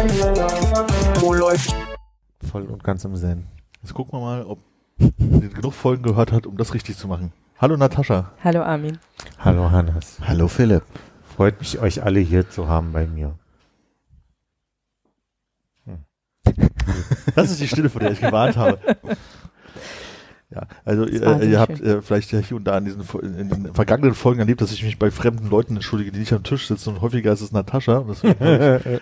Wo 0.00 1.34
läuft? 1.34 1.74
Voll 2.50 2.62
und 2.62 2.82
ganz 2.82 3.04
im 3.04 3.14
Zen. 3.16 3.46
Jetzt 3.82 3.92
gucken 3.92 4.18
wir 4.18 4.22
mal, 4.22 4.44
ob 4.44 4.58
sie 4.98 5.50
genug 5.50 5.74
Folgen 5.74 6.02
gehört 6.02 6.32
hat, 6.32 6.46
um 6.46 6.56
das 6.56 6.72
richtig 6.72 6.96
zu 6.96 7.06
machen. 7.06 7.34
Hallo 7.58 7.76
Natascha. 7.76 8.32
Hallo 8.42 8.62
Armin. 8.62 8.98
Hallo 9.38 9.70
Hannes. 9.70 10.18
Hallo 10.26 10.48
Philipp. 10.48 10.84
Freut 11.36 11.60
mich, 11.60 11.78
euch 11.80 12.02
alle 12.02 12.20
hier 12.20 12.48
zu 12.48 12.66
haben 12.66 12.92
bei 12.92 13.06
mir. 13.06 13.34
Das 17.34 17.50
ist 17.50 17.60
die 17.60 17.68
Stille, 17.68 17.90
vor 17.90 18.00
der 18.00 18.12
ich 18.12 18.20
gewarnt 18.20 18.56
habe. 18.56 18.78
Ja, 20.52 20.62
also 20.84 21.04
Das 21.04 21.12
ihr, 21.42 21.42
ihr 21.50 21.60
habt 21.60 21.80
äh, 21.80 22.02
vielleicht 22.02 22.30
hier 22.30 22.56
und 22.56 22.64
da 22.64 22.76
in 22.76 22.84
diesen 22.84 23.02
in 23.22 23.48
den 23.48 23.72
vergangenen 23.72 24.14
Folgen 24.14 24.40
erlebt, 24.40 24.60
dass 24.60 24.72
ich 24.72 24.82
mich 24.82 24.98
bei 24.98 25.12
fremden 25.12 25.48
Leuten 25.48 25.76
entschuldige, 25.76 26.10
die 26.10 26.18
nicht 26.18 26.32
am 26.32 26.42
Tisch 26.42 26.66
sitzen 26.66 26.90
und 26.90 27.00
häufiger 27.02 27.32
ist 27.32 27.40
es 27.40 27.52
Natascha. 27.52 27.98
Und 27.98 28.08
deswegen 28.10 28.34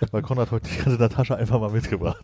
ich 0.03 0.11
bei 0.13 0.21
Konrad 0.21 0.51
heute 0.51 0.69
die 0.69 0.77
ganze 0.77 1.01
Natascha 1.01 1.37
einfach 1.37 1.59
mal 1.59 1.71
mitgebracht. 1.71 2.23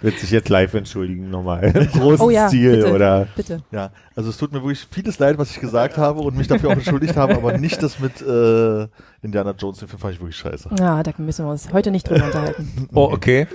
Wird 0.00 0.16
sich 0.20 0.30
jetzt 0.30 0.48
live 0.48 0.74
entschuldigen 0.74 1.28
nochmal. 1.28 1.64
Im 1.74 2.00
großen 2.00 2.24
Oh 2.24 2.30
ja, 2.30 2.46
Stil, 2.46 2.76
bitte. 2.76 2.92
oder? 2.92 3.26
Bitte. 3.34 3.62
Ja, 3.72 3.90
also 4.14 4.30
es 4.30 4.36
tut 4.36 4.52
mir 4.52 4.60
wirklich 4.62 4.86
vieles 4.88 5.18
leid, 5.18 5.38
was 5.38 5.50
ich 5.50 5.58
gesagt 5.58 5.96
habe 5.96 6.20
und 6.20 6.36
mich 6.36 6.46
dafür 6.46 6.68
auch 6.70 6.74
entschuldigt 6.74 7.16
habe, 7.16 7.34
aber 7.34 7.58
nicht 7.58 7.82
das 7.82 7.98
mit 7.98 8.22
äh, 8.22 8.86
Indiana 9.22 9.54
Jones, 9.58 9.78
den 9.78 9.88
Film 9.88 9.98
fand 9.98 10.14
ich 10.14 10.20
wirklich 10.20 10.36
scheiße. 10.36 10.70
Ja, 10.78 11.02
da 11.02 11.10
müssen 11.18 11.44
wir 11.46 11.50
uns 11.50 11.72
heute 11.72 11.90
nicht 11.90 12.08
drüber 12.08 12.26
unterhalten. 12.26 12.88
Oh, 12.94 13.08
okay. 13.10 13.48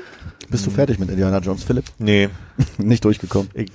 Bist 0.50 0.66
du 0.66 0.70
fertig 0.70 1.00
mit 1.00 1.10
Indiana 1.10 1.40
Jones, 1.40 1.64
Philipp? 1.64 1.86
Nee. 1.98 2.30
Nicht 2.78 3.04
durchgekommen. 3.04 3.50
Ich 3.54 3.70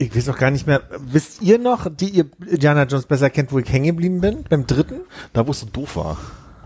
weiß 0.00 0.28
auch 0.30 0.38
gar 0.38 0.50
nicht 0.50 0.66
mehr. 0.66 0.82
Wisst 0.98 1.42
ihr 1.42 1.58
noch, 1.58 1.86
die 1.94 2.08
ihr 2.08 2.26
Indiana 2.46 2.84
Jones 2.84 3.06
besser 3.06 3.28
kennt, 3.30 3.52
wo 3.52 3.58
ich 3.58 3.70
hängen 3.70 3.86
geblieben 3.86 4.20
bin? 4.20 4.44
Beim 4.48 4.66
dritten? 4.66 5.00
Da 5.32 5.46
wo 5.46 5.50
es 5.50 5.60
so 5.60 5.66
doof 5.66 5.96
war. 5.96 6.16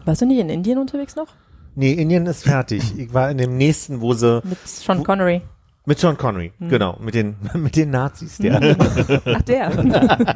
Warst 0.04 0.22
du 0.22 0.26
nicht 0.26 0.38
in 0.38 0.50
Indien 0.50 0.78
unterwegs 0.78 1.16
noch? 1.16 1.28
Nee, 1.74 1.92
Indien 1.92 2.26
ist 2.26 2.44
fertig. 2.44 2.96
Ich 2.98 3.12
war 3.12 3.30
in 3.30 3.38
dem 3.38 3.56
nächsten, 3.56 4.00
wo 4.00 4.12
sie 4.14 4.40
Mit 4.44 4.58
Sean 4.66 4.98
Wo- 5.00 5.02
Connery. 5.02 5.42
mit 5.86 5.98
Sean 5.98 6.16
Connery, 6.16 6.52
genau, 6.60 6.96
mit 7.00 7.14
den 7.14 7.36
mit 7.54 7.74
den 7.76 7.90
Nazis, 7.90 8.38
der. 8.38 8.76
Ach, 9.24 9.42
der. 9.42 9.70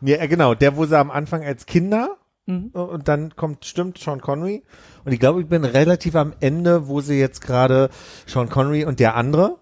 nee, 0.00 0.26
genau, 0.28 0.54
der 0.54 0.76
wo 0.76 0.86
sie 0.86 0.98
am 0.98 1.10
Anfang 1.10 1.42
als 1.44 1.66
Kinder 1.66 2.16
Mhm. 2.46 2.72
und 2.74 3.08
dann 3.08 3.34
kommt 3.36 3.64
stimmt 3.64 3.96
Sean 3.96 4.20
Connery 4.20 4.64
und 5.06 5.12
ich 5.12 5.18
glaube, 5.18 5.40
ich 5.40 5.46
bin 5.46 5.64
relativ 5.64 6.14
am 6.14 6.34
Ende, 6.40 6.88
wo 6.88 7.00
sie 7.00 7.18
jetzt 7.18 7.40
gerade 7.40 7.88
Sean 8.26 8.50
Connery 8.50 8.84
und 8.84 9.00
der 9.00 9.14
andere, 9.16 9.56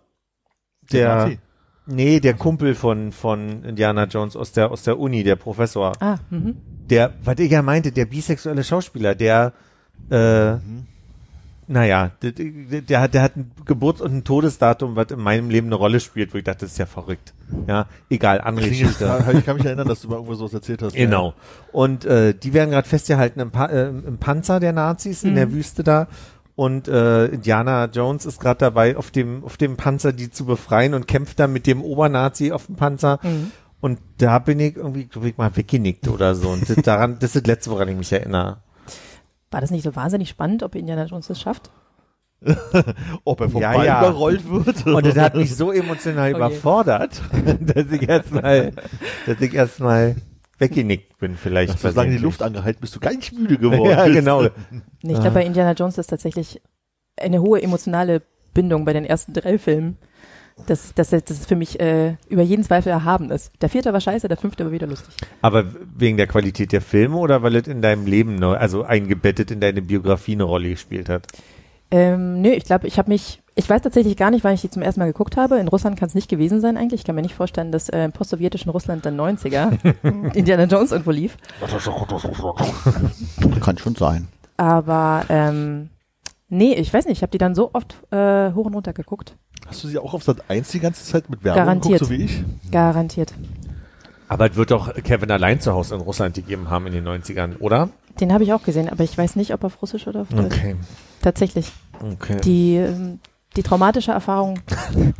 der 0.90 1.14
Nazi. 1.14 1.38
Nee, 1.86 2.20
der 2.20 2.34
Kumpel 2.34 2.74
von 2.74 3.12
von 3.12 3.64
Indiana 3.64 4.04
Jones 4.04 4.36
aus 4.36 4.52
der 4.52 4.70
aus 4.70 4.82
der 4.82 4.98
Uni, 4.98 5.22
der 5.24 5.36
Professor. 5.36 5.92
ah, 6.00 6.18
mhm. 6.30 6.56
der, 6.90 7.12
was 7.24 7.38
ich 7.38 7.50
ja 7.50 7.62
meinte, 7.62 7.92
der 7.92 8.06
bisexuelle 8.06 8.64
Schauspieler, 8.64 9.14
der, 9.14 9.52
äh, 10.10 10.54
naja, 11.68 12.10
der, 12.20 12.32
der, 12.32 13.00
hat, 13.00 13.14
der 13.14 13.22
hat 13.22 13.36
ein 13.36 13.50
Geburts- 13.64 14.00
und 14.00 14.14
ein 14.14 14.24
Todesdatum, 14.24 14.96
was 14.96 15.10
in 15.10 15.20
meinem 15.20 15.48
Leben 15.48 15.68
eine 15.68 15.76
Rolle 15.76 16.00
spielt, 16.00 16.34
wo 16.34 16.38
ich 16.38 16.44
dachte, 16.44 16.66
das 16.66 16.72
ist 16.72 16.78
ja 16.78 16.86
verrückt. 16.86 17.32
Ja, 17.66 17.86
egal, 18.10 18.40
andere 18.40 18.68
Geschichte. 18.68 19.04
ja, 19.04 19.30
ich 19.30 19.44
kann 19.44 19.56
mich 19.56 19.64
erinnern, 19.64 19.88
dass 19.88 20.02
du 20.02 20.08
mal 20.08 20.16
irgendwo 20.16 20.34
sowas 20.34 20.52
erzählt 20.52 20.82
hast. 20.82 20.94
Genau. 20.94 21.34
Und 21.70 22.04
äh, 22.04 22.34
die 22.34 22.52
werden 22.52 22.70
gerade 22.70 22.88
festgehalten 22.88 23.40
im, 23.40 23.50
pa 23.50 23.66
äh, 23.66 23.88
im 23.88 24.18
Panzer 24.18 24.60
der 24.60 24.72
Nazis 24.72 25.22
in 25.22 25.34
der 25.34 25.52
Wüste 25.52 25.82
da. 25.82 26.08
Und 26.54 26.86
äh, 26.88 27.26
Indiana 27.26 27.86
Jones 27.86 28.26
ist 28.26 28.40
gerade 28.40 28.58
dabei, 28.58 28.96
auf 28.96 29.10
dem, 29.10 29.42
auf 29.44 29.56
dem 29.56 29.76
Panzer 29.76 30.12
die 30.12 30.30
zu 30.30 30.44
befreien 30.44 30.92
und 30.94 31.08
kämpft 31.08 31.40
da 31.40 31.46
mit 31.46 31.66
dem 31.66 31.82
Obernazi 31.82 32.52
auf 32.52 32.66
dem 32.66 32.76
Panzer. 32.76 33.18
Und 33.80 33.98
da 34.18 34.38
bin 34.38 34.60
ich 34.60 34.76
irgendwie, 34.76 35.06
glaub 35.06 35.24
ich, 35.24 35.36
mal 35.38 35.56
weggenickt 35.56 36.08
oder 36.08 36.34
so. 36.34 36.50
Und 36.50 36.68
das, 36.68 36.76
daran, 36.76 37.14
das 37.18 37.34
ist 37.34 37.36
das 37.42 37.46
Letzte, 37.46 37.70
woran 37.70 37.88
ich 37.88 37.96
mich 37.96 38.12
erinnere. 38.12 38.58
War 39.50 39.60
das 39.60 39.70
nicht 39.70 39.82
so 39.82 39.96
wahnsinnig 39.96 40.28
spannend, 40.28 40.62
ob 40.62 40.74
Indiana 40.74 41.04
Jones 41.06 41.26
das 41.26 41.40
schafft? 41.40 41.70
Ob 43.24 43.40
er 43.40 43.48
vom 43.50 43.62
Ja, 43.62 43.72
Ball 43.72 43.86
ja. 43.86 44.00
überrollt 44.00 44.50
wird. 44.50 44.84
Und 44.84 45.06
das 45.06 45.16
hat 45.16 45.36
mich 45.36 45.54
so 45.54 45.70
emotional 45.70 46.30
Okay. 46.34 46.36
überfordert, 46.36 47.22
dass 47.60 47.86
ich 47.92 48.08
erstmal, 48.08 48.72
dass 49.26 49.40
ich 49.40 49.54
erstmal 49.54 50.16
weggenickt 50.62 51.18
bin, 51.18 51.36
vielleicht. 51.36 51.74
Hast 51.74 51.84
du 51.84 51.88
lange 51.88 52.12
die. 52.12 52.22
Luft 52.22 52.42
angehalten, 52.42 52.80
bist 52.80 52.96
du 52.96 53.00
gar 53.00 53.12
nicht 53.12 53.32
müde 53.32 53.58
geworden. 53.58 53.90
Ja, 53.90 54.06
genau. 54.08 54.42
Nee, 55.02 55.12
ich 55.12 55.20
glaube, 55.20 55.32
bei 55.32 55.44
Indiana 55.44 55.72
Jones 55.72 55.98
ist 55.98 56.06
tatsächlich 56.06 56.62
eine 57.20 57.42
hohe 57.42 57.62
emotionale 57.62 58.22
Bindung 58.54 58.84
bei 58.84 58.92
den 58.94 59.04
ersten 59.04 59.34
drei 59.34 59.58
Filmen. 59.58 59.98
Das, 60.66 60.92
das, 60.94 61.10
das 61.10 61.30
ist 61.30 61.48
für 61.48 61.56
mich 61.56 61.80
äh, 61.80 62.16
über 62.28 62.42
jeden 62.42 62.62
Zweifel 62.62 62.90
erhaben 62.90 63.30
ist. 63.30 63.52
Der 63.62 63.68
vierte 63.68 63.92
war 63.92 64.00
scheiße, 64.00 64.28
der 64.28 64.36
fünfte 64.36 64.64
war 64.64 64.72
wieder 64.72 64.86
lustig. 64.86 65.14
Aber 65.40 65.64
wegen 65.96 66.18
der 66.18 66.26
Qualität 66.26 66.72
der 66.72 66.82
Filme 66.82 67.16
oder 67.16 67.42
weil 67.42 67.56
es 67.56 67.66
in 67.66 67.80
deinem 67.82 68.06
Leben, 68.06 68.36
ne, 68.36 68.56
also 68.56 68.82
eingebettet 68.82 69.50
in 69.50 69.60
deine 69.60 69.82
Biografie 69.82 70.32
eine 70.32 70.44
Rolle 70.44 70.68
gespielt 70.70 71.08
hat? 71.08 71.26
Ähm, 71.92 72.40
nö, 72.40 72.48
ich 72.48 72.64
glaube, 72.64 72.86
ich 72.88 72.98
habe 72.98 73.10
mich, 73.10 73.42
ich 73.54 73.68
weiß 73.68 73.82
tatsächlich 73.82 74.16
gar 74.16 74.30
nicht, 74.30 74.44
wann 74.44 74.54
ich 74.54 74.62
die 74.62 74.70
zum 74.70 74.80
ersten 74.80 74.98
Mal 74.98 75.06
geguckt 75.06 75.36
habe. 75.36 75.58
In 75.58 75.68
Russland 75.68 75.98
kann 75.98 76.08
es 76.08 76.14
nicht 76.14 76.30
gewesen 76.30 76.62
sein 76.62 76.78
eigentlich. 76.78 77.02
Ich 77.02 77.04
kann 77.04 77.14
mir 77.14 77.20
nicht 77.20 77.34
vorstellen, 77.34 77.70
dass 77.70 77.90
äh, 77.90 78.04
im 78.06 78.12
postsowjetischen 78.12 78.70
Russland 78.70 79.04
der 79.04 79.12
90er 79.12 79.78
Indiana 80.34 80.64
Jones 80.64 80.90
irgendwo 80.90 81.10
lief. 81.10 81.36
Kann 83.60 83.76
schon 83.76 83.94
sein. 83.94 84.28
Aber 84.56 85.26
ähm, 85.28 85.90
nee, 86.48 86.72
ich 86.72 86.92
weiß 86.92 87.04
nicht, 87.04 87.18
ich 87.18 87.22
habe 87.22 87.30
die 87.30 87.38
dann 87.38 87.54
so 87.54 87.70
oft 87.74 87.94
äh, 88.10 88.52
hoch 88.52 88.64
und 88.64 88.74
runter 88.74 88.94
geguckt. 88.94 89.36
Hast 89.66 89.84
du 89.84 89.88
sie 89.88 89.98
auch 89.98 90.14
auf 90.14 90.22
Sat 90.22 90.48
1 90.48 90.70
die 90.70 90.80
ganze 90.80 91.04
Zeit 91.04 91.28
mit 91.28 91.44
Werbung 91.44 91.62
Garantiert. 91.62 92.00
geguckt, 92.00 92.10
so 92.10 92.18
wie 92.18 92.24
ich? 92.24 92.70
Garantiert. 92.70 93.34
Aber 94.28 94.50
es 94.50 94.56
wird 94.56 94.70
doch 94.70 94.94
Kevin 94.94 95.30
allein 95.30 95.60
zu 95.60 95.74
Hause 95.74 95.94
in 95.94 96.00
Russland 96.00 96.34
gegeben 96.36 96.70
haben 96.70 96.86
in 96.86 96.94
den 96.94 97.06
90ern, 97.06 97.58
oder? 97.58 97.90
Den 98.20 98.32
habe 98.32 98.44
ich 98.44 98.52
auch 98.52 98.62
gesehen, 98.62 98.88
aber 98.88 99.04
ich 99.04 99.16
weiß 99.16 99.36
nicht, 99.36 99.52
ob 99.54 99.64
auf 99.64 99.80
Russisch 99.82 100.06
oder 100.06 100.22
auf 100.22 100.28
Deutsch. 100.28 100.56
Okay. 100.56 100.76
Tatsächlich. 101.22 101.72
Okay. 102.00 102.40
Die, 102.44 102.76
ähm, 102.76 103.20
die 103.56 103.62
traumatische 103.62 104.12
Erfahrung 104.12 104.58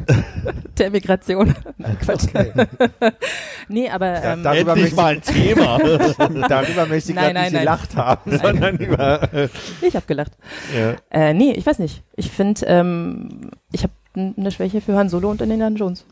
der 0.78 0.91
Migration. 0.91 1.54
Nein, 1.78 1.98
Quatsch. 2.00 2.26
nee, 3.69 3.88
aber 3.91 4.22
ähm, 4.22 4.42
darüber 4.42 4.75
möchte 4.76 4.97
mal 4.97 5.14
ein 5.14 5.22
Thema. 5.22 5.78
ich, 5.81 6.16
darüber 6.48 6.86
möchte 6.86 7.10
ich 7.10 7.14
Nein, 7.16 7.34
nein, 7.34 7.44
nicht 7.44 7.52
nein. 7.52 7.60
gelacht 7.62 7.97
haben, 7.97 8.38
sondern 8.38 8.76
über, 8.78 9.32
äh, 9.32 9.48
ich 9.81 9.94
habe 9.94 10.06
gelacht. 10.06 10.32
ja. 10.76 10.97
Äh, 11.10 11.34
nee, 11.34 11.52
ich 11.52 11.64
weiß 11.66 11.78
nicht. 11.78 12.02
Ich 12.16 12.31
finde, 12.31 12.64
ähm, 12.66 13.50
ich 13.70 13.82
habe 13.84 13.92
eine 14.14 14.50
Schwäche 14.50 14.81
für 14.81 14.97
Han 14.97 15.08
Solo 15.08 15.31
und 15.31 15.41
Indiana 15.41 15.69
Jones. 15.69 16.04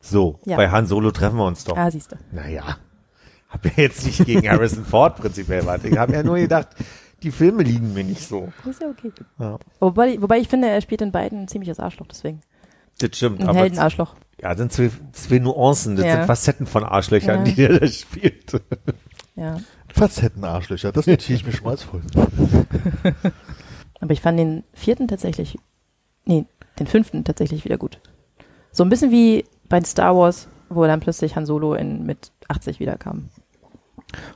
So, 0.00 0.40
Ja. 0.44 0.56
bei 0.56 0.68
Han 0.70 0.86
Solo 0.86 1.10
treffen 1.12 1.36
wir 1.36 1.44
uns 1.46 1.64
doch. 1.64 1.76
Ah, 1.76 1.90
siehst 1.90 2.12
du. 2.12 2.16
Naja, 2.32 2.76
hab 3.52 3.64
ja 3.64 3.72
jetzt 3.76 4.04
nicht 4.06 4.24
gegen 4.24 4.48
Harrison 4.48 4.84
Ford 4.84 5.16
prinzipiell 5.16 5.64
was. 5.66 5.84
Ich 5.84 5.96
habe 5.96 6.12
ja 6.12 6.22
nur 6.22 6.36
gedacht, 6.38 6.68
die 7.22 7.30
Filme 7.30 7.62
liegen 7.62 7.92
mir 7.94 8.02
nicht 8.04 8.26
so. 8.26 8.52
Ist 8.68 8.80
ja 8.82 8.88
okay. 8.88 9.12
Ja. 9.38 9.58
Wobei, 9.78 10.20
wobei 10.20 10.38
ich 10.38 10.48
finde, 10.48 10.68
er 10.68 10.80
spielt 10.80 11.02
in 11.02 11.12
beiden 11.12 11.42
ein 11.42 11.48
ziemliches 11.48 11.78
Arschloch, 11.78 12.06
deswegen. 12.08 12.40
Das 12.98 13.16
stimmt. 13.16 13.40
Ein 13.40 13.48
aber 13.48 13.60
Heldenarschloch. 13.60 14.14
ja, 14.40 14.50
das 14.50 14.58
sind 14.58 14.72
zwei, 14.72 14.90
zwei 15.12 15.38
Nuancen, 15.38 15.96
das 15.96 16.04
Ja. 16.04 16.16
sind 16.16 16.26
Facetten 16.26 16.66
von 16.66 16.84
Arschlöchern, 16.84 17.38
Ja. 17.38 17.44
die 17.44 17.54
der 17.54 17.78
da 17.80 17.86
spielt. 17.86 18.60
Ja. 19.36 19.58
Facettenarschlöcher, 19.94 20.90
das 20.92 21.06
notiere 21.06 21.36
ich 21.36 21.46
mir 21.46 21.52
schmalzvoll. 21.52 22.02
Aber 24.00 24.12
ich 24.12 24.20
fand 24.20 24.38
den 24.38 24.64
vierten 24.72 25.08
tatsächlich, 25.08 25.58
nee, 26.24 26.44
den 26.78 26.86
fünften 26.86 27.24
tatsächlich 27.24 27.64
wieder 27.64 27.78
gut. 27.78 28.00
So 28.72 28.82
ein 28.84 28.88
bisschen 28.88 29.10
wie 29.10 29.44
bei 29.68 29.82
Star 29.84 30.16
Wars, 30.16 30.48
wo 30.68 30.84
dann 30.86 31.00
plötzlich 31.00 31.36
Han 31.36 31.46
Solo 31.46 31.74
in, 31.74 32.04
mit 32.04 32.32
80 32.48 32.80
wiederkam. 32.80 33.28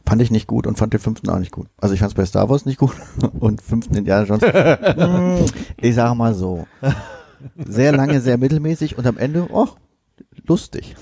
Fand 0.07 0.23
ich 0.23 0.31
nicht 0.31 0.47
gut 0.47 0.67
und 0.67 0.79
fand 0.79 0.93
den 0.93 1.01
fünften 1.01 1.29
auch 1.29 1.39
nicht 1.39 1.53
gut. 1.53 1.69
Also 1.79 1.95
ich 1.95 2.01
fand 2.01 2.13
es 2.13 2.17
bei 2.17 2.25
Star 2.25 2.49
Wars 2.49 2.67
nicht 2.67 2.79
gut 2.79 2.95
und 3.41 3.63
fünften 3.63 3.97
Indiana 3.97 4.25
Jones. 4.25 4.43
mm, 4.43 5.45
ich 5.81 5.95
sage 5.95 6.15
mal 6.15 6.35
so. 6.35 6.67
Sehr 7.67 7.93
lange, 7.93 8.21
sehr 8.21 8.39
mittelmäßig 8.39 8.97
und 8.99 9.07
am 9.07 9.19
Ende, 9.19 9.49
oh, 9.51 9.69
lustig. 10.47 10.97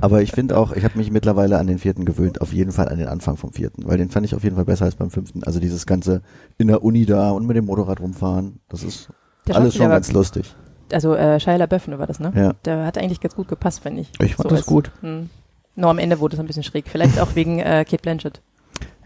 Aber 0.00 0.22
ich 0.22 0.32
finde 0.32 0.56
auch, 0.56 0.72
ich 0.72 0.84
habe 0.84 0.98
mich 0.98 1.10
mittlerweile 1.10 1.58
an 1.58 1.66
den 1.66 1.78
vierten 1.78 2.04
gewöhnt, 2.04 2.40
auf 2.40 2.52
jeden 2.52 2.72
Fall 2.72 2.88
an 2.88 2.98
den 2.98 3.08
Anfang 3.08 3.36
vom 3.36 3.52
vierten, 3.52 3.86
weil 3.86 3.98
den 3.98 4.10
fand 4.10 4.26
ich 4.26 4.34
auf 4.34 4.42
jeden 4.44 4.56
Fall 4.56 4.64
besser 4.64 4.86
als 4.86 4.96
beim 4.96 5.10
fünften. 5.10 5.44
Also 5.44 5.60
dieses 5.60 5.86
ganze 5.86 6.22
in 6.58 6.68
der 6.68 6.82
Uni 6.82 7.06
da 7.06 7.30
und 7.30 7.46
mit 7.46 7.56
dem 7.56 7.66
Motorrad 7.66 8.00
rumfahren, 8.00 8.60
das 8.68 8.82
ist 8.82 9.10
Der 9.46 9.56
alles 9.56 9.74
schon 9.74 9.88
ganz 9.88 10.12
lustig. 10.12 10.54
Also 10.92 11.14
äh, 11.14 11.38
Shia 11.38 11.56
LaBeouf 11.56 11.86
war 11.88 12.06
das, 12.06 12.18
ne? 12.18 12.32
Ja. 12.34 12.54
Der 12.64 12.84
hat 12.84 12.98
eigentlich 12.98 13.20
ganz 13.20 13.36
gut 13.36 13.48
gepasst, 13.48 13.80
finde 13.80 14.02
ich. 14.02 14.10
Ich 14.20 14.34
fand 14.34 14.50
So 14.50 14.56
das 14.56 14.66
gut. 14.66 14.90
Hm. 15.02 15.30
Nur 15.76 15.90
am 15.90 15.98
Ende 15.98 16.20
wurde 16.20 16.34
es 16.34 16.40
ein 16.40 16.46
bisschen 16.46 16.62
schräg. 16.62 16.86
Vielleicht 16.88 17.18
auch 17.18 17.34
wegen 17.34 17.58
äh, 17.58 17.84
Kate 17.88 18.02
Blanchett. 18.02 18.40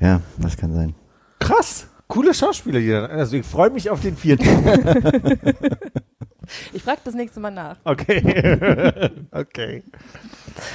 Ja, 0.00 0.20
das 0.38 0.56
kann 0.56 0.75
sein. 0.75 0.94
Krass, 1.38 1.87
coole 2.08 2.34
Schauspieler 2.34 2.81
hier. 2.81 3.08
Also 3.11 3.37
ich 3.37 3.46
freue 3.46 3.70
mich 3.70 3.90
auf 3.90 4.00
den 4.00 4.16
vierten. 4.16 4.49
Ich 6.72 6.82
frage 6.82 7.00
das 7.05 7.14
nächste 7.14 7.40
Mal 7.40 7.50
nach. 7.50 7.76
Okay. 7.84 8.20
okay. 9.31 9.82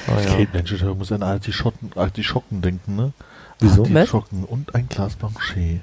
Oh, 0.08 0.16
Kate 0.16 0.48
Blanchett, 0.48 0.82
ich 0.82 0.98
muss 0.98 1.12
an 1.12 1.24
Artischocken, 1.24 1.92
Artischocken 1.96 2.62
denken, 2.62 2.96
ne? 2.96 3.14
Wieso? 3.60 3.84
Artischocken 3.84 4.46
und 4.46 4.74
ein 4.74 4.90
Glas 4.90 5.16
Blanchet. 5.16 5.82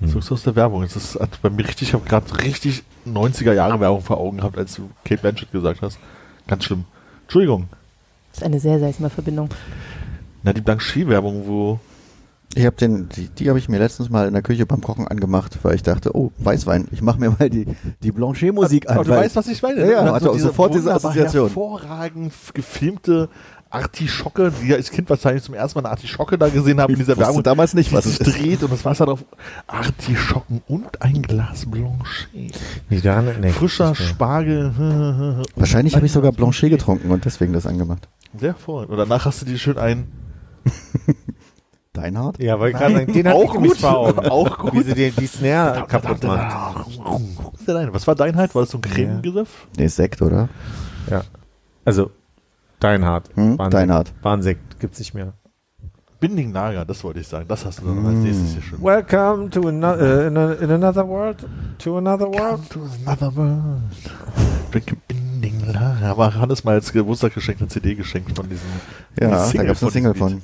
So 0.00 0.18
ist 0.18 0.30
aus 0.30 0.42
der 0.42 0.54
Werbung. 0.56 0.82
Das 0.82 0.94
ist 0.94 1.18
hat 1.18 1.40
bei 1.40 1.48
mir 1.48 1.66
richtig, 1.66 1.88
ich 1.88 1.94
habe 1.94 2.04
gerade 2.06 2.42
richtig 2.42 2.84
90er 3.06 3.54
Jahre 3.54 3.80
Werbung 3.80 4.02
vor 4.02 4.18
Augen 4.18 4.38
gehabt, 4.38 4.58
als 4.58 4.74
du 4.74 4.90
Kate 5.04 5.22
Blanchett 5.22 5.50
gesagt 5.52 5.80
hast. 5.80 5.98
Ganz 6.46 6.64
schlimm. 6.64 6.84
Entschuldigung. 7.22 7.68
Das 8.36 8.42
ist 8.42 8.46
eine 8.48 8.60
sehr 8.60 8.78
seltsame 8.78 9.08
Verbindung. 9.08 9.48
Na, 10.42 10.52
die 10.52 10.60
Blanchet-Werbung, 10.60 11.46
wo 11.46 11.80
Ich 12.54 12.66
habe 12.66 12.76
den, 12.76 13.08
die, 13.08 13.28
die 13.28 13.48
habe 13.48 13.58
ich 13.58 13.70
mir 13.70 13.78
letztens 13.78 14.10
mal 14.10 14.26
in 14.28 14.34
der 14.34 14.42
Küche 14.42 14.66
beim 14.66 14.82
Kochen 14.82 15.08
angemacht, 15.08 15.58
weil 15.62 15.74
ich 15.74 15.82
dachte, 15.82 16.14
oh, 16.14 16.32
Weißwein, 16.36 16.86
ich 16.92 17.00
mache 17.00 17.18
mir 17.18 17.30
mal 17.38 17.48
die, 17.48 17.64
die 18.02 18.12
Blanchet-Musik 18.12 18.90
an. 18.90 18.96
Aber 18.96 19.04
du 19.04 19.10
weil- 19.12 19.20
weißt, 19.24 19.36
was 19.36 19.48
ich 19.48 19.62
meine. 19.62 19.80
Ja, 19.80 19.86
ja, 19.86 19.98
Und 20.00 20.06
dann 20.06 20.14
hatte 20.16 20.30
auch 20.30 20.38
sofort 20.38 20.74
diese 20.74 20.92
Assoziation. 20.92 21.46
hervorragend 21.46 22.34
gefilmte 22.52 23.30
Artischocke, 23.68 24.52
die 24.62 24.68
ja 24.68 24.76
als 24.76 24.90
Kind 24.90 25.10
wahrscheinlich 25.10 25.42
zum 25.42 25.54
ersten 25.54 25.78
Mal 25.78 25.86
eine 25.86 25.90
Artischocke 25.90 26.38
da 26.38 26.48
gesehen 26.48 26.80
haben 26.80 26.92
in 26.92 26.98
dieser 27.00 27.16
Werbung. 27.16 27.42
damals 27.42 27.74
nicht, 27.74 27.92
was 27.92 28.06
es 28.06 28.18
dreht 28.18 28.62
und 28.62 28.70
das 28.72 28.84
Wasser 28.84 29.06
drauf. 29.06 29.24
Artischocken 29.66 30.62
und 30.68 31.02
ein 31.02 31.22
Glas 31.22 31.66
Blanchet. 31.66 32.54
Nicht 32.88 33.04
daran, 33.04 33.28
nee, 33.40 33.50
Frischer. 33.50 33.94
Spargel. 33.94 35.42
Wahrscheinlich 35.56 35.96
habe 35.96 36.06
ich 36.06 36.12
sogar 36.12 36.32
Blanchet 36.32 36.70
getrunken 36.70 37.10
und 37.10 37.24
deswegen 37.24 37.52
das 37.52 37.66
angemacht. 37.66 38.08
Sehr 38.38 38.54
voll. 38.54 38.86
Und 38.86 38.96
danach 38.96 39.24
hast 39.24 39.42
du 39.42 39.46
dir 39.46 39.58
schön 39.58 39.78
ein 39.78 40.10
Deinhard? 41.92 42.38
Ja, 42.42 42.60
weil 42.60 42.70
ich 42.72 42.76
gerade 42.76 43.06
den 43.06 43.26
Auch 43.28 43.54
gut. 43.54 43.76
vor 43.78 43.98
Augen. 43.98 44.18
Auch 44.28 44.58
gut. 44.58 44.74
Wie 44.74 44.82
sie 44.82 44.94
den, 44.94 45.14
die 45.16 45.26
Snare 45.26 45.86
kaputt 45.86 46.22
macht. 46.24 46.86
Was 47.66 48.06
war 48.06 48.14
dein 48.14 48.36
halt? 48.36 48.54
War 48.54 48.62
das 48.62 48.70
so 48.70 48.78
ein 48.78 48.82
Cremegriff? 48.82 49.66
Nee, 49.76 49.86
Sekt, 49.88 50.20
oder? 50.22 50.48
Ja. 51.10 51.22
Also, 51.84 52.10
Deinhard. 52.80 53.30
Hm? 53.34 53.56
Deinhard. 53.70 54.08
Sekt. 54.08 54.24
War 54.24 54.36
ein 54.36 54.42
Sekt. 54.42 54.80
Gibt's 54.80 54.98
nicht 54.98 55.14
mehr. 55.14 55.32
Binding 56.18 56.52
Lager, 56.52 56.84
das 56.84 57.04
wollte 57.04 57.20
ich 57.20 57.28
sagen. 57.28 57.46
Das 57.48 57.64
hast 57.64 57.80
du 57.80 57.86
dann 57.86 58.04
als 58.06 58.16
nächstes 58.16 58.52
hier 58.52 58.62
schon. 58.62 58.82
Welcome 58.82 59.50
to 59.50 59.68
another, 59.68 60.26
in, 60.28 60.36
a, 60.36 60.52
in 60.54 60.70
another 60.70 61.06
world. 61.06 61.46
To 61.78 61.98
another 61.98 62.26
world. 62.26 62.60
Come 62.68 62.68
to 62.68 62.80
another 63.06 63.36
world. 63.36 63.80
Drink 64.72 64.96
a 65.36 65.40
Binding 65.40 65.72
Lager. 65.72 66.06
Aber 66.06 66.34
Hannes 66.34 66.64
mal 66.64 66.74
als 66.74 66.92
Geburtstagsgeschenk 66.92 67.60
eine 67.60 67.68
CD 67.68 67.94
geschenkt 67.94 68.34
von 68.36 68.48
diesem 68.48 68.68
Ja, 69.20 69.30
da 69.30 69.44
Single 69.46 69.66
gab's 69.68 69.82
eine 69.82 69.90
von 69.90 69.92
Single 69.92 70.14
von. 70.14 70.42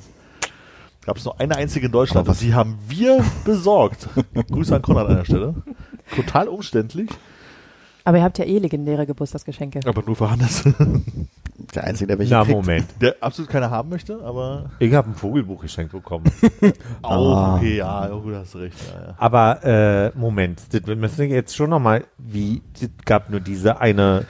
Gab 1.05 1.17
es 1.17 1.25
nur 1.25 1.39
eine 1.39 1.55
einzige 1.55 1.87
in 1.87 1.91
Deutschland 1.91 2.27
und 2.29 2.39
die 2.41 2.53
haben 2.53 2.77
wir 2.87 3.23
besorgt. 3.43 4.07
Grüße 4.51 4.75
an 4.75 4.81
Konrad 4.81 5.07
an 5.09 5.17
der 5.17 5.25
Stelle. 5.25 5.55
Total 6.15 6.47
umständlich, 6.47 7.09
Aber 8.05 8.17
ihr 8.17 8.23
habt 8.23 8.37
ja 8.37 8.45
eh 8.45 8.57
legendäre 8.57 9.05
Geburtstagsgeschenke. 9.05 9.81
aber 9.85 10.03
nur 10.05 10.15
für 10.15 10.29
Hannes, 10.31 10.63
Der 11.75 11.83
Einzige, 11.85 12.07
der 12.07 12.19
welche 12.19 12.33
Na, 12.33 12.43
kriegt. 12.43 12.55
Moment. 12.55 12.85
der 13.01 13.15
absolut 13.21 13.49
keiner 13.49 13.69
haben 13.69 13.89
möchte, 13.89 14.19
aber 14.23 14.71
Ich 14.79 14.93
habe 14.93 15.09
ein 15.09 15.15
Vogelbuch 15.15 15.61
geschenkt 15.61 15.91
bekommen. 15.91 16.25
auch 17.01 17.35
Ah. 17.35 17.55
okay, 17.55 17.77
ja, 17.77 18.11
oh, 18.11 18.19
du 18.21 18.35
hast 18.35 18.55
recht. 18.55 18.75
Ja, 18.93 19.07
ja. 19.07 19.13
Aber, 19.17 19.63
äh, 19.63 20.11
Moment. 20.17 20.61
Das, 20.71 20.85
wir 20.85 20.95
müssen 20.95 21.29
jetzt 21.29 21.55
schon 21.55 21.69
nochmal, 21.69 22.05
wie, 22.17 22.61
es 22.79 22.89
gab 23.05 23.29
nur 23.29 23.39
diese 23.39 23.79
eine 23.79 24.25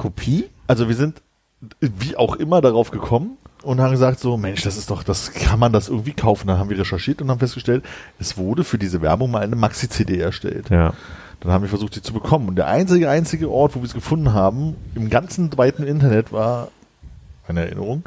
Kopie? 0.00 0.48
Also 0.66 0.88
wir 0.88 0.96
sind 0.96 1.22
wie 1.80 2.16
auch 2.16 2.36
immer 2.36 2.62
darauf 2.62 2.90
gekommen 2.90 3.36
und 3.62 3.80
haben 3.80 3.90
gesagt 3.90 4.18
so, 4.18 4.38
Mensch, 4.38 4.62
das 4.62 4.78
ist 4.78 4.90
doch, 4.90 5.02
das 5.02 5.32
kann 5.32 5.58
man 5.58 5.72
das 5.72 5.88
irgendwie 5.88 6.14
kaufen. 6.14 6.46
Dann 6.46 6.58
haben 6.58 6.70
wir 6.70 6.78
recherchiert 6.78 7.20
und 7.20 7.30
haben 7.30 7.38
festgestellt, 7.38 7.84
es 8.18 8.38
wurde 8.38 8.64
für 8.64 8.78
diese 8.78 9.02
Werbung 9.02 9.30
mal 9.30 9.42
eine 9.42 9.56
Maxi-CD 9.56 10.18
erstellt. 10.18 10.70
Ja. 10.70 10.94
Dann 11.40 11.52
haben 11.52 11.62
wir 11.62 11.68
versucht, 11.68 11.94
sie 11.94 12.02
zu 12.02 12.14
bekommen. 12.14 12.48
Und 12.48 12.56
der 12.56 12.68
einzige, 12.68 13.10
einzige 13.10 13.50
Ort, 13.50 13.76
wo 13.76 13.80
wir 13.80 13.86
es 13.86 13.94
gefunden 13.94 14.32
haben, 14.32 14.76
im 14.94 15.10
ganzen 15.10 15.56
weiten 15.58 15.82
Internet 15.82 16.32
war, 16.32 16.68
eine 17.46 17.60
Erinnerung, 17.60 18.04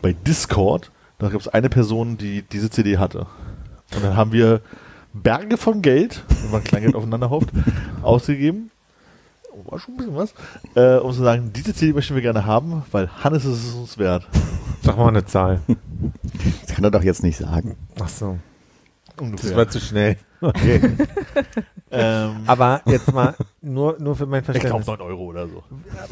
bei 0.00 0.14
Discord. 0.14 0.90
Da 1.18 1.28
gab 1.28 1.40
es 1.40 1.48
eine 1.48 1.68
Person, 1.68 2.16
die 2.16 2.42
diese 2.42 2.70
CD 2.70 2.96
hatte. 2.96 3.26
Und 3.94 4.02
dann 4.02 4.16
haben 4.16 4.32
wir 4.32 4.62
Berge 5.12 5.58
von 5.58 5.82
Geld, 5.82 6.24
wenn 6.42 6.52
man 6.52 6.64
Kleingeld 6.64 6.94
aufeinander 6.94 7.28
hofft, 7.28 7.50
ausgegeben. 8.00 8.70
Oh, 9.64 9.72
War 9.72 9.78
schon 9.78 9.94
ein 9.94 9.96
bisschen 9.98 10.16
was. 10.16 10.34
Äh, 10.74 10.98
um 10.98 11.12
zu 11.12 11.22
sagen, 11.22 11.52
diese 11.54 11.74
CD 11.74 11.92
möchten 11.92 12.14
wir 12.14 12.22
gerne 12.22 12.44
haben, 12.46 12.82
weil 12.92 13.08
Hannes 13.22 13.44
ist 13.44 13.68
es 13.68 13.74
uns 13.74 13.98
wert. 13.98 14.26
Sag 14.82 14.96
mal 14.96 15.08
eine 15.08 15.24
Zahl. 15.24 15.60
Das 16.66 16.74
kann 16.74 16.84
er 16.84 16.90
doch 16.90 17.02
jetzt 17.02 17.22
nicht 17.22 17.36
sagen. 17.36 17.76
Ach 18.00 18.08
so. 18.08 18.38
Das 19.16 19.26
Ungefähr. 19.26 19.56
war 19.56 19.68
zu 19.68 19.80
schnell. 19.80 20.16
Okay. 20.40 20.80
ähm, 21.90 22.36
Aber 22.46 22.82
jetzt 22.86 23.12
mal 23.12 23.34
nur, 23.60 23.96
nur 23.98 24.14
für 24.14 24.26
mein 24.26 24.40
ich 24.40 24.46
glaube 24.46 24.60
Verständnis. 24.60 24.86
9 24.86 25.00
Euro 25.00 25.24
oder 25.24 25.48
so. 25.48 25.64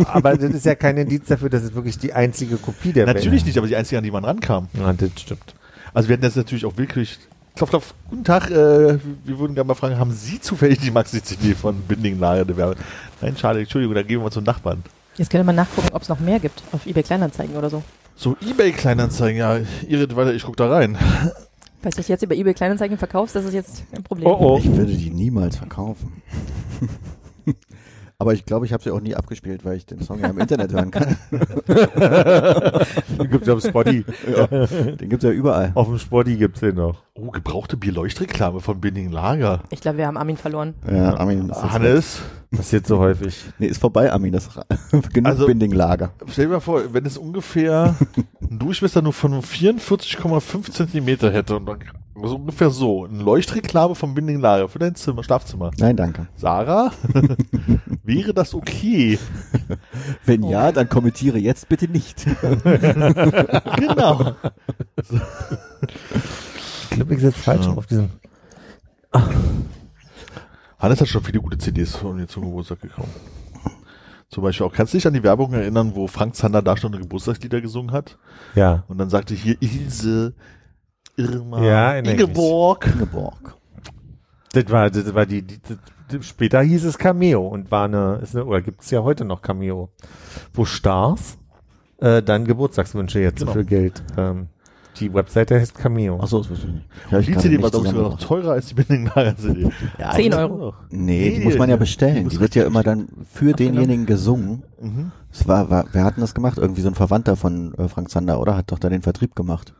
Aber 0.06 0.36
das 0.36 0.50
ist 0.50 0.66
ja 0.66 0.74
kein 0.74 0.96
Indiz 0.96 1.26
dafür, 1.28 1.48
dass 1.48 1.62
es 1.62 1.74
wirklich 1.74 1.98
die 1.98 2.12
einzige 2.12 2.56
Kopie 2.56 2.92
der 2.92 3.06
Natürlich 3.06 3.42
Band 3.42 3.46
nicht, 3.46 3.58
aber 3.58 3.68
die 3.68 3.76
einzige, 3.76 3.98
an 3.98 4.04
die 4.04 4.10
man 4.10 4.24
rankam. 4.24 4.68
Ja, 4.74 4.92
das 4.92 5.10
stimmt. 5.20 5.54
Also 5.94 6.08
wir 6.08 6.14
hatten 6.14 6.24
jetzt 6.24 6.36
natürlich 6.36 6.64
auch 6.66 6.76
wirklich. 6.76 7.18
Klopf, 7.56 7.70
klopf, 7.70 7.94
guten 8.10 8.22
Tag, 8.22 8.50
äh, 8.50 8.98
wir 9.24 9.38
würden 9.38 9.54
gerne 9.54 9.66
mal 9.66 9.74
fragen, 9.74 9.98
haben 9.98 10.12
Sie 10.12 10.38
zufällig 10.38 10.78
die 10.78 10.90
Maxi-CD 10.90 11.54
von 11.54 11.80
Binding 11.80 12.18
Lager 12.18 12.44
der 12.44 12.56
Werbe? 12.58 12.76
Nein, 13.22 13.34
schade, 13.34 13.60
Entschuldigung, 13.60 13.94
dann 13.94 14.06
gehen 14.06 14.18
wir 14.18 14.24
mal 14.24 14.30
zum 14.30 14.44
Nachbarn. 14.44 14.84
Jetzt 15.16 15.30
könnte 15.30 15.46
man 15.46 15.56
nachgucken, 15.56 15.88
ob 15.92 16.02
es 16.02 16.10
noch 16.10 16.20
mehr 16.20 16.38
gibt 16.38 16.62
auf 16.72 16.84
eBay 16.84 17.02
Kleinanzeigen 17.02 17.56
oder 17.56 17.70
so. 17.70 17.82
So, 18.14 18.36
Ebay-Kleinanzeigen, 18.46 19.38
ja, 19.38 19.56
ihr 19.56 20.00
redet 20.00 20.16
weiter, 20.16 20.34
ich 20.34 20.42
guck 20.42 20.58
da 20.58 20.68
rein. 20.68 20.98
Falls 21.80 21.96
du 21.96 22.02
jetzt 22.02 22.22
über 22.22 22.34
eBay 22.34 22.52
Kleinanzeigen 22.52 22.98
verkaufst, 22.98 23.34
das 23.34 23.46
ist 23.46 23.54
jetzt 23.54 23.84
ein 23.94 24.02
Problem. 24.02 24.26
Oh, 24.28 24.36
oh. 24.38 24.58
Ich 24.58 24.70
würde 24.70 24.92
die 24.92 25.10
niemals 25.10 25.56
verkaufen. 25.56 26.20
Aber 28.18 28.32
ich 28.32 28.46
glaube, 28.46 28.64
ich 28.64 28.72
habe 28.72 28.82
sie 28.82 28.90
auch 28.90 29.00
nie 29.00 29.14
abgespielt, 29.14 29.64
weil 29.66 29.76
ich 29.76 29.84
den 29.84 30.00
Song 30.00 30.20
ja 30.20 30.28
im 30.28 30.38
Internet 30.38 30.72
hören 30.72 30.90
kann. 30.90 31.16
Gibt's 33.30 33.48
auf 33.48 33.62
Spotty. 33.62 34.04
Ja, 34.34 34.46
den 34.46 35.08
gibt's 35.10 35.24
ja 35.24 35.30
überall. 35.30 35.72
Auf 35.74 35.88
dem 35.88 35.98
Spotty 35.98 36.36
gibt's 36.36 36.60
den 36.60 36.76
noch. 36.76 37.02
Oh, 37.14 37.30
gebrauchte 37.30 37.76
Bierleuchtreklame 37.76 38.60
von 38.60 38.80
Binding 38.80 39.10
Lager. 39.10 39.62
Ich 39.70 39.80
glaube, 39.82 39.98
wir 39.98 40.06
haben 40.06 40.16
Armin 40.16 40.36
verloren. 40.38 40.74
Ja, 40.90 41.14
Armin, 41.16 41.50
ist 41.50 41.62
jetzt 41.62 41.72
Hannes, 41.72 42.22
Passiert 42.56 42.86
so 42.86 42.98
häufig. 42.98 43.44
Nee, 43.58 43.66
ist 43.66 43.80
vorbei, 43.80 44.10
Armin. 44.10 44.32
Das 44.32 44.48
genug 45.12 45.26
Also- 45.26 45.46
Binding-Lager. 45.46 46.12
stell 46.30 46.46
dir 46.46 46.52
mal 46.52 46.60
vor, 46.60 46.82
wenn 46.92 47.04
es 47.04 47.18
ungefähr 47.18 47.94
einen 48.40 48.58
Durchmesser 48.58 49.02
nur 49.02 49.12
von 49.12 49.42
44,5 49.42 50.70
Zentimeter 50.70 51.30
hätte 51.30 51.56
und 51.56 51.66
dann 51.66 51.80
so 52.22 52.36
ungefähr 52.36 52.70
so, 52.70 53.04
eine 53.04 53.22
Leuchtreklame 53.22 53.94
vom 53.94 54.14
Binding 54.14 54.40
Lager 54.40 54.68
für 54.68 54.78
dein 54.78 54.94
Zimmer, 54.94 55.22
Schlafzimmer. 55.22 55.70
Nein, 55.78 55.96
danke. 55.96 56.28
Sarah, 56.36 56.92
wäre 58.04 58.32
das 58.32 58.54
okay? 58.54 59.18
Wenn 60.24 60.42
ja, 60.44 60.72
dann 60.72 60.88
kommentiere 60.88 61.38
jetzt 61.38 61.68
bitte 61.68 61.88
nicht. 61.88 62.26
Genau. 63.76 64.34
Ich 66.82 66.90
glaube, 66.90 67.14
ich 67.14 67.20
sitze 67.20 67.38
falsch 67.38 67.66
Ja. 67.66 67.72
auf 67.72 67.86
diesem. 67.86 68.10
Hannes 70.78 71.00
hat 71.00 71.08
schon 71.08 71.22
viele 71.22 71.40
gute 71.40 71.58
CDs 71.58 71.96
von 71.96 72.16
mir 72.16 72.26
zum 72.26 72.44
Geburtstag 72.44 72.80
gekauft. 72.80 73.08
Zum 74.28 74.42
Beispiel 74.42 74.66
auch, 74.66 74.72
kannst 74.72 74.92
du 74.92 74.98
dich 74.98 75.06
an 75.06 75.14
die 75.14 75.22
Werbung 75.22 75.52
erinnern, 75.52 75.92
wo 75.94 76.06
Frank 76.08 76.34
Zander 76.34 76.60
da 76.60 76.76
schon 76.76 76.92
eine 76.92 77.02
Geburtstagslieder 77.02 77.60
gesungen 77.60 77.92
hat? 77.92 78.18
Ja. 78.54 78.84
Und 78.88 78.98
dann 78.98 79.08
sagte 79.08 79.34
hier 79.34 79.56
Ilse, 79.60 80.34
Irma, 81.16 81.62
Ja, 81.62 82.00
mich. 82.02 82.10
Ingeborg. 82.12 82.86
Ingeborg. 82.92 83.54
Das 84.52 84.70
war, 84.70 84.90
das 84.90 85.14
war 85.14 85.26
die, 85.26 85.42
die, 85.42 85.58
das, 86.08 86.26
später 86.26 86.62
hieß 86.62 86.84
es 86.84 86.98
Cameo 86.98 87.46
und 87.46 87.70
war 87.70 87.84
eine, 87.84 88.20
ist 88.22 88.34
eine 88.34 88.44
oder 88.44 88.62
gibt 88.62 88.82
es 88.82 88.90
ja 88.90 89.02
heute 89.02 89.24
noch 89.24 89.42
Cameo, 89.42 89.90
wo 90.54 90.64
Stars 90.64 91.36
äh, 91.98 92.22
dann 92.22 92.44
Geburtstagswünsche 92.44 93.20
jetzt 93.20 93.40
Genau. 93.40 93.52
für 93.52 93.64
Geld. 93.64 94.02
Ähm, 94.16 94.48
die 94.98 95.12
Webseite 95.12 95.60
heißt 95.60 95.74
Cameo. 95.76 96.20
Achso, 96.20 96.38
das 96.38 96.48
wusste 96.48 96.68
ich 96.68 96.72
nicht. 96.74 96.86
Ja, 97.10 97.18
ich 97.18 97.26
Die 97.26 97.36
CD 97.36 97.62
war, 97.62 97.70
glaube 97.70 97.86
ich, 97.86 97.92
sogar 97.92 98.10
noch 98.10 98.18
teurer 98.18 98.52
als 98.52 98.66
die 98.68 98.74
Binding 98.74 99.10
Lager 99.14 99.36
CD. 99.36 99.68
Ja, 99.98 100.12
10 100.12 100.30
die- 100.30 100.36
Euro. 100.38 100.72
Nee, 100.88 101.38
die 101.38 101.44
muss 101.44 101.58
man 101.58 101.68
ja 101.68 101.76
die- 101.76 101.80
bestellen. 101.80 102.24
die 102.24 102.30
Die 102.36 102.40
wird 102.40 102.54
ja 102.54 102.64
immer 102.64 102.82
dann 102.82 103.08
für 103.30 103.52
denjenigen 103.52 104.06
gesungen. 104.06 104.62
Mhm. 104.80 105.12
Es 105.30 105.46
war, 105.46 105.68
war, 105.68 105.84
wer 105.92 106.04
hat 106.04 106.16
denn 106.16 106.22
das 106.22 106.34
gemacht? 106.34 106.56
Irgendwie 106.56 106.80
so 106.80 106.88
ein 106.88 106.94
Verwandter 106.94 107.36
von 107.36 107.74
äh, 107.74 107.88
Frank 107.88 108.08
Zander, 108.10 108.40
oder? 108.40 108.56
Hat 108.56 108.70
doch 108.72 108.78
da 108.78 108.88
den 108.88 109.02
Vertrieb 109.02 109.34
gemacht. 109.36 109.74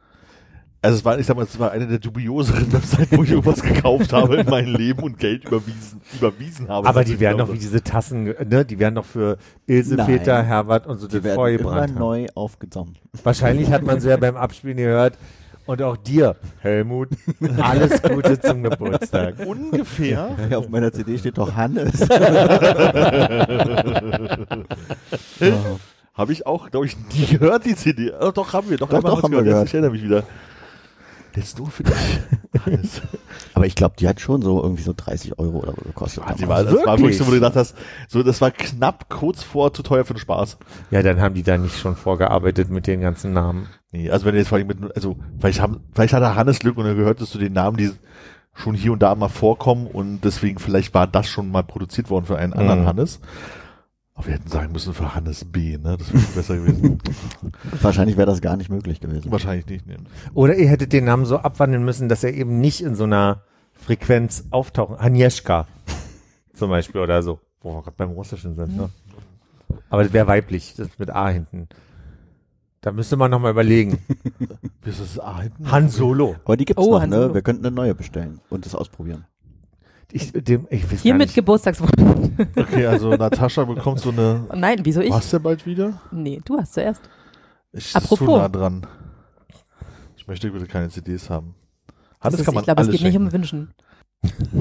Also 0.83 0.99
es 0.99 1.05
war, 1.05 1.19
ich 1.19 1.27
sag 1.27 1.37
mal, 1.37 1.43
es 1.45 1.59
war 1.59 1.73
eine 1.73 1.87
der 1.87 1.99
dubioseren 1.99 2.73
Webseiten, 2.73 3.17
wo 3.17 3.23
ich 3.25 3.31
irgendwas 3.31 3.63
gekauft 3.63 4.13
habe 4.13 4.37
in 4.37 4.49
meinem 4.49 4.77
Leben 4.77 5.03
und 5.03 5.19
Geld 5.19 5.45
überwiesen, 5.45 6.01
überwiesen 6.17 6.69
habe. 6.69 6.87
Aber 6.89 7.03
die 7.03 7.19
werden 7.19 7.39
doch 7.39 7.53
wie 7.53 7.59
diese 7.59 7.83
Tassen, 7.83 8.25
ne? 8.49 8.65
Die 8.65 8.79
werden 8.79 8.95
doch 8.95 9.05
für 9.05 9.39
Ilse, 9.67 9.97
Nein. 9.97 10.07
Peter, 10.07 10.43
Herbert 10.43 10.87
und 10.87 10.99
so 10.99 11.09
Die 11.09 11.17
das 11.17 11.25
werden 11.25 11.59
immer 11.59 11.87
neu 11.89 12.27
aufgesammelt. 12.35 13.01
Wahrscheinlich 13.25 13.71
hat 13.71 13.83
man 13.83 14.01
so 14.01 14.09
ja 14.09 14.17
beim 14.17 14.37
Abspielen 14.37 14.77
gehört. 14.77 15.19
Und 15.67 15.83
auch 15.83 15.97
dir, 15.97 16.37
Helmut, 16.61 17.09
alles 17.61 18.01
Gute 18.01 18.39
zum 18.41 18.63
Geburtstag. 18.63 19.35
ungefähr 19.47 20.37
Ja, 20.49 20.59
auf 20.59 20.69
meiner 20.69 20.93
CD 20.93 21.19
steht 21.19 21.39
doch 21.39 21.57
Hannes. 21.57 22.09
habe 26.15 26.33
ich 26.33 26.47
auch, 26.47 26.71
glaube 26.71 26.87
ich, 26.87 26.97
nie 26.97 27.27
gehört, 27.27 27.65
die 27.65 27.75
CD. 27.75 28.13
Oh, 28.21 28.31
doch, 28.31 28.53
haben 28.53 28.71
wir, 28.71 28.77
doch, 28.77 28.89
Doch, 28.89 29.03
doch, 29.03 29.23
haben 29.25 29.33
wir 29.33 29.39
wir 29.39 29.45
gehört. 29.45 29.67
gehört. 29.67 29.67
Ich 29.69 29.75
erinnere 29.75 29.91
mich 29.91 30.05
wieder. 30.05 30.23
Jetzt 31.37 31.59
nur 31.59 31.69
für 31.71 31.83
dich. 31.85 31.95
Hannes. 32.65 33.03
Aber 33.55 33.67
ich 33.67 33.75
glaube, 33.75 33.95
die 33.99 34.09
hat 34.09 34.21
schon 34.21 34.41
so 34.43 34.63
irgendwie 34.63 34.83
so 34.83 34.95
30 34.97 35.39
Euro 35.39 35.59
oder 35.59 35.73
so 35.73 35.83
gekostet. 35.83 36.25
Die 36.39 36.43
damals. 36.43 36.49
war, 36.67 36.73
das 36.75 36.87
war 36.87 36.99
wirklich 36.99 37.19
so, 37.19 37.27
wo 37.27 37.31
du 37.31 37.37
Wirklich? 37.37 37.53
gedacht 37.53 37.57
hast, 37.57 37.77
so, 38.09 38.23
das 38.23 38.41
war 38.41 38.51
knapp 38.51 39.09
kurz 39.11 39.43
vor 39.43 39.73
zu 39.73 39.83
teuer 39.83 40.05
für 40.05 40.15
den 40.15 40.21
Spaß. 40.21 40.57
Ja, 40.91 41.03
dann 41.03 41.21
haben 41.21 41.35
die 41.35 41.43
da 41.43 41.59
nicht 41.59 41.79
schon 41.79 41.95
vorgearbeitet 41.97 42.71
mit 42.71 42.87
den 42.87 43.01
ganzen 43.01 43.33
Namen. 43.33 43.69
Nee, 43.93 44.11
also 44.11 44.25
wenn 44.25 44.33
du 44.33 44.39
jetzt 44.39 44.49
vor 44.49 44.59
allem 44.59 44.67
mit, 44.67 44.79
also, 44.97 45.17
vielleicht 45.39 45.61
haben, 45.61 45.81
vielleicht 45.93 46.15
hatte 46.15 46.35
Hannes 46.35 46.59
Glück 46.59 46.79
und 46.79 46.87
er 46.87 46.95
gehörte 46.95 47.27
zu 47.27 47.39
den 47.39 47.53
Namen, 47.53 47.77
die 47.77 47.91
schon 48.55 48.75
hier 48.75 48.93
und 48.93 49.03
da 49.03 49.15
mal 49.15 49.29
vorkommen 49.29 49.87
und 49.87 50.23
deswegen 50.23 50.59
vielleicht 50.59 50.95
war 50.95 51.07
das 51.07 51.29
schon 51.29 51.51
mal 51.51 51.63
produziert 51.63 52.09
worden 52.09 52.25
für 52.25 52.39
einen 52.39 52.55
anderen 52.55 52.83
Mhm. 52.83 52.87
Hannes. 52.87 53.21
Aber 54.17 54.27
wir 54.29 54.35
hätten 54.35 54.49
sagen 54.49 54.73
müssen 54.73 54.95
für 54.95 55.15
Hannes 55.15 55.45
B, 55.45 55.77
ne? 55.77 55.97
Das 55.99 56.11
wäre 56.13 56.23
besser 56.35 56.57
gewesen. 56.57 56.99
Wahrscheinlich 57.83 58.17
wäre 58.17 58.27
das 58.27 58.41
gar 58.41 58.57
nicht 58.57 58.71
möglich 58.71 58.99
gewesen. 59.01 59.31
Wahrscheinlich 59.31 59.67
nicht, 59.67 59.87
ne? 59.87 59.97
Oder 60.33 60.57
ihr 60.57 60.69
hättet 60.69 60.95
den 60.95 61.05
Namen 61.05 61.27
so 61.27 61.37
abwandeln 61.37 61.85
müssen, 61.85 62.09
dass 62.09 62.25
er 62.25 62.33
eben 62.33 62.59
nicht 62.59 62.81
in 62.83 62.95
so 62.95 63.05
einer 63.05 63.43
Frequenz 63.75 64.45
auftauchen. 64.51 64.97
Agnieszka 64.97 65.67
zum 66.55 66.71
Beispiel 66.71 67.03
oder 67.03 67.23
so. 67.23 67.41
Wo 67.61 67.75
wir 67.75 67.83
gerade 67.83 67.97
beim 67.97 68.11
Russischen 68.11 68.57
sind, 68.57 68.75
ne? 68.77 68.89
Aber 69.91 70.03
das 70.03 70.13
wäre 70.15 70.27
weiblich, 70.27 70.75
das 70.77 70.89
mit 70.99 71.11
A 71.11 71.29
hinten. 71.29 71.69
Da 72.81 72.93
müsste 72.93 73.17
man 73.17 73.31
nochmal 73.31 73.51
überlegen. 73.51 73.99
Wie 74.83 74.91
ist 74.91 75.01
das 75.01 75.19
A 75.19 75.41
hinten? 75.43 75.71
Han 75.71 75.91
Solo. 75.91 76.37
Aber 76.45 76.57
die 76.57 76.65
gibt's 76.65 76.83
Oh, 76.83 76.93
noch, 76.93 77.01
Han 77.03 77.11
ne? 77.11 77.17
Solo. 77.23 77.35
Wir 77.35 77.43
könnten 77.43 77.67
eine 77.67 77.75
neue 77.75 77.95
bestellen 77.95 78.41
und 78.49 78.65
das 78.65 78.75
ausprobieren. 78.75 79.27
Ich, 80.13 80.33
dem, 80.33 80.67
ich 80.71 80.85
weiß 80.85 80.91
gar 80.91 80.99
Hiermit 81.01 81.27
nicht. 81.29 81.35
Geburtstagswunsch. 81.35 81.91
Okay, 82.57 82.87
also 82.87 83.11
Natascha 83.11 83.65
bekommt 83.65 83.99
so 84.01 84.11
eine, 84.11 84.47
nein, 84.55 84.81
wieso 84.83 85.01
ich? 85.01 85.09
machst 85.11 85.33
du 85.33 85.37
ja 85.37 85.43
bald 85.43 85.65
wieder? 85.67 86.01
Nee, 86.11 86.41
du 86.45 86.59
hast 86.59 86.75
zuerst. 86.75 87.01
Ich 87.73 87.95
Apropos. 87.97 88.19
zu 88.19 88.25
nah 88.37 88.49
dran. 88.49 88.87
Ich 90.17 90.27
möchte 90.27 90.51
bitte 90.51 90.67
keine 90.67 90.89
CDs 90.91 91.31
haben. 91.31 91.55
Hannes 92.21 92.33
Das 92.39 92.41
ist, 92.41 92.45
kann 92.47 92.55
man 92.55 92.63
ich 92.63 92.67
glaube, 92.67 92.83
es 92.83 92.89
geht 92.91 93.01
nicht 93.03 93.13
schenken. 93.13 93.27
um 93.29 93.33
Wünschen. 93.33 93.75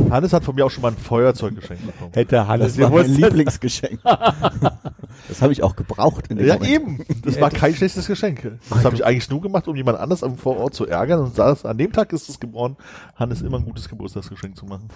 Hannes 0.09 0.31
hat 0.33 0.43
von 0.43 0.53
mir 0.55 0.65
auch 0.65 0.69
schon 0.69 0.81
mal 0.83 0.91
ein 0.91 0.97
Feuerzeug 0.97 1.55
geschenkt 1.55 1.85
bekommen. 1.85 2.11
Hätte 2.13 2.47
Hannes 2.47 2.75
Das 2.75 2.81
war 2.83 2.89
mein. 2.91 3.09
Lieblingsgeschenk. 3.11 3.99
das 4.03 5.41
habe 5.41 5.53
ich 5.53 5.63
auch 5.63 5.75
gebraucht 5.75 6.27
in 6.29 6.37
dem 6.37 6.45
Ja, 6.47 6.55
Moment. 6.55 6.71
eben. 6.71 7.05
Das 7.23 7.39
war 7.41 7.49
kein 7.49 7.73
schlechtes 7.73 8.05
Geschenk. 8.07 8.59
Das 8.69 8.85
habe 8.85 8.95
ich 8.95 9.05
eigentlich 9.05 9.29
nur 9.29 9.41
gemacht, 9.41 9.67
um 9.67 9.75
jemand 9.75 9.97
anders 9.99 10.23
am 10.23 10.37
Vorort 10.37 10.73
zu 10.75 10.85
ärgern 10.87 11.19
und 11.21 11.35
saß, 11.35 11.65
an 11.65 11.77
dem 11.77 11.91
Tag 11.91 12.13
ist 12.13 12.29
es 12.29 12.39
geboren, 12.39 12.75
Hannes 13.15 13.41
immer 13.41 13.57
ein 13.57 13.65
gutes 13.65 13.89
Geburtstagsgeschenk 13.89 14.55
zu 14.55 14.65
machen. 14.65 14.87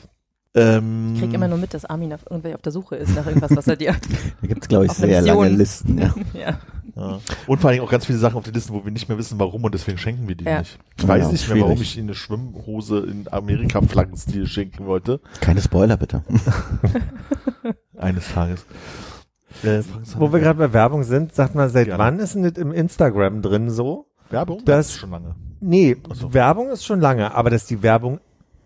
Ähm, 0.56 1.14
Ich 1.16 1.22
krieg 1.22 1.34
immer 1.34 1.48
nur 1.48 1.58
mit, 1.60 1.74
dass 1.74 1.86
Armin 1.86 2.12
auf, 2.14 2.22
irgendwie 2.30 2.56
auf 2.56 2.62
der 2.62 2.72
Suche 2.72 2.96
ist 2.96 3.16
nach 3.16 3.26
irgendwas, 3.28 3.56
was 3.56 3.68
er 3.68 3.76
dir. 3.76 3.96
Da 4.42 4.48
gibt's 4.48 4.68
glaube 4.68 4.86
ich, 4.86 4.92
sehr 4.94 5.22
Mission. 5.22 5.38
lange 5.44 5.56
Listen. 5.56 5.98
Ja. 6.00 6.16
ja. 6.34 6.60
ja. 6.96 7.20
Und 7.46 7.62
vor 7.62 7.70
allem 7.70 7.82
auch 7.82 7.90
ganz 7.92 8.06
viele 8.08 8.18
Sachen 8.18 8.36
auf 8.38 8.44
der 8.44 8.54
Liste, 8.54 8.74
wo 8.74 8.84
wir 8.84 8.92
nicht 8.92 9.08
mehr 9.08 9.18
wissen, 9.18 9.38
warum 9.40 9.64
und 9.64 9.74
deswegen 9.74 9.98
schenken 10.00 10.28
wir 10.28 10.36
die 10.36 10.46
Ja. 10.46 10.60
nicht. 10.60 10.80
Ich 10.98 11.08
weiß 11.08 11.26
Ja, 11.26 11.32
nicht 11.32 11.48
mehr, 11.50 11.58
warum 11.62 11.76
schwierig. 11.78 11.90
ich 11.92 11.98
Ihnen 11.98 12.08
eine 12.10 12.16
Schwimmhose 12.16 13.00
in 13.00 13.28
Amerika-Flaggenstil 13.32 14.48
schenken 14.48 14.86
wollte. 14.88 15.20
Keine 15.40 15.62
Spoiler 15.62 15.98
bitte. 15.98 16.24
Eines 17.98 18.32
Tages. 18.34 18.66
Äh. 19.64 19.82
Wo 20.18 20.32
wir 20.32 20.40
gerade 20.40 20.58
bei 20.60 20.74
Werbung 20.74 21.04
sind, 21.04 21.34
sagt 21.36 21.54
mal, 21.56 21.70
seit 21.70 21.88
Gerne. 21.88 22.04
wann 22.04 22.20
ist 22.20 22.36
denn 22.36 22.44
das 22.44 22.54
im 22.54 22.72
Instagram 22.72 23.42
drin 23.42 23.70
so? 23.70 24.08
Werbung? 24.30 24.62
das- 24.66 24.90
ist 24.90 24.98
schon 24.98 25.12
lange. 25.12 25.36
Nee, 25.62 25.98
so. 26.14 26.34
Werbung 26.34 26.70
ist 26.70 26.86
schon 26.86 27.02
lange, 27.02 27.36
aber 27.36 27.50
dass 27.50 27.66
die 27.66 27.84
Werbung 27.84 28.20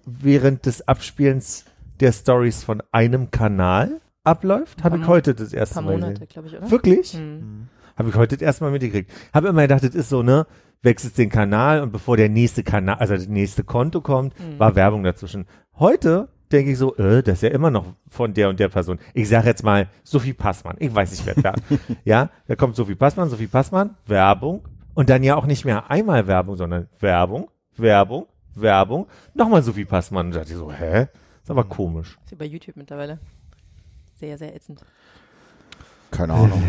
während 0.06 0.66
des 0.68 0.88
Abspielens 0.88 1.66
der 2.00 2.12
Stories 2.12 2.64
von 2.64 2.82
einem 2.92 3.32
Kanal 3.32 4.02
abläuft, 4.24 4.84
habe 4.84 4.98
ich 4.98 5.08
heute 5.08 5.36
das 5.36 5.54
erste 5.54 5.76
paar 5.76 5.84
Mal 5.84 5.94
Monate, 6.00 6.26
glaube 6.28 6.48
ich, 6.48 6.58
oder? 6.58 6.72
Wirklich? 6.72 7.14
Hm. 7.14 7.68
Habe 7.98 8.10
ich 8.10 8.16
heute 8.16 8.38
das 8.38 8.42
erste 8.42 8.64
Mal 8.64 8.72
mitgekriegt. 8.72 9.12
Habe 9.34 9.50
immer 9.50 9.62
gedacht, 9.64 9.84
das 9.84 9.94
ist 9.94 10.10
so, 10.10 10.24
ne, 10.24 10.48
wechselst 10.82 11.18
den 11.18 11.30
Kanal 11.30 11.82
und 11.82 11.92
bevor 11.92 12.18
der 12.18 12.30
nächste 12.30 12.64
Kanal, 12.64 12.96
also 12.96 13.14
das 13.14 13.28
nächste 13.28 13.64
Konto 13.64 14.02
kommt, 14.02 14.34
Mhm. 14.40 14.60
war 14.60 14.76
Werbung 14.76 15.04
dazwischen. 15.04 15.46
Heute 15.78 16.30
denke 16.52 16.72
ich 16.72 16.78
so, 16.78 16.96
äh, 16.98 17.22
das 17.24 17.36
ist 17.36 17.42
ja 17.44 17.50
immer 17.50 17.72
noch 17.72 17.86
von 18.10 18.34
der 18.34 18.50
und 18.50 18.60
der 18.60 18.70
Person. 18.70 19.00
Ich 19.14 19.28
sage 19.30 19.48
jetzt 19.48 19.64
mal 19.64 19.88
Sophie 20.04 20.34
Passmann. 20.34 20.76
Ich 20.80 20.94
weiß 20.94 21.12
nicht, 21.12 21.26
wer 21.26 21.36
wer. 21.38 21.54
ja, 22.06 22.30
da 22.48 22.56
kommt 22.56 22.76
Sophie 22.76 22.96
Passmann, 22.96 23.30
Sophie 23.30 23.48
Passmann, 23.48 23.96
Werbung 24.06 24.68
und 24.94 25.10
dann 25.10 25.24
ja 25.24 25.36
auch 25.36 25.46
nicht 25.46 25.66
mehr 25.66 25.90
einmal 25.90 26.28
Werbung, 26.28 26.56
sondern 26.56 26.88
Werbung, 27.00 27.50
Werbung, 27.76 28.28
Werbung, 28.56 29.08
nochmal 29.34 29.64
Sophie 29.64 29.86
Passmann. 29.86 30.28
Und 30.28 30.36
da 30.36 30.40
dachte 30.40 30.52
ich 30.54 30.58
so, 30.58 30.72
hä? 30.72 31.08
Ist 31.44 31.52
aber 31.52 31.66
komisch. 31.66 32.18
Ist 32.24 32.32
wie 32.32 32.36
bei 32.36 32.46
YouTube 32.46 32.78
mittlerweile. 32.78 33.20
Sehr, 34.16 34.38
sehr 34.38 34.56
ätzend. 34.56 34.80
Keine 36.10 36.34
Ahnung. 36.34 36.64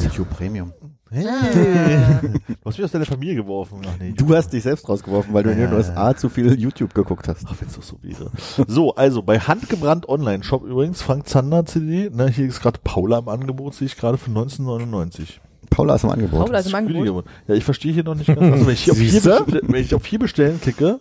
YouTube 0.00 0.28
Premium. 0.28 0.72
Hey. 1.10 1.24
Du 1.24 2.54
hast 2.66 2.76
mich 2.76 2.84
aus 2.84 2.90
deiner 2.90 3.06
Familie 3.06 3.36
geworfen. 3.36 3.80
Ach 3.86 3.96
nee. 3.98 4.12
Du 4.12 4.34
hast 4.34 4.52
dich 4.52 4.64
selbst 4.64 4.86
rausgeworfen, 4.86 5.32
weil 5.32 5.44
du 5.44 5.52
in 5.52 5.58
den 5.58 5.72
Äh. 5.72 5.76
USA 5.76 6.14
zu 6.14 6.28
viel 6.28 6.58
YouTube 6.60 6.92
geguckt 6.92 7.26
hast. 7.28 7.46
Ach, 7.48 7.54
wenn's 7.58 7.76
doch 7.76 7.82
so 7.82 7.96
wäre. 8.02 8.30
So, 8.66 8.94
also 8.96 9.22
bei 9.22 9.38
Handgebrannt 9.38 10.06
Online-Shop 10.08 10.64
übrigens, 10.64 11.00
Frank 11.00 11.26
Zander 11.26 11.64
CD, 11.64 12.10
ne, 12.10 12.28
hier 12.28 12.46
ist 12.46 12.60
gerade 12.60 12.80
Paula 12.84 13.20
im 13.20 13.28
Angebot, 13.28 13.74
sehe 13.74 13.86
ich 13.86 13.96
gerade 13.96 14.18
für 14.18 14.28
1999. 14.28 15.40
Paula 15.70 15.94
ist 15.94 16.04
im 16.04 16.10
Angebot. 16.10 16.40
Paula 16.40 16.58
ist 16.58 16.68
im 16.68 16.74
Angebot. 16.74 17.24
Ja, 17.46 17.54
ich 17.54 17.64
verstehe 17.64 17.92
hier 17.92 18.04
noch 18.04 18.16
nicht 18.16 18.26
ganz. 18.26 18.40
Also 18.40 18.66
wenn 18.66 18.74
ich, 18.74 18.82
hier 18.82 18.94
wenn 18.96 19.82
ich 19.82 19.94
auf 19.94 20.04
hier 20.04 20.18
bestellen 20.18 20.60
klicke 20.60 21.00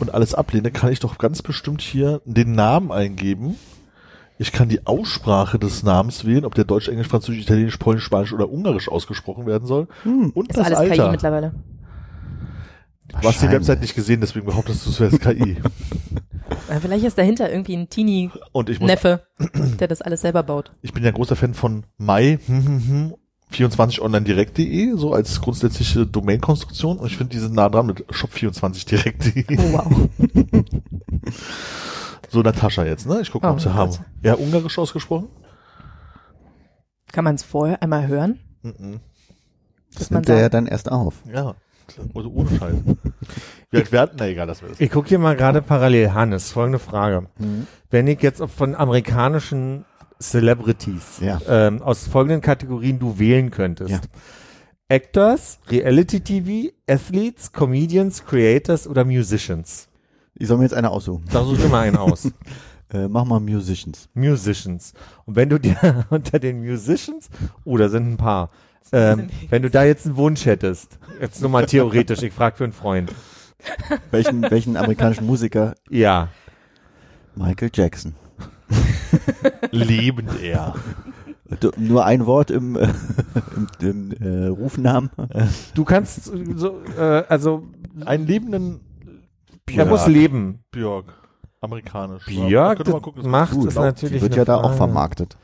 und 0.00 0.14
alles 0.14 0.34
ablehne, 0.34 0.70
kann 0.70 0.92
ich 0.92 1.00
doch 1.00 1.18
ganz 1.18 1.42
bestimmt 1.42 1.80
hier 1.80 2.20
den 2.24 2.52
Namen 2.52 2.92
eingeben. 2.92 3.56
Ich 4.38 4.52
kann 4.52 4.68
die 4.68 4.86
Aussprache 4.86 5.58
des 5.58 5.82
Namens 5.82 6.26
wählen, 6.26 6.44
ob 6.44 6.54
der 6.54 6.64
Deutsch, 6.64 6.88
Englisch, 6.88 7.08
Französisch, 7.08 7.42
Italienisch, 7.42 7.78
Polnisch, 7.78 8.04
Spanisch 8.04 8.32
oder 8.34 8.50
Ungarisch 8.50 8.88
ausgesprochen 8.88 9.46
werden 9.46 9.66
soll. 9.66 9.88
Hm. 10.02 10.30
Und 10.30 10.50
Ist 10.50 10.58
das 10.58 10.66
alles 10.66 10.80
KI 10.80 10.90
Alter. 10.90 11.10
mittlerweile. 11.10 11.54
Du 13.08 13.28
hast 13.28 13.40
die. 13.40 13.50
Website 13.50 13.80
nicht 13.80 13.94
gesehen, 13.94 14.20
deswegen 14.20 14.46
behauptest 14.46 14.84
du, 14.84 14.90
es 14.90 15.00
wäre 15.00 15.18
KI. 15.18 15.56
Vielleicht 16.80 17.04
ist 17.04 17.16
dahinter 17.16 17.50
irgendwie 17.50 17.76
ein 17.76 17.88
Und 18.52 18.68
ich 18.68 18.80
muss 18.80 18.88
Teenie-Neffe, 18.88 19.22
der 19.80 19.88
das 19.88 20.02
alles 20.02 20.20
selber 20.20 20.42
baut. 20.42 20.72
ich 20.82 20.92
bin 20.92 21.04
ja 21.04 21.10
großer 21.10 21.36
Fan 21.36 21.54
von 21.54 21.86
Mai 21.96 22.38
hm, 22.44 22.66
hm, 22.66 22.88
hm, 22.88 23.14
24onlinedirekt.de, 23.52 24.96
so 24.96 25.12
als 25.12 25.40
grundsätzliche 25.40 26.06
Domainkonstruktion. 26.06 26.98
Und 26.98 27.06
ich 27.06 27.16
finde, 27.16 27.32
die 27.34 27.38
sind 27.40 27.54
nah 27.54 27.68
dran 27.68 27.86
mit 27.86 28.04
shop24direkt.de. 28.06 29.58
Oh, 29.58 29.72
wow. 29.72 30.08
So, 32.28 32.42
Natascha 32.42 32.84
jetzt, 32.84 33.06
ne? 33.06 33.20
Ich 33.20 33.30
gucke 33.30 33.46
mal, 33.46 33.52
Oh, 33.52 33.54
ob 33.54 33.60
sie 33.60 33.72
haben. 33.72 33.92
Ja, 34.22 34.34
ungarisch 34.34 34.78
ausgesprochen? 34.78 35.28
Kann 37.12 37.24
man 37.24 37.36
es 37.36 37.44
vorher 37.44 37.82
einmal 37.82 38.08
hören? 38.08 38.40
Mhm. 38.62 39.00
Das 39.92 40.00
dass 40.00 40.10
man 40.10 40.18
nimmt 40.22 40.28
er 40.30 40.40
ja 40.40 40.48
dann 40.48 40.66
erst 40.66 40.90
auf. 40.90 41.22
Ja. 41.32 41.54
Also 42.14 42.30
ohne 42.30 42.50
Scheiß. 42.58 42.74
Wie 43.70 43.76
alt 43.76 43.92
werden? 43.92 44.16
Na 44.18 44.26
egal, 44.26 44.48
das 44.48 44.60
wäre 44.60 44.72
das. 44.72 44.80
Ich 44.80 44.90
gucke 44.90 45.08
hier 45.08 45.20
mal 45.20 45.36
gerade 45.36 45.62
parallel. 45.62 46.12
Hannes, 46.14 46.50
folgende 46.50 46.80
Frage. 46.80 47.28
Wenn 47.90 48.08
ich 48.08 48.20
jetzt 48.22 48.42
von 48.44 48.74
amerikanischen 48.74 49.84
Celebrities 50.20 51.20
Ja. 51.20 51.40
ähm, 51.48 51.82
aus 51.82 52.06
folgenden 52.06 52.40
Kategorien 52.40 52.98
du 52.98 53.18
wählen 53.18 53.50
könntest. 53.50 53.90
Ja. 53.90 54.00
Actors, 54.88 55.58
Reality 55.68 56.20
TV, 56.20 56.72
Athletes, 56.88 57.52
Comedians, 57.52 58.24
Creators 58.24 58.86
oder 58.86 59.04
Musicians. 59.04 59.88
Ich 60.34 60.46
soll 60.48 60.58
mir 60.58 60.64
jetzt 60.64 60.74
eine 60.74 60.90
aussuchen. 60.90 61.24
Da 61.32 61.44
such 61.44 61.58
dir 61.58 61.68
mal 61.68 61.86
einen 61.86 61.96
aus. 61.96 62.30
Äh, 62.92 63.08
mach 63.08 63.24
mal 63.24 63.40
Musicians. 63.40 64.08
Musicians. 64.14 64.92
Und 65.24 65.34
wenn 65.34 65.48
du 65.48 65.58
dir 65.58 66.06
unter 66.10 66.38
den 66.38 66.60
Musicians, 66.60 67.28
oh, 67.64 67.76
da 67.76 67.88
sind 67.88 68.12
ein 68.12 68.16
paar, 68.16 68.50
ähm, 68.92 69.28
wenn 69.50 69.62
du 69.62 69.70
da 69.70 69.82
jetzt 69.82 70.06
einen 70.06 70.16
Wunsch 70.16 70.46
hättest, 70.46 70.96
jetzt 71.20 71.40
nur 71.40 71.50
mal 71.50 71.66
theoretisch, 71.66 72.22
ich 72.22 72.32
frage 72.32 72.54
für 72.58 72.62
einen 72.62 72.72
Freund. 72.72 73.12
Welchen, 74.12 74.40
welchen 74.48 74.76
amerikanischen 74.76 75.26
Musiker? 75.26 75.74
Ja. 75.90 76.28
Michael 77.34 77.70
Jackson. 77.74 78.14
Lebend 79.70 80.30
er. 80.42 80.74
Du, 81.60 81.70
nur 81.76 82.04
ein 82.04 82.26
Wort 82.26 82.50
im, 82.50 82.76
äh, 82.76 82.88
im, 83.80 84.10
im 84.10 84.12
äh, 84.12 84.46
Rufnamen. 84.48 85.10
Du 85.74 85.84
kannst 85.84 86.24
so, 86.56 86.80
äh, 86.98 87.22
also 87.28 87.62
Einen 88.04 88.26
lebenden 88.26 88.80
er 89.74 89.86
muss 89.86 90.06
leben. 90.06 90.60
Björk. 90.70 91.12
Amerikanisch. 91.60 92.24
Björk, 92.26 92.84
das 92.84 92.94
gucken, 93.02 93.22
das 93.22 93.26
macht 93.30 93.52
gut. 93.52 93.68
es 93.68 93.74
natürlich. 93.74 94.16
Die 94.16 94.22
wird 94.22 94.36
ja 94.36 94.44
da 94.44 94.56
auch 94.56 94.62
Frage. 94.62 94.76
vermarktet. 94.76 95.36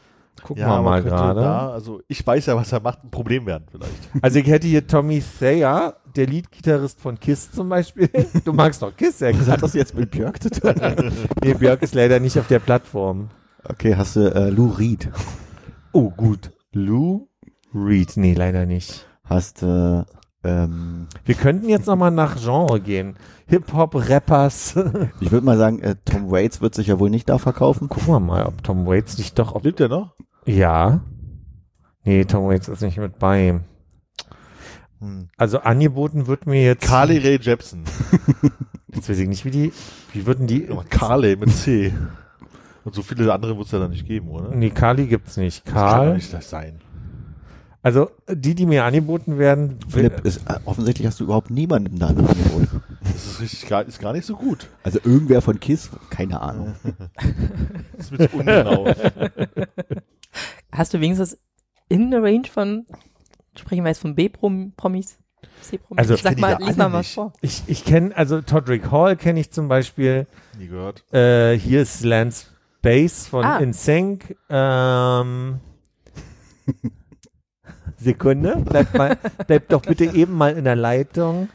Gucken 0.43 0.63
Ja, 0.63 0.79
wir 0.79 0.83
mal 0.83 1.03
gerade. 1.03 1.41
Da, 1.41 1.71
also 1.71 2.01
ich 2.09 2.27
weiß 2.27 2.47
ja, 2.47 2.57
was 2.57 2.73
er 2.73 2.81
macht, 2.81 3.05
ein 3.05 3.11
Problem 3.11 3.47
werden 3.47 3.65
vielleicht. 3.71 3.93
Also 4.21 4.39
ich 4.39 4.47
hätte 4.47 4.67
hier 4.67 4.87
Tommy 4.87 5.23
Thayer, 5.39 5.97
der 6.17 6.27
Leadgitarrist 6.27 7.01
von 7.01 7.19
Kiss 7.21 7.51
zum 7.53 7.69
Beispiel. 7.69 8.09
Du 8.45 8.53
magst 8.53 8.83
doch 8.83 8.97
Kiss, 8.97 9.21
ja 9.21 9.29
Was 9.29 9.35
hat 9.35 9.39
gesagt. 9.41 9.63
das 9.63 9.75
jetzt 9.75 9.95
mit 9.95 10.11
Björk 10.11 10.43
zu 10.43 10.51
tun? 10.51 10.75
Nee, 11.45 11.55
Björk 11.55 11.83
ist 11.83 11.95
leider 11.95 12.19
nicht 12.19 12.39
auf 12.39 12.49
der 12.49 12.59
Plattform. 12.59 13.29
Okay, 13.69 13.97
hast 13.97 14.17
du 14.17 14.35
äh, 14.35 14.51
Lou 14.51 14.69
Reed. 14.71 15.11
Oh, 15.93 16.11
gut. 16.11 16.51
Lou 16.73 17.29
Reed. 17.75 18.17
Nee, 18.17 18.35
leider 18.35 18.67
nicht. 18.67 19.07
Hast 19.25 19.63
äh, 19.63 20.03
ähm, 20.45 21.07
Wir 21.25 21.35
könnten 21.35 21.69
jetzt 21.69 21.87
nochmal 21.87 22.11
nach 22.11 22.37
Genre 22.41 22.81
gehen. 22.81 23.17
Hip-Hop, 23.47 23.95
Rappers. 24.09 24.75
ich 25.21 25.31
würde 25.31 25.47
mal 25.47 25.59
sagen, 25.59 25.81
äh, 25.81 25.97
Tom 26.05 26.31
Waits 26.31 26.61
wird 26.61 26.75
sich 26.75 26.89
ja 26.89 26.99
wohl 26.99 27.11
nicht 27.11 27.29
da 27.29 27.39
verkaufen. 27.39 27.89
Gucken 27.89 28.09
wir 28.09 28.21
mal, 28.21 28.47
ob 28.47 28.63
Tom 28.65 28.87
Waits 28.87 29.19
nicht 29.19 29.39
doch, 29.39 29.55
ob, 29.55 29.65
Lebt 29.65 29.81
er 29.81 29.89
noch? 29.89 30.15
ja. 30.45 31.01
Nee, 32.05 32.25
Tom 32.25 32.49
Waits 32.49 32.67
ist 32.67 32.83
nicht 32.83 32.99
mit 32.99 33.21
bei. 33.21 33.61
Also 35.37 35.61
angeboten 35.61 36.27
wird 36.27 36.47
mir 36.47 36.65
jetzt, 36.65 36.85
Carly 36.85 37.19
Ray 37.19 37.39
Jepsen. 37.41 37.85
jetzt 38.93 39.09
weiß 39.09 39.19
ich 39.19 39.29
nicht, 39.29 39.45
wie 39.45 39.53
die, 39.53 39.73
wie 40.13 40.27
würden 40.27 40.49
die, 40.49 40.69
Carly 40.91 41.37
mit 41.37 41.53
C. 41.53 41.93
Und 42.85 42.95
so 42.95 43.03
viele 43.03 43.33
andere 43.33 43.57
wird 43.57 43.67
es 43.67 43.73
ja 43.73 43.79
dann 43.79 43.91
nicht 43.91 44.07
geben, 44.07 44.29
oder? 44.31 44.55
nee, 44.55 44.71
Carly 44.71 45.07
gibt's 45.07 45.37
nicht. 45.37 45.65
Das 45.67 45.73
kann 45.73 45.83
doch 45.85 45.91
Karl, 45.93 46.15
nicht 46.15 46.33
das 46.33 46.51
sein. 46.51 46.81
also 47.83 48.11
die, 48.29 48.55
die 48.55 48.67
mir 48.67 48.85
angeboten 48.85 49.39
werden, 49.39 49.79
Philipp, 49.89 50.25
ist, 50.25 50.39
äh, 50.49 50.59
offensichtlich 50.65 51.07
hast 51.07 51.21
du 51.21 51.25
überhaupt 51.25 51.51
niemanden 51.51 51.99
da 51.99 52.11
im 52.11 52.19
Angebot. 52.19 52.69
Das 53.03 53.27
ist 53.27 53.41
richtig 53.41 53.69
gar, 53.69 53.85
ist 53.85 54.01
gar 54.01 54.13
nicht 54.13 54.27
so 54.27 54.35
gut. 54.37 54.69
Also 54.83 54.99
irgendwer 55.05 55.43
von 55.43 55.61
KISS? 55.61 55.91
Keine 56.11 56.41
Ahnung. 56.41 56.75
Das 57.97 58.11
ist 58.11 58.19
mit 58.19 58.33
ungenau. 58.35 58.93
Hast 60.73 60.95
du 60.95 61.01
wenigstens 61.01 61.39
in 61.89 62.11
der 62.11 62.23
Range 62.23 62.49
von, 62.53 62.87
sprechen 63.57 63.85
wir 63.85 63.91
jetzt 63.91 64.01
von 64.01 64.15
B-Promis? 64.15 65.19
C-Promis? 65.61 65.99
Also, 65.99 66.17
Sag 66.17 66.39
mal, 66.39 66.59
lies 66.61 66.77
mal 66.77 66.93
was 66.93 67.13
vor. 67.13 67.33
ich, 67.43 67.63
ich 67.67 67.85
kenne, 67.85 68.17
also 68.17 68.41
Todrick 68.41 68.91
Hall 68.91 69.17
kenne 69.17 69.39
ich 69.41 69.51
zum 69.53 69.69
Beispiel, 69.69 70.27
Nie 70.59 70.69
gehört. 70.69 71.05
äh, 71.13 71.57
hier 71.59 71.83
ist 71.83 72.03
Lance 72.03 72.47
Bass 72.83 73.29
von 73.29 73.45
Ah. 73.45 73.59
InSync, 73.59 74.37
ähm, 74.51 75.61
Sekunde, 77.97 78.63
bleib 78.65 78.93
mal, 78.95 79.17
bleib 79.47 79.69
doch 79.69 79.83
bitte 79.83 80.05
eben 80.07 80.35
mal 80.35 80.57
in 80.57 80.65
der 80.65 80.77
Leitung. 80.77 81.49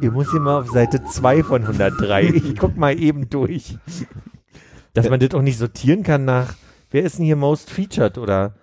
Ihr 0.00 0.10
muss 0.10 0.30
hier 0.30 0.40
mal 0.40 0.60
auf 0.60 0.68
Seite 0.70 1.04
2 1.04 1.44
von 1.44 1.62
103. 1.62 2.22
Ich 2.24 2.56
guck 2.56 2.76
mal 2.76 2.98
eben 2.98 3.28
durch. 3.30 3.78
Dass 4.92 5.08
man 5.08 5.20
das 5.20 5.34
auch 5.34 5.42
nicht 5.42 5.58
sortieren 5.58 6.02
kann 6.02 6.24
nach, 6.24 6.54
wer 6.90 7.02
ist 7.02 7.18
denn 7.18 7.24
hier 7.24 7.36
most 7.36 7.70
featured 7.70 8.18
oder 8.18 8.54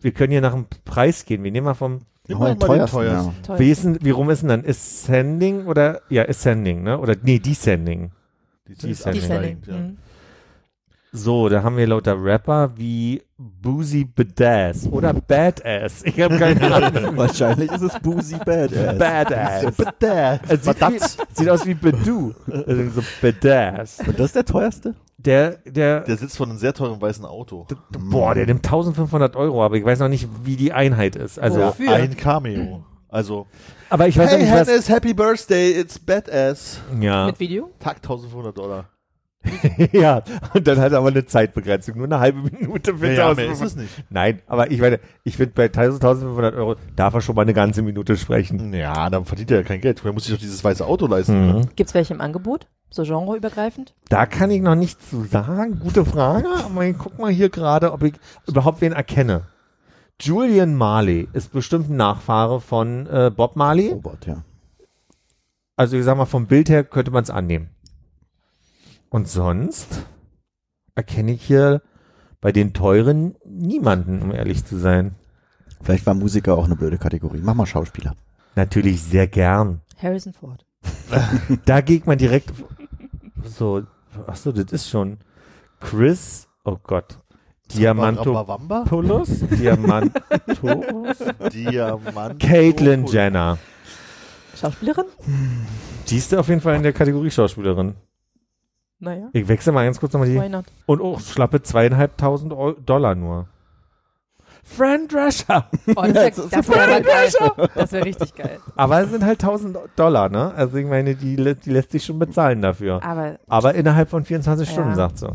wir 0.00 0.12
können 0.12 0.32
hier 0.32 0.40
nach 0.40 0.54
dem 0.54 0.66
Preis 0.84 1.24
gehen. 1.24 1.42
Wir 1.44 1.50
nehmen 1.50 1.66
mal 1.66 1.74
vom, 1.74 2.00
mal 2.28 2.54
den 2.54 2.58
den 2.58 2.66
teuersten, 2.66 3.02
ja. 3.04 3.34
Toll. 3.44 3.58
wie, 3.58 3.70
ist 3.70 3.84
denn, 3.84 3.98
wie 4.00 4.10
rum 4.10 4.30
ist 4.30 4.42
denn 4.42 4.48
dann? 4.48 4.64
Ascending 4.66 5.66
oder, 5.66 6.00
ja, 6.08 6.28
Ascending, 6.28 6.82
ne? 6.82 6.98
Oder, 6.98 7.16
nee, 7.22 7.38
Descending. 7.38 8.12
Die 8.76 8.94
Sending. 8.94 9.22
absteigend, 9.22 9.66
ja. 9.66 9.74
Mhm. 9.74 9.96
So, 11.12 11.48
da 11.48 11.64
haben 11.64 11.76
wir 11.76 11.88
lauter 11.88 12.22
Rapper 12.22 12.70
wie 12.76 13.20
Boozy 13.36 14.04
Badass 14.04 14.86
oder 14.86 15.12
Badass. 15.12 16.04
Ich 16.04 16.20
habe 16.20 16.38
keine 16.38 16.72
Ahnung. 16.72 17.16
Wahrscheinlich 17.16 17.72
ist 17.72 17.82
es 17.82 17.98
Boozy 17.98 18.36
Badass. 18.36 18.96
Badass. 18.96 19.74
Badass. 19.74 20.40
Also 20.48 20.72
sieht, 20.72 20.80
wie, 20.92 21.34
sieht 21.34 21.48
aus 21.48 21.66
wie 21.66 21.74
Badu. 21.74 22.32
Also 22.46 22.90
so 22.90 23.02
Badass. 23.20 23.98
Und 24.06 24.20
das 24.20 24.26
ist 24.26 24.36
der 24.36 24.44
teuerste? 24.44 24.94
Der, 25.18 25.56
der, 25.66 26.02
Der 26.02 26.16
sitzt 26.16 26.36
vor 26.36 26.46
einem 26.46 26.58
sehr 26.58 26.72
teuren 26.74 27.02
weißen 27.02 27.24
Auto. 27.24 27.66
boah, 27.90 28.34
der 28.34 28.46
nimmt 28.46 28.64
1500 28.64 29.34
Euro, 29.34 29.64
aber 29.64 29.74
ich 29.76 29.84
weiß 29.84 29.98
noch 29.98 30.08
nicht, 30.08 30.28
wie 30.44 30.54
die 30.56 30.72
Einheit 30.72 31.16
ist. 31.16 31.40
Also, 31.40 31.60
Wofür? 31.60 31.92
Ein 31.92 32.16
Cameo. 32.16 32.84
Also, 33.10 33.46
aber 33.88 34.06
ich 34.08 34.16
weiß 34.16 34.30
hey 34.30 34.38
nicht, 34.42 34.52
was, 34.52 34.68
Hannes, 34.68 34.88
happy 34.88 35.12
birthday, 35.14 35.72
it's 35.72 35.98
Badass. 35.98 36.80
ja. 37.00 37.26
Mit 37.26 37.40
Video? 37.40 37.70
Tag 37.80 37.96
1500 37.96 38.56
Dollar. 38.56 38.88
ja, 39.92 40.22
und 40.52 40.66
dann 40.68 40.78
hat 40.78 40.92
er 40.92 40.98
aber 40.98 41.08
eine 41.08 41.24
Zeitbegrenzung, 41.24 41.96
nur 41.96 42.04
eine 42.04 42.20
halbe 42.20 42.40
Minute 42.42 42.94
für 42.94 43.06
Ja, 43.06 43.12
ja, 43.12 43.28
1500. 43.30 43.36
mehr 43.36 43.52
ist 43.52 43.62
es 43.62 43.76
nicht. 43.76 44.04
Nein, 44.10 44.42
aber 44.46 44.70
ich 44.70 44.80
meine, 44.80 45.00
ich 45.24 45.36
finde 45.36 45.54
bei 45.54 45.64
1500 45.64 46.54
Euro 46.54 46.76
darf 46.94 47.14
er 47.14 47.20
schon 47.22 47.34
mal 47.34 47.42
eine 47.42 47.54
ganze 47.54 47.80
Minute 47.82 48.16
sprechen. 48.18 48.74
Ja, 48.74 49.08
dann 49.08 49.24
verdient 49.24 49.50
er 49.50 49.58
ja 49.58 49.62
kein 49.62 49.80
Geld. 49.80 50.04
Er 50.04 50.12
muss 50.12 50.24
sich 50.24 50.34
doch 50.34 50.40
dieses 50.40 50.62
weiße 50.62 50.86
Auto 50.86 51.06
leisten. 51.06 51.32
Mhm. 51.46 51.52
können. 51.52 51.70
Gibt's 51.74 51.94
welche 51.94 52.12
im 52.12 52.20
Angebot? 52.20 52.66
So 52.90 53.02
genreübergreifend? 53.02 53.94
Da 54.08 54.26
kann 54.26 54.50
ich 54.50 54.60
noch 54.60 54.74
nichts 54.74 55.08
zu 55.08 55.24
sagen. 55.24 55.80
Gute 55.80 56.04
Frage. 56.04 56.48
Aber 56.64 56.84
ich 56.84 56.98
guck 56.98 57.18
mal 57.18 57.30
hier 57.30 57.48
gerade, 57.48 57.92
ob 57.92 58.02
ich 58.02 58.14
überhaupt 58.46 58.82
wen 58.82 58.92
erkenne. 58.92 59.44
Julian 60.20 60.76
Marley 60.76 61.28
ist 61.32 61.52
bestimmt 61.52 61.88
ein 61.88 61.96
Nachfahre 61.96 62.60
von 62.60 63.06
äh, 63.06 63.30
Bob 63.34 63.56
Marley. 63.56 63.88
Robot, 63.88 64.26
ja. 64.26 64.44
Also 65.76 65.96
ich 65.96 66.04
sag 66.04 66.16
mal, 66.16 66.26
vom 66.26 66.46
Bild 66.46 66.68
her 66.68 66.84
könnte 66.84 67.10
man 67.10 67.22
es 67.22 67.30
annehmen. 67.30 67.70
Und 69.08 69.28
sonst 69.28 70.06
erkenne 70.94 71.32
ich 71.32 71.42
hier 71.42 71.82
bei 72.40 72.52
den 72.52 72.74
teuren 72.74 73.34
niemanden, 73.44 74.22
um 74.22 74.32
ehrlich 74.32 74.64
zu 74.64 74.76
sein. 74.76 75.14
Vielleicht 75.82 76.04
war 76.04 76.14
Musiker 76.14 76.56
auch 76.56 76.66
eine 76.66 76.76
blöde 76.76 76.98
Kategorie. 76.98 77.40
Mach 77.42 77.54
mal 77.54 77.66
Schauspieler. 77.66 78.14
Natürlich 78.56 79.02
sehr 79.02 79.26
gern. 79.26 79.80
Harrison 79.96 80.32
Ford. 80.32 80.66
Da 81.64 81.80
geht 81.80 82.06
man 82.06 82.18
direkt 82.18 82.52
so, 83.44 83.82
ach 84.26 84.36
so, 84.36 84.52
das 84.52 84.72
ist 84.72 84.88
schon 84.88 85.18
Chris, 85.80 86.48
oh 86.64 86.76
Gott, 86.82 87.18
Diamantopoulos? 87.74 89.28
Diamantos, 89.50 91.18
Diamant. 91.52 92.40
Caitlyn 92.40 93.06
Jenner. 93.06 93.58
Schauspielerin? 94.56 95.04
Die 96.08 96.16
ist 96.16 96.34
auf 96.34 96.48
jeden 96.48 96.60
Fall 96.60 96.76
in 96.76 96.82
der 96.82 96.92
Kategorie 96.92 97.30
Schauspielerin. 97.30 97.94
Naja, 98.98 99.28
Ich 99.32 99.48
wechsle 99.48 99.72
mal 99.72 99.84
ganz 99.84 99.98
kurz 99.98 100.12
nochmal 100.12 100.28
die. 100.28 100.62
Und 100.86 101.00
oh, 101.00 101.18
schlappe 101.18 101.62
zweieinhalbtausend 101.62 102.52
Eu- 102.52 102.74
Dollar 102.84 103.14
nur. 103.14 103.46
Fran 104.62 105.08
Drescher. 105.08 105.70
Oh, 105.96 106.02
das 106.02 106.14
wäre 106.14 106.48
das 106.50 106.68
wär 106.68 106.82
aber 106.82 107.00
geil. 107.00 107.30
Das 107.74 107.92
wäre 107.92 108.04
richtig 108.04 108.34
geil. 108.34 108.60
Aber 108.76 109.00
es 109.02 109.10
sind 109.10 109.24
halt 109.24 109.42
1000 109.42 109.78
Dollar, 109.96 110.28
ne? 110.28 110.52
Also 110.54 110.76
ich 110.76 110.86
meine, 110.86 111.14
die, 111.16 111.36
lä- 111.36 111.54
die 111.54 111.70
lässt 111.70 111.92
sich 111.92 112.04
schon 112.04 112.18
bezahlen 112.18 112.60
dafür. 112.60 113.02
Aber 113.02 113.38
Aber 113.48 113.74
innerhalb 113.74 114.10
von 114.10 114.24
24 114.24 114.68
Stunden, 114.68 114.90
Ja. 114.90 114.96
sagt 114.96 115.18
sie. 115.18 115.28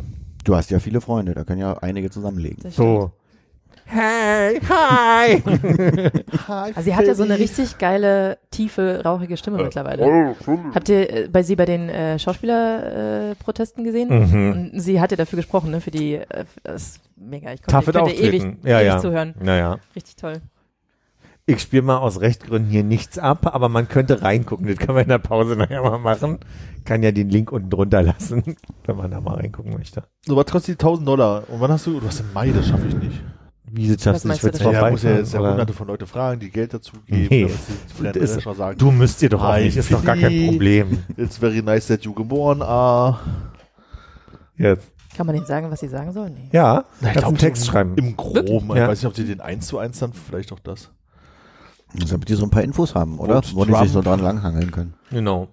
Du 0.45 0.55
hast 0.55 0.69
ja 0.69 0.79
viele 0.79 1.01
Freunde, 1.01 1.33
da 1.33 1.43
können 1.43 1.59
ja 1.59 1.73
einige 1.79 2.09
zusammenlegen. 2.11 2.69
So. 2.69 3.11
Hey, 3.87 4.59
hi. 4.69 5.41
Also 6.47 6.81
sie 6.81 6.95
hat 6.95 7.05
ja 7.05 7.13
so 7.13 7.23
eine 7.23 7.37
richtig 7.37 7.77
geile, 7.77 8.37
tiefe, 8.51 9.01
rauchige 9.03 9.37
Stimme 9.37 9.61
mittlerweile. 9.61 10.35
Habt 10.73 10.89
ihr 10.89 11.09
äh, 11.09 11.27
bei 11.27 11.43
sie 11.43 11.55
bei 11.55 11.65
den 11.65 11.89
äh, 11.89 12.17
Schauspielerprotesten 12.17 13.83
äh, 13.83 13.87
gesehen? 13.87 14.09
Mhm. 14.09 14.51
Und 14.51 14.79
sie 14.79 15.01
hat 15.01 15.11
ja 15.11 15.17
dafür 15.17 15.37
gesprochen, 15.37 15.71
ne? 15.71 15.81
Für 15.81 15.91
die, 15.91 16.15
äh, 16.15 16.45
das 16.63 16.81
ist 16.83 17.01
mega. 17.15 17.51
Ich 17.53 17.61
konnte, 17.61 17.71
Tafel 17.71 17.95
ich 17.95 18.01
könnte 18.01 18.23
ewig. 18.23 18.57
Ja, 18.63 18.79
ewig 18.79 18.87
ja. 18.87 18.99
zuhören. 18.99 19.35
Naja. 19.39 19.77
Richtig 19.95 20.15
toll. 20.15 20.41
Ich 21.47 21.61
spiele 21.61 21.83
mal 21.83 21.97
aus 21.97 22.21
Rechtgründen 22.21 22.71
hier 22.71 22.83
nichts 22.83 23.19
ab, 23.19 23.53
aber 23.53 23.69
man 23.69 23.87
könnte 23.87 24.23
reingucken. 24.23 24.65
Das 24.65 24.77
kann 24.77 24.95
man 24.95 25.03
in 25.03 25.09
der 25.09 25.19
Pause 25.19 25.55
nachher 25.55 25.83
mal 25.83 25.99
machen. 25.99 26.39
Kann 26.85 27.03
ja 27.03 27.11
den 27.11 27.29
Link 27.29 27.51
unten 27.51 27.69
drunter 27.69 28.01
lassen, 28.01 28.43
wenn 28.85 28.97
man 28.97 29.11
da 29.11 29.21
mal 29.21 29.35
reingucken 29.35 29.73
möchte. 29.77 30.03
So, 30.25 30.35
was 30.35 30.47
kostet 30.47 30.79
die 30.79 30.83
1000 30.83 31.07
Dollar? 31.07 31.43
Und 31.49 31.59
wann 31.61 31.71
hast 31.71 31.85
du, 31.85 31.99
du 31.99 32.07
hast 32.07 32.19
im 32.21 32.33
Mai, 32.33 32.49
das 32.49 32.67
schaffe 32.67 32.87
ich 32.87 32.95
nicht. 32.95 33.21
Wie 33.71 33.87
das 33.93 34.03
schaffst 34.03 34.25
du 34.25 34.29
nicht, 34.29 34.41
du 34.43 34.47
Ja, 34.47 34.57
vorbei 34.57 34.91
muss 34.91 35.03
ja 35.03 35.11
jetzt 35.17 35.33
ja 35.33 35.39
hunderte 35.39 35.73
von 35.73 35.87
Leute 35.87 36.07
fragen, 36.07 36.39
die 36.39 36.49
Geld 36.49 36.73
dazu 36.73 36.93
geben, 37.05 37.27
Nee. 37.29 37.47
sie 37.47 38.07
ist- 38.07 38.35
Drescher 38.37 38.55
sagen, 38.55 38.77
Du 38.79 38.89
müsst 38.89 39.21
ihr 39.21 39.29
doch 39.29 39.43
auch 39.43 39.57
nicht, 39.57 39.75
ist 39.77 39.91
doch 39.93 40.03
gar 40.03 40.15
kein. 40.17 40.47
Problem. 40.47 40.99
it's 41.17 41.37
very 41.37 41.61
nice 41.61 41.87
that 41.87 42.03
you 42.05 42.13
geboren 42.13 42.61
are. 42.63 43.19
Jetzt. 44.57 44.91
Kann 45.15 45.25
man 45.27 45.35
denen 45.35 45.45
sagen, 45.45 45.69
was 45.69 45.79
sie 45.79 45.87
sagen 45.89 46.11
sollen? 46.11 46.33
Nee. 46.35 46.49
Ja, 46.51 46.85
Na, 47.01 47.09
kannst 47.11 47.27
einen 47.27 47.37
Text 47.37 47.65
schreiben. 47.67 47.93
Im 47.97 48.15
Groben. 48.15 48.69
Ich 48.71 48.75
Ja. 48.77 48.87
weiß 48.87 48.99
nicht, 49.01 49.07
ob 49.07 49.15
sie 49.15 49.25
den 49.25 49.41
eins 49.41 49.67
zu 49.67 49.77
eins 49.77 49.99
dann 49.99 50.11
vielleicht 50.13 50.51
auch 50.51 50.59
das. 50.59 50.89
Damit 52.09 52.29
die 52.29 52.35
so 52.35 52.43
ein 52.43 52.49
paar 52.49 52.63
Infos 52.63 52.95
haben, 52.95 53.19
oder? 53.19 53.37
Und 53.37 53.55
Wo 53.55 53.65
die 53.65 53.73
sich 53.73 53.91
so 53.91 54.01
dran 54.01 54.19
langhangeln 54.19 54.71
können. 54.71 54.93
Genau. 55.11 55.49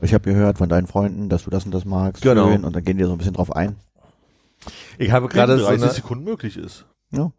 Ich 0.00 0.12
habe 0.12 0.28
gehört 0.28 0.58
von 0.58 0.68
deinen 0.68 0.86
Freunden, 0.86 1.28
dass 1.28 1.44
du 1.44 1.50
das 1.50 1.64
und 1.64 1.72
das 1.72 1.84
magst. 1.84 2.22
Genau. 2.22 2.50
Schön, 2.50 2.64
Und 2.64 2.76
dann 2.76 2.84
gehen 2.84 2.98
die 2.98 3.04
so 3.04 3.12
ein 3.12 3.18
bisschen 3.18 3.34
drauf 3.34 3.54
ein. 3.54 3.76
Ich 4.98 5.12
habe 5.12 5.28
gerade 5.28 5.58
so 5.58 5.66
30 5.66 5.82
eine, 5.82 5.92
Sekunden 5.92 6.24
möglich 6.24 6.56
ist. 6.56 6.86
Ja. 7.10 7.32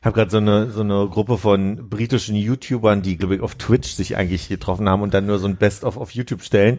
Ich 0.00 0.04
habe 0.04 0.14
gerade 0.14 0.30
so 0.30 0.38
eine 0.38 0.70
so 0.70 0.80
eine 0.80 1.08
Gruppe 1.08 1.38
von 1.38 1.88
britischen 1.88 2.36
YouTubern, 2.36 3.02
die 3.02 3.16
glaube 3.16 3.36
ich 3.36 3.40
auf 3.40 3.54
Twitch 3.54 3.92
sich 3.92 4.16
eigentlich 4.16 4.48
getroffen 4.48 4.88
haben 4.88 5.02
und 5.02 5.14
dann 5.14 5.26
nur 5.26 5.38
so 5.38 5.46
ein 5.46 5.56
Best 5.56 5.84
of 5.84 5.96
auf 5.96 6.10
YouTube 6.10 6.42
stellen, 6.42 6.78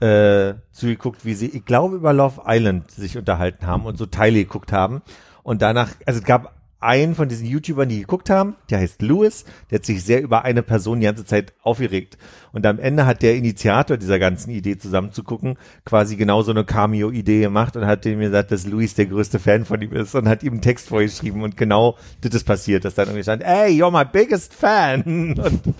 äh, 0.00 0.54
zugeguckt, 0.70 1.24
wie 1.24 1.34
sie, 1.34 1.46
ich 1.46 1.64
glaube 1.64 1.96
über 1.96 2.12
Love 2.12 2.42
Island 2.46 2.90
sich 2.90 3.18
unterhalten 3.18 3.66
haben 3.66 3.84
und 3.84 3.98
so 3.98 4.06
Teile 4.06 4.38
geguckt 4.38 4.72
haben 4.72 5.02
und 5.42 5.60
danach, 5.60 5.90
also 6.06 6.20
es 6.20 6.24
gab 6.24 6.59
einen 6.80 7.14
von 7.14 7.28
diesen 7.28 7.46
YouTubern, 7.46 7.88
die 7.88 8.00
geguckt 8.00 8.30
haben, 8.30 8.56
der 8.70 8.78
heißt 8.78 9.02
Louis, 9.02 9.44
der 9.70 9.78
hat 9.78 9.84
sich 9.84 10.02
sehr 10.02 10.22
über 10.22 10.44
eine 10.44 10.62
Person 10.62 11.00
die 11.00 11.06
ganze 11.06 11.24
Zeit 11.24 11.52
aufgeregt. 11.62 12.18
Und 12.52 12.66
am 12.66 12.78
Ende 12.78 13.06
hat 13.06 13.22
der 13.22 13.36
Initiator 13.36 13.96
dieser 13.96 14.18
ganzen 14.18 14.50
Idee 14.50 14.78
zusammen 14.78 15.12
zu 15.12 15.22
gucken, 15.22 15.56
quasi 15.84 16.16
genau 16.16 16.42
so 16.42 16.50
eine 16.50 16.64
Cameo-Idee 16.64 17.42
gemacht 17.42 17.76
und 17.76 17.86
hat 17.86 18.04
dem 18.04 18.20
gesagt, 18.20 18.50
dass 18.50 18.66
Louis 18.66 18.94
der 18.94 19.06
größte 19.06 19.38
Fan 19.38 19.64
von 19.64 19.80
ihm 19.80 19.92
ist 19.92 20.14
und 20.14 20.28
hat 20.28 20.42
ihm 20.42 20.54
einen 20.54 20.62
Text 20.62 20.88
vorgeschrieben 20.88 21.42
und 21.42 21.56
genau 21.56 21.96
das 22.22 22.34
ist 22.34 22.44
passiert, 22.44 22.84
dass 22.84 22.94
dann 22.94 23.08
irgendwie 23.08 23.22
stand, 23.22 23.44
hey, 23.44 23.70
you're 23.70 23.90
my 23.90 24.04
biggest 24.10 24.54
fan. 24.54 25.02
Und, 25.40 25.74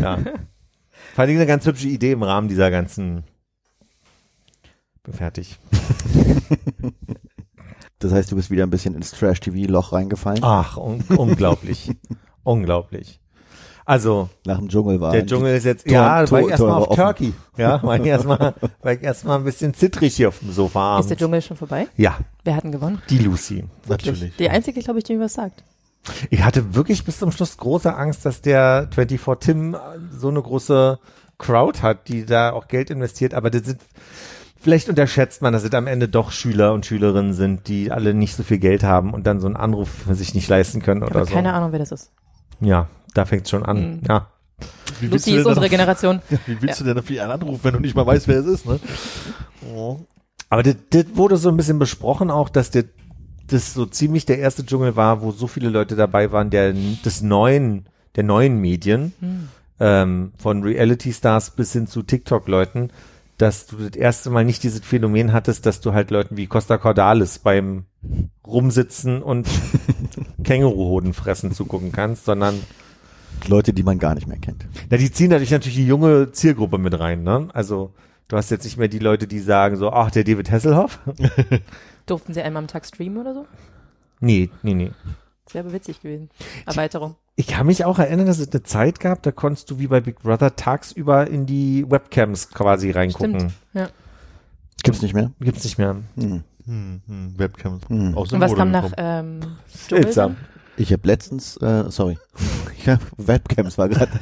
ja. 0.00 0.18
Fand 1.14 1.30
ich 1.30 1.36
eine 1.36 1.46
ganz 1.46 1.66
hübsche 1.66 1.88
Idee 1.88 2.12
im 2.12 2.22
Rahmen 2.22 2.48
dieser 2.48 2.70
ganzen 2.70 3.24
bin 5.02 5.14
fertig. 5.14 5.58
Das 8.00 8.12
heißt, 8.12 8.32
du 8.32 8.36
bist 8.36 8.50
wieder 8.50 8.64
ein 8.64 8.70
bisschen 8.70 8.94
ins 8.94 9.12
Trash-TV-Loch 9.12 9.92
reingefallen. 9.92 10.40
Ach, 10.42 10.76
un 10.76 11.02
unglaublich. 11.16 11.90
unglaublich. 12.42 13.20
Also, 13.86 14.28
Nach 14.46 14.58
dem 14.58 14.68
Dschungel 14.68 15.00
war. 15.00 15.10
der 15.12 15.26
Dschungel 15.26 15.56
ist 15.56 15.64
jetzt, 15.64 15.84
Tor- 15.84 15.92
ja, 15.94 16.24
Tor- 16.24 16.32
war 16.32 16.40
ich 16.42 16.48
erstmal 16.50 16.72
auf 16.72 16.88
offen. 16.88 16.96
Turkey. 17.02 17.32
Ja, 17.56 17.82
war 17.82 17.96
ich 17.98 18.06
erstmal, 18.06 18.54
war 18.82 18.92
ich 18.92 19.02
erstmal 19.02 19.38
ein 19.38 19.44
bisschen 19.44 19.74
zittrig 19.74 20.14
hier 20.16 20.28
auf 20.28 20.38
dem 20.38 20.52
Sofa 20.52 20.98
Ist 21.00 21.06
der 21.08 21.14
abends. 21.16 21.20
Dschungel 21.22 21.42
schon 21.42 21.56
vorbei? 21.56 21.88
Ja, 21.96 22.18
Wer 22.44 22.56
hat 22.56 22.64
denn 22.64 22.72
gewonnen? 22.72 23.02
die 23.10 23.18
Lucy. 23.18 23.64
Natürlich. 23.88 24.36
Die 24.36 24.48
einzige, 24.48 24.80
glaube 24.80 24.98
ich, 25.00 25.04
die 25.04 25.14
mir 25.16 25.24
was 25.24 25.34
sagt. 25.34 25.64
Ich 26.30 26.42
hatte 26.42 26.74
wirklich 26.74 27.04
bis 27.04 27.18
zum 27.18 27.30
Schluss 27.32 27.56
große 27.58 27.94
Angst, 27.94 28.24
dass 28.24 28.40
der 28.40 28.88
24 28.94 29.38
Tim 29.40 29.76
so 30.10 30.28
eine 30.28 30.40
große 30.40 30.98
Crowd 31.38 31.82
hat, 31.82 32.08
die 32.08 32.24
da 32.24 32.52
auch 32.52 32.68
Geld 32.68 32.90
investiert, 32.90 33.34
aber 33.34 33.50
das 33.50 33.64
sind, 33.64 33.80
vielleicht 34.60 34.88
unterschätzt 34.88 35.42
man, 35.42 35.52
dass 35.52 35.64
es 35.64 35.72
am 35.72 35.86
Ende 35.86 36.08
doch 36.08 36.30
Schüler 36.32 36.72
und 36.72 36.86
Schülerinnen 36.86 37.32
sind, 37.32 37.66
die 37.68 37.90
alle 37.90 38.14
nicht 38.14 38.36
so 38.36 38.42
viel 38.42 38.58
Geld 38.58 38.82
haben 38.84 39.12
und 39.14 39.26
dann 39.26 39.40
so 39.40 39.46
einen 39.46 39.56
Anruf 39.56 39.88
für 40.06 40.14
sich 40.14 40.34
nicht 40.34 40.48
leisten 40.48 40.82
können 40.82 41.02
oder 41.02 41.24
so. 41.24 41.32
keine 41.34 41.52
Ahnung, 41.54 41.72
wer 41.72 41.78
das 41.78 41.92
ist. 41.92 42.12
Ja, 42.60 42.88
da 43.14 43.24
fängt 43.24 43.44
es 43.44 43.50
schon 43.50 43.64
an. 43.64 43.96
Mhm. 43.96 44.00
Ja. 44.08 44.28
Wie 45.00 45.10
willst 45.10 45.26
Lucy 45.26 45.30
du 45.30 45.36
ist 45.38 45.44
denn 45.44 45.48
unsere 45.48 45.60
dann- 45.66 45.70
Generation. 45.70 46.20
Wie 46.46 46.60
willst 46.62 46.80
du 46.80 46.84
denn 46.84 46.94
dafür 46.96 47.22
einen 47.22 47.32
anrufen, 47.32 47.60
wenn 47.62 47.72
du 47.74 47.80
nicht 47.80 47.96
mal 47.96 48.06
weißt, 48.06 48.28
wer 48.28 48.40
es 48.40 48.46
ist, 48.46 48.66
ne? 48.66 48.78
Oh. 49.74 50.00
Aber 50.50 50.62
das, 50.62 50.76
das 50.90 51.06
wurde 51.14 51.36
so 51.38 51.48
ein 51.48 51.56
bisschen 51.56 51.78
besprochen 51.78 52.30
auch, 52.30 52.48
dass 52.50 52.70
der, 52.70 52.84
das 53.46 53.72
so 53.72 53.86
ziemlich 53.86 54.26
der 54.26 54.38
erste 54.38 54.66
Dschungel 54.66 54.96
war, 54.96 55.22
wo 55.22 55.30
so 55.32 55.46
viele 55.46 55.70
Leute 55.70 55.96
dabei 55.96 56.32
waren, 56.32 56.50
der 56.50 56.72
des 56.72 57.22
neuen, 57.22 57.88
der 58.16 58.24
neuen 58.24 58.60
Medien, 58.60 59.12
ähm, 59.78 60.32
von 60.36 60.62
Reality 60.62 61.12
Stars 61.12 61.50
bis 61.50 61.72
hin 61.72 61.86
zu 61.86 62.02
TikTok-Leuten, 62.02 62.90
dass 63.40 63.66
du 63.66 63.76
das 63.76 63.96
erste 63.96 64.28
Mal 64.30 64.44
nicht 64.44 64.62
dieses 64.62 64.80
Phänomen 64.80 65.32
hattest, 65.32 65.64
dass 65.64 65.80
du 65.80 65.94
halt 65.94 66.10
Leuten 66.10 66.36
wie 66.36 66.46
Costa 66.46 66.76
Cordalis 66.76 67.38
beim 67.38 67.84
Rumsitzen 68.46 69.22
und 69.22 69.48
Känguruhoden 70.44 71.14
fressen 71.14 71.52
zugucken 71.52 71.92
kannst, 71.92 72.24
sondern 72.26 72.60
Leute, 73.48 73.72
die 73.72 73.82
man 73.82 73.98
gar 73.98 74.14
nicht 74.14 74.26
mehr 74.26 74.38
kennt. 74.38 74.66
na, 74.90 74.98
die 74.98 75.10
ziehen 75.10 75.30
dadurch 75.30 75.50
natürlich 75.50 75.76
die 75.76 75.86
junge 75.86 76.32
Zielgruppe 76.32 76.76
mit 76.76 76.98
rein, 76.98 77.22
ne? 77.22 77.48
Also 77.54 77.94
du 78.28 78.36
hast 78.36 78.50
jetzt 78.50 78.64
nicht 78.64 78.76
mehr 78.76 78.88
die 78.88 78.98
Leute, 78.98 79.26
die 79.26 79.40
sagen 79.40 79.76
so, 79.76 79.90
ach, 79.90 80.10
der 80.10 80.24
David 80.24 80.50
Hasselhoff. 80.50 80.98
Durften 82.06 82.34
sie 82.34 82.42
einmal 82.42 82.62
am 82.62 82.68
Tag 82.68 82.84
streamen 82.84 83.18
oder 83.18 83.34
so? 83.34 83.46
nee, 84.20 84.50
nee, 84.62 84.74
nee. 84.74 84.90
Wäre 85.52 85.64
aber 85.64 85.74
witzig 85.74 86.00
gewesen. 86.00 86.30
Erweiterung. 86.66 87.16
Ich 87.36 87.46
kann 87.46 87.66
mich 87.66 87.84
auch 87.84 87.98
erinnern, 87.98 88.26
dass 88.26 88.38
es 88.38 88.52
eine 88.52 88.62
Zeit 88.62 89.00
gab, 89.00 89.22
da 89.22 89.32
konntest 89.32 89.70
du 89.70 89.78
wie 89.78 89.86
bei 89.86 90.00
Big 90.00 90.20
Brother 90.20 90.56
tagsüber 90.56 91.26
in 91.26 91.46
die 91.46 91.86
Webcams 91.88 92.50
quasi 92.50 92.90
reingucken. 92.90 93.40
Stimmt. 93.40 93.54
Ja. 93.72 93.88
Gibt's 94.82 95.02
nicht 95.02 95.14
mehr? 95.14 95.32
Gibt's 95.40 95.64
nicht 95.64 95.78
mehr. 95.78 95.96
Hm. 96.16 96.44
Hm, 96.66 97.00
hm, 97.06 97.38
Webcams. 97.38 97.82
Hm. 97.88 98.16
Aus 98.16 98.32
Und 98.32 98.38
dem 98.38 98.40
was 98.42 98.50
Mode 98.50 98.58
kam 98.58 98.70
nach 98.70 98.92
ähm? 98.96 99.40
Seltsam. 99.66 100.36
Ich 100.80 100.94
habe 100.94 101.06
letztens, 101.06 101.58
äh, 101.58 101.90
sorry, 101.90 102.16
ja, 102.86 102.98
Webcams 103.18 103.76
war 103.76 103.90
gerade 103.90 104.12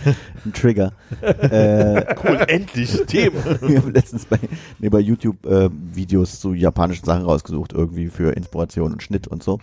ein 0.44 0.52
Trigger. 0.52 0.90
Äh, 1.22 2.16
Cool, 2.20 2.44
endlich 2.48 3.00
Themen. 3.06 3.36
ich 3.68 3.76
habe 3.76 3.90
letztens 3.90 4.24
bei, 4.24 4.40
nee, 4.80 4.88
bei 4.88 4.98
YouTube 4.98 5.46
äh, 5.46 5.70
Videos 5.70 6.40
zu 6.40 6.54
japanischen 6.54 7.04
Sachen 7.04 7.26
rausgesucht, 7.26 7.74
irgendwie 7.74 8.08
für 8.08 8.32
Inspiration 8.32 8.92
und 8.92 9.04
Schnitt 9.04 9.28
und 9.28 9.44
so. 9.44 9.52
Und 9.52 9.62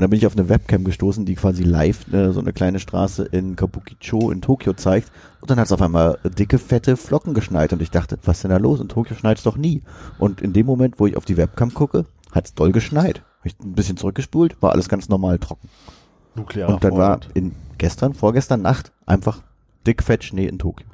dann 0.00 0.10
bin 0.10 0.18
ich 0.18 0.26
auf 0.26 0.36
eine 0.36 0.48
Webcam 0.48 0.82
gestoßen, 0.82 1.24
die 1.24 1.36
quasi 1.36 1.62
live 1.62 2.12
äh, 2.12 2.32
so 2.32 2.40
eine 2.40 2.52
kleine 2.52 2.80
Straße 2.80 3.22
in 3.22 3.54
Kabukicho 3.54 4.32
in 4.32 4.42
Tokio 4.42 4.72
zeigt. 4.72 5.12
Und 5.42 5.48
dann 5.48 5.60
hat 5.60 5.66
es 5.66 5.72
auf 5.72 5.80
einmal 5.80 6.18
dicke, 6.24 6.58
fette 6.58 6.96
Flocken 6.96 7.34
geschneit. 7.34 7.72
Und 7.72 7.82
ich 7.82 7.92
dachte, 7.92 8.18
was 8.24 8.38
ist 8.38 8.42
denn 8.42 8.50
da 8.50 8.56
los? 8.56 8.80
In 8.80 8.88
Tokio 8.88 9.14
schneit 9.14 9.38
es 9.38 9.44
doch 9.44 9.56
nie. 9.56 9.82
Und 10.18 10.40
in 10.40 10.52
dem 10.52 10.66
Moment, 10.66 10.98
wo 10.98 11.06
ich 11.06 11.16
auf 11.16 11.24
die 11.24 11.36
Webcam 11.36 11.72
gucke, 11.72 12.04
hat 12.32 12.46
es 12.46 12.54
doll 12.54 12.72
geschneit. 12.72 13.22
Hab 13.38 13.46
ich 13.46 13.54
ein 13.60 13.74
bisschen 13.74 13.96
zurückgespult, 13.96 14.60
war 14.60 14.72
alles 14.72 14.88
ganz 14.88 15.08
normal 15.08 15.38
trocken. 15.38 15.68
Nuklearer 16.34 16.74
und 16.74 16.84
dann 16.84 16.92
war 16.92 17.18
Vorrat. 17.20 17.28
in 17.34 17.54
gestern, 17.78 18.14
vorgestern 18.14 18.62
Nacht 18.62 18.92
einfach 19.06 19.42
dick, 19.86 20.02
fett 20.02 20.24
Schnee 20.24 20.46
in 20.46 20.58
Tokio. 20.58 20.86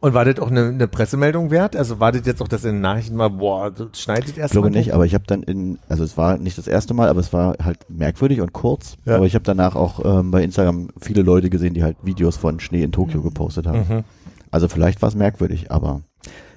Und 0.00 0.14
war 0.14 0.24
das 0.24 0.40
auch 0.40 0.50
eine, 0.50 0.66
eine 0.68 0.88
Pressemeldung 0.88 1.52
wert? 1.52 1.76
Also 1.76 2.00
war 2.00 2.10
das 2.10 2.26
jetzt 2.26 2.42
auch, 2.42 2.48
dass 2.48 2.64
in 2.64 2.72
den 2.72 2.80
Nachrichten 2.80 3.16
war, 3.18 3.30
boah, 3.30 3.70
das 3.70 4.00
schneidet 4.00 4.36
erst 4.36 4.50
Ich 4.50 4.52
glaube 4.52 4.70
mal 4.70 4.76
nicht, 4.76 4.92
aber 4.92 5.06
ich 5.06 5.14
habe 5.14 5.24
dann 5.28 5.44
in, 5.44 5.78
also 5.88 6.02
es 6.02 6.16
war 6.16 6.38
nicht 6.38 6.58
das 6.58 6.66
erste 6.66 6.92
Mal, 6.92 7.08
aber 7.08 7.20
es 7.20 7.32
war 7.32 7.56
halt 7.62 7.88
merkwürdig 7.88 8.40
und 8.40 8.52
kurz. 8.52 8.96
Ja. 9.04 9.16
Aber 9.16 9.26
ich 9.26 9.34
habe 9.34 9.44
danach 9.44 9.76
auch 9.76 10.04
ähm, 10.04 10.32
bei 10.32 10.42
Instagram 10.42 10.88
viele 11.00 11.22
Leute 11.22 11.50
gesehen, 11.50 11.74
die 11.74 11.84
halt 11.84 11.98
Videos 12.02 12.36
von 12.36 12.58
Schnee 12.58 12.82
in 12.82 12.90
Tokio 12.90 13.22
gepostet 13.22 13.66
haben. 13.66 13.86
Mhm. 13.88 14.04
Also 14.50 14.66
vielleicht 14.66 15.02
war 15.02 15.08
es 15.08 15.14
merkwürdig, 15.14 15.70
aber 15.70 16.02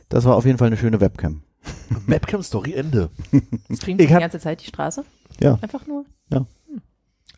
das 0.09 0.25
war 0.25 0.35
auf 0.35 0.45
jeden 0.45 0.57
Fall 0.57 0.67
eine 0.67 0.77
schöne 0.77 0.99
Webcam. 0.99 1.41
Webcam-Story 2.07 2.73
Ende. 2.73 3.09
Streamt 3.71 4.01
Ich 4.01 4.07
die 4.07 4.13
ganze 4.13 4.39
Zeit 4.39 4.61
die 4.61 4.67
Straße? 4.67 5.03
Ja. 5.39 5.59
Einfach 5.61 5.85
nur? 5.85 6.05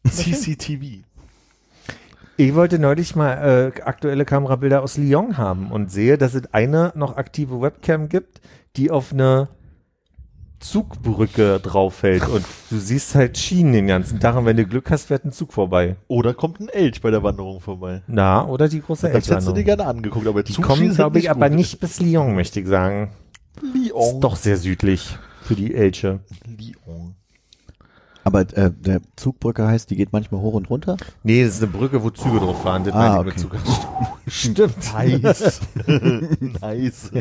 CCTV. 0.09 1.03
Ich 2.39 2.53
wollte 2.53 2.77
neulich 2.77 3.15
mal 3.15 3.73
äh, 3.75 3.81
aktuelle 3.81 4.23
Kamerabilder 4.23 4.83
aus 4.83 4.97
Lyon 4.97 5.37
haben 5.37 5.71
und 5.71 5.91
sehe, 5.91 6.19
dass 6.19 6.35
es 6.35 6.53
eine 6.53 6.91
noch 6.95 7.17
aktive 7.17 7.61
Webcam 7.61 8.09
gibt, 8.09 8.41
die 8.75 8.91
auf 8.91 9.11
eine 9.11 9.49
Zugbrücke 10.59 11.59
drauf 11.59 11.95
fällt 11.95 12.27
und 12.27 12.43
du 12.69 12.77
siehst 12.77 13.15
halt 13.15 13.37
Schienen 13.37 13.73
den 13.73 13.87
ganzen 13.87 14.19
Tag 14.19 14.35
und 14.35 14.45
wenn 14.45 14.57
du 14.57 14.65
Glück 14.65 14.89
hast, 14.89 15.05
fährt 15.05 15.25
ein 15.25 15.31
Zug 15.31 15.53
vorbei. 15.53 15.97
Oder 16.07 16.33
kommt 16.33 16.59
ein 16.59 16.69
Elch 16.69 17.01
bei 17.01 17.11
der 17.11 17.21
Wanderung 17.21 17.59
vorbei. 17.59 18.01
Na, 18.07 18.45
oder 18.45 18.67
die 18.67 18.81
große 18.81 19.09
Das 19.11 19.29
hättest 19.29 19.47
du 19.47 19.53
dir 19.53 19.63
gerne 19.63 19.85
angeguckt, 19.85 20.27
aber 20.27 20.43
Die 20.43 20.53
Zug 20.53 20.65
kommen, 20.65 20.93
glaube 20.93 21.19
ich, 21.19 21.25
nicht 21.25 21.31
aber 21.31 21.49
nicht 21.49 21.79
bis 21.79 21.99
Lyon, 21.99 22.35
möchte 22.35 22.59
ich 22.59 22.67
sagen. 22.67 23.11
Lyon. 23.61 24.15
Ist 24.15 24.19
doch 24.19 24.35
sehr 24.35 24.57
südlich 24.57 25.17
für 25.43 25.55
die 25.55 25.73
Elche. 25.73 26.19
Lyon. 26.45 27.15
Aber 28.27 28.41
äh, 28.41 28.71
der 28.77 28.99
Zugbrücke 29.15 29.65
heißt, 29.65 29.89
die 29.89 29.95
geht 29.95 30.11
manchmal 30.11 30.41
hoch 30.41 30.53
und 30.53 30.69
runter. 30.69 30.97
Nee, 31.23 31.45
das 31.45 31.55
ist 31.55 31.63
eine 31.63 31.71
Brücke, 31.71 32.03
wo 32.03 32.09
Züge 32.09 32.39
drauf 32.39 32.61
fahren. 32.61 32.83
Das 32.83 32.93
Ah, 32.93 33.21
okay. 33.21 33.37
Zug. 33.37 33.55
Stimmt. 34.27 34.75
Nice. 34.93 35.61
nice. 36.61 37.11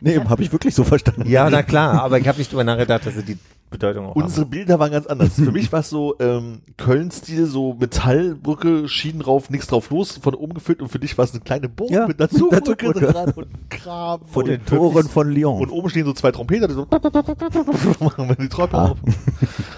Nee, 0.00 0.20
habe 0.20 0.42
ich 0.44 0.52
wirklich 0.52 0.72
so 0.72 0.84
verstanden. 0.84 1.28
Ja, 1.28 1.50
na 1.50 1.64
klar, 1.64 2.00
aber 2.00 2.20
ich 2.20 2.28
habe 2.28 2.38
nicht 2.38 2.52
drüber 2.52 2.62
nachgedacht, 2.62 3.04
dass 3.06 3.14
sie 3.14 3.24
die 3.24 3.38
Bedeutung 3.74 4.06
auch 4.06 4.16
Unsere 4.16 4.46
Bilder 4.46 4.78
waren 4.78 4.90
ganz 4.92 5.06
anders. 5.06 5.34
Für 5.34 5.52
mich 5.52 5.72
war 5.72 5.80
es 5.80 5.90
so 5.90 6.16
ähm, 6.20 6.62
Köln-Stil, 6.76 7.46
so 7.46 7.74
Metallbrücke, 7.78 8.88
Schienen 8.88 9.20
drauf, 9.20 9.50
nichts 9.50 9.66
drauf 9.66 9.90
los, 9.90 10.18
von 10.22 10.34
oben 10.34 10.54
gefüllt 10.54 10.80
und 10.80 10.88
für 10.88 10.98
dich 10.98 11.16
war 11.18 11.24
es 11.24 11.32
eine 11.32 11.40
kleine 11.40 11.68
Burg 11.68 11.90
Ja, 11.90 12.06
mit 12.06 12.18
einer 12.20 12.28
Zugbrücke 12.30 12.92
dran 12.92 13.32
und 13.36 13.46
Graben. 13.70 14.26
Von 14.26 14.44
und 14.44 14.48
den 14.50 14.64
Toren 14.64 15.08
von 15.08 15.30
Lyon. 15.30 15.60
Und 15.60 15.70
oben 15.70 15.90
stehen 15.90 16.06
so 16.06 16.12
zwei 16.12 16.30
Trompeter, 16.32 16.68
die 16.68 16.74
so 16.74 16.86
machen 18.00 18.28
wir 18.28 18.36
die 18.36 18.48
Treppe 18.48 18.76
Ah. 18.76 18.84
auf. 18.90 18.98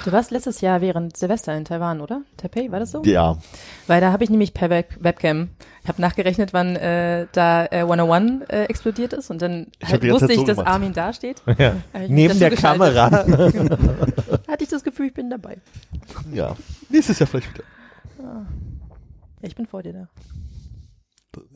Du 0.05 0.13
warst 0.13 0.31
letztes 0.31 0.61
Jahr 0.61 0.81
während 0.81 1.17
Silvester 1.17 1.57
in 1.57 1.65
Taiwan, 1.65 2.01
oder? 2.01 2.23
Taipei, 2.37 2.71
war 2.71 2.79
das 2.81 2.93
so? 2.93 3.03
Ja. 3.05 3.39
Weil 3.87 4.01
da 4.01 4.13
habe 4.13 4.25
ich 4.25 4.31
nämlich 4.31 4.55
per 4.55 4.71
Web 4.71 4.97
Webcam, 5.01 5.49
ich 5.87 5.89
habe 5.89 6.03
nachgerechnet, 6.03 6.53
wann 6.53 6.75
äh, 6.75 7.29
da 7.31 7.67
äh, 7.67 7.83
101 7.83 8.43
äh, 8.49 8.65
explodiert 8.65 9.13
ist 9.13 9.31
und 9.31 9.41
dann 9.41 9.69
Ich 9.79 9.89
halt 9.89 10.03
wusste 10.11 10.33
ich, 10.33 10.41
so 10.41 10.45
dass 10.45 10.57
gemacht. 10.57 10.73
Armin 10.73 10.93
da 10.93 11.13
steht. 11.13 11.41
Ja. 11.59 11.77
Neben 12.09 12.37
der 12.41 12.51
geschaltet. 12.51 12.93
Kamera. 12.97 13.11
Hatte 14.49 14.65
ich 14.65 14.69
das 14.69 14.83
Gefühl, 14.83 15.07
ich 15.07 15.15
bin 15.15 15.31
dabei. 15.31 15.59
Ja. 16.33 16.57
Nächstes 16.89 17.21
Jahr 17.21 17.29
vielleicht 17.29 17.55
wieder. 17.55 17.63
Ich 19.43 19.55
bin 19.55 19.65
vor 19.67 19.85
dir 19.85 19.93
da. 19.93 20.09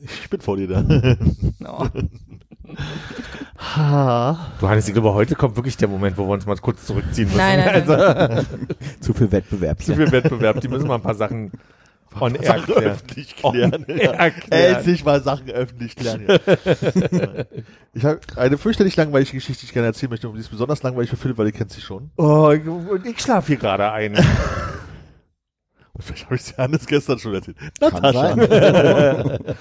Ich 0.01 0.29
bin 0.29 0.39
vor 0.39 0.55
dir 0.55 0.67
da. 0.69 0.81
Ha. 3.57 4.53
Du 4.61 4.69
Hannes, 4.69 4.87
ich 4.87 4.93
glaube, 4.93 5.13
heute 5.13 5.35
kommt 5.35 5.57
wirklich 5.57 5.75
der 5.75 5.89
Moment, 5.89 6.17
wo 6.17 6.25
wir 6.25 6.31
uns 6.31 6.45
mal 6.45 6.55
kurz 6.55 6.85
zurückziehen 6.85 7.27
müssen. 7.27 7.37
Nein, 7.37 7.59
nein, 7.59 7.83
nein. 7.85 8.31
Also, 8.31 8.45
Zu 9.01 9.13
viel 9.13 9.29
Wettbewerb. 9.29 9.81
zu 9.81 9.93
viel 9.93 10.09
Wettbewerb, 10.09 10.61
die 10.61 10.69
müssen 10.69 10.87
mal 10.87 10.95
ein 10.95 11.01
paar 11.01 11.15
Sachen 11.15 11.51
on 12.19 12.35
air 12.35 12.43
Sachen 12.43 12.65
klären. 12.65 12.83
öffentlich 12.83 13.35
klären. 13.35 13.73
On 13.73 13.85
air 13.85 14.13
Ja. 14.13 14.29
klären. 14.29 14.75
Endlich 14.75 15.05
mal 15.05 15.21
Sachen 15.21 15.49
öffentlich 15.49 15.95
klären. 15.95 16.25
Ja. 16.27 16.37
ich 17.93 18.05
habe 18.05 18.19
eine 18.35 18.57
fürchterlich 18.57 18.95
langweilige 18.95 19.31
Geschichte, 19.31 19.61
die 19.61 19.65
ich 19.67 19.73
gerne 19.73 19.87
erzählen 19.87 20.09
möchte. 20.09 20.27
Und 20.27 20.35
die 20.35 20.41
ist 20.41 20.49
besonders 20.49 20.83
langweilig 20.83 21.09
für 21.09 21.17
Philipp, 21.17 21.37
weil 21.37 21.47
ihr 21.47 21.51
kennt 21.53 21.71
sie 21.71 21.81
schon. 21.81 22.11
Oh, 22.17 22.51
ich, 22.51 22.67
und 22.67 23.05
ich 23.05 23.19
schlafe 23.19 23.47
hier 23.47 23.57
gerade 23.57 23.91
ein. 23.91 24.15
Und 24.15 24.25
vielleicht 26.03 26.25
habe 26.25 26.35
ich 26.35 26.43
sie 26.43 26.53
Hannes 26.57 26.85
gestern 26.85 27.19
schon 27.19 27.33
erzählt. 27.33 27.57
Natascha. 27.79 29.37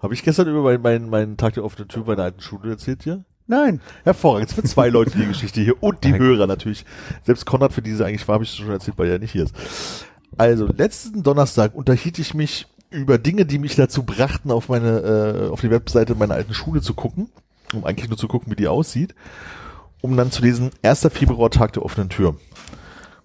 Habe 0.00 0.14
ich 0.14 0.22
gestern 0.22 0.46
über 0.46 0.62
meinen, 0.62 0.80
meinen, 0.80 1.10
meinen 1.10 1.36
Tag 1.36 1.54
der 1.54 1.64
offenen 1.64 1.88
Tür 1.88 2.04
bei 2.04 2.14
der 2.14 2.26
alten 2.26 2.40
Schule 2.40 2.70
erzählt 2.70 3.02
hier? 3.02 3.24
Nein. 3.48 3.80
Hervorragend. 4.04 4.52
Für 4.52 4.62
zwei 4.62 4.90
Leute 4.90 5.18
die 5.18 5.26
Geschichte 5.26 5.60
hier 5.60 5.82
und 5.82 6.04
die 6.04 6.16
Hörer 6.16 6.46
natürlich. 6.46 6.84
Selbst 7.24 7.46
Konrad, 7.46 7.72
für 7.72 7.82
diese 7.82 8.06
eigentlich 8.06 8.28
war, 8.28 8.34
habe 8.34 8.44
ich 8.44 8.54
schon 8.54 8.70
erzählt, 8.70 8.96
weil 8.96 9.08
er 9.10 9.18
nicht 9.18 9.32
hier 9.32 9.42
ist. 9.44 10.06
Also, 10.36 10.66
letzten 10.66 11.22
Donnerstag 11.22 11.74
unterhielt 11.74 12.18
ich 12.18 12.34
mich 12.34 12.66
über 12.90 13.18
Dinge, 13.18 13.44
die 13.44 13.58
mich 13.58 13.76
dazu 13.76 14.02
brachten, 14.02 14.50
auf 14.50 14.68
meine, 14.68 14.98
äh, 15.00 15.48
auf 15.48 15.60
die 15.60 15.70
Webseite 15.70 16.14
meiner 16.14 16.34
alten 16.34 16.54
Schule 16.54 16.80
zu 16.80 16.94
gucken, 16.94 17.28
um 17.74 17.84
eigentlich 17.84 18.08
nur 18.08 18.18
zu 18.18 18.28
gucken, 18.28 18.50
wie 18.50 18.56
die 18.56 18.68
aussieht, 18.68 19.14
um 20.00 20.16
dann 20.16 20.30
zu 20.30 20.42
lesen, 20.42 20.70
1. 20.82 21.08
Februar, 21.10 21.50
Tag 21.50 21.72
der 21.74 21.84
offenen 21.84 22.08
Tür. 22.08 22.36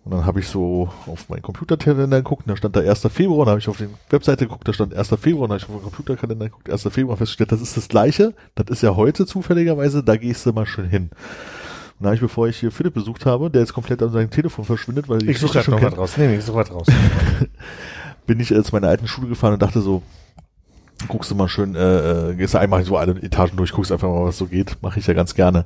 Und 0.05 0.11
dann 0.11 0.25
habe 0.25 0.41
ich 0.41 0.47
so 0.49 0.89
auf 1.05 1.29
meinen 1.29 1.41
Computerkalender 1.41 2.17
geguckt, 2.17 2.43
da 2.45 2.57
stand 2.57 2.75
da 2.75 2.81
1. 2.81 3.07
Februar, 3.09 3.45
dann 3.45 3.51
habe 3.51 3.59
ich 3.59 3.69
auf 3.69 3.77
die 3.77 3.87
Webseite 4.09 4.45
geguckt, 4.45 4.67
da 4.67 4.73
stand 4.73 4.93
1. 4.93 5.07
Februar, 5.17 5.47
dann 5.47 5.51
habe 5.51 5.57
ich 5.59 5.63
auf 5.63 5.75
den 5.75 5.83
Computerkalender 5.83 6.45
geguckt, 6.45 6.69
1. 6.69 6.83
Februar, 6.89 7.15
festgestellt, 7.15 7.53
das 7.53 7.61
ist 7.61 7.77
das 7.77 7.87
gleiche, 7.87 8.33
das 8.55 8.67
ist 8.69 8.83
ja 8.83 8.97
heute 8.97 9.25
zufälligerweise, 9.25 10.03
da 10.03 10.17
gehst 10.17 10.45
du 10.45 10.51
mal 10.51 10.65
schön 10.65 10.89
hin. 10.89 11.09
Und 11.99 12.05
dann 12.05 12.07
habe 12.07 12.15
ich, 12.15 12.21
bevor 12.21 12.47
ich 12.47 12.57
hier 12.57 12.71
Philipp 12.71 12.93
besucht 12.93 13.25
habe, 13.25 13.49
der 13.49 13.61
jetzt 13.61 13.73
komplett 13.73 14.01
an 14.01 14.11
seinem 14.11 14.29
Telefon 14.29 14.65
verschwindet, 14.65 15.09
weil 15.09 15.19
die 15.19 15.29
Ich 15.29 15.39
suche 15.39 15.59
gerade 15.59 15.71
noch 15.71 15.81
was 15.81 15.97
raus. 15.97 16.17
Nee, 16.17 16.27
nee, 16.27 16.37
ich 16.37 16.43
suche 16.43 16.57
was 16.57 16.71
raus. 16.71 16.87
bin 18.25 18.39
ich 18.39 18.51
äh, 18.51 18.63
zu 18.63 18.73
meiner 18.73 18.87
alten 18.87 19.07
Schule 19.07 19.27
gefahren 19.27 19.53
und 19.53 19.61
dachte 19.61 19.81
so, 19.81 20.01
guckst 21.07 21.31
du 21.31 21.35
mal 21.35 21.47
schön, 21.47 21.75
äh, 21.75 22.31
äh, 22.31 22.35
gehst 22.35 22.53
du 22.53 22.59
einmal 22.59 22.83
so 22.83 22.97
alle 22.97 23.21
Etagen 23.21 23.57
durch, 23.57 23.71
guckst 23.71 23.91
einfach 23.91 24.07
mal, 24.07 24.25
was 24.25 24.37
so 24.37 24.45
geht, 24.45 24.77
mache 24.81 24.99
ich 24.99 25.07
ja 25.07 25.13
ganz 25.13 25.35
gerne. 25.35 25.65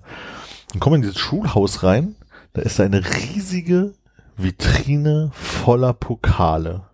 Und 0.73 0.79
komme 0.79 0.97
in 0.97 1.01
dieses 1.01 1.17
Schulhaus 1.17 1.83
rein, 1.83 2.15
da 2.53 2.61
ist 2.61 2.79
eine 2.79 3.03
riesige 3.03 3.93
Vitrine 4.35 5.31
voller 5.33 5.93
Pokale. 5.93 6.86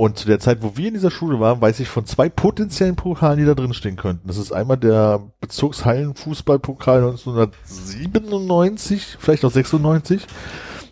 Und 0.00 0.16
zu 0.16 0.26
der 0.26 0.40
Zeit, 0.40 0.62
wo 0.62 0.78
wir 0.78 0.88
in 0.88 0.94
dieser 0.94 1.10
Schule 1.10 1.40
waren, 1.40 1.60
weiß 1.60 1.78
ich 1.80 1.88
von 1.88 2.06
zwei 2.06 2.30
potenziellen 2.30 2.96
Pokalen, 2.96 3.38
die 3.38 3.44
da 3.44 3.54
drin 3.54 3.74
stehen 3.74 3.96
könnten. 3.96 4.26
Das 4.26 4.38
ist 4.38 4.50
einmal 4.50 4.78
der 4.78 5.20
Bezirkshallenfußballpokal 5.42 7.04
1997, 7.04 9.18
vielleicht 9.20 9.44
auch 9.44 9.50
96, 9.50 10.26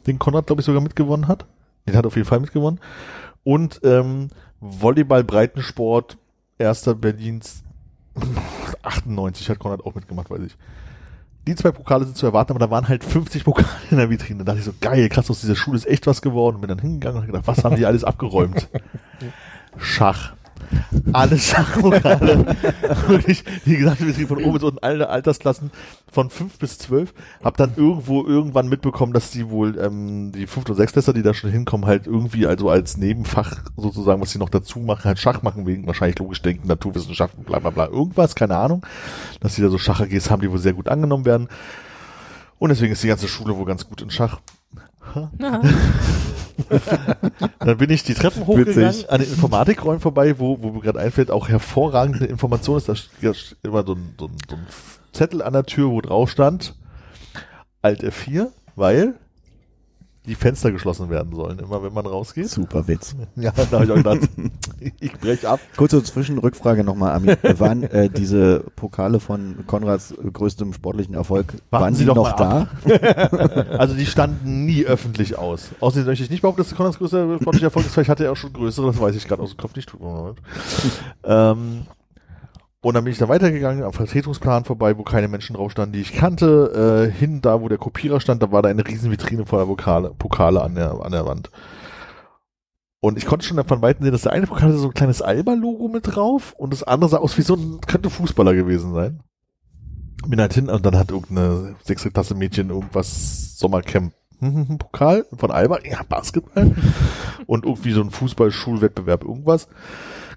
den 0.07 0.19
Konrad, 0.19 0.49
glaube 0.49 0.61
ich, 0.61 0.67
sogar 0.67 0.83
mitgewonnen 0.83 1.27
hat. 1.27 1.47
Den 1.87 1.97
hat 1.97 2.05
auf 2.05 2.17
jeden 2.17 2.29
Fall 2.29 2.41
mitgewonnen. 2.41 2.81
Und 3.45 3.81
ähm, 3.83 4.29
Volleyball 4.61 5.25
Breitensport, 5.25 6.19
erster 6.59 6.95
Berlins 6.95 7.65
98 8.83 9.49
hat 9.49 9.59
Konrad 9.59 9.87
auch 9.87 9.95
mitgemacht, 9.95 10.29
weiß 10.29 10.43
ich. 10.43 10.55
Die 11.47 11.55
zwei 11.55 11.71
Pokale 11.71 12.05
sind 12.05 12.17
zu 12.17 12.27
erwarten, 12.27 12.53
aber 12.53 12.59
da 12.59 12.71
waren 12.71 12.89
halt 12.89 13.05
50 13.05 13.45
Pokale 13.45 13.69
in 13.91 13.97
der 13.97 14.11
Vitrine. 14.11 14.41
Da 14.41 14.45
dachte 14.45 14.59
ich 14.59 14.65
so, 14.65 14.73
geil, 14.81 15.09
krass, 15.09 15.31
aus 15.31 15.41
dieser 15.41 15.57
Schule 15.57 15.77
ist 15.79 15.87
echt 15.87 16.07
was 16.07 16.21
geworden. 16.21 16.57
Und 16.57 16.61
bin 16.61 16.69
dann 16.69 16.79
hingegangen 16.79 17.17
und 17.17 17.23
hab 17.23 17.27
gedacht, 17.33 17.47
was 17.47 17.65
haben 17.65 17.77
die 17.77 17.87
alles 17.87 18.05
abgeräumt? 18.05 18.69
Schach. 19.79 20.35
Alle 21.13 21.39
Schachpokale. 21.39 22.57
Wirklich, 23.07 23.45
wie 23.65 23.77
gesagt, 23.77 24.05
wir 24.05 24.13
sind 24.13 24.29
von 24.29 24.43
oben 24.43 24.55
bis 24.55 24.63
unten 24.63 24.79
alle 24.81 25.09
Altersklassen 25.09 25.71
von 26.11 26.31
fünf 26.31 26.59
bis 26.59 26.79
zwölf. 26.79 27.15
Hab 27.43 27.57
dann 27.57 27.73
irgendwo 27.77 28.25
irgendwann 28.25 28.69
mitbekommen, 28.69 29.13
dass 29.13 29.31
die 29.31 29.51
wohl, 29.51 29.79
ähm, 29.79 30.33
die 30.33 30.47
und 30.47 30.75
sechstklässler, 30.75 31.13
die 31.13 31.23
da 31.23 31.35
schon 31.35 31.51
hinkommen, 31.51 31.87
halt 31.87 32.07
irgendwie 32.07 32.47
also 32.47 32.71
als 32.71 32.97
Nebenfach 32.97 33.63
sozusagen, 33.77 34.21
was 34.21 34.31
sie 34.31 34.39
noch 34.39 34.51
dazu 34.51 34.81
machen, 34.81 35.05
halt 35.05 35.19
Schach 35.19 35.43
machen, 35.43 35.67
wegen 35.67 35.87
wahrscheinlich 35.87 36.19
logisch 36.19 36.43
denken, 36.43 36.69
Naturwissenschaften, 36.69 37.45
bla 37.45 37.59
bla 37.59 37.71
bla, 37.71 37.87
irgendwas, 37.87 38.35
keine 38.35 38.57
Ahnung. 38.57 38.85
Dass 39.41 39.55
die 39.55 39.63
da 39.63 39.69
so 39.69 39.79
Schach-AGs 39.79 40.31
haben, 40.31 40.43
die 40.43 40.51
wohl 40.51 40.59
sehr 40.59 40.73
gut 40.73 40.89
angenommen 40.89 41.25
werden. 41.25 41.49
Und 42.59 42.71
deswegen 42.71 42.93
ist 42.93 43.03
die 43.03 43.09
ganze 43.09 43.29
Schule 43.29 43.57
wohl 43.57 43.67
ganz 43.67 43.87
gut 43.87 44.03
in 44.03 44.11
Schach. 44.11 44.41
Dann 47.59 47.79
bin 47.79 47.91
ich 47.91 48.03
die 48.03 48.15
Treppen 48.15 48.47
hochgegangen, 48.47 48.89
Witzig. 48.89 49.11
an 49.11 49.21
den 49.21 49.31
Informatikräumen 49.31 50.01
vorbei, 50.01 50.39
wo, 50.39 50.61
wo 50.61 50.71
mir 50.71 50.81
gerade 50.81 51.01
einfällt, 51.01 51.31
auch 51.31 51.49
hervorragende 51.49 52.27
Information 52.27 52.77
ist, 52.77 52.89
da 52.89 52.95
steht 52.95 53.57
immer 53.63 53.85
so 53.85 53.95
ein, 53.95 54.15
so, 54.19 54.27
ein, 54.27 54.37
so 54.49 54.57
ein 54.57 54.67
Zettel 55.13 55.43
an 55.43 55.53
der 55.53 55.65
Tür, 55.65 55.91
wo 55.91 56.01
drauf 56.01 56.31
stand, 56.31 56.75
Alt 57.83 58.03
F4, 58.03 58.49
weil 58.77 59.15
die 60.27 60.35
Fenster 60.35 60.73
geschlossen 60.73 61.09
werden 61.11 61.35
sollen, 61.35 61.59
immer 61.59 61.83
wenn 61.83 61.93
man 61.93 62.07
rausgeht. 62.07 62.49
Super 62.49 62.87
Witz. 62.87 63.15
Ja, 63.37 63.53
da 63.53 63.79
habe 63.79 63.85
ich 63.85 63.91
auch 63.91 63.97
gedacht, 63.97 64.29
ich 65.01 65.13
brech 65.13 65.47
ab. 65.47 65.61
Kurze 65.77 66.03
Zwischenrückfrage 66.03 66.83
nochmal, 66.83 67.13
Ami. 67.13 67.29
Waren 67.59 67.85
äh, 67.85 68.11
diese 68.11 68.65
Pokale 68.75 69.21
von 69.21 69.65
Konrads 69.67 70.15
größtem 70.33 70.73
sportlichen 70.73 71.15
Erfolg, 71.15 71.55
Warten 71.71 71.83
waren 71.85 71.95
Sie 71.95 72.01
sie 72.01 72.07
doch 72.07 72.17
noch 72.17 72.33
da? 72.33 72.69
Also 73.79 73.95
die 73.95 74.07
standen 74.07 74.67
nie 74.67 74.85
öffentlich 74.85 75.39
aus. 75.39 75.71
Außerdem 75.81 76.07
möchte 76.07 76.25
ich 76.25 76.31
nicht 76.31 76.43
behaupten, 76.43 76.63
dass 76.63 76.75
Konrads 76.75 76.99
größter 76.99 77.39
sportlicher 77.41 77.67
Erfolg 77.67 77.87
ist. 77.87 77.95
Vielleicht 77.95 78.11
hatte 78.11 78.25
er 78.25 78.33
auch 78.33 78.37
schon 78.37 78.53
größere, 78.53 78.87
das 78.89 79.01
weiß 79.01 79.15
ich 79.15 79.27
gerade 79.27 79.43
aus 79.43 79.51
dem 79.51 79.59
Kopf 79.59 79.77
nicht. 79.77 79.93
Ähm, 81.25 81.87
und 82.81 82.95
dann 82.95 83.05
bin 83.05 83.13
ich 83.13 83.19
da 83.19 83.29
weitergegangen, 83.29 83.83
am 83.83 83.93
Vertretungsplan 83.93 84.65
vorbei, 84.65 84.97
wo 84.97 85.03
keine 85.03 85.27
Menschen 85.27 85.57
drauf 85.57 85.73
standen, 85.73 85.95
die 85.95 86.01
ich 86.01 86.13
kannte, 86.13 87.09
äh, 87.11 87.13
hin 87.13 87.41
da, 87.41 87.61
wo 87.61 87.69
der 87.69 87.79
Kopierer 87.79 88.21
stand, 88.21 88.43
da 88.43 88.53
war 88.53 88.63
da 88.63 88.69
eine 88.69 88.87
riesen 88.87 89.11
Vitrine 89.11 89.47
voller 89.47 89.67
Pokale, 89.67 90.15
Pokale 90.17 90.63
an 90.63 90.77
der, 90.77 90.93
an 91.03 91.11
der 91.11 91.27
Wand. 91.27 91.51
Und 93.01 93.19
ich 93.19 93.27
konnte 93.27 93.47
schon 93.47 93.63
von 93.65 93.83
Weitem 93.83 94.05
sehen, 94.05 94.13
dass 94.13 94.23
der 94.23 94.33
eine 94.33 94.47
Pokal 94.47 94.69
hatte 94.69 94.79
so 94.79 94.89
ein 94.89 94.95
kleines 94.95 95.23
Alba-Logo 95.23 95.89
mit 95.89 96.15
drauf 96.15 96.55
und 96.57 96.73
das 96.73 96.85
andere 96.85 97.11
sah 97.11 97.19
aus 97.19 97.37
wie 97.37 97.43
so 97.43 97.55
ein, 97.55 97.81
könnte 97.87 98.11
Fußballer 98.11 98.55
gewesen 98.55 98.95
sein. 98.95 99.21
Bin 100.27 100.41
halt 100.41 100.55
hin 100.55 100.69
und 100.69 100.85
dann 100.85 100.97
hat 100.97 101.11
irgendeine 101.11 101.77
sechste 101.83 102.11
Klasse 102.11 102.35
Mädchen 102.35 102.71
irgendwas 102.71 103.59
Sommercamp 103.59 104.13
hm, 104.41 104.79
Pokal 104.79 105.27
von 105.37 105.51
Alba, 105.51 105.79
ja, 105.85 106.03
Basketball 106.09 106.75
und 107.47 107.65
irgendwie 107.65 107.93
so 107.93 108.03
ein 108.03 108.11
Fußball-Schulwettbewerb 108.11 109.25
irgendwas 109.25 109.69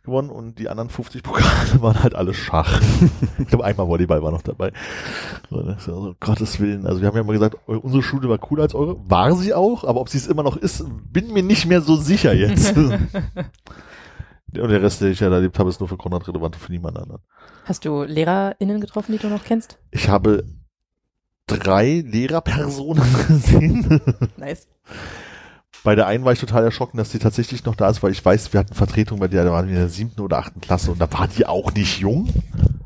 gewonnen 0.03 0.29
und 0.29 0.59
die 0.59 0.69
anderen 0.69 0.89
50 0.89 1.23
Pokale 1.23 1.45
waren 1.81 2.01
halt 2.01 2.15
alle 2.15 2.33
Schach. 2.33 2.81
ich 3.39 3.47
glaube, 3.47 3.65
einmal 3.65 3.87
Volleyball 3.87 4.23
war 4.23 4.31
noch 4.31 4.41
dabei. 4.41 4.71
So, 5.49 5.61
das 5.61 5.81
ist 5.81 5.87
ja 5.87 5.93
so, 5.93 5.99
um 5.99 6.15
Gottes 6.19 6.59
Willen. 6.59 6.85
Also 6.85 7.01
wir 7.01 7.07
haben 7.07 7.17
ja 7.17 7.23
mal 7.23 7.33
gesagt, 7.33 7.57
unsere 7.65 8.03
Schule 8.03 8.29
war 8.29 8.37
cooler 8.37 8.63
als 8.63 8.75
eure. 8.75 8.97
War 9.09 9.35
sie 9.35 9.53
auch, 9.53 9.83
aber 9.83 10.01
ob 10.01 10.09
sie 10.09 10.17
es 10.17 10.27
immer 10.27 10.43
noch 10.43 10.57
ist, 10.57 10.83
bin 11.11 11.31
mir 11.33 11.43
nicht 11.43 11.65
mehr 11.65 11.81
so 11.81 11.95
sicher 11.95 12.33
jetzt. 12.33 12.75
und 12.77 13.11
der 14.53 14.81
Rest, 14.81 15.01
den 15.01 15.11
ich 15.11 15.19
ja 15.19 15.29
erlebt 15.29 15.59
habe, 15.59 15.69
ist 15.69 15.79
nur 15.79 15.89
für 15.89 15.97
Konrad 15.97 16.27
relevant 16.27 16.55
und 16.55 16.61
für 16.61 16.71
niemand 16.71 16.97
anderen. 16.97 17.21
Hast 17.65 17.85
du 17.85 18.03
LehrerInnen 18.03 18.81
getroffen, 18.81 19.11
die 19.13 19.19
du 19.19 19.27
noch 19.27 19.43
kennst? 19.43 19.77
Ich 19.91 20.09
habe 20.09 20.43
drei 21.47 22.03
Lehrerpersonen 22.05 23.03
gesehen. 23.27 24.01
Nice. 24.37 24.67
Bei 25.83 25.95
der 25.95 26.05
einen 26.07 26.23
war 26.25 26.31
ich 26.33 26.39
total 26.39 26.63
erschrocken, 26.63 26.97
dass 26.97 27.09
die 27.09 27.17
tatsächlich 27.19 27.65
noch 27.65 27.75
da 27.75 27.89
ist, 27.89 28.03
weil 28.03 28.11
ich 28.11 28.23
weiß, 28.23 28.53
wir 28.53 28.59
hatten 28.59 28.75
Vertretung 28.75 29.19
bei 29.19 29.27
der, 29.27 29.43
da 29.43 29.51
waren 29.51 29.65
wir 29.67 29.73
in 29.73 29.79
der 29.79 29.89
siebten 29.89 30.21
oder 30.21 30.37
achten 30.37 30.61
Klasse 30.61 30.91
und 30.91 30.99
da 30.99 31.11
war 31.11 31.27
die 31.27 31.45
auch 31.45 31.73
nicht 31.73 31.99
jung. 31.99 32.29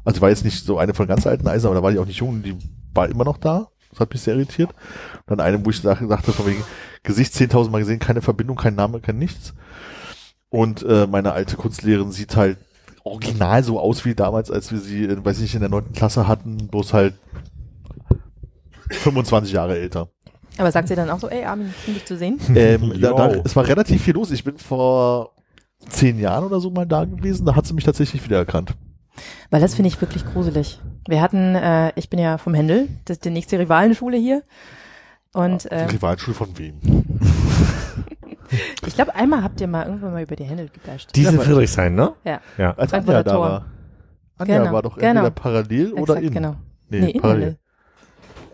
Also 0.05 0.21
war 0.21 0.29
jetzt 0.29 0.45
nicht 0.45 0.63
so 0.63 0.77
eine 0.77 0.93
von 0.93 1.07
ganz 1.07 1.27
alten 1.27 1.47
Eisen, 1.47 1.65
aber 1.65 1.75
da 1.75 1.83
war 1.83 1.91
die 1.91 1.99
auch 1.99 2.05
nicht 2.05 2.19
jung, 2.19 2.41
die 2.41 2.55
war 2.93 3.09
immer 3.09 3.25
noch 3.25 3.37
da. 3.37 3.67
Das 3.91 3.99
hat 3.99 4.11
mich 4.13 4.21
sehr 4.21 4.35
irritiert. 4.35 4.69
Und 5.25 5.39
dann 5.39 5.39
eine, 5.41 5.65
wo 5.65 5.69
ich 5.69 5.81
sag- 5.81 6.07
sagte, 6.07 6.31
von 6.31 6.45
wegen 6.45 6.63
Gesicht 7.03 7.33
10.000 7.33 7.69
Mal 7.69 7.79
gesehen, 7.79 7.99
keine 7.99 8.21
Verbindung, 8.21 8.55
kein 8.55 8.75
Name, 8.75 8.99
kein 9.01 9.17
nichts. 9.17 9.53
Und 10.49 10.83
äh, 10.83 11.07
meine 11.07 11.33
alte 11.33 11.57
Kunstlehrerin 11.57 12.11
sieht 12.11 12.35
halt 12.35 12.57
original 13.03 13.63
so 13.63 13.79
aus 13.79 14.05
wie 14.05 14.15
damals, 14.15 14.49
als 14.51 14.71
wir 14.71 14.79
sie, 14.79 15.07
weiß 15.23 15.37
ich 15.37 15.43
nicht, 15.43 15.55
in 15.55 15.61
der 15.61 15.69
neunten 15.69 15.93
Klasse 15.93 16.27
hatten, 16.27 16.67
bloß 16.67 16.93
halt 16.93 17.15
25 18.89 19.53
Jahre 19.53 19.77
älter. 19.77 20.09
Aber 20.57 20.71
sagt 20.71 20.87
sie 20.87 20.95
dann 20.95 21.09
auch 21.09 21.19
so, 21.19 21.27
ey 21.29 21.43
Armin, 21.43 21.73
schön 21.83 21.93
dich 21.95 22.05
zu 22.05 22.17
sehen? 22.17 22.39
Ähm, 22.55 22.93
da, 23.01 23.13
da, 23.13 23.27
es 23.43 23.55
war 23.55 23.67
relativ 23.67 24.03
viel 24.03 24.13
los. 24.13 24.31
Ich 24.31 24.43
bin 24.43 24.57
vor 24.57 25.31
zehn 25.89 26.19
Jahren 26.19 26.45
oder 26.45 26.59
so 26.59 26.69
mal 26.69 26.85
da 26.85 27.03
gewesen. 27.05 27.45
Da 27.45 27.55
hat 27.55 27.65
sie 27.65 27.73
mich 27.73 27.83
tatsächlich 27.83 28.23
wiedererkannt. 28.23 28.75
Weil 29.49 29.61
das 29.61 29.75
finde 29.75 29.87
ich 29.87 29.99
wirklich 30.01 30.25
gruselig. 30.25 30.79
Wir 31.07 31.21
hatten, 31.21 31.55
äh, 31.55 31.91
ich 31.95 32.09
bin 32.09 32.19
ja 32.19 32.37
vom 32.37 32.53
Händel, 32.53 32.87
das 33.05 33.17
ist 33.17 33.25
die 33.25 33.29
nächste 33.29 33.59
Rivalenschule 33.59 34.17
hier. 34.17 34.43
Und 35.33 35.65
Die 35.65 35.69
äh, 35.69 35.83
Rivalschule 35.85 36.33
von 36.35 36.57
wem? 36.57 36.79
ich 38.85 38.95
glaube, 38.95 39.15
einmal 39.15 39.43
habt 39.43 39.59
ihr 39.61 39.67
mal 39.67 39.85
irgendwann 39.85 40.13
mal 40.13 40.23
über 40.23 40.35
die 40.35 40.45
Händel 40.45 40.69
gebasht. 40.69 41.09
Diese 41.15 41.33
Friedrichshain, 41.33 41.93
ne? 41.95 42.13
Ja. 42.23 42.39
Ja. 42.57 42.73
Als 42.77 42.93
Anja 42.93 43.23
da 43.23 43.39
war. 43.39 43.65
Anja 44.37 44.59
Genau, 44.59 44.71
war 44.73 44.81
doch 44.81 44.95
genau. 44.97 45.09
entweder 45.09 45.31
parallel 45.31 45.93
oder 45.93 46.01
Exakt, 46.15 46.23
in. 46.23 46.33
genau. 46.33 46.55
Nee, 46.89 46.99
Nee, 46.99 47.09
in 47.11 47.21
parallel. 47.21 47.57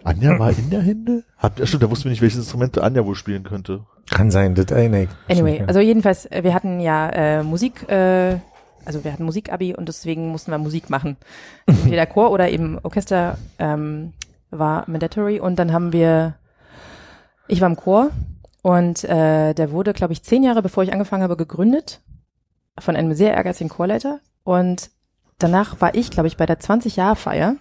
Anja 0.03 0.37
war 0.39 0.51
in 0.51 0.69
der 0.69 0.81
Hände? 0.81 1.23
Hat, 1.37 1.59
ja, 1.59 1.65
stimmt, 1.65 1.83
da 1.83 1.89
wussten 1.89 2.05
wir 2.05 2.11
nicht, 2.11 2.21
welches 2.21 2.39
Instrument 2.39 2.77
Anja 2.79 3.05
wohl 3.05 3.15
spielen 3.15 3.43
könnte. 3.43 3.85
Kann 4.09 4.31
sein, 4.31 4.55
das 4.55 4.71
erinnere 4.71 5.03
ich. 5.03 5.09
Anyway, 5.29 5.63
also 5.65 5.79
jedenfalls, 5.79 6.25
äh, 6.25 6.43
wir 6.43 6.53
hatten 6.53 6.79
ja 6.79 7.09
äh, 7.09 7.43
Musik, 7.43 7.89
äh, 7.89 8.37
also 8.85 9.03
wir 9.03 9.13
hatten 9.13 9.23
Musikabi 9.23 9.75
und 9.75 9.87
deswegen 9.87 10.29
mussten 10.29 10.51
wir 10.51 10.57
Musik 10.57 10.89
machen. 10.89 11.17
Entweder 11.65 12.05
Chor 12.05 12.31
oder 12.31 12.49
eben 12.49 12.79
Orchester 12.79 13.37
ähm, 13.59 14.13
war 14.49 14.89
mandatory 14.89 15.39
und 15.39 15.57
dann 15.57 15.71
haben 15.71 15.93
wir, 15.93 16.35
ich 17.47 17.61
war 17.61 17.69
im 17.69 17.75
Chor 17.75 18.09
und 18.61 19.03
äh, 19.03 19.53
der 19.53 19.71
wurde, 19.71 19.93
glaube 19.93 20.13
ich, 20.13 20.23
zehn 20.23 20.43
Jahre 20.43 20.61
bevor 20.61 20.83
ich 20.83 20.93
angefangen 20.93 21.23
habe, 21.23 21.37
gegründet 21.37 22.01
von 22.79 22.95
einem 22.95 23.13
sehr 23.13 23.33
ehrgeizigen 23.33 23.69
Chorleiter 23.69 24.19
und 24.43 24.89
danach 25.37 25.81
war 25.81 25.95
ich, 25.95 26.11
glaube 26.11 26.27
ich, 26.27 26.37
bei 26.37 26.45
der 26.45 26.59
20-Jahr-Feier, 26.59 27.55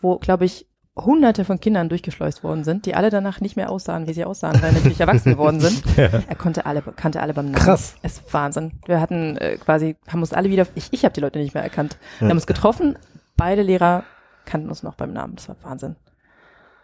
wo, 0.00 0.18
glaube 0.18 0.44
ich, 0.44 0.66
hunderte 0.96 1.44
von 1.44 1.60
Kindern 1.60 1.88
durchgeschleust 1.88 2.42
worden 2.42 2.64
sind, 2.64 2.86
die 2.86 2.94
alle 2.94 3.10
danach 3.10 3.40
nicht 3.40 3.56
mehr 3.56 3.70
aussahen, 3.70 4.06
wie 4.06 4.14
sie 4.14 4.24
aussahen, 4.24 4.60
weil 4.62 4.72
natürlich 4.72 5.00
erwachsen 5.00 5.32
geworden 5.32 5.60
sind. 5.60 5.82
Er 5.96 6.34
konnte 6.36 6.66
alle, 6.66 6.82
kannte 6.82 7.20
alle 7.20 7.34
beim 7.34 7.46
Namen. 7.46 7.64
Krass. 7.64 7.96
Es 8.02 8.18
ist 8.18 8.32
Wahnsinn. 8.32 8.72
Wir 8.86 9.00
hatten 9.00 9.36
äh, 9.36 9.56
quasi, 9.58 9.96
haben 10.08 10.20
uns 10.20 10.32
alle 10.32 10.48
wieder, 10.50 10.66
ich, 10.74 10.88
ich 10.92 11.04
habe 11.04 11.12
die 11.12 11.20
Leute 11.20 11.38
nicht 11.38 11.54
mehr 11.54 11.62
erkannt. 11.62 11.98
Wir 12.18 12.28
haben 12.28 12.36
uns 12.36 12.46
getroffen, 12.46 12.98
beide 13.36 13.62
Lehrer 13.62 14.04
kannten 14.46 14.68
uns 14.68 14.82
noch 14.82 14.94
beim 14.94 15.12
Namen. 15.12 15.36
Das 15.36 15.48
war 15.48 15.56
Wahnsinn. 15.62 15.96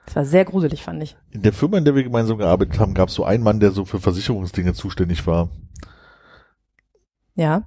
Das 0.07 0.16
war 0.16 0.25
sehr 0.25 0.44
gruselig, 0.44 0.83
fand 0.83 1.03
ich. 1.03 1.16
In 1.31 1.42
der 1.42 1.53
Firma, 1.53 1.79
in 1.79 1.85
der 1.85 1.94
wir 1.94 2.03
gemeinsam 2.03 2.37
gearbeitet 2.37 2.79
haben, 2.79 2.92
gab 2.92 3.09
es 3.09 3.14
so 3.14 3.25
einen 3.25 3.42
Mann, 3.42 3.61
der 3.61 3.70
so 3.70 3.85
für 3.85 4.01
Versicherungsdinge 4.01 4.75
zuständig 4.75 5.27
war. 5.27 5.48
Ja. 7.35 7.62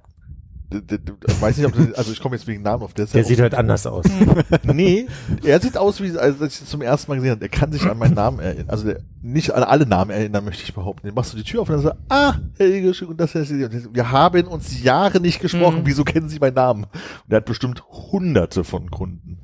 Weiß 1.40 1.56
nicht, 1.56 1.66
ob 1.66 1.74
das, 1.74 1.92
also 1.94 2.12
ich 2.12 2.20
komme 2.20 2.34
jetzt 2.34 2.46
wegen 2.46 2.62
Namen 2.62 2.82
auf 2.82 2.92
der 2.92 3.06
Der 3.06 3.24
sieht 3.24 3.40
halt 3.40 3.54
anders 3.54 3.86
aus. 3.86 4.04
Nee, 4.64 5.06
er 5.44 5.60
sieht 5.60 5.76
aus 5.76 6.00
wie, 6.00 6.16
als 6.18 6.40
ich 6.40 6.60
ihn 6.62 6.66
zum 6.66 6.82
ersten 6.82 7.10
Mal 7.10 7.16
gesehen 7.16 7.30
habe. 7.30 7.42
Er 7.42 7.48
kann 7.48 7.72
sich 7.72 7.82
an 7.84 7.98
meinen 7.98 8.14
Namen 8.14 8.40
erinnern. 8.40 8.68
Also 8.68 8.84
der, 8.84 9.00
nicht 9.22 9.52
an 9.52 9.62
alle 9.62 9.86
Namen 9.86 10.10
erinnern, 10.10 10.44
möchte 10.44 10.64
ich 10.64 10.74
behaupten. 10.74 11.06
Den 11.06 11.14
machst 11.14 11.32
du 11.32 11.36
die 11.36 11.44
Tür 11.44 11.62
auf 11.62 11.68
und 11.68 11.76
dann 11.76 11.82
sagst 11.82 11.98
du, 12.08 12.14
ah, 12.14 12.34
Helge, 12.58 12.94
schön, 12.94 13.08
und 13.08 13.20
das 13.20 13.34
ist 13.34 13.50
Wir 13.50 14.10
haben 14.10 14.46
uns 14.46 14.82
Jahre 14.82 15.20
nicht 15.20 15.40
gesprochen. 15.40 15.80
Mhm. 15.80 15.86
Wieso 15.86 16.04
kennen 16.04 16.28
Sie 16.28 16.38
meinen 16.38 16.54
Namen? 16.54 16.84
Und 16.84 17.32
er 17.32 17.38
hat 17.38 17.44
bestimmt 17.44 17.82
hunderte 17.90 18.64
von 18.64 18.90
Kunden. 18.90 19.38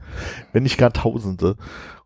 Wenn 0.52 0.64
nicht 0.64 0.78
gar 0.78 0.92
tausende. 0.92 1.56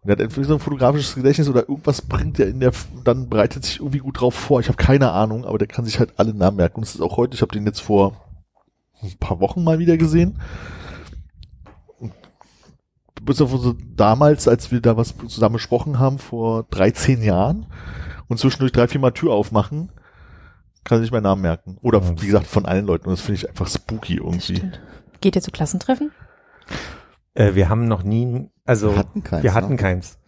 Und 0.03 0.11
er 0.11 0.13
hat 0.13 0.21
entweder 0.21 0.47
so 0.47 0.55
ein 0.55 0.61
fotografisches 0.61 1.15
Gedächtnis 1.15 1.49
oder 1.49 1.69
irgendwas 1.69 2.03
bringt 2.03 2.39
er 2.39 2.49
in 2.49 2.61
der, 2.61 2.73
dann 3.03 3.29
bereitet 3.29 3.65
sich 3.65 3.81
irgendwie 3.81 3.99
gut 3.99 4.21
drauf 4.21 4.35
vor. 4.35 4.61
Ich 4.61 4.69
habe 4.69 4.77
keine 4.77 5.11
Ahnung, 5.11 5.45
aber 5.45 5.59
der 5.59 5.69
kann 5.69 5.85
sich 5.85 5.99
halt 5.99 6.13
alle 6.17 6.35
Namen 6.35 6.59
merken. 6.59 6.77
Und 6.77 6.87
das 6.87 6.95
ist 6.95 7.01
auch 7.01 7.17
heute, 7.17 7.35
ich 7.35 7.43
habe 7.43 7.53
den 7.53 7.67
jetzt 7.67 7.81
vor 7.81 8.26
ein 9.03 9.19
paar 9.19 9.41
Wochen 9.41 9.63
mal 9.65 9.79
wieder 9.79 9.97
gesehen 9.97 10.39
bis 13.27 13.41
auf 13.41 13.51
so 13.51 13.75
damals, 13.95 14.49
als 14.49 14.71
wir 14.71 14.81
da 14.81 14.97
was 14.97 15.15
zusammen 15.29 15.55
besprochen 15.55 15.99
haben, 15.99 16.19
vor 16.19 16.65
13 16.71 17.23
Jahren 17.23 17.67
und 18.29 18.39
zwischendurch 18.39 18.73
drei, 18.73 18.89
vier 18.89 19.01
Mal 19.01 19.11
Tür 19.11 19.33
aufmachen, 19.33 19.91
kann 20.85 21.01
sich 21.03 21.11
meinen 21.11 21.25
Namen 21.25 21.43
merken. 21.43 21.77
Oder 21.83 22.01
Ja. 22.01 22.23
wie 22.23 22.27
gesagt, 22.27 22.47
von 22.47 22.65
allen 22.65 22.87
Leuten. 22.87 23.07
Und 23.07 23.13
das 23.13 23.21
finde 23.21 23.41
ich 23.41 23.49
einfach 23.49 23.67
spooky 23.69 24.17
irgendwie. 24.17 24.63
Geht 25.21 25.35
ihr 25.37 25.43
zu 25.43 25.51
Klassentreffen? 25.51 26.13
Äh, 27.35 27.55
wir 27.55 27.69
haben 27.69 27.89
noch 27.89 28.03
nie, 28.05 28.49
also 28.65 28.93
Wir 28.93 28.99
hatten 28.99 29.23
keins, 29.25 29.43
wir 29.43 29.55
hatten 29.55 29.71
ne? 29.71 29.77
keins. 29.77 30.19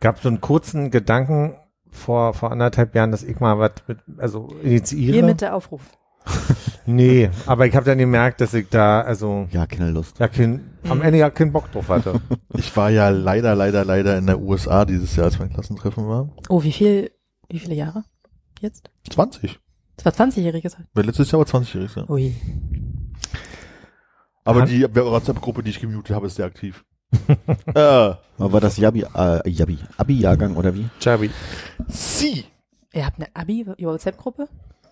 Gab 0.00 0.18
so 0.18 0.28
einen 0.28 0.40
kurzen 0.40 0.90
Gedanken 0.90 1.56
vor 1.90 2.34
vor 2.34 2.50
anderthalb 2.52 2.94
Jahren, 2.94 3.10
dass 3.12 3.22
ich 3.22 3.38
mal 3.40 3.58
was 3.58 3.72
mit, 3.86 3.98
also 4.18 4.48
initiiere. 4.62 5.12
Hiermit 5.12 5.40
der 5.40 5.54
Aufruf. 5.54 5.82
Nee, 6.86 7.30
aber 7.46 7.66
ich 7.66 7.74
habe 7.76 7.86
dann 7.86 7.98
gemerkt, 7.98 8.40
dass 8.40 8.54
ich 8.54 8.68
da, 8.68 9.00
also 9.02 9.46
Ja, 9.52 9.66
keine 9.66 9.90
Lust. 9.90 10.18
ja, 10.18 10.28
kein, 10.28 10.78
am 10.88 11.02
Ende 11.02 11.18
ja 11.18 11.30
keinen 11.30 11.52
Bock 11.52 11.70
drauf 11.72 11.88
hatte. 11.88 12.20
Ich 12.54 12.76
war 12.76 12.90
ja 12.90 13.08
leider, 13.10 13.54
leider, 13.54 13.84
leider 13.84 14.18
in 14.18 14.26
der 14.26 14.40
USA 14.40 14.84
dieses 14.84 15.14
Jahr, 15.16 15.26
als 15.26 15.38
mein 15.38 15.50
Klassentreffen 15.52 16.06
war. 16.08 16.28
Oh, 16.48 16.62
wie 16.62 16.72
viel, 16.72 17.10
wie 17.48 17.58
viele 17.58 17.74
Jahre? 17.74 18.02
Jetzt? 18.60 18.90
20. 19.10 19.58
Das 19.96 20.18
war 20.18 20.26
20-jähriges. 20.26 20.76
Weil 20.94 21.04
letztes 21.06 21.30
Jahr 21.30 21.38
war 21.40 21.46
20-jährig. 21.46 21.94
Ja. 21.96 22.08
Ui. 22.08 22.34
Aber 24.44 24.60
Han- 24.62 24.68
die 24.68 24.82
WhatsApp-Gruppe, 24.82 25.62
die 25.62 25.70
ich 25.70 25.80
gemutet 25.80 26.14
habe, 26.14 26.26
ist 26.26 26.36
sehr 26.36 26.46
aktiv. 26.46 26.84
äh, 27.66 27.74
war 27.74 28.60
das 28.60 28.76
Jabi, 28.76 29.04
äh, 29.14 29.48
Jabi, 29.48 29.78
Abi-Jahrgang 29.96 30.56
oder 30.56 30.74
wie? 30.74 30.88
Chabi. 31.00 31.30
sie. 31.88 32.44
Ihr 32.92 33.06
habt 33.06 33.18
eine 33.18 33.28
Abi-WhatsApp-Gruppe? 33.34 34.48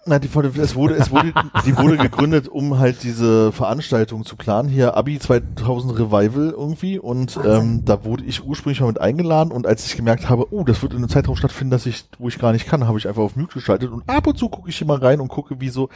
Na, 0.09 0.19
die, 0.19 0.29
es 0.61 0.75
wurde, 0.75 0.95
es 0.95 1.11
wurde, 1.11 1.35
die 1.67 1.77
wurde 1.77 1.99
gegründet, 1.99 2.49
um 2.49 2.79
halt 2.79 3.03
diese 3.03 3.53
Veranstaltung 3.53 4.25
zu 4.25 4.37
planen. 4.37 4.69
Hier 4.71 4.97
Abi 4.97 5.19
2000 5.19 5.99
Revival 5.99 6.55
irgendwie. 6.57 6.99
Und 6.99 7.39
ähm, 7.45 7.85
da 7.85 8.05
wurde 8.05 8.25
ich 8.25 8.43
ursprünglich 8.43 8.81
mal 8.81 8.87
mit 8.87 9.01
eingeladen. 9.01 9.53
Und 9.53 9.67
als 9.67 9.85
ich 9.85 9.97
gemerkt 9.97 10.31
habe, 10.31 10.47
oh, 10.51 10.65
das 10.65 10.83
wird 10.83 10.93
in 10.93 10.99
einem 10.99 11.11
Zeitraum 11.11 11.37
stattfinden, 11.37 11.71
dass 11.71 11.85
ich, 11.85 12.07
wo 12.19 12.29
ich 12.29 12.39
gar 12.39 12.53
nicht 12.53 12.67
kann, 12.67 12.87
habe 12.87 12.97
ich 12.97 13.07
einfach 13.07 13.23
auf 13.23 13.37
Mute 13.37 13.53
geschaltet. 13.53 13.91
Und 13.91 14.09
ab 14.09 14.27
und 14.27 14.39
zu 14.39 14.49
gucke 14.49 14.71
ich 14.71 14.79
hier 14.79 14.87
mal 14.87 14.99
rein 14.99 15.21
und 15.21 15.29
gucke, 15.29 15.61
wie 15.61 15.69
so, 15.69 15.91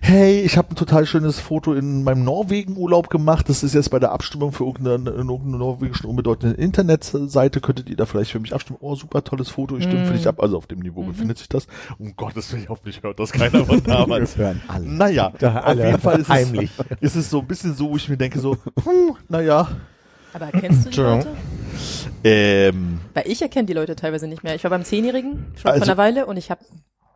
hey, 0.00 0.40
ich 0.40 0.56
habe 0.56 0.70
ein 0.70 0.76
total 0.76 1.04
schönes 1.04 1.38
Foto 1.38 1.74
in 1.74 2.02
meinem 2.02 2.24
Norwegen-Urlaub 2.24 3.10
gemacht. 3.10 3.50
Das 3.50 3.62
ist 3.62 3.74
jetzt 3.74 3.90
bei 3.90 3.98
der 3.98 4.12
Abstimmung 4.12 4.52
für 4.52 4.64
irgendeine, 4.64 5.10
in 5.10 5.28
irgendeine 5.28 5.58
norwegischen 5.58 6.06
unbedeutende 6.06 6.56
Internetseite. 6.56 7.60
Könntet 7.60 7.90
ihr 7.90 7.96
da 7.96 8.06
vielleicht 8.06 8.30
für 8.30 8.40
mich 8.40 8.54
abstimmen? 8.54 8.78
Oh, 8.80 8.94
super 8.94 9.22
tolles 9.22 9.50
Foto. 9.50 9.76
Ich 9.76 9.84
stimme 9.84 10.06
für 10.06 10.14
dich 10.14 10.26
ab. 10.26 10.42
Also 10.42 10.56
auf 10.56 10.66
dem 10.66 10.78
Niveau 10.78 11.02
befindet 11.02 11.36
sich 11.36 11.48
das. 11.48 11.66
Um 11.98 12.16
Gottes 12.16 12.50
Willen, 12.52 12.62
ich 12.62 12.68
hoffe, 12.70 12.88
ich 12.88 13.02
hört 13.02 13.18
das 13.18 13.32
keiner 13.32 13.49
von 13.50 13.82
damals. 13.84 14.36
hören 14.36 14.60
alle. 14.68 14.86
Naja, 14.86 15.32
Da 15.38 15.58
auf 15.58 15.64
alle 15.66 15.86
jeden 15.86 16.00
Fall 16.00 16.20
ist 16.20 16.28
heimlich. 16.28 16.70
Es, 16.90 16.96
ist 17.00 17.16
es 17.16 17.30
so 17.30 17.40
ein 17.40 17.46
bisschen 17.46 17.74
so, 17.74 17.90
wo 17.90 17.96
ich 17.96 18.08
mir 18.08 18.16
denke 18.16 18.38
so, 18.38 18.56
hm, 18.84 19.16
naja, 19.28 19.68
Aber 20.32 20.46
kennst 20.48 20.86
du 20.86 20.90
die. 20.90 21.00
Leute? 21.00 21.28
ähm, 22.24 23.00
Weil 23.14 23.24
ich 23.26 23.40
erkenne 23.42 23.66
die 23.66 23.72
Leute 23.72 23.96
teilweise 23.96 24.26
nicht 24.28 24.42
mehr. 24.44 24.54
Ich 24.54 24.64
war 24.64 24.70
beim 24.70 24.84
Zehnjährigen 24.84 25.46
schon 25.56 25.70
Also- 25.70 25.84
vor 25.84 25.88
einer 25.92 25.96
Weile 25.98 26.26
und 26.26 26.36
ich 26.36 26.50
habe 26.50 26.60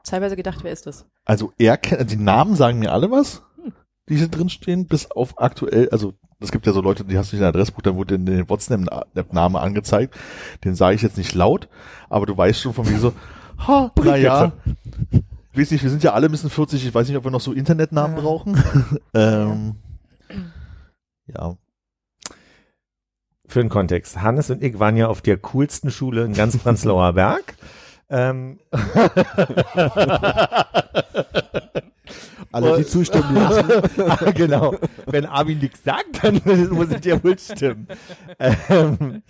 teilweise 0.05 0.37
gedacht, 0.37 0.59
wer 0.62 0.73
ist 0.73 0.87
das? 0.87 1.07
also 1.25 1.53
er 1.59 1.77
kennt, 1.77 2.11
die 2.11 2.16
Namen 2.16 2.57
sagen 2.57 2.79
mir 2.79 2.92
alle 2.92 3.11
was, 3.11 3.42
die 4.09 4.16
hier 4.16 4.29
drin 4.29 4.51
stehen, 4.51 4.87
bis 4.87 5.11
auf 5.11 5.40
aktuell, 5.40 5.88
also 5.90 6.12
es 6.40 6.53
gibt 6.53 6.66
ja 6.66 6.73
so 6.75 6.83
Leute, 6.83 7.05
die 7.05 7.16
hast 7.16 7.33
du 7.33 7.37
nicht 7.37 7.40
in 7.40 7.44
der 7.44 7.49
Adressbuch, 7.49 7.81
dann 7.81 7.97
wurde 7.97 8.16
in 8.16 8.27
den 8.27 8.49
WhatsApp-Name 8.51 9.59
angezeigt, 9.61 10.14
den 10.62 10.75
sage 10.75 10.94
ich 10.97 11.01
jetzt 11.03 11.16
nicht 11.16 11.35
laut, 11.35 11.68
aber 12.11 12.27
du 12.27 12.37
weißt 12.37 12.61
schon 12.61 12.75
von 12.75 12.87
mir 12.90 12.99
so, 12.99 13.14
ha, 13.66 13.90
naja, 14.03 14.53
ich 15.55 15.61
weiß 15.61 15.71
nicht, 15.71 15.83
wir 15.85 15.90
sind 15.90 16.03
ja 16.03 16.12
alle 16.14 16.27
ein 16.27 16.33
bisschen 16.33 16.51
40, 16.51 16.85
ich 16.85 16.93
weiß 16.95 17.07
nicht, 17.09 17.17
ob 17.17 17.25
wir 17.25 17.31
noch 17.31 17.40
so 17.40 17.53
Internetnamen 17.53 18.17
Ja. 18.17 18.23
brauchen. 18.23 18.62
ähm, 19.14 19.77
ja, 21.27 21.57
Für 23.47 23.61
den 23.61 23.69
Kontext. 23.69 24.21
Hannes 24.21 24.51
und 24.51 24.62
ich 24.62 24.79
waren 24.81 24.97
ja 24.97 25.07
auf 25.09 25.23
der 25.23 25.38
coolsten 25.38 25.90
Schule 25.93 26.25
in 26.25 26.35
ganz 26.35 26.57
Prenzlauer 26.59 27.12
Berg. 27.14 27.55
Ähm, 28.11 28.59
Alle, 32.55 32.79
die 32.79 32.87
zustimmen 32.87 33.35
lassen. 33.35 33.69
genau. 34.35 34.77
Wenn 35.07 35.27
Armin 35.27 35.59
nichts 35.59 35.83
sagt, 35.85 36.23
dann 36.23 36.40
muss 36.71 36.88
es 36.88 37.05
ja 37.05 37.23
wohl 37.23 37.38
stimmen. 37.38 37.88
Ähm, 38.38 39.23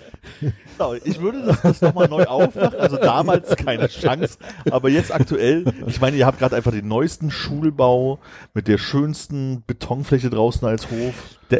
Genau, 0.76 0.94
ich 1.04 1.20
würde 1.20 1.42
das, 1.46 1.62
das 1.62 1.80
nochmal 1.82 2.08
neu 2.08 2.24
aufmachen. 2.24 2.78
Also 2.78 2.96
damals 2.96 3.54
keine 3.56 3.88
Chance, 3.88 4.38
aber 4.70 4.88
jetzt 4.88 5.14
aktuell. 5.14 5.64
Ich 5.86 6.00
meine, 6.00 6.16
ihr 6.16 6.26
habt 6.26 6.38
gerade 6.38 6.56
einfach 6.56 6.72
den 6.72 6.88
neuesten 6.88 7.30
Schulbau 7.30 8.18
mit 8.54 8.66
der 8.66 8.78
schönsten 8.78 9.62
Betonfläche 9.66 10.30
draußen 10.30 10.66
als 10.66 10.90
Hof. 10.90 11.14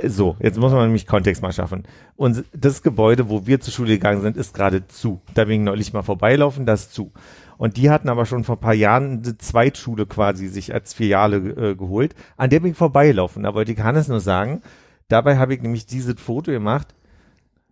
So, 0.07 0.37
jetzt 0.41 0.59
muss 0.59 0.73
man 0.73 0.83
nämlich 0.87 1.07
Kontext 1.07 1.43
mal 1.43 1.53
schaffen. 1.53 1.85
Und 2.17 2.45
das 2.53 2.83
Gebäude, 2.83 3.29
wo 3.29 3.47
wir 3.47 3.61
zur 3.61 3.73
Schule 3.73 3.91
gegangen 3.91 4.23
sind, 4.23 4.37
ist 4.37 4.55
gerade 4.55 4.89
zu. 4.89 5.21
Da 5.35 5.45
bin 5.45 5.61
ich 5.61 5.65
neulich 5.65 5.93
mal 5.93 6.03
vorbeilaufen, 6.03 6.67
das 6.67 6.87
ist 6.87 6.95
zu. 6.95 7.13
Und 7.57 7.77
die 7.77 7.91
hatten 7.91 8.09
aber 8.09 8.27
schon 8.27 8.45
vor 8.45 8.57
ein 8.57 8.61
paar 8.61 8.75
Jahren 8.75 9.23
eine 9.25 9.39
Zweitschule 9.39 10.07
quasi 10.07 10.49
sich 10.49 10.75
als 10.75 10.95
Filiale 10.95 11.37
äh, 11.37 11.75
geholt. 11.75 12.15
An 12.37 12.51
der 12.51 12.61
bin 12.61 12.73
ich 12.73 12.77
vorbeilaufen. 12.77 13.43
Da 13.43 13.55
wollte 13.55 13.73
ich 13.73 13.81
Hannes 13.81 14.09
nur 14.09 14.21
sagen, 14.21 14.63
dabei 15.09 15.39
habe 15.39 15.55
ich 15.55 15.63
nämlich 15.63 15.87
dieses 15.87 16.21
Foto 16.21 16.51
gemacht. 16.51 16.95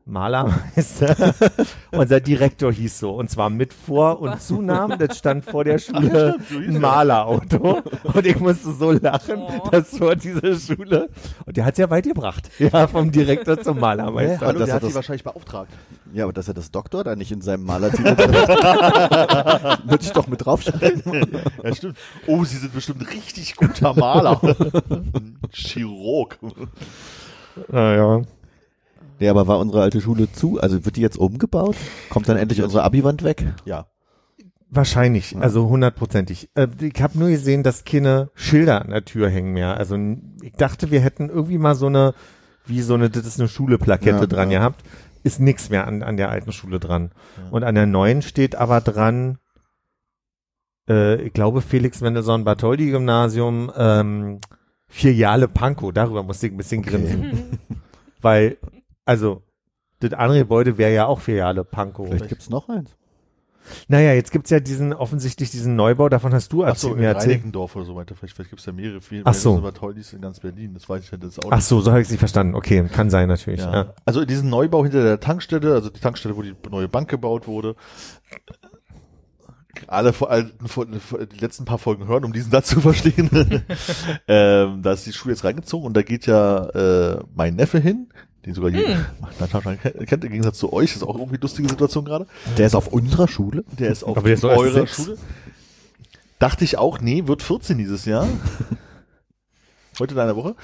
Malermeister. 0.04 1.34
Unser 1.92 2.20
Direktor 2.20 2.72
hieß 2.72 2.98
so. 2.98 3.10
Und 3.12 3.30
zwar 3.30 3.50
mit 3.50 3.72
Vor- 3.72 4.20
und 4.20 4.40
Zunamen. 4.40 4.98
Das 4.98 5.18
stand 5.18 5.44
vor 5.44 5.64
der 5.64 5.78
Schule 5.78 6.36
ein 6.50 6.74
er. 6.74 6.80
Malerauto. 6.80 7.82
Und 8.02 8.26
ich 8.26 8.38
musste 8.40 8.72
so 8.72 8.90
lachen, 8.92 9.38
Oh. 9.42 9.68
dass 9.70 9.96
vor 9.96 10.16
dieser 10.16 10.56
Schule. 10.56 11.08
Und 11.46 11.56
der 11.56 11.64
hat's 11.64 11.78
ja 11.78 11.88
weit 11.90 12.04
gebracht. 12.04 12.50
Ja, 12.58 12.86
vom 12.88 13.10
Direktor 13.12 13.60
zum 13.60 13.78
Malermeister. 13.78 14.46
Hallo, 14.46 14.58
das 14.58 14.66
der 14.66 14.74
hat 14.74 14.82
hat 14.82 14.82
die 14.82 14.86
das- 14.88 14.94
wahrscheinlich 14.96 15.24
beauftragt. 15.24 15.72
Ja, 16.12 16.24
aber 16.24 16.32
dass 16.34 16.46
er 16.48 16.54
das 16.54 16.70
Doktor 16.70 17.04
da 17.04 17.16
nicht 17.16 17.32
in 17.32 17.40
seinem 17.40 17.64
Malertitel 17.64 18.04
hat, 18.16 19.88
würde 19.88 20.04
ich 20.04 20.10
doch 20.12 20.26
mit 20.26 20.44
draufschreiben. 20.44 21.02
Ja, 21.62 21.74
stimmt. 21.74 21.96
Oh, 22.26 22.44
Sie 22.44 22.58
sind 22.58 22.74
bestimmt 22.74 23.00
ein 23.00 23.06
richtig 23.06 23.56
guter 23.56 23.94
Maler. 23.94 24.38
Ein 24.90 25.38
Chirurg. 25.52 26.38
Naja. 27.68 28.22
Nee, 29.22 29.28
aber 29.28 29.46
war 29.46 29.60
unsere 29.60 29.82
alte 29.82 30.00
Schule 30.00 30.32
zu? 30.32 30.58
Also 30.60 30.84
wird 30.84 30.96
die 30.96 31.00
jetzt 31.00 31.16
umgebaut? 31.16 31.76
Kommt 32.10 32.28
dann 32.28 32.36
endlich 32.36 32.60
unsere 32.60 32.82
Abi-Wand 32.82 33.22
weg? 33.22 33.44
Ja. 33.64 33.86
Wahrscheinlich, 34.68 35.36
also 35.36 35.68
hundertprozentig. 35.68 36.50
Äh, 36.56 36.66
ich 36.80 37.00
habe 37.00 37.16
nur 37.16 37.28
gesehen, 37.28 37.62
dass 37.62 37.84
keine 37.84 38.30
Schilder 38.34 38.82
an 38.82 38.90
der 38.90 39.04
Tür 39.04 39.30
hängen 39.30 39.52
mehr. 39.52 39.76
Also 39.76 39.96
ich 40.42 40.54
dachte, 40.54 40.90
wir 40.90 40.98
hätten 40.98 41.28
irgendwie 41.28 41.58
mal 41.58 41.76
so 41.76 41.86
eine, 41.86 42.14
wie 42.66 42.82
so 42.82 42.94
eine, 42.94 43.10
das 43.10 43.24
ist 43.24 43.38
eine 43.38 43.48
Schule-Plakette 43.48 44.22
Ja, 44.22 44.26
dran 44.26 44.50
ja. 44.50 44.58
gehabt. 44.58 44.82
Ist 45.22 45.38
nix 45.38 45.70
mehr 45.70 45.86
an, 45.86 46.02
an 46.02 46.16
der 46.16 46.30
alten 46.30 46.50
Schule 46.50 46.80
dran. 46.80 47.12
Und 47.52 47.62
an 47.62 47.76
der 47.76 47.86
neuen 47.86 48.22
steht 48.22 48.56
aber 48.56 48.80
dran, 48.80 49.38
äh, 50.88 51.22
ich 51.22 51.32
glaube, 51.32 51.60
Felix 51.60 52.00
Mendelssohn 52.00 52.42
Bartholdy 52.42 52.90
Gymnasium, 52.90 53.70
ähm, 53.76 54.40
Filiale 54.88 55.46
Pankow. 55.46 55.92
Darüber 55.92 56.24
musste 56.24 56.48
ich 56.48 56.52
ein 56.52 56.56
bisschen 56.56 56.82
grinsen. 56.82 57.60
Weil, 58.20 58.56
also, 59.04 59.42
das 60.00 60.12
andere 60.14 60.40
Gebäude 60.40 60.78
wäre 60.78 60.92
ja 60.92 61.06
auch 61.06 61.20
Filiale 61.20 61.64
Pankow. 61.64 62.08
Vielleicht 62.08 62.28
gibt's 62.28 62.50
noch 62.50 62.68
eins. 62.68 62.90
Naja, 63.88 64.12
jetzt 64.12 64.32
gibt's 64.32 64.50
ja 64.50 64.60
diesen, 64.60 64.92
offensichtlich 64.92 65.50
diesen 65.50 65.76
Neubau, 65.76 66.08
davon 66.08 66.32
hast 66.32 66.52
du 66.52 66.64
Ach 66.64 66.76
so, 66.76 66.90
mir 66.90 67.08
erzählt. 67.08 67.30
Reinickendorf 67.30 67.76
oder 67.76 67.84
so 67.84 67.96
weiter. 67.96 68.14
Vielleicht, 68.14 68.34
vielleicht 68.34 68.50
gibt 68.50 68.60
es 68.60 68.66
ja 68.66 68.72
mehrere. 68.72 69.00
Viel, 69.00 69.22
Ach 69.24 69.34
so. 69.34 69.56
Aber 69.56 69.72
toll, 69.72 69.94
die 69.94 70.00
ist 70.00 70.12
in 70.12 70.20
ganz 70.20 70.40
Berlin. 70.40 70.74
Das 70.74 70.88
weiß 70.88 71.04
ich 71.04 71.10
ja 71.10 71.18
jetzt 71.22 71.44
auch 71.44 71.50
Ach 71.50 71.60
so, 71.60 71.80
so 71.80 71.90
habe 71.90 72.00
ich 72.00 72.06
es 72.06 72.10
nicht 72.10 72.18
verstanden. 72.18 72.54
Okay, 72.54 72.84
kann 72.92 73.10
sein 73.10 73.28
natürlich. 73.28 73.60
Ja. 73.60 73.72
Ja. 73.72 73.94
Also 74.04 74.24
diesen 74.24 74.50
Neubau 74.50 74.82
hinter 74.82 75.02
der 75.02 75.20
Tankstelle, 75.20 75.74
also 75.74 75.90
die 75.90 76.00
Tankstelle, 76.00 76.36
wo 76.36 76.42
die 76.42 76.54
neue 76.70 76.88
Bank 76.88 77.08
gebaut 77.08 77.46
wurde. 77.46 77.76
Alle 79.86 80.12
vor, 80.12 80.30
alten, 80.30 80.68
vor, 80.68 80.86
die 80.86 81.38
letzten 81.38 81.64
paar 81.64 81.78
Folgen 81.78 82.06
hören, 82.06 82.24
um 82.24 82.32
diesen 82.32 82.50
Satz 82.50 82.68
zu 82.68 82.80
verstehen. 82.80 83.30
ähm, 84.28 84.82
da 84.82 84.92
ist 84.92 85.06
die 85.06 85.12
Schule 85.12 85.34
jetzt 85.34 85.44
reingezogen 85.44 85.86
und 85.86 85.96
da 85.96 86.02
geht 86.02 86.26
ja 86.26 86.66
äh, 86.70 87.20
mein 87.34 87.56
Neffe 87.56 87.78
hin, 87.78 88.08
den 88.44 88.54
sogar 88.54 88.70
jeder 88.70 89.06
Natascha 89.38 89.76
kennt, 89.76 90.06
kennt, 90.06 90.24
im 90.24 90.30
Gegensatz 90.30 90.58
zu 90.58 90.72
euch, 90.72 90.96
ist 90.96 91.02
auch 91.02 91.14
irgendwie 91.14 91.36
eine 91.36 91.42
lustige 91.42 91.68
Situation 91.68 92.04
gerade. 92.04 92.26
Der 92.58 92.66
ist 92.66 92.74
auf 92.74 92.88
unserer 92.88 93.28
Schule. 93.28 93.64
Der 93.78 93.90
ist 93.90 94.02
auf 94.02 94.22
der 94.22 94.32
ist 94.32 94.44
eurer 94.44 94.72
sechs. 94.72 94.96
Schule. 94.96 95.18
Dachte 96.38 96.64
ich 96.64 96.76
auch, 96.76 97.00
nee, 97.00 97.26
wird 97.26 97.42
14 97.42 97.78
dieses 97.78 98.04
Jahr. 98.04 98.26
Heute 99.98 100.14
in 100.14 100.20
einer 100.20 100.34
Woche. 100.34 100.56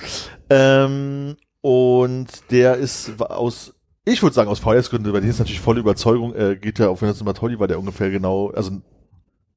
Ähm, 0.50 1.36
und 1.60 2.26
der 2.50 2.76
ist 2.76 3.20
aus, 3.20 3.74
ich 4.04 4.22
würde 4.22 4.34
sagen, 4.34 4.50
aus 4.50 4.58
Feuersgründen, 4.58 5.12
bei 5.12 5.20
denen 5.20 5.30
ist 5.30 5.38
natürlich 5.38 5.60
volle 5.60 5.80
Überzeugung, 5.80 6.34
äh, 6.34 6.56
geht 6.56 6.80
er 6.80 6.90
auf 6.90 7.00
Johannes 7.00 7.22
Matolli, 7.22 7.60
weil 7.60 7.68
der 7.68 7.78
ungefähr 7.78 8.10
genau, 8.10 8.50
also 8.50 8.80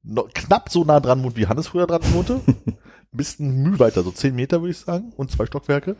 noch, 0.04 0.28
knapp 0.32 0.68
so 0.68 0.84
nah 0.84 1.00
dran 1.00 1.22
wohnt, 1.24 1.36
wie 1.36 1.46
Hannes 1.46 1.68
früher 1.68 1.86
dran 1.86 2.02
wohnte. 2.12 2.40
Ein 2.66 3.16
bisschen 3.16 3.62
Mühe 3.62 3.78
weiter, 3.78 4.02
so 4.02 4.10
10 4.10 4.34
Meter 4.34 4.60
würde 4.60 4.70
ich 4.70 4.78
sagen, 4.78 5.12
und 5.16 5.30
zwei 5.30 5.46
Stockwerke. 5.46 5.96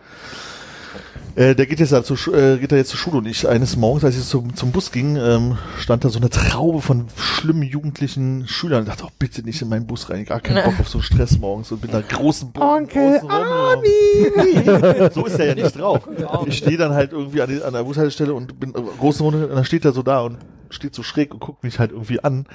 Äh, 1.35 1.55
der 1.55 1.65
geht 1.65 1.81
jetzt 1.81 1.93
da 1.93 2.03
Schu- 2.05 2.35
äh, 2.35 2.59
geht 2.59 2.73
da 2.73 2.77
jetzt 2.77 2.91
zur 2.91 2.99
Schule 2.99 3.17
und 3.17 3.27
ich 3.27 3.49
eines 3.49 3.77
Morgens, 3.77 4.05
als 4.05 4.19
ich 4.19 4.25
zum, 4.25 4.55
zum 4.55 4.71
Bus 4.71 4.93
ging, 4.93 5.17
ähm, 5.17 5.57
stand 5.79 6.05
da 6.05 6.11
so 6.11 6.19
eine 6.19 6.29
Traube 6.29 6.83
von 6.83 7.07
schlimmen 7.17 7.63
jugendlichen 7.63 8.47
Schülern 8.47 8.81
und 8.81 8.89
dachte, 8.89 9.05
oh, 9.07 9.11
bitte 9.19 9.43
nicht 9.43 9.63
in 9.63 9.71
meinen 9.71 9.87
Bus 9.87 10.11
rein, 10.11 10.27
gar 10.27 10.41
keinen 10.41 10.57
Bock 10.65 10.79
auf 10.81 10.89
so 10.89 10.99
einen 10.99 11.05
Stress 11.05 11.39
morgens 11.39 11.73
und 11.73 11.81
bin 11.81 11.91
da 11.91 12.03
großen 12.03 12.53
Bogen 12.53 12.67
Onkel. 13.23 13.23
Nee, 14.37 15.09
so 15.15 15.25
ist 15.25 15.39
er 15.39 15.47
ja 15.47 15.55
nicht 15.55 15.79
drauf. 15.79 16.07
Ich 16.49 16.59
stehe 16.59 16.77
dann 16.77 16.93
halt 16.93 17.13
irgendwie 17.13 17.41
an, 17.41 17.49
die, 17.49 17.63
an 17.63 17.73
der 17.73 17.85
Bushaltestelle 17.85 18.35
und 18.35 18.61
bin 18.61 18.75
äh, 18.75 18.83
großen 18.99 19.25
Runde 19.25 19.47
und 19.49 19.55
dann 19.57 19.65
steht 19.65 19.87
er 19.87 19.93
so 19.93 20.03
da 20.03 20.21
und 20.21 20.37
steht 20.69 20.95
so 20.95 21.03
schräg 21.03 21.33
und 21.33 21.41
guckt 21.41 21.65
mich 21.65 21.79
halt 21.79 21.93
irgendwie 21.93 22.23
an. 22.23 22.47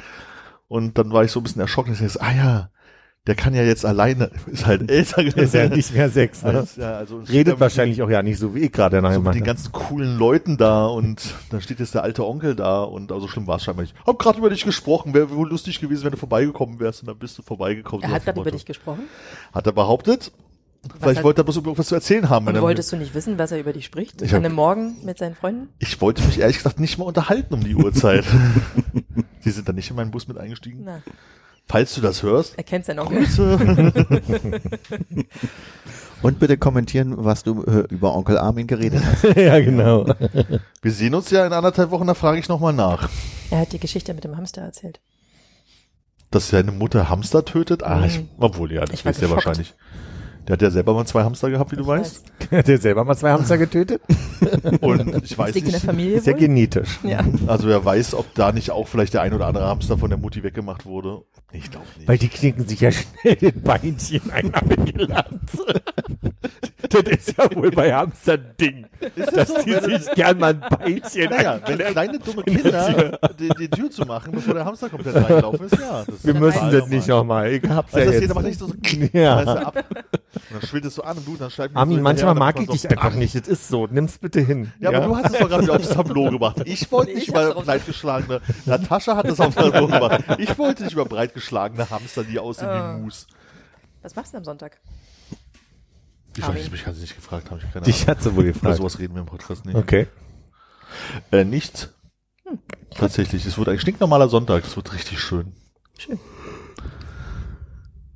Und 0.67 0.99
dann 0.99 1.11
war 1.11 1.23
ich 1.23 1.31
so 1.31 1.39
ein 1.39 1.43
bisschen 1.43 1.61
erschrocken, 1.61 1.93
dass 1.93 2.01
ich 2.01 2.11
so, 2.11 2.19
ah 2.19 2.31
ja, 2.31 2.69
der 3.27 3.35
kann 3.35 3.53
ja 3.53 3.61
jetzt 3.63 3.85
alleine, 3.85 4.31
ist 4.47 4.65
halt 4.65 4.89
älter 4.89 5.21
Ist 5.37 5.53
ja 5.53 5.67
nicht 5.69 5.93
mehr 5.93 6.09
sechs, 6.09 6.41
ne? 6.43 6.51
Als, 6.59 6.75
ja, 6.77 6.93
also 6.97 7.19
da 7.21 7.31
Redet 7.31 7.59
wahrscheinlich 7.59 8.01
auch 8.01 8.09
ja 8.09 8.23
nicht 8.23 8.39
so 8.39 8.55
wie 8.55 8.59
ich 8.61 8.71
gerade 8.71 8.97
so 8.97 9.01
nachher 9.01 9.19
mit 9.19 9.33
den 9.35 9.39
mache. 9.41 9.45
ganzen 9.45 9.71
coolen 9.71 10.17
Leuten 10.17 10.57
da 10.57 10.87
und 10.87 11.21
da 11.51 11.61
steht 11.61 11.79
jetzt 11.79 11.93
der 11.93 12.03
alte 12.03 12.25
Onkel 12.25 12.55
da 12.55 12.81
und 12.83 13.11
also 13.11 13.27
schlimm 13.27 13.45
war 13.45 13.57
es 13.57 13.63
scheinbar 13.63 13.83
nicht. 13.83 13.93
Hab 14.05 14.17
gerade 14.17 14.39
über 14.39 14.49
dich 14.49 14.63
gesprochen, 14.63 15.13
wäre 15.13 15.29
wohl 15.29 15.49
lustig 15.49 15.79
gewesen, 15.79 16.05
wenn 16.05 16.11
du 16.11 16.17
vorbeigekommen 16.17 16.79
wärst 16.79 17.01
und 17.01 17.07
dann 17.09 17.17
bist 17.19 17.37
du 17.37 17.41
vorbeigekommen. 17.43 18.03
Er 18.03 18.11
hat 18.11 18.23
gerade 18.25 18.39
über 18.41 18.51
dich 18.51 18.65
gesprochen. 18.65 19.03
Hat 19.53 19.65
er 19.67 19.73
behauptet. 19.73 20.31
Vielleicht 20.99 21.17
hat- 21.17 21.23
wollte 21.25 21.41
er 21.41 21.43
bloß 21.43 21.57
irgendwas 21.57 21.87
zu 21.87 21.95
erzählen 21.95 22.29
haben. 22.29 22.47
Und 22.47 22.61
wolltest 22.61 22.91
du 22.93 22.95
nicht 22.97 23.13
wissen, 23.13 23.37
was 23.37 23.51
er 23.51 23.59
über 23.59 23.73
dich 23.73 23.83
spricht? 23.83 24.21
Ich 24.21 24.31
hab- 24.31 24.37
An 24.39 24.45
einem 24.45 24.55
Morgen 24.55 24.95
mit 25.03 25.17
seinen 25.17 25.35
Freunden? 25.35 25.67
ich 25.79 25.99
wollte 25.99 26.23
mich 26.23 26.39
ehrlich 26.39 26.57
gesagt 26.57 26.79
nicht 26.79 26.97
mal 26.97 27.03
unterhalten 27.05 27.53
um 27.55 27.61
die 27.63 27.75
Uhrzeit. 27.75 28.23
Sie 29.41 29.51
sind 29.51 29.67
da 29.67 29.73
nicht 29.73 29.89
in 29.89 29.95
meinen 29.95 30.11
Bus 30.11 30.27
mit 30.27 30.37
eingestiegen. 30.37 30.83
Na, 30.85 31.01
Falls 31.69 31.93
du 31.95 32.01
das 32.01 32.23
hörst, 32.23 32.57
er 32.57 32.63
kennt 32.63 32.85
seinen 32.85 32.99
Onkel. 32.99 33.19
Grüße. 33.25 34.61
Und 36.23 36.39
bitte 36.39 36.57
kommentieren, 36.57 37.13
was 37.17 37.43
du 37.43 37.63
äh, 37.63 37.83
über 37.89 38.15
Onkel 38.15 38.37
Armin 38.37 38.65
geredet 38.67 39.03
hast. 39.05 39.23
ja, 39.35 39.59
genau. 39.59 40.05
Wir 40.81 40.91
sehen 40.91 41.13
uns 41.13 41.29
ja 41.29 41.45
in 41.45 41.53
anderthalb 41.53 41.91
Wochen, 41.91 42.07
da 42.07 42.15
frage 42.15 42.39
ich 42.39 42.49
nochmal 42.49 42.73
nach. 42.73 43.09
Er 43.51 43.59
hat 43.59 43.71
die 43.73 43.79
Geschichte 43.79 44.13
mit 44.15 44.23
dem 44.23 44.35
Hamster 44.35 44.61
erzählt. 44.61 44.99
Dass 46.31 46.49
seine 46.49 46.71
Mutter 46.71 47.09
Hamster 47.09 47.45
tötet? 47.45 47.83
Ah, 47.83 48.03
ich, 48.05 48.19
Mhm. 48.19 48.29
obwohl, 48.39 48.71
ja, 48.73 48.81
das 48.81 48.91
Ich 48.99 49.05
war 49.05 49.11
weiß 49.11 49.19
geschockt. 49.19 49.45
wahrscheinlich. 49.45 49.73
Der 50.47 50.53
hat 50.53 50.61
ja 50.61 50.71
selber 50.71 50.93
mal 50.93 51.05
zwei 51.05 51.23
Hamster 51.23 51.49
gehabt, 51.49 51.71
wie 51.73 51.75
du 51.75 51.85
weißt. 51.85 52.23
Hat 52.51 52.67
der 52.69 52.77
selber 52.77 53.03
mal 53.03 53.17
zwei 53.17 53.31
Hamster 53.31 53.57
getötet? 53.57 54.01
Und 54.81 55.07
ich 55.23 55.31
Das 55.31 55.37
weiß 55.37 55.53
der 55.53 55.63
nicht, 55.63 55.79
Familie 55.79 56.15
Ist 56.17 56.27
ja 56.27 56.33
wohl? 56.33 56.39
genetisch. 56.39 56.99
Ja. 57.03 57.19
also 57.47 57.67
wer 57.67 57.83
weiß, 57.83 58.13
ob 58.13 58.33
da 58.35 58.53
nicht 58.53 58.71
auch 58.71 58.87
vielleicht 58.87 59.13
der 59.13 59.21
ein 59.23 59.33
oder 59.33 59.47
andere 59.47 59.67
Hamster 59.67 59.97
von 59.97 60.09
der 60.09 60.17
Mutti 60.17 60.43
weggemacht 60.43 60.85
wurde. 60.85 61.23
Ich 61.51 61.69
glaube 61.69 61.85
nicht. 61.97 62.07
Weil 62.07 62.17
die 62.17 62.29
knicken 62.29 62.65
sich 62.65 62.79
ja 62.79 62.91
schnell 62.93 63.35
den 63.35 63.61
Beinchen 63.61 64.21
ein 64.31 64.51
Lanze. 64.95 65.81
Das 66.89 67.03
ist 67.03 67.37
ja 67.37 67.53
wohl 67.53 67.71
bei 67.71 67.93
Hamster 67.93 68.37
Ding. 68.37 68.85
dass 69.35 69.53
die 69.65 69.73
sich 69.73 70.11
gern 70.15 70.37
mal 70.39 70.53
ein 70.53 70.59
Beinchen 70.61 71.29
naja, 71.29 71.59
wenn 71.65 71.77
kleine 71.79 72.19
dumme 72.19 72.43
Kinder 72.43 73.19
die, 73.37 73.49
die 73.59 73.67
Tür 73.67 73.91
zu 73.91 74.03
machen, 74.05 74.31
bevor 74.31 74.53
der 74.53 74.63
Hamster 74.63 74.87
komplett 74.89 75.15
reingelaufen 75.15 75.65
ist, 75.65 75.77
ja. 75.77 76.05
Das 76.07 76.23
Wir 76.23 76.33
ist 76.35 76.39
müssen 76.39 76.71
das 76.71 76.87
nicht 76.87 77.07
nochmal. 77.09 77.51
Ich 77.51 77.63
hab's 77.67 77.93
Weißt 77.93 77.97
ja 77.99 78.05
das 78.05 78.13
jetzt. 78.13 78.21
jeder 78.21 78.33
macht 78.35 78.45
nicht 78.45 78.59
so, 78.59 78.67
so 78.67 78.73
Ja. 79.11 79.35
weißt 79.37 79.47
du, 79.47 79.67
ab. 79.67 79.85
Und 80.49 80.61
dann 80.61 80.69
schwillt 80.69 80.85
es 80.85 80.95
so 80.95 81.03
an 81.03 81.17
und 81.17 81.27
du, 81.27 81.35
dann 81.37 81.49
schreibt 81.51 81.75
Armin, 81.75 82.01
manchmal 82.01 82.35
mag 82.35 82.59
ich 82.59 82.67
so, 82.67 82.73
dich 82.73 82.89
einfach 82.89 83.13
nicht. 83.13 83.35
Das 83.35 83.47
ist 83.47 83.67
so. 83.67 83.87
Nimm's 83.87 84.17
bitte 84.17 84.39
hin. 84.41 84.71
Ja, 84.79 84.89
aber 84.89 85.01
du 85.07 85.15
hast 85.15 85.33
es 85.33 85.39
doch 85.39 85.49
gerade 85.49 85.71
aufs 85.73 85.89
Tableau 85.89 86.29
gemacht. 86.31 86.61
Ich 86.65 86.91
wollte 86.91 87.13
nicht 87.13 87.27
über 87.29 87.51
drauf. 87.53 87.65
breitgeschlagene, 87.65 88.41
Natascha 88.65 89.15
hat 89.15 89.25
es 89.27 89.39
aufs 89.39 89.55
Tableau 89.55 89.87
gemacht. 89.87 90.23
Ich 90.39 90.57
wollte 90.57 90.83
nicht 90.83 90.93
über 90.93 91.05
breitgeschlagene 91.05 91.89
Hamster, 91.89 92.23
die 92.23 92.39
aussehen 92.39 92.67
Ah. 92.69 92.97
wie 92.97 93.01
Mus. 93.01 93.27
Was 94.01 94.15
machst 94.15 94.33
du 94.33 94.37
am 94.37 94.43
Sonntag? 94.43 94.79
Ich 96.35 96.43
Armin. 96.43 96.55
weiß 96.57 96.63
nicht, 96.65 96.71
mich 96.71 96.85
hat 96.85 96.95
sie 96.95 97.01
nicht 97.01 97.15
gefragt, 97.15 97.49
habe 97.49 97.59
ich 97.65 97.71
keine 97.73 97.83
Dich 97.85 97.95
Ahnung. 98.03 98.07
hat 98.09 98.23
sie 98.23 98.35
wohl 98.35 98.43
Über 98.43 98.53
gefragt. 98.53 98.77
sowas 98.77 98.99
reden 98.99 99.15
wir 99.15 99.21
im 99.21 99.25
Podcast 99.25 99.65
nicht. 99.65 99.75
Okay. 99.75 100.07
Äh, 101.31 101.43
nichts. 101.43 101.89
Tatsächlich. 102.95 103.45
Es 103.45 103.57
wird 103.57 103.69
ein 103.69 103.79
stinknormaler 103.79 104.29
Sonntag. 104.29 104.63
Es 104.65 104.75
wird 104.75 104.93
richtig 104.93 105.19
schön. 105.19 105.53
Schön. 105.97 106.19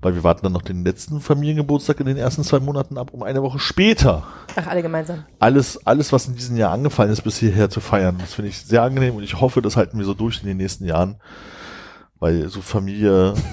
Weil 0.01 0.15
wir 0.15 0.23
warten 0.23 0.41
dann 0.43 0.53
noch 0.53 0.63
den 0.63 0.83
letzten 0.83 1.21
Familiengeburtstag 1.21 1.99
in 1.99 2.07
den 2.07 2.17
ersten 2.17 2.43
zwei 2.43 2.59
Monaten 2.59 2.97
ab, 2.97 3.11
um 3.13 3.21
eine 3.21 3.43
Woche 3.43 3.59
später 3.59 4.23
Ach, 4.55 4.65
alle 4.67 4.81
gemeinsam. 4.81 5.25
alles, 5.39 5.85
alles, 5.85 6.11
was 6.11 6.25
in 6.27 6.35
diesem 6.35 6.57
Jahr 6.57 6.71
angefallen 6.71 7.11
ist, 7.11 7.21
bis 7.21 7.37
hierher 7.37 7.69
zu 7.69 7.81
feiern. 7.81 8.17
Das 8.19 8.33
finde 8.33 8.49
ich 8.49 8.57
sehr 8.57 8.81
angenehm 8.81 9.15
und 9.15 9.21
ich 9.23 9.39
hoffe, 9.39 9.61
das 9.61 9.77
halten 9.77 9.99
wir 9.99 10.05
so 10.05 10.15
durch 10.15 10.41
in 10.41 10.47
den 10.47 10.57
nächsten 10.57 10.85
Jahren. 10.85 11.21
Weil 12.19 12.49
so 12.49 12.61
Familie. 12.61 13.33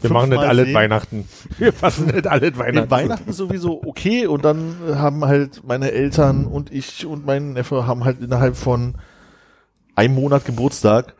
Wir 0.00 0.10
machen 0.12 0.30
nicht 0.30 0.38
alle 0.38 0.66
sehen. 0.66 0.74
Weihnachten. 0.74 1.28
Wir 1.58 1.72
fassen 1.72 2.06
nicht 2.06 2.28
alle 2.28 2.50
Nee, 2.52 2.58
Weihnachten. 2.58 2.90
Weihnachten 2.92 3.32
sowieso 3.32 3.82
okay 3.84 4.26
und 4.28 4.44
dann 4.44 4.76
haben 4.94 5.24
halt 5.24 5.62
meine 5.66 5.90
Eltern 5.90 6.46
und 6.46 6.70
ich 6.72 7.04
und 7.06 7.26
mein 7.26 7.54
Neffe 7.54 7.84
haben 7.84 8.04
halt 8.04 8.20
innerhalb 8.20 8.54
von 8.56 8.94
einem 9.96 10.14
Monat 10.14 10.44
Geburtstag. 10.44 11.14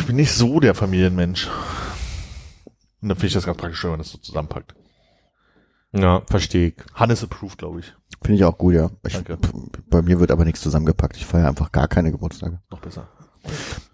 Ich 0.00 0.06
bin 0.06 0.16
nicht 0.16 0.32
so 0.32 0.58
der 0.58 0.74
Familienmensch. 0.74 1.48
Und 3.04 3.10
dann 3.10 3.18
finde 3.18 3.26
ich 3.26 3.32
das 3.34 3.44
ganz 3.44 3.58
praktisch, 3.58 3.84
wenn 3.84 3.90
man 3.90 3.98
das 3.98 4.12
so 4.12 4.16
zusammenpackt. 4.16 4.74
Ja, 5.92 6.22
verstehe 6.26 6.68
ich. 6.68 6.76
Hannes 6.94 7.22
approved, 7.22 7.58
glaube 7.58 7.80
ich. 7.80 7.92
Finde 8.22 8.36
ich 8.36 8.44
auch 8.44 8.56
gut, 8.56 8.72
ja. 8.72 8.88
Ich, 9.06 9.12
Danke. 9.12 9.36
bei 9.90 10.00
mir 10.00 10.20
wird 10.20 10.30
aber 10.30 10.46
nichts 10.46 10.62
zusammengepackt. 10.62 11.18
Ich 11.18 11.26
feiere 11.26 11.48
einfach 11.48 11.70
gar 11.70 11.86
keine 11.86 12.12
Geburtstage. 12.12 12.62
Noch 12.70 12.80
besser. 12.80 13.06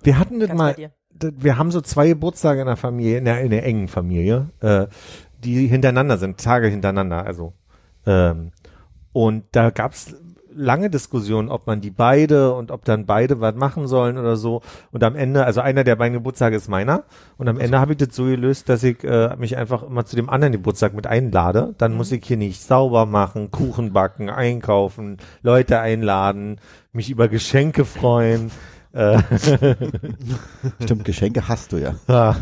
Wir 0.04 0.16
hatten 0.16 0.38
das 0.38 0.50
Ganz 0.50 0.58
mal, 0.58 0.92
wir 1.10 1.58
haben 1.58 1.72
so 1.72 1.80
zwei 1.80 2.06
Geburtstage 2.06 2.60
in 2.60 2.68
der 2.68 2.76
Familie, 2.76 3.18
in 3.18 3.24
der, 3.24 3.40
in 3.40 3.50
der 3.50 3.66
engen 3.66 3.88
Familie, 3.88 4.50
äh, 4.60 4.86
die 5.42 5.66
hintereinander 5.66 6.16
sind, 6.16 6.38
Tage 6.38 6.68
hintereinander, 6.68 7.26
also. 7.26 7.54
Ähm, 8.06 8.52
und 9.10 9.46
da 9.50 9.70
gab's 9.70 10.14
lange 10.60 10.90
Diskussionen, 10.90 11.48
ob 11.48 11.66
man 11.66 11.80
die 11.80 11.90
beide 11.90 12.52
und 12.54 12.70
ob 12.70 12.84
dann 12.84 13.06
beide 13.06 13.40
was 13.40 13.54
machen 13.54 13.86
sollen 13.88 14.18
oder 14.18 14.36
so. 14.36 14.60
Und 14.92 15.02
am 15.02 15.16
Ende, 15.16 15.44
also 15.44 15.60
einer 15.60 15.84
der 15.84 15.96
beiden 15.96 16.14
Geburtstage 16.14 16.56
ist 16.56 16.68
meiner. 16.68 17.04
Und 17.38 17.48
am 17.48 17.58
Ende 17.58 17.80
habe 17.80 17.92
ich 17.92 17.98
das 17.98 18.14
so 18.14 18.24
gelöst, 18.24 18.68
dass 18.68 18.82
ich 18.82 19.02
äh, 19.02 19.34
mich 19.36 19.56
einfach 19.56 19.82
immer 19.82 20.04
zu 20.04 20.16
dem 20.16 20.28
anderen 20.28 20.52
Geburtstag 20.52 20.94
mit 20.94 21.06
einlade. 21.06 21.74
Dann 21.78 21.94
muss 21.94 22.12
ich 22.12 22.24
hier 22.24 22.36
nicht 22.36 22.62
sauber 22.62 23.06
machen, 23.06 23.50
Kuchen 23.50 23.92
backen, 23.92 24.30
einkaufen, 24.30 25.16
Leute 25.42 25.80
einladen, 25.80 26.60
mich 26.92 27.10
über 27.10 27.28
Geschenke 27.28 27.84
freuen. 27.84 28.50
Äh, 28.92 29.18
Stimmt, 30.82 31.04
Geschenke 31.04 31.46
hast 31.48 31.72
du 31.72 31.76
ja. 31.76 31.94
ah, 32.08 32.34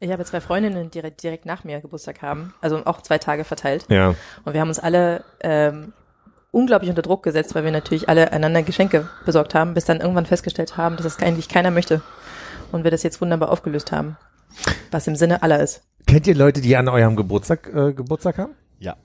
Ich 0.00 0.10
habe 0.10 0.24
zwei 0.24 0.40
Freundinnen, 0.40 0.84
die 0.84 0.90
direkt, 0.90 1.22
direkt 1.22 1.46
nach 1.46 1.64
mir 1.64 1.80
Geburtstag 1.80 2.22
haben. 2.22 2.54
Also 2.60 2.84
auch 2.86 3.02
zwei 3.02 3.18
Tage 3.18 3.44
verteilt. 3.44 3.84
ja. 3.88 4.14
Und 4.44 4.54
wir 4.54 4.60
haben 4.60 4.68
uns 4.68 4.78
alle 4.78 5.24
ähm, 5.40 5.92
unglaublich 6.54 6.88
unter 6.88 7.02
Druck 7.02 7.22
gesetzt, 7.22 7.54
weil 7.54 7.64
wir 7.64 7.72
natürlich 7.72 8.08
alle 8.08 8.32
einander 8.32 8.62
Geschenke 8.62 9.08
besorgt 9.26 9.54
haben, 9.54 9.74
bis 9.74 9.84
dann 9.84 10.00
irgendwann 10.00 10.26
festgestellt 10.26 10.76
haben, 10.76 10.96
dass 10.96 11.06
es 11.06 11.18
eigentlich 11.18 11.48
keiner 11.48 11.70
möchte. 11.70 12.00
Und 12.72 12.84
wir 12.84 12.90
das 12.90 13.02
jetzt 13.02 13.20
wunderbar 13.20 13.50
aufgelöst 13.50 13.92
haben. 13.92 14.16
Was 14.90 15.06
im 15.06 15.16
Sinne 15.16 15.42
aller 15.42 15.60
ist. 15.60 15.82
Kennt 16.06 16.26
ihr 16.26 16.34
Leute, 16.34 16.60
die 16.60 16.76
an 16.76 16.88
eurem 16.88 17.16
Geburtstag 17.16 17.68
äh, 17.74 17.92
Geburtstag 17.92 18.38
haben? 18.38 18.54
Ja. 18.78 18.96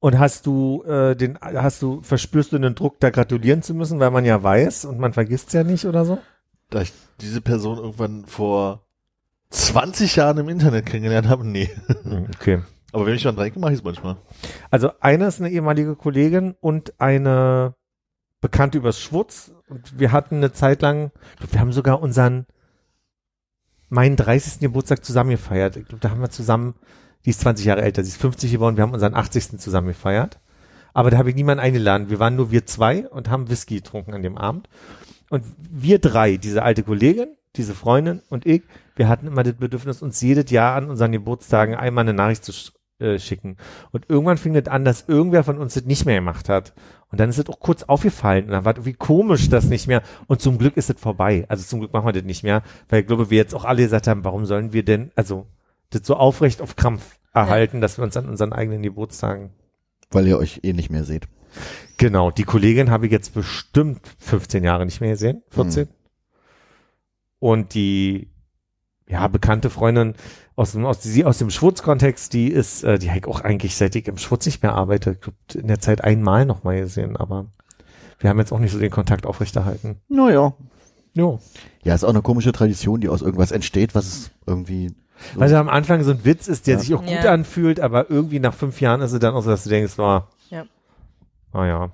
Und 0.00 0.18
hast 0.18 0.46
du 0.46 0.82
äh, 0.84 1.14
den, 1.14 1.38
hast 1.40 1.82
du, 1.82 2.00
verspürst 2.00 2.52
du 2.52 2.58
den 2.58 2.74
Druck, 2.74 3.00
da 3.00 3.10
gratulieren 3.10 3.62
zu 3.62 3.74
müssen, 3.74 4.00
weil 4.00 4.10
man 4.10 4.24
ja 4.24 4.42
weiß 4.42 4.86
und 4.86 4.98
man 4.98 5.12
vergisst 5.12 5.52
ja 5.52 5.62
nicht 5.62 5.84
oder 5.84 6.04
so? 6.04 6.18
Da 6.70 6.80
ich 6.80 6.92
diese 7.20 7.40
Person 7.40 7.78
irgendwann 7.78 8.24
vor 8.24 8.86
20 9.50 10.16
Jahren 10.16 10.38
im 10.38 10.48
Internet 10.48 10.86
kennengelernt 10.86 11.28
habe, 11.28 11.46
nee. 11.46 11.70
Okay. 12.34 12.62
Aber 12.92 13.06
wenn 13.06 13.14
ich 13.14 13.22
dran 13.22 13.36
denke, 13.36 13.58
mache 13.58 13.72
ich 13.72 13.78
es 13.78 13.84
manchmal. 13.84 14.16
Also 14.70 14.90
eine 15.00 15.26
ist 15.26 15.40
eine 15.40 15.50
ehemalige 15.50 15.96
Kollegin 15.96 16.54
und 16.60 16.98
eine 17.00 17.74
Bekannte 18.40 18.78
übers 18.78 19.00
Schwutz. 19.00 19.52
Und 19.68 19.98
wir 19.98 20.12
hatten 20.12 20.36
eine 20.36 20.52
Zeit 20.52 20.82
lang, 20.82 21.10
glaub, 21.38 21.52
wir 21.52 21.60
haben 21.60 21.72
sogar 21.72 22.00
unseren, 22.00 22.46
meinen 23.88 24.16
30. 24.16 24.60
Geburtstag 24.60 25.04
zusammen 25.04 25.30
gefeiert. 25.30 25.76
Ich 25.76 25.86
glaube, 25.86 26.00
da 26.00 26.10
haben 26.10 26.20
wir 26.20 26.30
zusammen, 26.30 26.74
die 27.24 27.30
ist 27.30 27.40
20 27.40 27.66
Jahre 27.66 27.82
älter, 27.82 28.04
sie 28.04 28.10
ist 28.10 28.20
50 28.20 28.52
geworden, 28.52 28.76
wir 28.76 28.82
haben 28.82 28.94
unseren 28.94 29.14
80. 29.14 29.58
zusammen 29.58 29.88
gefeiert. 29.88 30.38
Aber 30.94 31.10
da 31.10 31.18
habe 31.18 31.28
ich 31.28 31.36
niemanden 31.36 31.62
eingeladen. 31.62 32.08
Wir 32.08 32.20
waren 32.20 32.36
nur 32.36 32.50
wir 32.50 32.64
zwei 32.64 33.06
und 33.08 33.28
haben 33.28 33.50
Whisky 33.50 33.76
getrunken 33.76 34.14
an 34.14 34.22
dem 34.22 34.38
Abend. 34.38 34.68
Und 35.28 35.44
wir 35.58 35.98
drei, 35.98 36.36
diese 36.36 36.62
alte 36.62 36.84
Kollegin, 36.84 37.36
diese 37.56 37.74
Freundin 37.74 38.22
und 38.28 38.46
ich, 38.46 38.62
wir 38.94 39.08
hatten 39.08 39.26
immer 39.26 39.42
das 39.42 39.54
Bedürfnis, 39.54 40.00
uns 40.00 40.20
jedes 40.20 40.50
Jahr 40.50 40.74
an 40.74 40.88
unseren 40.88 41.12
Geburtstagen 41.12 41.74
einmal 41.74 42.02
eine 42.02 42.14
Nachricht 42.14 42.44
zu 42.44 42.52
äh, 42.98 43.18
schicken. 43.18 43.56
Und 43.92 44.08
irgendwann 44.08 44.38
fing 44.38 44.54
das 44.54 44.66
an, 44.68 44.84
dass 44.84 45.04
irgendwer 45.08 45.44
von 45.44 45.58
uns 45.58 45.74
das 45.74 45.84
nicht 45.84 46.06
mehr 46.06 46.16
gemacht 46.16 46.48
hat. 46.48 46.74
Und 47.10 47.20
dann 47.20 47.28
ist 47.28 47.38
es 47.38 47.48
auch 47.48 47.60
kurz 47.60 47.82
aufgefallen. 47.84 48.46
Und 48.46 48.52
dann 48.52 48.64
war 48.64 48.72
es 48.72 48.78
irgendwie 48.78 48.94
komisch, 48.94 49.48
das 49.48 49.66
nicht 49.66 49.86
mehr. 49.86 50.02
Und 50.26 50.40
zum 50.40 50.58
Glück 50.58 50.76
ist 50.76 50.90
es 50.90 51.00
vorbei. 51.00 51.44
Also 51.48 51.64
zum 51.64 51.80
Glück 51.80 51.92
machen 51.92 52.06
wir 52.06 52.12
das 52.12 52.24
nicht 52.24 52.42
mehr. 52.42 52.62
Weil 52.88 53.00
ich 53.00 53.06
glaube, 53.06 53.30
wir 53.30 53.36
jetzt 53.36 53.54
auch 53.54 53.64
alle 53.64 53.82
gesagt 53.82 54.06
haben, 54.06 54.24
warum 54.24 54.46
sollen 54.46 54.72
wir 54.72 54.84
denn, 54.84 55.12
also, 55.14 55.46
das 55.90 56.06
so 56.06 56.16
aufrecht 56.16 56.60
auf 56.62 56.74
Krampf 56.76 57.18
erhalten, 57.32 57.80
dass 57.80 57.98
wir 57.98 58.04
uns 58.04 58.16
an 58.16 58.28
unseren 58.28 58.52
eigenen 58.52 58.82
Geburtstagen 58.82 59.50
Weil 60.10 60.26
ihr 60.26 60.38
euch 60.38 60.60
eh 60.62 60.72
nicht 60.72 60.90
mehr 60.90 61.04
seht. 61.04 61.28
Genau, 61.98 62.30
die 62.30 62.44
Kollegin 62.44 62.90
habe 62.90 63.06
ich 63.06 63.12
jetzt 63.12 63.34
bestimmt 63.34 64.00
15 64.18 64.64
Jahre 64.64 64.84
nicht 64.84 65.00
mehr 65.00 65.10
gesehen, 65.10 65.42
14. 65.50 65.88
Und 67.38 67.74
die, 67.74 68.30
ja, 69.08 69.26
bekannte 69.28 69.70
Freundin 69.70 70.14
aus 70.56 70.72
dem, 70.72 70.84
aus, 70.84 71.00
die, 71.00 71.24
aus 71.24 71.38
dem 71.38 71.50
Schwurz-Kontext, 71.50 72.32
die 72.32 72.48
ist, 72.48 72.82
äh, 72.84 72.98
die 72.98 73.08
habe 73.10 73.18
ich 73.20 73.26
auch 73.26 73.40
eigentlich 73.40 73.76
seit 73.76 73.94
ich 73.94 74.08
im 74.08 74.18
Schwurz 74.18 74.46
nicht 74.46 74.62
mehr 74.62 74.74
arbeite, 74.74 75.18
in 75.54 75.68
der 75.68 75.78
Zeit 75.80 76.02
einmal 76.02 76.44
noch 76.46 76.64
mal 76.64 76.78
gesehen, 76.80 77.16
aber 77.16 77.46
wir 78.18 78.30
haben 78.30 78.38
jetzt 78.38 78.52
auch 78.52 78.58
nicht 78.58 78.72
so 78.72 78.78
den 78.78 78.90
Kontakt 78.90 79.26
aufrechterhalten. 79.26 80.00
Naja. 80.08 80.54
Jo. 81.14 81.38
Ja, 81.84 81.94
ist 81.94 82.04
auch 82.04 82.10
eine 82.10 82.22
komische 82.22 82.52
Tradition, 82.52 83.00
die 83.00 83.08
aus 83.08 83.22
irgendwas 83.22 83.50
entsteht, 83.52 83.94
was 83.94 84.06
es 84.06 84.30
irgendwie. 84.46 84.94
So 85.34 85.40
Also 85.40 85.56
am 85.56 85.68
Anfang 85.68 86.02
so 86.02 86.10
ein 86.10 86.24
Witz 86.24 86.46
ist, 86.48 86.66
der 86.66 86.74
Ja. 86.74 86.80
sich 86.80 86.94
auch 86.94 87.00
gut 87.00 87.10
Ja. 87.24 87.32
anfühlt, 87.32 87.80
aber 87.80 88.10
irgendwie 88.10 88.38
nach 88.40 88.52
fünf 88.54 88.80
Jahren 88.80 89.00
ist 89.02 89.12
es 89.12 89.18
dann 89.20 89.34
auch 89.34 89.42
so, 89.42 89.50
dass 89.50 89.64
du 89.64 89.70
denkst, 89.70 89.94
oh, 89.98 90.20
Ja. 90.50 90.64
ah 91.52 91.66
ja, 91.66 91.90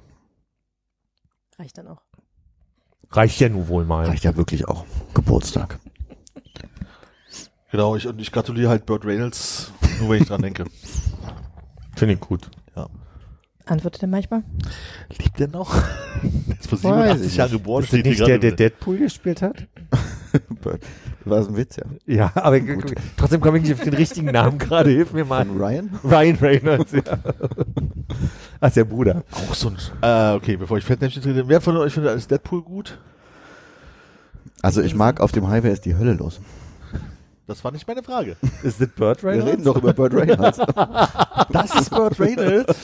Reicht 1.59 1.79
dann 1.79 1.89
auch. 1.89 2.03
reicht 3.11 3.39
ja 3.41 3.49
nun 3.49 3.69
wohl 3.69 3.85
mal. 3.85 4.07
reicht 4.07 4.25
ja 4.25 4.37
wirklich 4.37 4.67
auch. 4.67 4.85
Geburtstag. 5.15 5.79
Genau, 7.73 7.97
ich, 7.97 8.07
und 8.07 8.21
ich 8.21 8.31
gratuliere 8.31 8.71
halt 8.71 8.87
Burt 8.87 9.05
Reynolds, 9.05 9.73
nur 9.99 10.11
wenn 10.11 10.23
ich 10.23 10.29
dran 10.29 10.43
denke. 10.43 10.65
Finde 11.97 12.15
ich 12.15 12.21
gut. 12.21 12.49
Antwortet 13.65 14.03
er 14.03 14.09
manchmal? 14.09 14.43
Lebt 15.19 15.39
der 15.39 15.49
noch? 15.49 15.75
Ist 16.61 16.69
vor 16.69 16.83
Weiß 16.83 16.83
87 16.83 17.27
ich 17.27 17.37
Jahren 17.37 17.51
geboren. 17.53 17.85
Ist 17.85 17.93
das 17.93 18.03
nicht 18.03 18.27
der, 18.27 18.39
der 18.39 18.53
Deadpool 18.53 18.99
gespielt 18.99 19.41
hat? 19.41 19.67
Das 20.33 20.81
war 21.25 21.43
so 21.43 21.51
ein 21.51 21.57
Witz, 21.57 21.77
ja. 21.77 21.85
Ja, 22.07 22.33
aber 22.35 22.59
trotzdem 23.17 23.41
komme 23.41 23.59
ich 23.59 23.65
nicht 23.65 23.75
auf 23.75 23.81
den 23.81 23.95
richtigen 23.95 24.27
Namen 24.33 24.59
gerade. 24.59 24.91
Hilf 24.91 25.13
mir 25.13 25.25
mal. 25.25 25.47
Von 25.47 25.59
Ryan? 25.59 25.91
Ryan 26.03 26.37
Reynolds, 26.37 26.93
ja. 26.93 27.03
Ach, 28.61 28.69
ist 28.69 28.77
der 28.77 28.85
Bruder. 28.85 29.23
Auch 29.31 29.55
so 29.55 29.69
ein. 29.69 29.77
Äh, 30.01 30.35
okay, 30.35 30.57
bevor 30.57 30.79
ich 30.79 30.85
Fettnäpfchen 30.85 31.23
trete. 31.23 31.47
Wer 31.47 31.61
von 31.61 31.77
euch 31.77 31.93
findet 31.93 32.13
als 32.13 32.27
Deadpool 32.27 32.63
gut? 32.63 32.99
Also 34.61 34.83
ich 34.83 34.95
mag 34.95 35.21
auf 35.21 35.33
dem 35.33 35.49
Highway 35.49 35.73
ist 35.73 35.85
die 35.85 35.97
Hölle 35.97 36.15
los. 36.15 36.41
Das 37.53 37.63
war 37.65 37.71
nicht 37.71 37.87
meine 37.87 38.03
Frage. 38.03 38.37
Ist 38.63 38.81
das 38.81 38.89
Burt 38.89 39.23
Wir 39.23 39.31
Reynolds? 39.31 39.51
reden 39.53 39.65
doch 39.65 39.77
über 39.77 39.93
Burt 39.93 40.15
Reynolds. 40.15 40.59
Das 41.51 41.75
ist 41.75 41.91
Burt 41.91 42.19
Reynolds. 42.19 42.75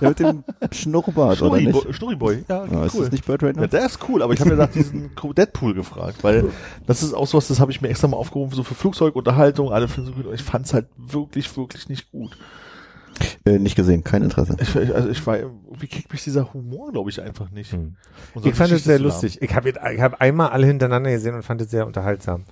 Der 0.00 0.08
mit 0.08 0.18
dem 0.18 0.44
Schnurrbart, 0.72 1.42
oder 1.42 1.60
nicht? 1.60 1.94
Schnurriboy. 1.94 2.42
Ja, 2.48 2.64
Ja, 2.64 2.84
ist 2.86 2.94
cool. 2.94 3.02
das 3.02 3.12
nicht 3.12 3.26
Burt 3.26 3.42
Ja, 3.42 3.48
Reynolds? 3.48 3.70
der 3.70 3.84
ist 3.84 3.98
cool, 4.08 4.22
aber 4.22 4.32
ich 4.32 4.40
habe 4.40 4.50
ja 4.50 4.56
nach 4.56 4.70
diesen 4.70 5.10
Deadpool 5.36 5.74
gefragt, 5.74 6.24
weil 6.24 6.46
das 6.86 7.02
ist 7.02 7.12
auch 7.12 7.26
sowas, 7.26 7.48
das 7.48 7.60
habe 7.60 7.70
ich 7.70 7.82
mir 7.82 7.88
extra 7.88 8.08
mal 8.08 8.16
aufgerufen, 8.16 8.54
so 8.54 8.62
für 8.62 8.74
Flugzeugunterhaltung, 8.74 9.70
alle 9.72 9.88
finden 9.88 10.08
so 10.08 10.14
gut, 10.16 10.26
und 10.26 10.34
ich 10.34 10.42
fand's 10.42 10.72
halt 10.72 10.86
wirklich, 10.96 11.54
wirklich 11.54 11.88
nicht 11.90 12.10
gut. 12.10 12.36
Äh, 13.44 13.58
nicht 13.58 13.74
gesehen, 13.76 14.04
kein 14.04 14.22
Interesse. 14.22 14.56
Ich, 14.60 14.74
also 14.94 15.08
ich 15.10 15.26
war, 15.26 15.36
wie 15.78 15.88
kriegt 15.88 16.10
mich 16.12 16.22
dieser 16.24 16.54
Humor, 16.54 16.92
glaube 16.92 17.10
ich, 17.10 17.20
einfach 17.20 17.50
nicht. 17.50 17.72
Hm. 17.72 17.96
Ich 18.44 18.54
fand 18.54 18.70
es 18.72 18.84
sehr 18.84 18.98
lustig. 19.00 19.42
Ich 19.42 19.54
habe 19.54 19.70
ich 19.70 19.76
hab 20.00 20.20
einmal 20.20 20.48
alle 20.50 20.66
hintereinander 20.66 21.10
gesehen 21.10 21.34
und 21.34 21.42
fand 21.42 21.60
es 21.60 21.70
sehr 21.70 21.86
unterhaltsam. 21.86 22.44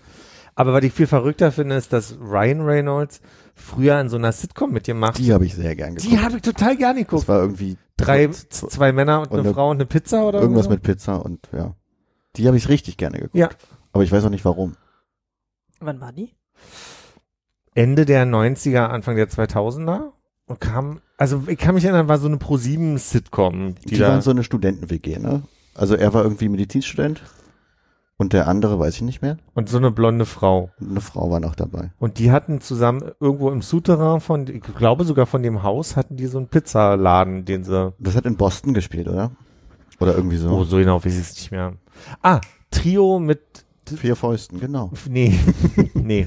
Aber 0.56 0.72
was 0.72 0.82
ich 0.84 0.92
viel 0.92 1.06
verrückter 1.06 1.52
finde, 1.52 1.76
ist, 1.76 1.92
dass 1.92 2.16
Ryan 2.18 2.62
Reynolds 2.62 3.20
früher 3.54 4.00
in 4.00 4.08
so 4.08 4.16
einer 4.16 4.32
Sitcom 4.32 4.72
mit 4.72 4.86
dir 4.86 4.94
macht. 4.94 5.18
Die 5.18 5.32
habe 5.32 5.44
ich 5.46 5.54
sehr 5.54 5.76
gern 5.76 5.94
geguckt. 5.94 6.10
Die 6.12 6.18
habe 6.18 6.36
ich 6.36 6.42
total 6.42 6.76
gerne 6.76 7.00
Das 7.00 7.08
geguckt. 7.08 7.28
war 7.28 7.40
irgendwie 7.40 7.76
Drei, 7.98 8.28
zwei 8.28 8.92
Männer 8.92 9.20
und, 9.20 9.26
und 9.30 9.32
eine 9.38 9.40
eine- 9.48 9.54
Frau 9.54 9.70
und 9.70 9.76
eine 9.76 9.86
Pizza 9.86 10.26
oder 10.26 10.40
irgendwas 10.40 10.64
so? 10.64 10.70
mit 10.70 10.82
Pizza 10.82 11.16
und 11.24 11.48
ja. 11.52 11.74
Die 12.36 12.46
habe 12.46 12.56
ich 12.58 12.68
richtig 12.68 12.96
gerne 12.98 13.16
geguckt. 13.18 13.36
Ja. 13.36 13.48
Aber 13.92 14.02
ich 14.04 14.12
weiß 14.12 14.24
auch 14.24 14.30
nicht 14.30 14.44
warum. 14.44 14.74
Wann 15.80 16.00
war 16.00 16.12
die? 16.12 16.34
Ende 17.74 18.04
der 18.06 18.26
90er, 18.26 18.86
Anfang 18.86 19.16
der 19.16 19.28
2000er 19.28 20.12
und 20.46 20.60
kam, 20.60 21.00
also 21.18 21.44
ich 21.46 21.58
kann 21.58 21.74
mich 21.74 21.84
erinnern, 21.84 22.08
war 22.08 22.18
so 22.18 22.26
eine 22.26 22.36
Pro7 22.36 22.98
Sitcom, 22.98 23.74
die, 23.86 23.94
Die, 23.96 24.00
waren 24.00 24.22
so 24.22 24.30
eine 24.30 24.44
Studenten-WG, 24.44 25.18
ne? 25.18 25.42
Also 25.74 25.94
er 25.94 26.14
war 26.14 26.22
irgendwie 26.24 26.48
Medizinstudent 26.48 27.22
und 28.18 28.32
der 28.32 28.48
andere 28.48 28.78
weiß 28.78 28.94
ich 28.96 29.02
nicht 29.02 29.22
mehr. 29.22 29.36
und 29.54 29.68
so 29.68 29.76
eine 29.76 29.90
blonde 29.90 30.24
Frau. 30.26 30.70
Und 30.80 30.90
eine 30.90 31.00
Frau 31.00 31.30
war 31.30 31.40
noch 31.40 31.54
dabei. 31.54 31.90
Und 31.98 32.18
die 32.18 32.30
hatten 32.30 32.60
zusammen 32.60 33.02
irgendwo 33.20 33.50
im 33.50 33.62
Souterrain 33.62 34.20
von, 34.20 34.46
ich 34.48 34.62
glaube 34.62 35.04
sogar 35.04 35.26
von 35.26 35.42
dem 35.42 35.62
Haus, 35.62 35.96
hatten 35.96 36.16
die 36.16 36.26
so 36.26 36.38
einen 36.38 36.48
Pizzaladen, 36.48 37.44
den 37.44 37.64
sie, 37.64 37.92
Das 37.98 38.16
hat 38.16 38.24
in 38.26 38.36
Boston 38.36 38.74
gespielt, 38.74 39.08
oder? 39.08 39.30
Oder 40.00 40.14
irgendwie 40.14 40.36
so. 40.36 40.50
oh, 40.50 40.64
so 40.64 40.76
genau 40.76 40.96
weiß 41.04 41.14
ich 41.14 41.20
es 41.20 41.34
nicht 41.36 41.50
mehr. 41.50 41.74
Ah, 42.22 42.40
Trio 42.70 43.18
mit, 43.18 43.40
Vier 43.86 44.16
Fäusten, 44.16 44.58
genau. 44.60 44.90
nee, 45.08 45.38
nee, 45.94 46.26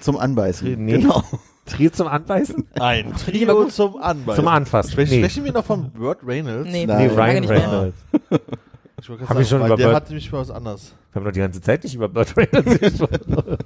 Zum 0.00 0.18
Anbeißen. 0.18 0.84
Nee. 0.84 0.98
Genau. 0.98 1.22
Trio 1.64 1.90
zum 1.90 2.06
Anbeißen? 2.08 2.66
Ein 2.80 3.12
Trio 3.24 3.66
zum 3.66 3.96
Anbeißen. 3.96 4.42
Zum 4.42 4.48
Anfassen. 4.48 4.92
Sprechen, 4.92 5.10
Nee. 5.12 5.18
sprechen 5.20 5.44
wir 5.44 5.52
noch 5.52 5.64
von 5.64 5.90
Burt 5.92 6.18
Reynolds? 6.26 6.70
Nee, 6.70 6.86
Nein. 6.86 7.08
Nee, 7.08 7.14
Ryan. 7.14 7.44
Reynolds. 7.44 7.98
Ich 9.00 9.08
wollte 9.08 9.22
Hab 9.22 9.28
gerade 9.28 9.42
ich 9.42 9.48
schon 9.48 9.60
weil 9.60 9.68
über 9.68 9.76
der 9.76 9.94
hat 9.94 10.08
nämlich 10.08 10.30
mal 10.32 10.38
was 10.40 10.50
anderes. 10.50 10.94
Wir 11.12 11.20
haben 11.20 11.24
doch 11.26 11.32
die 11.32 11.40
ganze 11.40 11.60
Zeit 11.60 11.84
nicht 11.84 11.94
über 11.94 12.08
Blood 12.08 12.36
Rainers 12.36 12.78
gesprochen. 12.80 13.56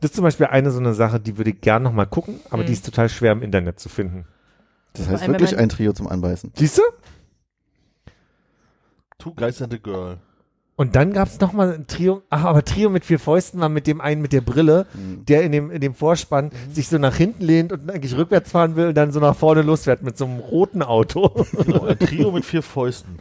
Das 0.00 0.10
ist 0.10 0.14
zum 0.14 0.22
Beispiel 0.24 0.46
eine 0.46 0.70
so 0.70 0.78
eine 0.78 0.94
Sache, 0.94 1.20
die 1.20 1.36
würde 1.36 1.50
ich 1.50 1.60
gern 1.60 1.82
noch 1.82 1.92
mal 1.92 2.06
gucken, 2.06 2.40
aber 2.50 2.62
Mhm. 2.62 2.66
die 2.66 2.72
ist 2.72 2.84
total 2.86 3.08
schwer 3.08 3.32
im 3.32 3.42
Internet 3.42 3.78
zu 3.80 3.88
finden. 3.88 4.24
Das 4.94 5.06
Vor 5.06 5.14
heißt 5.18 5.28
wirklich 5.28 5.56
ein 5.58 5.68
Trio 5.68 5.92
zum 5.92 6.06
Anbeißen. 6.08 6.52
Siehst 6.56 6.78
du? 6.78 6.82
Two 9.18 9.34
Guys 9.34 9.60
and 9.60 9.74
a 9.74 9.76
Girl. 9.76 10.18
Und 10.80 10.96
dann 10.96 11.12
gab's 11.12 11.38
noch 11.40 11.52
mal 11.52 11.74
ein 11.74 11.86
Trio, 11.88 12.22
ach, 12.30 12.44
aber 12.44 12.64
Trio 12.64 12.88
mit 12.88 13.04
vier 13.04 13.18
Fäusten 13.18 13.60
war 13.60 13.68
mit 13.68 13.86
dem 13.86 14.00
einen 14.00 14.22
mit 14.22 14.32
der 14.32 14.40
Brille, 14.40 14.86
Mhm. 14.94 15.26
der 15.26 15.42
in 15.42 15.52
dem, 15.52 15.70
in 15.70 15.82
dem 15.82 15.92
Vorspann 15.92 16.52
sich 16.72 16.88
so 16.88 16.96
nach 16.96 17.14
hinten 17.14 17.44
lehnt 17.44 17.70
und 17.70 17.90
eigentlich 17.90 18.16
rückwärts 18.16 18.50
fahren 18.52 18.76
will 18.76 18.86
und 18.88 18.94
dann 18.94 19.12
so 19.12 19.20
nach 19.20 19.36
vorne 19.36 19.60
losfährt 19.60 20.02
mit 20.02 20.16
so 20.16 20.24
einem 20.24 20.38
roten 20.38 20.82
Auto. 20.82 21.44
Genau, 21.52 21.84
ein 21.84 21.98
Trio 21.98 22.30
mit 22.32 22.46
vier 22.46 22.62
Fäusten. 22.62 23.18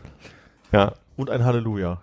ja. 0.72 0.93
Und 1.18 1.30
ein 1.30 1.43
Halleluja. 1.43 2.01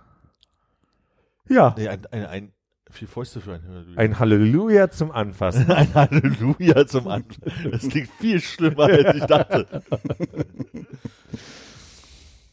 Ja. 1.49 1.75
Nee, 1.79 1.89
ein, 1.89 2.05
ein, 2.11 2.27
ein 2.27 2.53
vier 2.91 3.09
Fäuste 3.09 3.41
für 3.41 3.55
ein 3.55 3.63
Halleluja. 3.67 3.97
Ein 3.99 4.19
Halleluja 4.19 4.91
zum 4.91 5.11
Anfassen. 5.11 5.71
ein 5.71 5.95
Halleluja 5.95 6.87
zum 6.87 7.09
Anfang. 7.09 7.51
Das 7.71 7.89
klingt 7.89 8.11
viel 8.21 8.41
schlimmer, 8.43 8.83
als 8.85 9.17
ich 9.17 9.25
dachte. 9.25 9.67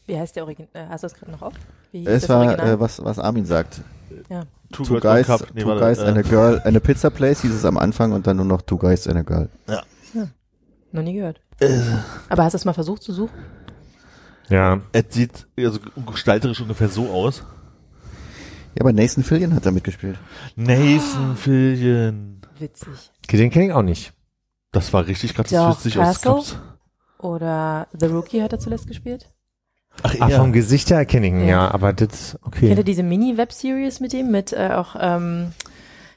Wie 0.06 0.18
heißt 0.18 0.36
der 0.36 0.44
Original? 0.44 0.68
Äh, 0.74 0.86
hast 0.88 1.02
du 1.02 1.06
das 1.06 1.14
gerade 1.14 1.32
noch 1.32 1.42
auf? 1.42 1.54
Es 1.92 2.04
das 2.04 2.28
war, 2.28 2.58
äh, 2.58 2.78
was, 2.78 3.02
was 3.02 3.18
Armin 3.18 3.46
sagt. 3.46 3.80
Two, 4.70 4.82
Two 4.84 5.00
Girls, 5.00 5.02
Guys, 5.02 5.26
Cup. 5.26 5.54
Nee, 5.54 5.62
two 5.62 5.68
warte, 5.68 5.80
guys 5.80 5.98
äh, 5.98 6.06
and 6.06 6.18
a 6.18 6.22
Girl, 6.22 6.60
and 6.64 6.76
a 6.76 6.80
Pizza 6.80 7.10
Place 7.10 7.40
hieß 7.42 7.54
es 7.54 7.64
am 7.64 7.78
Anfang 7.78 8.12
und 8.12 8.26
dann 8.26 8.36
nur 8.36 8.46
noch 8.46 8.62
Two 8.62 8.76
Guys 8.76 9.06
and 9.06 9.16
a 9.16 9.22
Girl. 9.22 9.48
Noch 10.92 11.02
nie 11.02 11.14
gehört. 11.14 11.40
Äh, 11.58 11.80
Aber 12.28 12.44
hast 12.44 12.52
du 12.52 12.56
es 12.56 12.64
mal 12.64 12.72
versucht 12.72 13.02
zu 13.02 13.12
suchen? 13.12 13.36
Ja. 14.48 14.80
es 14.92 15.06
sieht 15.10 15.46
also 15.58 15.80
gestalterisch 16.06 16.60
ungefähr 16.60 16.88
so 16.88 17.10
aus. 17.10 17.42
Ja, 18.76 18.80
aber 18.82 18.92
Nathan 18.92 19.24
Fillion 19.24 19.54
hat 19.54 19.66
da 19.66 19.70
mitgespielt. 19.70 20.18
Nathan 20.54 21.36
Fillion. 21.36 22.40
Witzig. 22.58 23.10
Den 23.30 23.50
kenne 23.50 23.66
ich 23.66 23.72
auch 23.72 23.82
nicht. 23.82 24.12
Das 24.70 24.92
war 24.92 25.06
richtig 25.06 25.34
gerade 25.34 25.48
Doc 25.48 25.58
das 25.58 25.84
witzig 25.84 25.98
aus. 25.98 26.58
Oder 27.18 27.88
The 27.98 28.06
Rookie 28.06 28.42
hat 28.42 28.52
er 28.52 28.58
zuletzt 28.58 28.86
gespielt. 28.86 29.28
Ach, 30.02 30.14
Ah, 30.20 30.28
ja. 30.28 30.38
vom 30.38 30.52
Gesicht 30.52 30.90
her 30.90 30.98
erkenne 30.98 31.26
ich 31.26 31.32
ihn, 31.32 31.40
ja. 31.40 31.46
Ja. 31.46 31.70
aber 31.70 31.92
das, 31.92 32.38
Kennt 32.50 32.62
ihr 32.64 32.72
okay. 32.72 32.84
diese 32.84 33.02
Mini-Web-Series 33.02 34.00
mit 34.00 34.12
ihm, 34.12 34.30
mit 34.30 34.52
äh, 34.52 34.70
auch 34.74 34.96
ähm, 34.98 35.52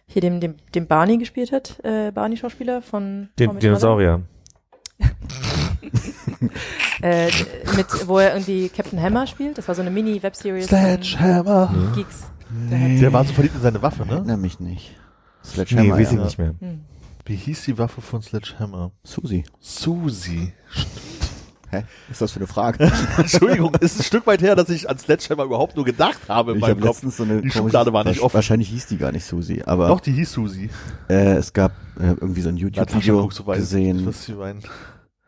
hier 0.08 0.22
dem, 0.22 0.40
dem, 0.40 0.56
dem 0.76 0.88
Barney 0.88 1.18
gespielt 1.18 1.52
hat, 1.52 1.80
äh, 1.84 2.12
Barney-Schauspieler 2.12 2.82
von 2.82 3.30
Den? 3.40 3.60
Dinosaurier. 3.60 4.22
Äh, 7.02 7.28
mit, 7.76 8.08
wo 8.08 8.18
er 8.18 8.34
irgendwie 8.34 8.70
Captain 8.70 9.00
Hammer 9.02 9.28
spielt. 9.28 9.58
Das 9.60 9.68
war 9.68 9.76
so 9.76 9.82
eine 9.82 9.92
Mini-Web-Series. 9.92 10.68
Sledgehammer. 10.68 11.92
Geeks. 11.96 12.24
Der 12.72 13.14
war 13.14 13.24
so 13.24 13.34
verliebt 13.34 13.56
in 13.56 13.62
seine 13.62 13.82
Waffe, 13.84 14.06
ne? 14.06 14.14
Erinnere 14.14 14.38
mich 14.38 14.60
nicht. 14.60 14.96
Nee, 15.44 15.50
Sledgehammer, 15.50 15.94
weiß 15.98 16.12
ich 16.12 16.18
ja. 16.18 16.24
nicht 16.24 16.38
mehr. 16.40 16.56
Hm. 16.60 16.82
Wie 17.26 17.36
hieß 17.36 17.66
die 17.66 17.78
Waffe 17.78 18.02
von 18.02 18.22
Sledgehammer? 18.24 18.92
Susi. 19.04 19.44
Susi. 19.60 20.54
Hä? 21.70 21.84
Was 22.08 22.12
ist 22.16 22.22
das 22.22 22.32
für 22.32 22.40
eine 22.40 22.48
Frage? 22.48 22.90
Entschuldigung, 23.18 23.76
ist 23.82 24.00
ein 24.00 24.04
Stück 24.04 24.26
weit 24.26 24.42
her, 24.42 24.56
dass 24.56 24.70
ich 24.70 24.90
an 24.90 24.98
Sledgehammer 24.98 25.44
überhaupt 25.44 25.76
nur 25.76 25.84
gedacht 25.84 26.20
habe 26.30 26.56
ich 26.58 26.64
habe 26.64 26.80
letztens 26.82 27.18
so 27.18 27.24
eine 27.24 27.36
Die 27.42 27.50
komische- 27.50 27.58
Schublade 27.60 27.92
war 27.92 28.04
nicht 28.06 28.22
offen. 28.22 28.36
Wahrscheinlich 28.36 28.70
hieß 28.70 28.86
die 28.88 28.98
gar 28.98 29.12
nicht 29.12 29.26
Susi, 29.26 29.64
aber 29.66 29.90
Doch, 29.90 30.00
die 30.00 30.14
hieß 30.14 30.32
Susi. 30.32 30.70
äh, 31.10 31.34
es 31.36 31.52
gab 31.52 31.72
äh, 32.00 32.08
irgendwie 32.22 32.42
so 32.42 32.50
ein 32.50 32.58
YouTube-Video 32.58 33.28
gesehen. 33.28 34.06
was 34.06 34.26
sie 34.26 34.34
meinen. 34.34 34.60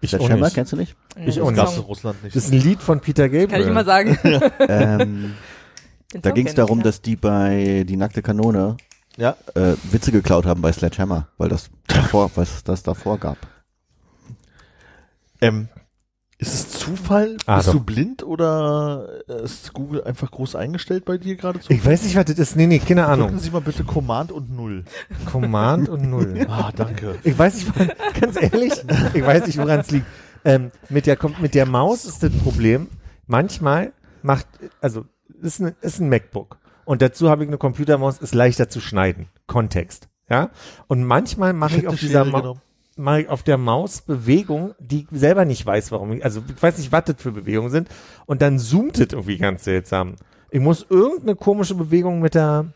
Ich 0.02 0.16
auch 0.16 0.20
Sledgehammer, 0.20 0.46
nicht. 0.46 0.56
kennst 0.56 0.72
du 0.72 0.78
nicht? 0.78 0.96
Nee, 1.18 1.26
Ich 1.28 1.42
auch 1.42 1.48
Das 1.48 1.52
nicht. 1.52 1.58
gab's 1.58 1.72
in 1.72 1.76
Song 1.78 1.86
Russland 1.88 2.24
nicht. 2.24 2.36
Das 2.36 2.46
ist 2.46 2.54
ein 2.54 2.62
Lied 2.62 2.82
von 2.82 3.02
Peter 3.02 3.28
Gabriel. 3.28 3.48
Kann 3.48 3.62
ich 3.62 3.68
immer 3.68 3.84
sagen. 3.84 4.18
ähm, 4.60 5.34
da 6.22 6.32
ging 6.32 6.48
es 6.48 6.54
darum, 6.56 6.78
ja. 6.78 6.84
dass 6.86 7.02
die 7.02 7.18
bei 7.18 7.84
Die 7.86 7.98
nackte 7.98 8.22
Kanone 8.22 8.78
ja, 9.18 9.36
äh, 9.56 9.74
Witze 9.92 10.14
geklaut 10.14 10.46
haben 10.46 10.62
bei 10.62 10.72
Sledgehammer, 10.72 11.28
weil 11.38 11.50
das 11.50 11.70
davor, 11.88 12.32
was 12.36 12.64
das 12.64 12.82
davor 12.82 13.18
gab. 13.18 13.36
ähm, 15.42 15.68
ist 16.40 16.54
es 16.54 16.70
Zufall? 16.70 17.36
Ah, 17.46 17.58
Bist 17.58 17.68
doch. 17.68 17.74
du 17.74 17.80
blind 17.82 18.24
oder 18.24 19.24
ist 19.44 19.74
Google 19.74 20.04
einfach 20.06 20.32
groß 20.32 20.56
eingestellt 20.56 21.04
bei 21.04 21.18
dir 21.18 21.36
gerade? 21.36 21.60
Ich 21.68 21.86
weiß 21.86 22.04
nicht, 22.04 22.16
was 22.16 22.26
das 22.26 22.40
ist. 22.40 22.56
Nee, 22.56 22.66
nee, 22.66 22.80
keine 22.80 23.02
Drücken 23.02 23.24
Ahnung. 23.24 23.40
Sie 23.40 23.52
mal 23.52 23.60
bitte 23.60 23.84
Command 23.84 24.32
und 24.32 24.50
Null. 24.56 24.86
Command 25.30 25.90
und 25.90 26.10
Null. 26.10 26.46
Ah, 26.50 26.72
danke. 26.74 27.16
Ich 27.24 27.38
weiß 27.38 27.56
nicht, 27.56 27.74
ganz 28.20 28.42
ehrlich, 28.42 28.74
ich 29.14 29.26
weiß 29.26 29.48
nicht, 29.48 29.58
woran 29.58 29.82
es 29.82 29.92
liegt. 29.92 30.06
Ähm, 30.46 30.72
mit, 30.88 31.06
der, 31.06 31.18
mit 31.42 31.54
der 31.54 31.66
Maus 31.66 32.06
ist 32.06 32.24
das 32.24 32.32
Problem, 32.32 32.88
manchmal 33.28 33.92
macht, 34.24 34.48
also 34.80 35.06
ist 35.42 35.60
ein, 35.60 35.76
ist 35.82 36.00
ein 36.00 36.08
MacBook 36.08 36.58
und 36.86 37.02
dazu 37.02 37.30
habe 37.30 37.44
ich 37.44 37.50
eine 37.50 37.58
Computermaus, 37.58 38.20
ist 38.20 38.34
leichter 38.34 38.70
zu 38.70 38.80
schneiden. 38.80 39.28
Kontext. 39.48 40.08
Ja? 40.30 40.52
Und 40.88 41.04
manchmal 41.04 41.52
mache 41.52 41.72
ich, 41.72 41.78
hätte 41.80 41.90
auf 41.90 42.00
dieser 42.00 42.24
Maus 42.24 42.58
ich 43.22 43.30
auf 43.30 43.44
der 43.44 43.58
Maus 43.58 44.02
Bewegung, 44.02 44.74
die 44.80 45.02
ich 45.02 45.08
selber 45.12 45.46
nicht 45.46 45.66
weiß, 45.66 45.92
warum 45.92 46.14
ich, 46.14 46.24
also 46.24 46.44
ich 46.48 46.62
weiß 46.62 46.78
nicht, 46.78 46.92
was 46.92 47.06
das 47.06 47.16
für 47.18 47.32
Bewegungen 47.32 47.70
sind 47.70 47.90
und 48.26 48.42
dann 48.42 48.60
zoomt 48.60 49.00
es 49.00 49.14
irgendwie 49.14 49.38
ganz 49.38 49.64
seltsam. 49.64 50.16
Ich 50.52 50.60
muss 50.60 50.86
irgendeine 50.90 51.36
komische 51.36 51.76
Bewegung 51.76 52.20
mit 52.20 52.36
der 52.36 52.74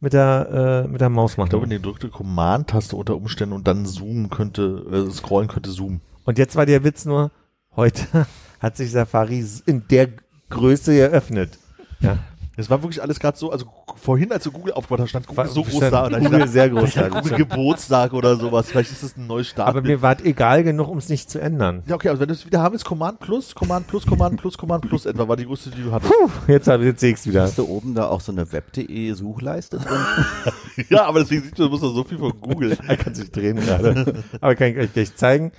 mit 0.00 0.14
der 0.14 0.84
äh, 0.84 0.88
mit 0.88 1.00
der 1.00 1.10
Maus 1.10 1.36
machen. 1.36 1.46
Ich 1.46 1.50
glaube, 1.50 1.66
eine 1.66 1.76
gedrückte 1.76 2.08
Command-Taste 2.08 2.96
unter 2.96 3.16
Umständen 3.16 3.54
und 3.54 3.66
dann 3.66 3.86
zoomen 3.86 4.30
könnte, 4.30 5.06
äh, 5.08 5.10
scrollen 5.10 5.48
könnte 5.48 5.70
zoomen. 5.70 6.00
Und 6.24 6.38
jetzt 6.38 6.56
war 6.56 6.66
der 6.66 6.82
Witz 6.84 7.04
nur, 7.04 7.30
heute 7.76 8.26
hat 8.60 8.76
sich 8.76 8.90
Safari 8.90 9.44
in 9.66 9.86
der 9.88 10.08
Größe 10.50 10.98
eröffnet. 10.98 11.58
Ja. 12.00 12.18
Es 12.54 12.68
war 12.68 12.82
wirklich 12.82 13.00
alles 13.00 13.18
gerade 13.18 13.38
so, 13.38 13.50
also 13.50 13.64
vorhin, 13.96 14.30
als 14.30 14.44
du 14.44 14.52
Google 14.52 14.74
aufgebaut 14.74 15.00
hast, 15.00 15.08
stand 15.08 15.26
Google 15.26 15.44
War- 15.44 15.50
so 15.50 15.62
groß 15.62 15.80
da. 15.90 16.04
Und 16.04 16.12
dann 16.12 16.22
Google 16.24 16.38
dachte 16.40 16.52
sehr 16.52 16.68
groß 16.68 16.94
da. 16.94 17.08
Google 17.08 17.36
Geburtstag 17.38 18.12
oder 18.12 18.36
sowas. 18.36 18.68
Vielleicht 18.68 18.92
ist 18.92 19.02
das 19.02 19.16
ein 19.16 19.26
neues 19.26 19.48
Start. 19.48 19.68
Aber 19.68 19.80
mir 19.80 20.02
war 20.02 20.16
egal 20.22 20.62
genug, 20.62 20.88
um 20.88 20.98
es 20.98 21.08
nicht 21.08 21.30
zu 21.30 21.40
ändern. 21.40 21.82
ja, 21.86 21.94
okay, 21.94 22.10
also 22.10 22.20
wenn 22.20 22.28
du 22.28 22.34
es 22.34 22.44
wieder 22.44 22.60
haben 22.60 22.72
willst, 22.72 22.84
Command 22.84 23.20
plus, 23.20 23.54
Command 23.54 23.86
plus, 23.86 24.06
Command 24.06 24.36
plus, 24.38 24.58
Command 24.58 24.86
plus 24.86 25.06
etwa, 25.06 25.26
war 25.26 25.36
die 25.36 25.46
größte, 25.46 25.70
die 25.70 25.82
du 25.82 25.92
hattest. 25.92 26.12
Jetzt, 26.46 26.68
hab- 26.68 26.82
jetzt 26.82 27.00
sehe 27.00 27.12
ich 27.12 27.18
es 27.20 27.26
wieder. 27.26 27.42
Hast 27.44 27.56
du 27.56 27.64
oben 27.66 27.94
da 27.94 28.08
auch 28.08 28.20
so 28.20 28.32
eine 28.32 28.52
Web.de 28.52 29.12
Suchleiste 29.14 29.78
drin? 29.78 29.98
ja, 30.90 31.04
aber 31.06 31.20
deswegen 31.20 31.42
sieht 31.44 31.58
man, 31.58 31.68
du 31.68 31.70
musst 31.72 31.82
doch 31.84 31.94
so 31.94 32.04
viel 32.04 32.18
von 32.18 32.32
Google. 32.38 32.76
Er 32.86 32.96
kann 32.98 33.14
sich 33.14 33.30
drehen 33.30 33.56
gerade. 33.56 34.22
Aber 34.42 34.54
kann 34.56 34.68
ich 34.68 34.76
euch 34.76 34.92
gleich 34.92 35.16
zeigen. 35.16 35.52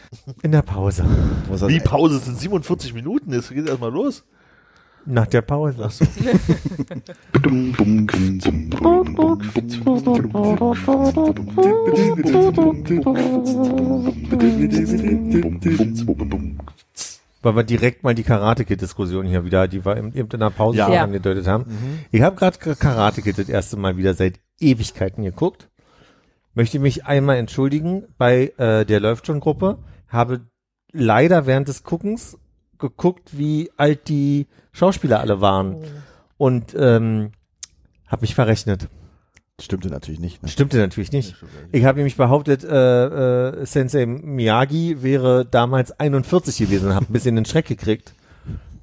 In 0.44 0.52
der 0.52 0.62
Pause. 0.62 1.06
Das- 1.50 1.66
Die 1.68 1.80
Pause 1.80 2.20
sind 2.20 2.38
47 2.40 2.94
Minuten, 2.94 3.34
jetzt 3.34 3.50
geht 3.50 3.68
erstmal 3.68 3.92
los. 3.92 4.24
Nach 5.06 5.28
der 5.28 5.42
Pause. 5.42 5.78
Ach 5.84 5.92
so. 5.92 6.06
Weil 17.42 17.56
wir 17.58 17.64
direkt 17.64 18.04
mal 18.04 18.16
die 18.16 18.24
Karate-Kid-Diskussion 18.24 19.26
hier 19.26 19.44
wieder, 19.44 19.68
die 19.68 19.86
wir 19.86 19.98
eben 19.98 20.14
in 20.14 20.30
der 20.40 20.50
Pause 20.50 20.78
Ja. 20.78 20.90
Ja. 20.90 21.04
angedeutet 21.04 21.46
haben. 21.48 21.66
Ich 22.12 22.22
habe 22.22 22.38
gerade 22.38 22.58
Karate-Kid 22.76 23.38
das 23.38 23.50
erste 23.50 23.76
Mal 23.76 23.98
wieder 23.98 24.14
seit 24.14 24.40
Ewigkeiten 24.60 25.24
geguckt. 25.24 25.70
Möchte 26.54 26.80
mich 26.80 27.06
einmal 27.06 27.38
entschuldigen 27.38 28.04
bei 28.18 28.54
äh, 28.58 28.86
der 28.86 29.00
Läuft 29.02 29.28
schon 29.28 29.40
Gruppe. 29.42 29.80
Habe 30.08 30.42
leider 30.94 31.46
während 31.46 31.68
des 31.68 31.84
Guckens 31.84 32.38
geguckt, 32.90 33.38
wie 33.38 33.72
alt 33.78 34.08
die 34.10 34.48
Schauspieler 34.72 35.20
alle 35.20 35.42
waren. 35.42 35.78
Und 36.38 36.76
ähm, 36.78 37.32
habe 38.08 38.22
mich 38.22 38.36
verrechnet. 38.36 38.90
Stimmte 39.62 39.88
natürlich 39.88 40.20
nicht. 40.20 40.44
Ne? 40.44 40.50
Stimmte 40.50 40.78
natürlich 40.78 41.12
nicht. 41.12 41.36
Ich 41.72 41.86
habe 41.86 41.98
nämlich 41.98 42.18
behauptet, 42.18 42.64
äh, 42.64 43.46
äh, 43.50 43.66
Sensei 43.66 44.06
Miyagi 44.06 45.02
wäre 45.04 45.46
damals 45.46 45.92
41 45.92 46.58
gewesen 46.58 46.90
und 46.90 46.96
habe 46.96 47.06
ein 47.06 47.14
bisschen 47.14 47.36
den 47.36 47.46
Schreck 47.46 47.68
gekriegt. 47.68 48.14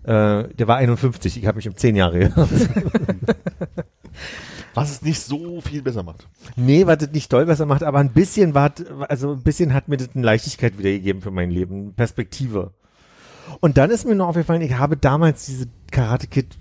Äh, 0.05 0.49
der 0.55 0.69
war 0.69 0.77
51, 0.77 1.37
ich 1.37 1.47
habe 1.47 1.57
mich 1.57 1.69
um 1.69 1.77
10 1.77 1.97
Jahre 1.97 2.21
gehört. 2.21 2.49
Was 4.75 4.91
es 4.91 5.03
nicht 5.03 5.21
so 5.21 5.61
viel 5.61 5.83
besser 5.83 6.05
macht. 6.05 6.29
Nee, 6.55 6.87
was 6.87 6.99
das 6.99 7.11
nicht 7.11 7.33
doll 7.33 7.45
besser 7.45 7.67
macht, 7.67 7.83
aber 7.83 7.99
ein 7.99 8.13
bisschen 8.13 8.55
war, 8.55 8.73
also 9.09 9.33
ein 9.33 9.43
bisschen 9.43 9.75
hat 9.75 9.89
mir 9.89 9.97
das 9.97 10.11
eine 10.15 10.25
Leichtigkeit 10.25 10.79
wiedergegeben 10.79 11.23
für 11.23 11.33
mein 11.33 11.51
Leben, 11.51 11.93
Perspektive. 11.95 12.73
Und 13.61 13.77
dann 13.77 13.91
ist 13.91 14.07
mir 14.07 14.15
noch 14.15 14.29
aufgefallen, 14.29 14.63
ich 14.63 14.75
habe 14.79 14.97
damals 14.97 15.47
diese 15.47 15.67
Karate 15.91 16.27
Kid 16.29 16.57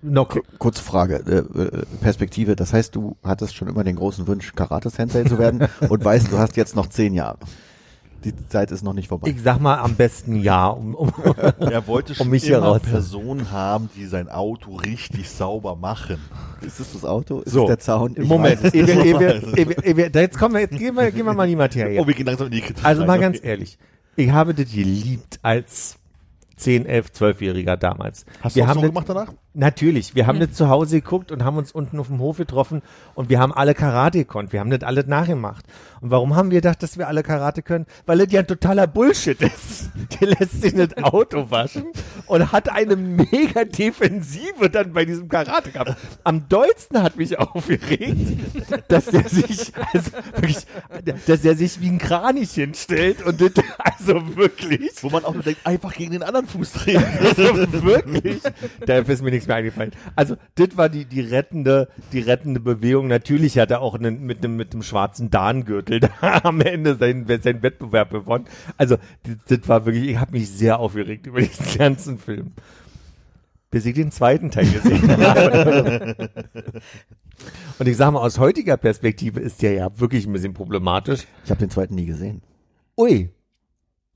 noch, 0.00 0.28
Ku- 0.28 0.40
Kurze 0.58 0.82
Frage, 0.82 1.16
äh, 1.26 1.60
äh, 1.60 1.82
Perspektive. 2.00 2.54
Das 2.56 2.72
heißt, 2.72 2.94
du 2.94 3.16
hattest 3.24 3.56
schon 3.56 3.68
immer 3.68 3.82
den 3.84 3.96
großen 3.96 4.26
Wunsch, 4.28 4.54
Karate-Sensei 4.54 5.24
zu 5.24 5.38
werden 5.38 5.66
und 5.88 6.04
weißt, 6.04 6.30
du 6.32 6.38
hast 6.38 6.56
jetzt 6.56 6.76
noch 6.76 6.86
zehn 6.86 7.14
Jahre. 7.14 7.38
Die 8.24 8.32
Zeit 8.48 8.72
ist 8.72 8.82
noch 8.82 8.94
nicht 8.94 9.06
vorbei. 9.08 9.30
ich 9.30 9.40
sag 9.42 9.60
mal 9.60 9.78
am 9.78 9.94
besten 9.94 10.36
ja, 10.36 10.66
um, 10.68 10.94
um 10.96 11.12
Er 11.60 11.86
wollte 11.86 12.16
schon 12.16 12.28
mich 12.30 12.42
hier 12.44 12.58
immer 12.58 12.66
raus- 12.66 12.80
Personen 12.82 13.52
haben, 13.52 13.90
die 13.96 14.06
sein 14.06 14.28
Auto 14.28 14.74
richtig 14.74 15.30
sauber 15.30 15.76
machen. 15.76 16.16
ist 16.62 16.80
das 16.80 16.92
das 16.94 17.04
Auto? 17.04 17.40
Ist 17.40 17.52
So. 17.52 17.60
das 17.60 17.68
der 17.68 17.78
Zaun? 17.78 18.14
Ich 18.16 18.26
Moment, 18.26 18.62
weiß 18.62 18.72
es 18.74 18.86
wir, 18.86 19.04
ehe 19.84 19.96
wir, 19.96 20.10
jetzt 20.10 20.36
kommen 20.38 20.54
wir, 20.54 20.62
jetzt 20.62 20.76
gehen 20.78 20.94
wir, 20.96 21.10
gehen 21.12 21.26
wir 21.26 21.32
mal 21.34 21.44
in 21.44 21.50
die 21.50 21.56
Materie. 21.56 22.00
Oh, 22.00 22.06
wir 22.08 22.14
gehen 22.14 22.26
langsam 22.26 22.46
in 22.48 22.52
die 22.54 22.60
Kritik. 22.60 22.84
Also 22.84 23.04
mal 23.06 23.20
ganz 23.20 23.38
ehrlich, 23.42 23.78
ich 24.18 24.30
habe 24.32 24.52
das 24.52 24.72
geliebt 24.72 25.38
als 25.42 25.96
10, 26.56 26.86
11, 26.86 27.06
12-Jähriger 27.10 27.76
damals. 27.76 28.26
Hast 28.40 28.56
wir 28.56 28.62
du 28.62 28.66
auch 28.66 28.70
haben 28.70 28.74
so 28.76 28.80
das, 28.82 28.90
gemacht 28.90 29.08
danach? 29.08 29.32
Natürlich, 29.58 30.14
wir 30.14 30.28
haben 30.28 30.38
das 30.38 30.52
zu 30.52 30.68
Hause 30.68 31.00
geguckt 31.00 31.32
und 31.32 31.44
haben 31.44 31.56
uns 31.56 31.72
unten 31.72 31.98
auf 31.98 32.06
dem 32.06 32.20
Hof 32.20 32.36
getroffen 32.36 32.80
und 33.16 33.28
wir 33.28 33.40
haben 33.40 33.52
alle 33.52 33.74
Karate 33.74 34.18
gekonnt. 34.18 34.52
Wir 34.52 34.60
haben 34.60 34.70
das 34.70 34.84
alles 34.84 35.06
nachgemacht. 35.08 35.64
Und 36.00 36.12
warum 36.12 36.36
haben 36.36 36.52
wir 36.52 36.58
gedacht, 36.60 36.80
dass 36.80 36.96
wir 36.96 37.08
alle 37.08 37.24
Karate 37.24 37.62
können? 37.62 37.86
Weil 38.06 38.18
das 38.18 38.32
ja 38.32 38.38
ein 38.38 38.46
totaler 38.46 38.86
Bullshit 38.86 39.42
ist. 39.42 39.90
Der 40.20 40.28
lässt 40.28 40.62
sich 40.62 40.74
das 40.76 40.96
Auto 41.02 41.50
waschen 41.50 41.86
und 42.26 42.52
hat 42.52 42.70
eine 42.70 42.94
mega 42.94 43.64
Defensive 43.64 44.70
dann 44.70 44.92
bei 44.92 45.04
diesem 45.04 45.28
Karate 45.28 45.72
gehabt. 45.72 45.96
Am 46.22 46.48
dollsten 46.48 47.02
hat 47.02 47.16
mich 47.16 47.36
aufgeregt, 47.40 48.38
dass 48.86 49.06
der 49.06 49.28
sich, 49.28 49.72
also 49.92 50.10
wirklich, 50.36 50.58
dass 51.26 51.44
er 51.44 51.56
sich 51.56 51.80
wie 51.80 51.88
ein 51.88 51.98
Kranichchen 51.98 52.74
stellt 52.74 53.22
und 53.26 53.40
das, 53.40 53.50
also 53.76 54.36
wirklich. 54.36 54.92
Wo 55.02 55.10
man 55.10 55.24
auch 55.24 55.34
nur 55.34 55.42
denkt, 55.42 55.66
einfach 55.66 55.94
gegen 55.94 56.12
den 56.12 56.22
anderen 56.22 56.46
Fuß 56.46 56.74
drehen. 56.74 57.02
Also 57.18 57.82
wirklich, 57.82 58.40
da 58.86 58.98
ist 58.98 59.22
mir 59.22 59.30
nichts 59.30 59.47
mehr 59.48 59.56
eingefallen. 59.56 59.92
Also, 60.14 60.36
das 60.54 60.76
war 60.76 60.88
die, 60.88 61.04
die 61.04 61.20
rettende, 61.20 61.88
die 62.12 62.20
rettende 62.20 62.60
Bewegung. 62.60 63.08
Natürlich 63.08 63.58
hat 63.58 63.70
er 63.70 63.80
auch 63.80 63.94
einen, 63.94 64.24
mit 64.24 64.44
einem, 64.44 64.56
mit 64.56 64.72
einem 64.72 64.82
schwarzen 64.82 65.30
Darngürtel 65.30 66.00
da 66.20 66.40
am 66.44 66.60
Ende 66.60 66.96
seinen, 66.96 67.26
seinen 67.26 67.62
Wettbewerb 67.62 68.10
gewonnen. 68.10 68.44
Also, 68.76 68.96
das, 69.24 69.58
das 69.58 69.68
war 69.68 69.86
wirklich, 69.86 70.10
ich 70.10 70.18
habe 70.18 70.32
mich 70.32 70.48
sehr 70.48 70.78
aufgeregt 70.78 71.26
über 71.26 71.40
diesen 71.40 71.66
ganzen 71.78 72.18
Film. 72.18 72.52
Bis 73.70 73.84
ich 73.84 73.94
den 73.94 74.10
zweiten 74.10 74.50
Teil 74.50 74.66
gesehen 74.70 75.08
habe. 75.26 76.30
Und 77.78 77.86
ich 77.86 77.96
sage 77.96 78.12
mal, 78.12 78.20
aus 78.20 78.38
heutiger 78.38 78.76
Perspektive 78.76 79.40
ist 79.40 79.60
der 79.62 79.72
ja 79.72 80.00
wirklich 80.00 80.26
ein 80.26 80.32
bisschen 80.32 80.54
problematisch. 80.54 81.26
Ich 81.44 81.50
habe 81.50 81.60
den 81.60 81.70
zweiten 81.70 81.94
nie 81.94 82.06
gesehen. 82.06 82.42
Ui. 82.96 83.30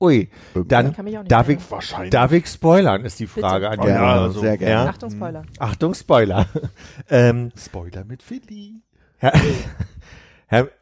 Ui. 0.03 0.29
Dann 0.67 0.93
darf 1.27 1.47
ich. 1.47 1.59
Wahrscheinlich. 1.71 2.09
darf 2.11 2.33
ich 2.33 2.47
spoilern, 2.47 3.05
ist 3.05 3.19
die 3.19 3.27
Frage 3.27 3.69
an 3.69 3.79
Oh 3.79 3.83
die 3.83 3.89
ja, 3.89 4.21
also, 4.23 4.41
sehr 4.41 4.57
gerne. 4.57 4.85
ja. 4.85 4.89
Achtung, 4.89 5.11
Spoiler. 5.11 5.43
Achtung, 5.59 5.93
Spoiler. 5.93 6.45
ähm, 7.09 7.51
Spoiler 7.57 8.03
mit 8.03 8.21
Philly. 8.21 8.81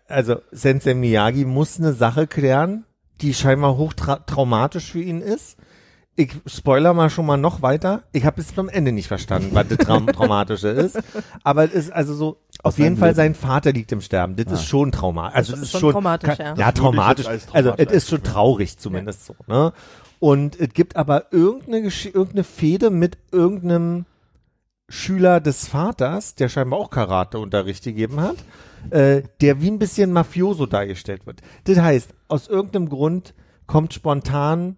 Also 0.10 0.42
Sensei 0.52 0.94
Miyagi 0.94 1.46
muss 1.46 1.80
eine 1.80 1.94
Sache 1.94 2.28
klären, 2.28 2.84
die 3.22 3.34
scheinbar 3.34 3.78
hochtraumatisch 3.78 4.92
für 4.92 5.02
ihn 5.02 5.22
ist. 5.22 5.56
Ich 6.18 6.34
spoiler 6.46 6.94
mal 6.94 7.10
schon 7.10 7.26
mal 7.26 7.38
noch 7.38 7.62
weiter. 7.62 8.04
Ich 8.12 8.26
habe 8.26 8.36
bis 8.36 8.54
zum 8.54 8.68
Ende 8.68 8.92
nicht 8.92 9.08
verstanden, 9.08 9.52
was 9.54 9.70
das 9.70 9.78
Traum 9.78 10.08
Traumatische 10.14 10.68
ist. 10.68 11.00
Aber 11.44 11.64
es 11.64 11.74
ist 11.74 11.94
also 11.94 12.14
so, 12.14 12.38
auf 12.64 12.78
jeden 12.80 12.98
Fall 12.98 13.10
Leben. 13.10 13.16
sein 13.18 13.36
Vater 13.36 13.72
liegt 13.72 13.92
im 13.92 14.02
Sterben. 14.02 14.36
Das 14.36 14.52
ist 14.54 14.66
schon 14.66 14.92
traumatisch. 14.92 15.36
Also 15.38 15.52
das 15.54 15.62
ist 15.62 15.72
schon 15.72 15.80
schon 15.82 15.92
traumatisch, 15.94 16.38
kann- 16.38 16.46
ja. 16.46 16.54
Ja, 16.56 16.72
traumatisch. 16.72 17.26
als 17.28 17.44
Also 17.54 17.70
es 17.70 17.76
traumatisch 17.76 17.96
ist 17.98 18.10
schon 18.10 18.24
traurig 18.24 18.78
zumindest 18.78 19.26
so. 19.26 19.36
Ne? 19.48 19.74
Und 20.20 20.60
es 20.60 20.70
gibt 20.74 20.96
aber 20.96 21.32
irgendeine, 21.34 21.88
Gesch- 21.88 22.14
irgendeine 22.14 22.44
Fehde 22.44 22.90
mit 22.92 23.18
irgendeinem 23.32 24.06
Schüler 24.90 25.40
des 25.40 25.68
Vaters, 25.68 26.36
der 26.36 26.50
scheinbar 26.50 26.80
auch 26.80 26.90
Karateunterricht 26.90 27.84
gegeben 27.84 28.20
hat, 28.20 28.36
äh, 28.90 29.24
der 29.40 29.62
wie 29.62 29.72
ein 29.72 29.80
bisschen 29.80 30.12
Mafioso 30.12 30.66
dargestellt 30.66 31.26
wird. 31.26 31.42
Das 31.64 31.78
heißt, 31.80 32.10
aus 32.28 32.48
irgendeinem 32.48 32.90
Grund 32.90 33.34
kommt 33.68 33.94
spontan 33.94 34.76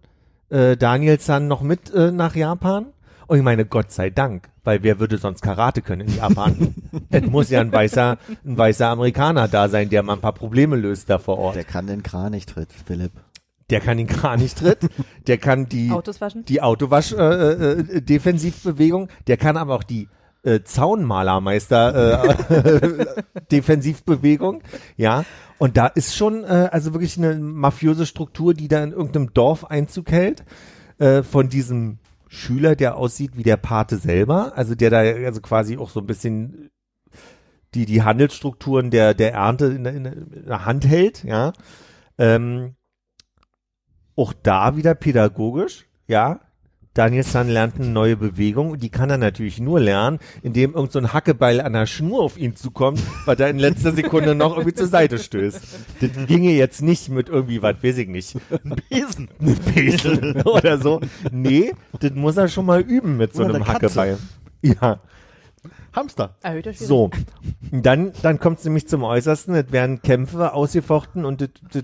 äh, 0.50 0.78
Daniel 0.78 1.20
San 1.20 1.48
noch 1.48 1.62
mit 1.62 1.92
äh, 1.94 2.12
nach 2.12 2.36
Japan. 2.36 2.88
Und 3.34 3.40
ich 3.40 3.44
meine, 3.46 3.66
Gott 3.66 3.92
sei 3.92 4.12
Dank, 4.12 4.52
weil 4.64 4.84
wer 4.84 5.00
würde 5.00 5.18
sonst 5.18 5.42
Karate 5.42 5.82
können 5.82 6.08
in 6.08 6.18
Japan? 6.18 6.76
es 7.10 7.26
muss 7.26 7.50
ja 7.50 7.62
ein 7.62 7.72
weißer, 7.72 8.20
ein 8.46 8.58
weißer 8.60 8.88
Amerikaner 8.90 9.48
da 9.48 9.70
sein, 9.70 9.90
der 9.90 10.04
mal 10.04 10.14
ein 10.14 10.22
paar 10.22 10.36
Probleme 10.36 10.76
löst 10.76 11.10
da 11.10 11.18
vor 11.18 11.40
Ort. 11.40 11.56
Der 11.56 11.64
kann 11.64 11.88
den 11.88 12.04
Kranich-Tritt, 12.04 12.70
Philipp. 12.86 13.12
Der 13.72 13.80
kann 13.80 13.98
den 13.98 14.06
gar 14.06 14.38
nicht 14.38 14.60
tritt, 14.60 14.88
der 15.26 15.40
kann 15.40 15.68
die 15.68 15.90
Autos 15.90 16.22
waschen? 16.22 16.46
die 16.46 16.62
Autowasch 16.62 17.12
äh, 17.14 17.16
äh, 17.18 18.02
Defensivbewegung, 18.02 19.10
der 19.26 19.38
kann 19.38 19.58
aber 19.58 19.74
auch 19.74 19.84
die 19.84 20.10
äh, 20.44 20.60
Zaunmalermeister 20.64 22.30
äh, 22.30 23.24
Defensivbewegung, 23.52 24.62
ja. 24.96 25.26
Und 25.58 25.76
da 25.76 25.88
ist 25.88 26.16
schon 26.16 26.44
äh, 26.44 26.70
also 26.72 26.94
wirklich 26.94 27.18
eine 27.18 27.34
mafiöse 27.34 28.06
Struktur, 28.06 28.54
die 28.54 28.68
da 28.68 28.84
in 28.84 28.92
irgendeinem 28.92 29.34
Dorf 29.34 29.66
Einzug 29.66 30.12
hält, 30.12 30.44
äh, 31.00 31.24
von 31.24 31.50
diesem 31.50 31.98
Schüler, 32.34 32.76
der 32.76 32.98
aussieht 32.98 33.38
wie 33.38 33.44
der 33.44 33.58
Pate 33.58 33.98
selber, 33.98 34.58
also 34.58 34.74
der 34.74 34.90
da 34.90 35.00
also 35.00 35.40
quasi 35.40 35.78
auch 35.78 35.90
so 35.90 36.00
ein 36.00 36.08
bisschen 36.08 36.72
die 37.76 37.86
die 37.86 38.02
Handelsstrukturen 38.02 38.90
der 38.90 39.14
der 39.14 39.34
Ernte 39.34 39.68
in 39.68 39.84
der, 39.84 39.94
in 39.94 40.04
der, 40.48 40.66
Hand 40.66 40.88
hält, 40.88 41.24
ja. 41.24 41.54
Ähm, 42.18 42.76
auch 44.16 44.34
da 44.34 44.76
wieder 44.76 44.96
pädagogisch, 44.96 45.88
ja. 46.08 46.40
Daniel 46.94 47.24
San 47.24 47.50
lernt 47.50 47.76
eine 47.76 47.88
neue 47.88 48.16
Bewegung 48.16 48.72
und 48.72 48.84
die 48.84 48.90
kann 48.90 49.10
er 49.10 49.18
natürlich 49.18 49.60
nur 49.60 49.80
lernen, 49.80 50.20
indem 50.44 50.76
irgend 50.76 50.92
so 50.92 51.00
ein 51.00 51.12
Hackebeil 51.12 51.60
an 51.60 51.74
der 51.74 51.88
Schnur 51.88 52.22
auf 52.22 52.38
ihn 52.38 52.56
zukommt, 52.56 53.02
weil 53.26 53.40
er 53.42 53.50
in 53.50 53.58
letzter 53.58 53.94
Sekunde 53.94 54.36
noch 54.36 54.52
irgendwie 54.58 54.76
zur 54.76 54.88
Seite 54.88 55.18
stößt. 55.18 55.60
Das 56.02 56.28
ginge 56.28 56.52
jetzt 56.52 56.82
nicht 56.82 57.10
mit 57.10 57.30
irgendwie, 57.30 57.62
was 57.62 57.82
weiß 57.82 57.98
ich 57.98 58.08
nicht, 58.08 58.36
ein 58.64 58.76
Besen, 58.90 59.30
ein 59.42 59.56
Besen 59.74 60.42
oder 60.46 60.78
so. 60.78 61.02
Nee, 61.32 61.74
das 62.00 62.12
muss 62.12 62.38
er 62.38 62.48
schon 62.48 62.66
mal 62.66 62.82
üben 62.82 63.18
mit 63.18 63.34
so 63.34 63.44
Oder 63.44 63.56
einem. 63.56 63.68
Hackebeil. 63.68 64.18
Ja, 64.62 65.00
Hamster. 65.94 66.36
Erhöhter 66.42 66.74
so. 66.74 67.12
Dann, 67.72 68.12
dann 68.22 68.40
kommt 68.40 68.60
es 68.60 68.66
nämlich 68.66 68.88
zum 68.88 69.04
Äußersten, 69.04 69.56
es 69.56 69.72
werden 69.72 70.02
Kämpfe 70.02 70.54
ausgefochten 70.54 71.26
und 71.26 71.42
das, 71.42 71.50
das 71.72 71.84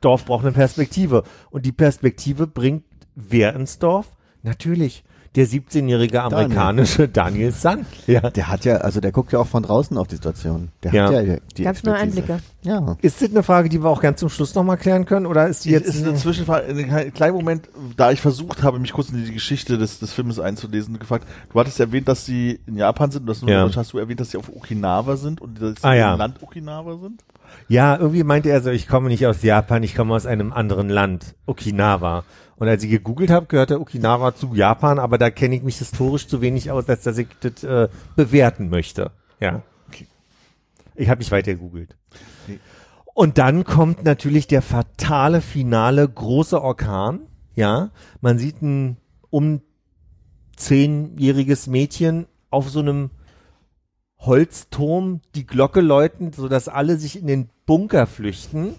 Dorf 0.00 0.24
braucht 0.24 0.44
eine 0.44 0.52
Perspektive. 0.52 1.22
Und 1.50 1.66
die 1.66 1.72
Perspektive 1.72 2.46
bringt 2.46 2.84
wer 3.14 3.54
ins 3.54 3.78
Dorf? 3.78 4.08
Natürlich 4.42 5.04
der 5.34 5.46
17-jährige 5.46 6.22
amerikanische 6.22 7.08
Daniel 7.08 7.52
San. 7.52 7.86
Ja. 8.06 8.20
Der 8.28 8.48
hat 8.48 8.66
ja, 8.66 8.76
also 8.78 9.00
der 9.00 9.12
guckt 9.12 9.32
ja 9.32 9.38
auch 9.38 9.46
von 9.46 9.62
draußen 9.62 9.96
auf 9.96 10.06
die 10.06 10.16
Situation. 10.16 10.68
Der 10.82 10.92
Ja. 10.92 11.04
hat 11.06 11.12
ja 11.26 11.36
die 11.56 11.62
Ganz 11.62 11.82
neue. 11.84 11.94
Einblicke. 11.94 12.40
Ja. 12.62 12.96
Ist 13.00 13.22
das 13.22 13.30
eine 13.30 13.42
Frage, 13.42 13.70
die 13.70 13.82
wir 13.82 13.88
auch 13.88 14.02
ganz 14.02 14.20
zum 14.20 14.28
Schluss 14.28 14.54
nochmal 14.54 14.76
klären 14.76 15.06
können? 15.06 15.24
Oder 15.24 15.46
ist 15.48 15.64
die 15.64 15.70
Jetzt 15.70 15.86
ist 15.88 16.04
eine 16.04 16.14
Zwischenfrage, 16.16 16.66
einen 16.66 17.14
kleinen 17.14 17.34
Moment, 17.34 17.70
da 17.96 18.10
ich 18.12 18.20
versucht 18.20 18.62
habe, 18.62 18.78
mich 18.78 18.92
kurz 18.92 19.08
in 19.08 19.24
die 19.24 19.32
Geschichte 19.32 19.78
des, 19.78 20.00
des 20.00 20.12
Filmes 20.12 20.38
einzulesen, 20.38 20.98
gefragt, 20.98 21.26
du 21.50 21.58
hattest 21.58 21.80
erwähnt, 21.80 22.08
dass 22.08 22.26
sie 22.26 22.60
in 22.66 22.76
Japan 22.76 23.10
sind, 23.10 23.22
und 23.22 23.28
das 23.28 23.40
Ja. 23.40 23.70
hast 23.74 23.94
du 23.94 23.98
erwähnt, 23.98 24.20
dass 24.20 24.32
sie 24.32 24.36
auf 24.36 24.54
Okinawa 24.54 25.16
sind 25.16 25.40
und 25.40 25.62
dass 25.62 25.76
sie 25.80 25.84
Ah, 25.84 25.94
ja. 25.94 26.12
im 26.12 26.18
Land 26.18 26.42
Okinawa 26.42 26.98
sind? 26.98 27.24
Ja, 27.68 27.96
irgendwie 27.96 28.24
meinte 28.24 28.50
er 28.50 28.60
so, 28.60 28.70
ich 28.70 28.88
komme 28.88 29.08
nicht 29.08 29.26
aus 29.26 29.42
Japan, 29.42 29.82
ich 29.82 29.94
komme 29.94 30.14
aus 30.14 30.26
einem 30.26 30.52
anderen 30.52 30.88
Land, 30.88 31.34
Okinawa. 31.46 32.24
Und 32.56 32.68
als 32.68 32.84
ich 32.84 32.90
gegoogelt 32.90 33.30
habe, 33.30 33.46
gehörte 33.46 33.80
Okinawa 33.80 34.34
zu 34.34 34.54
Japan, 34.54 34.98
aber 34.98 35.18
da 35.18 35.30
kenne 35.30 35.56
ich 35.56 35.62
mich 35.62 35.78
historisch 35.78 36.28
zu 36.28 36.40
wenig 36.40 36.70
aus, 36.70 36.88
als 36.88 37.02
dass 37.02 37.18
ich 37.18 37.28
das 37.40 37.64
äh, 37.64 37.88
bewerten 38.14 38.68
möchte. 38.68 39.10
Ja. 39.40 39.62
Okay. 39.88 40.06
Ich 40.94 41.08
habe 41.08 41.18
nicht 41.18 41.32
weiter 41.32 41.54
gegoogelt. 41.54 41.96
Nee. 42.46 42.58
Und 43.14 43.38
dann 43.38 43.64
kommt 43.64 44.04
natürlich 44.04 44.46
der 44.46 44.62
fatale 44.62 45.40
finale 45.40 46.08
große 46.08 46.60
Orkan. 46.62 47.20
Ja, 47.54 47.90
man 48.20 48.38
sieht 48.38 48.62
ein 48.62 48.96
um 49.28 49.60
zehnjähriges 50.56 51.66
Mädchen 51.66 52.26
auf 52.50 52.70
so 52.70 52.80
einem 52.80 53.10
Holzturm 54.24 55.20
die 55.34 55.46
Glocke 55.46 55.80
läuten, 55.80 56.32
sodass 56.32 56.68
alle 56.68 56.96
sich 56.96 57.18
in 57.18 57.26
den 57.26 57.48
Bunker 57.66 58.06
flüchten. 58.06 58.74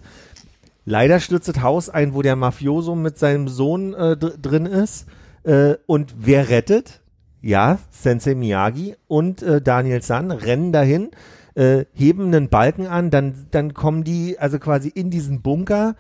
Leider 0.86 1.20
stürzt 1.20 1.62
Haus 1.62 1.90
ein, 1.90 2.14
wo 2.14 2.22
der 2.22 2.36
Mafioso 2.36 2.96
mit 2.96 3.18
seinem 3.18 3.48
Sohn 3.48 3.94
äh, 3.94 4.18
dr 4.18 4.38
drin 4.38 4.66
ist. 4.66 5.08
Äh, 5.44 5.76
und 5.86 6.16
wer 6.18 6.50
rettet? 6.50 7.02
Ja, 7.42 7.80
Sensei 7.90 8.36
Miyagi 8.36 8.96
und 9.08 9.42
äh, 9.42 9.62
Daniel 9.62 10.02
San 10.02 10.32
rennen 10.32 10.72
dahin, 10.72 11.12
äh, 11.56 11.86
heben 11.94 12.28
einen 12.28 12.50
Balken 12.50 12.88
an, 12.88 13.12
dann, 13.12 13.48
dann 13.52 13.74
kommen 13.74 14.06
die 14.06 14.40
also 14.40 14.60
quasi 14.60 14.88
in 14.88 15.10
diesen 15.10 15.42
Bunker 15.42 15.96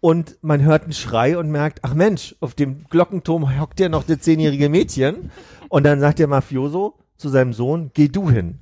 und 0.00 0.38
man 0.40 0.62
hört 0.62 0.84
einen 0.84 0.94
Schrei 0.94 1.36
und 1.36 1.50
merkt, 1.50 1.80
ach 1.82 1.94
Mensch, 1.94 2.34
auf 2.40 2.54
dem 2.54 2.84
Glockenturm 2.88 3.60
hockt 3.60 3.80
ja 3.80 3.90
noch 3.90 4.04
das 4.04 4.20
zehnjährige 4.20 4.70
Mädchen. 4.70 5.30
Und 5.68 5.84
dann 5.84 6.00
sagt 6.00 6.18
der 6.18 6.26
Mafioso 6.26 6.94
zu 7.18 7.28
seinem 7.28 7.52
Sohn, 7.52 7.90
geh 7.92 8.08
du 8.08 8.30
hin. 8.30 8.58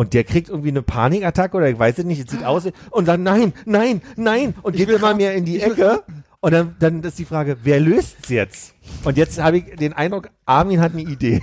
Und 0.00 0.14
der 0.14 0.24
kriegt 0.24 0.48
irgendwie 0.48 0.70
eine 0.70 0.80
Panikattacke 0.80 1.58
oder 1.58 1.68
ich 1.68 1.78
weiß 1.78 1.98
es 1.98 2.06
nicht, 2.06 2.24
es 2.24 2.30
sieht 2.30 2.42
aus 2.42 2.66
und 2.90 3.04
sagt, 3.04 3.20
nein, 3.20 3.52
nein, 3.66 4.00
nein 4.16 4.54
und 4.62 4.74
geht 4.74 4.88
immer 4.88 5.12
mehr 5.12 5.34
in 5.34 5.44
die 5.44 5.60
Ecke. 5.60 6.02
Und 6.40 6.52
dann, 6.52 6.74
dann 6.78 7.02
ist 7.02 7.18
die 7.18 7.26
Frage, 7.26 7.58
wer 7.64 7.80
löst's 7.80 8.30
jetzt? 8.30 8.72
Und 9.04 9.18
jetzt 9.18 9.38
habe 9.42 9.58
ich 9.58 9.76
den 9.76 9.92
Eindruck, 9.92 10.30
Armin 10.46 10.80
hat 10.80 10.92
eine 10.92 11.02
Idee. 11.02 11.42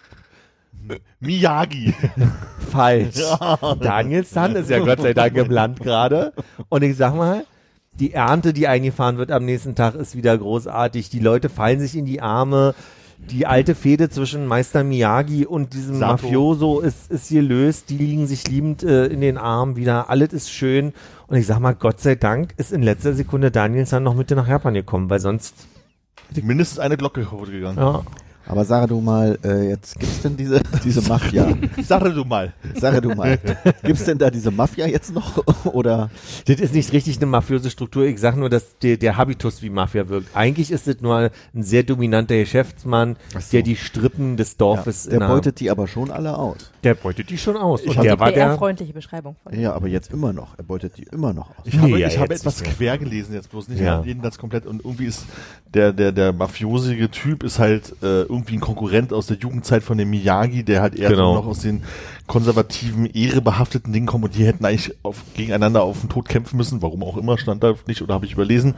Miyagi. 1.20 1.92
Falsch. 2.70 3.20
Daniel 3.82 4.24
San 4.24 4.56
ist 4.56 4.70
ja 4.70 4.78
Gott 4.78 5.02
sei 5.02 5.12
Dank 5.12 5.36
im 5.36 5.50
Land 5.50 5.80
gerade. 5.80 6.32
Und 6.70 6.80
ich 6.80 6.96
sag 6.96 7.14
mal, 7.14 7.44
die 7.92 8.14
Ernte, 8.14 8.54
die 8.54 8.66
eingefahren 8.66 9.18
wird 9.18 9.30
am 9.30 9.44
nächsten 9.44 9.74
Tag, 9.74 9.94
ist 9.94 10.16
wieder 10.16 10.38
großartig. 10.38 11.10
Die 11.10 11.20
Leute 11.20 11.50
fallen 11.50 11.80
sich 11.80 11.98
in 11.98 12.06
die 12.06 12.22
Arme. 12.22 12.74
Die 13.30 13.46
alte 13.46 13.74
Fehde 13.74 14.10
zwischen 14.10 14.46
Meister 14.46 14.84
Miyagi 14.84 15.46
und 15.46 15.72
diesem 15.74 15.96
Sato. 15.98 16.24
Mafioso 16.24 16.80
ist, 16.80 17.10
ist 17.10 17.28
gelöst. 17.30 17.88
Die 17.90 17.96
liegen 17.96 18.26
sich 18.26 18.46
liebend 18.48 18.82
äh, 18.82 19.06
in 19.06 19.20
den 19.20 19.38
Armen 19.38 19.76
wieder. 19.76 20.10
Alles 20.10 20.32
ist 20.32 20.50
schön. 20.50 20.92
Und 21.28 21.36
ich 21.36 21.46
sag 21.46 21.60
mal, 21.60 21.74
Gott 21.74 22.00
sei 22.00 22.14
Dank 22.14 22.52
ist 22.56 22.72
in 22.72 22.82
letzter 22.82 23.14
Sekunde 23.14 23.50
Daniel 23.50 23.86
San 23.86 24.02
noch 24.02 24.14
mit 24.14 24.30
nach 24.30 24.48
Japan 24.48 24.74
gekommen, 24.74 25.08
weil 25.08 25.20
sonst, 25.20 25.66
Mindestens 26.42 26.78
eine 26.78 26.96
Glocke 26.96 27.22
kaputt 27.22 27.50
gegangen. 27.50 27.78
ja. 27.78 28.02
Aber 28.46 28.64
sage 28.64 28.88
du 28.88 29.00
mal, 29.00 29.38
äh, 29.44 29.68
jetzt 29.68 29.98
gibt's 29.98 30.22
denn 30.22 30.36
diese, 30.36 30.60
diese 30.84 31.00
Mafia? 31.08 31.56
Sag 31.82 32.02
du 32.04 32.24
mal. 32.24 32.52
Sage 32.78 33.00
du 33.00 33.10
mal, 33.14 33.38
gibt's 33.82 34.04
denn 34.04 34.18
da 34.18 34.30
diese 34.30 34.50
Mafia 34.50 34.86
jetzt 34.86 35.14
noch? 35.14 35.42
Oder? 35.66 36.10
Das 36.46 36.60
ist 36.60 36.74
nicht 36.74 36.92
richtig 36.92 37.18
eine 37.18 37.26
mafiöse 37.26 37.70
Struktur. 37.70 38.04
Ich 38.04 38.20
sag 38.20 38.36
nur, 38.36 38.50
dass 38.50 38.78
der, 38.78 38.96
der 38.96 39.16
Habitus 39.16 39.62
wie 39.62 39.70
Mafia 39.70 40.08
wirkt. 40.08 40.34
Eigentlich 40.34 40.70
ist 40.70 40.88
es 40.88 41.00
nur 41.00 41.30
ein 41.54 41.62
sehr 41.62 41.82
dominanter 41.82 42.36
Geschäftsmann, 42.36 43.16
so. 43.32 43.40
der 43.52 43.62
die 43.62 43.76
Strippen 43.76 44.36
des 44.36 44.56
Dorfes 44.56 45.04
der 45.04 45.20
in 45.20 45.26
beutet 45.26 45.60
die 45.60 45.70
aber 45.70 45.86
schon 45.86 46.10
alle 46.10 46.36
aus. 46.36 46.71
Der 46.82 46.94
beutet 46.94 47.30
die 47.30 47.38
schon 47.38 47.56
aus. 47.56 47.82
Und 47.82 47.96
hab 47.96 48.02
der 48.02 48.14
die 48.16 48.20
war 48.20 48.32
der, 48.32 48.46
PR-freundliche 48.48 48.92
Beschreibung 48.92 49.36
von. 49.42 49.58
Ja, 49.58 49.72
aber 49.72 49.88
jetzt 49.88 50.12
immer 50.12 50.32
noch. 50.32 50.58
Er 50.58 50.64
beutet 50.64 50.96
die 50.96 51.04
immer 51.04 51.32
noch 51.32 51.50
aus. 51.50 51.64
Ich 51.64 51.78
habe, 51.78 51.90
Nee, 51.92 51.98
ja, 51.98 52.08
ich 52.08 52.18
habe 52.18 52.34
etwas 52.34 52.62
quer 52.62 52.98
gelesen, 52.98 53.34
jetzt 53.34 53.50
bloß 53.50 53.68
nicht 53.68 53.80
Ja. 53.80 54.02
jeden 54.04 54.22
das 54.22 54.38
komplett. 54.38 54.66
Und 54.66 54.84
irgendwie 54.84 55.06
ist 55.06 55.24
der, 55.72 55.92
der, 55.92 56.12
der 56.12 56.32
mafiosige 56.32 57.10
Typ 57.10 57.42
ist 57.44 57.58
halt 57.58 57.92
äh, 58.02 58.22
irgendwie 58.22 58.54
ein 58.54 58.60
Konkurrent 58.60 59.12
aus 59.12 59.26
der 59.26 59.36
Jugendzeit 59.38 59.82
von 59.82 59.96
dem 59.98 60.10
Miyagi, 60.10 60.64
der 60.64 60.82
halt 60.82 60.94
eher 60.96 61.10
Genau. 61.10 61.34
so 61.34 61.40
noch 61.40 61.46
aus 61.46 61.60
den 61.60 61.82
konservativen, 62.26 63.06
ehrebehafteten 63.06 63.92
Dingen 63.92 64.06
kommt 64.06 64.24
und 64.24 64.34
die 64.36 64.44
hätten 64.46 64.64
eigentlich 64.64 64.94
auf, 65.02 65.22
gegeneinander 65.34 65.82
auf 65.82 66.00
den 66.00 66.08
Tod 66.08 66.28
kämpfen 66.28 66.56
müssen. 66.56 66.82
Warum 66.82 67.02
auch 67.02 67.16
immer, 67.16 67.38
stand 67.38 67.62
da 67.62 67.74
nicht 67.86 68.02
oder 68.02 68.14
habe 68.14 68.26
ich 68.26 68.32
überlesen. 68.32 68.74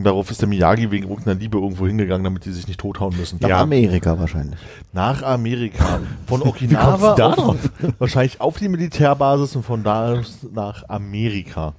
Und 0.00 0.04
darauf 0.04 0.30
ist 0.30 0.40
der 0.40 0.48
Miyagi 0.48 0.90
wegen 0.90 1.06
irgendeiner 1.10 1.38
Liebe 1.38 1.58
irgendwo 1.58 1.86
hingegangen, 1.86 2.24
damit 2.24 2.46
die 2.46 2.52
sich 2.52 2.66
nicht 2.66 2.80
tothauen 2.80 3.14
müssen. 3.18 3.38
Nach 3.42 3.50
Ja. 3.50 3.60
Amerika 3.60 4.18
wahrscheinlich. 4.18 4.58
Nach 4.94 5.22
Amerika. 5.22 6.00
Von 6.26 6.40
Okinawa 6.46 7.14
da 7.16 7.34
auf, 7.34 7.56
wahrscheinlich 7.98 8.40
auf 8.40 8.56
die 8.56 8.70
Militärbasis 8.70 9.56
und 9.56 9.62
von 9.62 9.82
da 9.84 10.14
aus 10.14 10.38
nach 10.54 10.88
Amerika. 10.88 11.74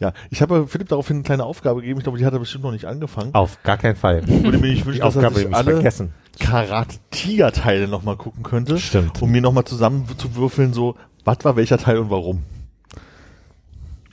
Ja, 0.00 0.12
ich 0.28 0.42
habe 0.42 0.66
Philipp 0.68 0.88
daraufhin 0.90 1.16
eine 1.16 1.22
kleine 1.24 1.44
Aufgabe 1.44 1.80
gegeben. 1.80 1.98
Ich 1.98 2.04
glaube, 2.04 2.18
die 2.18 2.26
hat 2.26 2.34
er 2.34 2.40
bestimmt 2.40 2.64
noch 2.64 2.72
nicht 2.72 2.84
angefangen. 2.84 3.34
auf 3.34 3.62
gar 3.62 3.78
keinen 3.78 3.96
Fall. 3.96 4.28
Würde 4.28 4.58
mir 4.58 4.68
nicht 4.68 4.84
wünschen, 4.84 4.92
Die 4.92 4.98
dass 5.00 5.16
er 5.16 5.20
Aufgabe 5.20 5.34
sich 5.36 5.46
nicht 5.48 5.56
alle 5.56 5.72
vergessen. 5.72 6.12
Karate-Tiger-Teile 6.38 7.88
nochmal 7.88 8.16
gucken 8.16 8.42
könnte. 8.42 8.78
Stimmt. 8.78 9.20
Um 9.22 9.30
mir 9.30 9.40
nochmal 9.40 9.64
zusammenzuwürfeln, 9.64 10.72
so, 10.74 10.94
was 11.24 11.38
war 11.42 11.56
welcher 11.56 11.78
Teil 11.78 11.98
und 11.98 12.10
warum. 12.10 12.42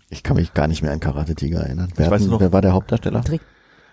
Ich 0.09 0.23
kann 0.23 0.37
mich 0.37 0.53
gar 0.53 0.67
nicht 0.67 0.81
mehr 0.81 0.91
an 0.91 0.99
Karate 0.99 1.35
Tiger 1.35 1.61
erinnern. 1.61 1.89
Wer, 1.95 2.05
Ich 2.05 2.11
weiß 2.11 2.21
hatten- 2.21 2.31
noch- 2.31 2.39
wer 2.39 2.53
war 2.53 2.61
der 2.61 2.73
Hauptdarsteller? 2.73 3.23
Trick. 3.23 3.41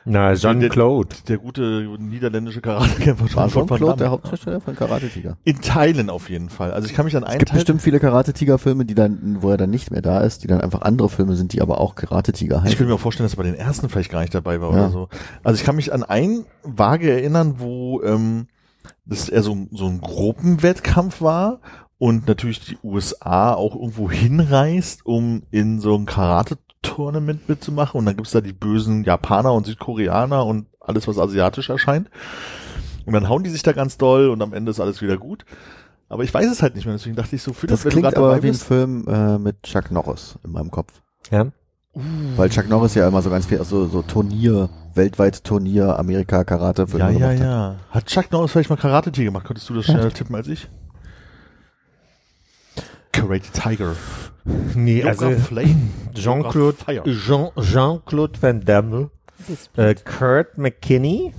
Na, 0.04 0.30
Der- 0.30 0.36
Jean-Claude. 0.36 1.14
Der 1.28 1.38
gute 1.38 1.86
niederländische 2.00 2.60
Karatekämpfer 2.60 3.36
War 3.36 3.48
Jean-Claude 3.48 3.96
der. 3.98 4.10
Hauptdarsteller 4.10 4.60
von 4.60 4.74
Karate 4.74 5.08
Tiger? 5.08 5.36
In 5.44 5.60
Teilen 5.60 6.10
auf 6.10 6.28
jeden 6.28 6.48
Fall. 6.50 6.72
Also 6.72 6.88
ich 6.88 6.94
kann 6.94 7.04
mich 7.04 7.16
an 7.16 7.22
einen 7.22 7.34
Es 7.34 7.38
gibt 7.38 7.50
Teil 7.50 7.58
bestimmt 7.58 7.82
viele 7.82 8.00
Karate 8.00 8.32
Tiger 8.32 8.58
Filme, 8.58 8.84
die 8.84 8.96
dann, 8.96 9.38
wo 9.42 9.50
er 9.50 9.56
dann 9.56 9.70
nicht 9.70 9.92
mehr 9.92 10.02
da 10.02 10.20
ist, 10.22 10.42
die 10.42 10.48
dann 10.48 10.60
einfach 10.60 10.82
andere 10.82 11.08
Filme 11.08 11.36
sind, 11.36 11.52
die 11.52 11.62
aber 11.62 11.80
auch 11.80 11.94
Karate 11.94 12.32
Tiger 12.32 12.56
Ich 12.56 12.62
heißen. 12.62 12.78
könnte 12.78 12.88
mir 12.90 12.94
auch 12.96 13.00
vorstellen, 13.00 13.26
dass 13.26 13.34
er 13.34 13.36
bei 13.36 13.42
den 13.44 13.54
ersten 13.54 13.88
vielleicht 13.88 14.10
gar 14.10 14.22
nicht 14.22 14.34
dabei 14.34 14.60
war 14.60 14.70
Ja. 14.72 14.78
oder 14.86 14.90
so. 14.90 15.08
Also 15.44 15.60
ich 15.60 15.64
kann 15.64 15.76
mich 15.76 15.92
an 15.92 16.02
einen 16.02 16.46
vage 16.64 17.08
erinnern, 17.08 17.54
wo 17.58 18.02
ähm, 18.02 18.48
das 19.06 19.28
eher 19.28 19.44
so, 19.44 19.56
so 19.70 19.86
ein 19.86 20.00
Gruppenwettkampf 20.00 21.20
war 21.22 21.60
und 22.02 22.26
natürlich 22.26 22.58
die 22.58 22.76
USA 22.82 23.54
auch 23.54 23.76
irgendwo 23.76 24.10
hinreist, 24.10 25.06
um 25.06 25.44
in 25.52 25.78
so 25.78 25.94
ein 25.94 26.04
Karate-Tournament 26.04 27.48
mitzumachen. 27.48 27.96
Und 28.00 28.06
dann 28.06 28.16
gibt's 28.16 28.32
da 28.32 28.40
die 28.40 28.52
bösen 28.52 29.04
Japaner 29.04 29.52
und 29.52 29.66
Südkoreaner 29.66 30.44
und 30.44 30.66
alles, 30.80 31.06
was 31.06 31.16
asiatisch 31.16 31.70
erscheint. 31.70 32.10
Und 33.06 33.12
dann 33.12 33.28
hauen 33.28 33.44
die 33.44 33.50
sich 33.50 33.62
da 33.62 33.70
ganz 33.70 33.98
doll 33.98 34.30
und 34.30 34.42
am 34.42 34.52
Ende 34.52 34.72
ist 34.72 34.80
alles 34.80 35.00
wieder 35.00 35.16
gut. 35.16 35.44
Aber 36.08 36.24
ich 36.24 36.34
weiß 36.34 36.50
es 36.50 36.60
halt 36.60 36.74
nicht 36.74 36.86
mehr, 36.86 36.94
deswegen 36.96 37.14
dachte 37.14 37.36
ich 37.36 37.42
so, 37.44 37.52
Philipp, 37.52 37.70
Das 37.70 37.84
wenn 37.84 37.90
du 37.92 38.00
klingt 38.00 38.16
aber 38.16 38.32
wie 38.42 38.48
ein 38.48 38.50
bist, 38.50 38.64
Film 38.64 39.06
äh, 39.06 39.38
mit 39.38 39.62
Chuck 39.62 39.92
Norris 39.92 40.40
in 40.42 40.50
meinem 40.50 40.72
Kopf. 40.72 40.92
Ja. 41.30 41.52
Weil 42.34 42.50
Chuck 42.50 42.68
Norris 42.68 42.96
ja 42.96 43.06
immer 43.06 43.22
so 43.22 43.30
ganz 43.30 43.46
viel, 43.46 43.62
so, 43.62 43.86
so 43.86 44.02
Turnier, 44.02 44.70
weltweit 44.94 45.44
Turnier, 45.44 45.96
Amerika, 46.00 46.42
Karate 46.42 46.88
Filme 46.88 47.04
Ja, 47.04 47.10
ja, 47.12 47.18
gemacht 47.18 47.38
hat. 47.38 47.46
ja. 47.46 47.76
Hat 47.90 48.06
Chuck 48.06 48.32
Norris 48.32 48.50
vielleicht 48.50 48.70
mal 48.70 48.76
Karate-Tiger 48.76 49.26
gemacht? 49.26 49.46
Könntest 49.46 49.70
du 49.70 49.74
das 49.74 49.84
schneller 49.84 50.10
tippen 50.10 50.34
als 50.34 50.48
ich? 50.48 50.68
Karate 53.12 53.50
Tiger. 53.52 53.94
Nee, 54.74 55.00
Yoga 55.00 55.08
also 55.10 55.30
Flame. 55.32 55.90
Jean-Claude. 56.14 56.76
Jean, 57.04 57.50
Jean-Claude 57.60 58.42
Van 58.42 58.60
Damme, 58.64 59.10
äh, 59.76 59.94
Kurt 59.94 60.58
McKinney. 60.58 61.32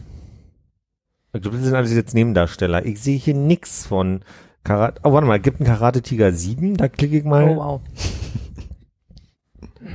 Ich 1.33 1.41
glaube, 1.41 1.57
das 1.57 1.65
sind 1.65 1.75
alles 1.75 1.93
jetzt 1.93 2.13
Nebendarsteller. 2.13 2.85
Ich 2.85 3.01
sehe 3.01 3.17
hier 3.17 3.33
nix 3.33 3.85
von 3.87 4.21
Karate. 4.63 5.01
Oh, 5.03 5.11
warte 5.11 5.27
mal, 5.27 5.39
gibt 5.39 5.59
ein 5.59 5.65
Karate 5.65 6.01
Tiger 6.01 6.31
7, 6.31 6.77
da 6.77 6.87
klicke 6.87 7.17
ich 7.17 7.23
mal. 7.23 7.49
Oh, 7.49 7.55
wow. 7.55 7.81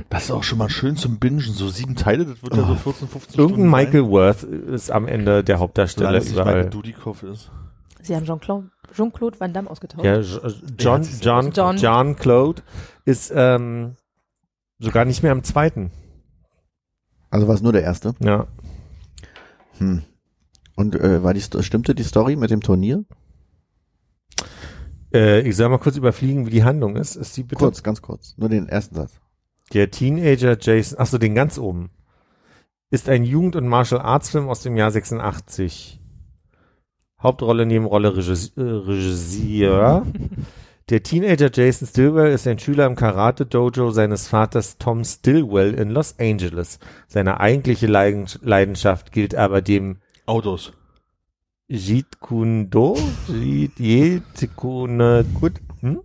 Das 0.09 0.25
ist 0.25 0.31
auch 0.31 0.43
schon 0.43 0.59
mal 0.59 0.69
schön 0.69 0.95
zum 0.95 1.17
Bingen. 1.17 1.41
So 1.41 1.67
sieben 1.69 1.95
Teile, 1.95 2.25
das 2.25 2.41
wird 2.43 2.55
ja 2.55 2.65
so 2.65 2.75
14, 2.75 3.07
15 3.07 3.39
Irgendein 3.39 3.67
Stunden 3.67 3.69
Michael 3.69 4.05
Worth 4.07 4.43
ist 4.43 4.91
am 4.91 5.07
Ende 5.07 5.43
der 5.43 5.55
sein. 5.55 5.61
Hauptdarsteller 5.61 6.21
Solange 6.21 6.25
nicht 6.25 6.35
Michael 6.35 6.51
überall. 6.53 6.69
Dudikoff 6.69 7.23
ist. 7.23 7.51
Sie 8.01 8.15
haben 8.15 8.25
Jean-Claude 8.25 8.69
Jean-Claude 8.93 9.39
Van 9.39 9.53
Damme 9.53 9.69
ausgetauscht. 9.69 10.05
Ja, 10.05 10.19
J- 10.19 10.55
John, 10.77 11.03
John, 11.21 11.51
John. 11.51 11.77
John 11.77 12.15
Claude 12.15 12.61
ist 13.05 13.31
ähm, 13.35 13.95
sogar 14.79 15.05
nicht 15.05 15.23
mehr 15.23 15.31
am 15.31 15.43
zweiten. 15.43 15.91
Also 17.29 17.47
war 17.47 17.55
es 17.55 17.61
nur 17.61 17.73
der 17.73 17.83
erste. 17.83 18.15
Ja. 18.19 18.47
Hm. 19.77 20.03
Und 20.75 20.95
äh, 20.95 21.23
war 21.23 21.33
die 21.33 21.41
stimmte 21.41 21.93
die 21.93 22.03
Story 22.03 22.35
mit 22.35 22.51
dem 22.51 22.61
Turnier? 22.61 23.03
Äh, 25.13 25.41
ich 25.41 25.55
soll 25.55 25.69
mal 25.69 25.77
kurz 25.79 25.97
überfliegen, 25.97 26.45
wie 26.45 26.51
die 26.51 26.63
Handlung 26.63 26.95
ist. 26.95 27.15
Ist 27.15 27.35
die 27.37 27.43
bitte? 27.43 27.55
Kurz, 27.59 27.83
ganz 27.83 28.01
kurz. 28.01 28.35
Nur 28.37 28.49
den 28.49 28.67
ersten 28.67 28.95
Satz. 28.95 29.19
Der 29.73 29.91
Teenager 29.91 30.57
Jason, 30.59 30.97
ach 30.99 31.05
so, 31.07 31.17
den 31.17 31.35
ganz 31.35 31.57
oben, 31.57 31.91
ist 32.89 33.07
ein 33.09 33.23
Jugend- 33.23 33.55
und 33.55 33.67
Martial 33.67 34.01
Arts 34.01 34.29
Film 34.29 34.49
aus 34.49 34.61
dem 34.61 34.75
Jahr 34.77 34.89
86. 34.91 35.98
Hauptrolle, 37.21 37.65
Nebenrolle, 37.65 38.15
Regis 38.15 38.53
äh, 38.55 38.61
Regisseur. 38.61 40.05
Der 40.89 41.03
Teenager 41.03 41.51
Jason 41.53 41.87
Stillwell 41.87 42.31
ist 42.31 42.47
ein 42.47 42.57
Schüler 42.57 42.87
im 42.87 42.95
Karate-Dojo 42.95 43.91
seines 43.91 44.27
Vaters 44.27 44.77
Tom 44.79 45.03
Stillwell 45.03 45.75
in 45.75 45.91
Los 45.91 46.15
Angeles. 46.17 46.79
Seine 47.07 47.39
eigentliche 47.39 47.85
Leiden 47.85 48.25
Leidenschaft 48.41 49.11
gilt 49.11 49.35
aber 49.35 49.61
dem 49.61 49.97
Autos. 50.25 50.73
Jeet 51.67 52.19
Kune 52.19 52.65
Do, 52.65 52.97
Jeet 53.27 54.55
Kune 54.55 55.25
gut, 55.39 55.53
hm? 55.81 55.99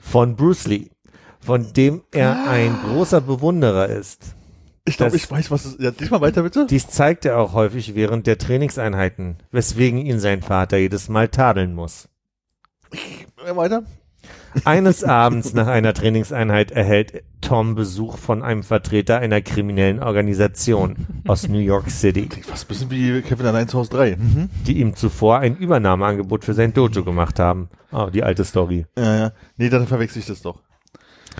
von 0.00 0.34
Bruce 0.34 0.66
Lee, 0.66 0.90
von 1.38 1.72
dem 1.72 2.02
er 2.10 2.50
ein 2.50 2.76
großer 2.82 3.20
Bewunderer 3.20 3.88
ist. 3.88 4.34
Ich 4.84 4.96
glaube, 4.96 5.16
ich 5.16 5.30
weiß, 5.30 5.50
was 5.50 5.64
es 5.64 5.74
ist. 5.74 5.80
Ja, 5.80 5.92
lies 5.98 6.10
mal 6.10 6.20
weiter, 6.20 6.42
bitte. 6.42 6.66
Dies 6.68 6.88
zeigt 6.88 7.24
er 7.24 7.38
auch 7.38 7.52
häufig 7.52 7.94
während 7.94 8.26
der 8.26 8.38
Trainingseinheiten, 8.38 9.36
weswegen 9.50 9.98
ihn 10.04 10.20
sein 10.20 10.42
Vater 10.42 10.78
jedes 10.78 11.08
Mal 11.08 11.28
tadeln 11.28 11.74
muss. 11.74 12.08
Ja, 13.46 13.56
weiter. 13.56 13.84
Eines 14.64 15.04
Abends 15.04 15.54
nach 15.54 15.66
einer 15.66 15.94
Trainingseinheit 15.94 16.70
erhält 16.72 17.22
Tom 17.40 17.74
Besuch 17.74 18.18
von 18.18 18.42
einem 18.42 18.62
Vertreter 18.62 19.18
einer 19.18 19.40
kriminellen 19.40 20.02
Organisation 20.02 20.96
aus 21.26 21.48
New 21.48 21.58
York 21.58 21.90
City, 21.90 22.26
Klingt 22.26 22.46
fast 22.46 22.64
ein 22.64 22.68
bisschen 22.68 22.90
wie 22.90 23.22
Kevin 23.22 23.46
allein 23.46 23.68
zu 23.68 23.78
Hause 23.78 23.90
3. 23.90 24.16
Mhm. 24.16 24.50
die 24.66 24.78
ihm 24.78 24.94
zuvor 24.96 25.38
ein 25.38 25.56
Übernahmeangebot 25.56 26.44
für 26.44 26.54
sein 26.54 26.72
Dojo 26.74 27.04
gemacht 27.04 27.38
haben. 27.38 27.68
Ah, 27.92 28.10
die 28.10 28.22
alte 28.22 28.44
Story. 28.44 28.86
Ja, 28.96 29.16
ja. 29.16 29.32
Nee, 29.56 29.68
dann 29.68 29.86
verwechsel 29.86 30.20
ich 30.20 30.26
das 30.26 30.42
doch. 30.42 30.62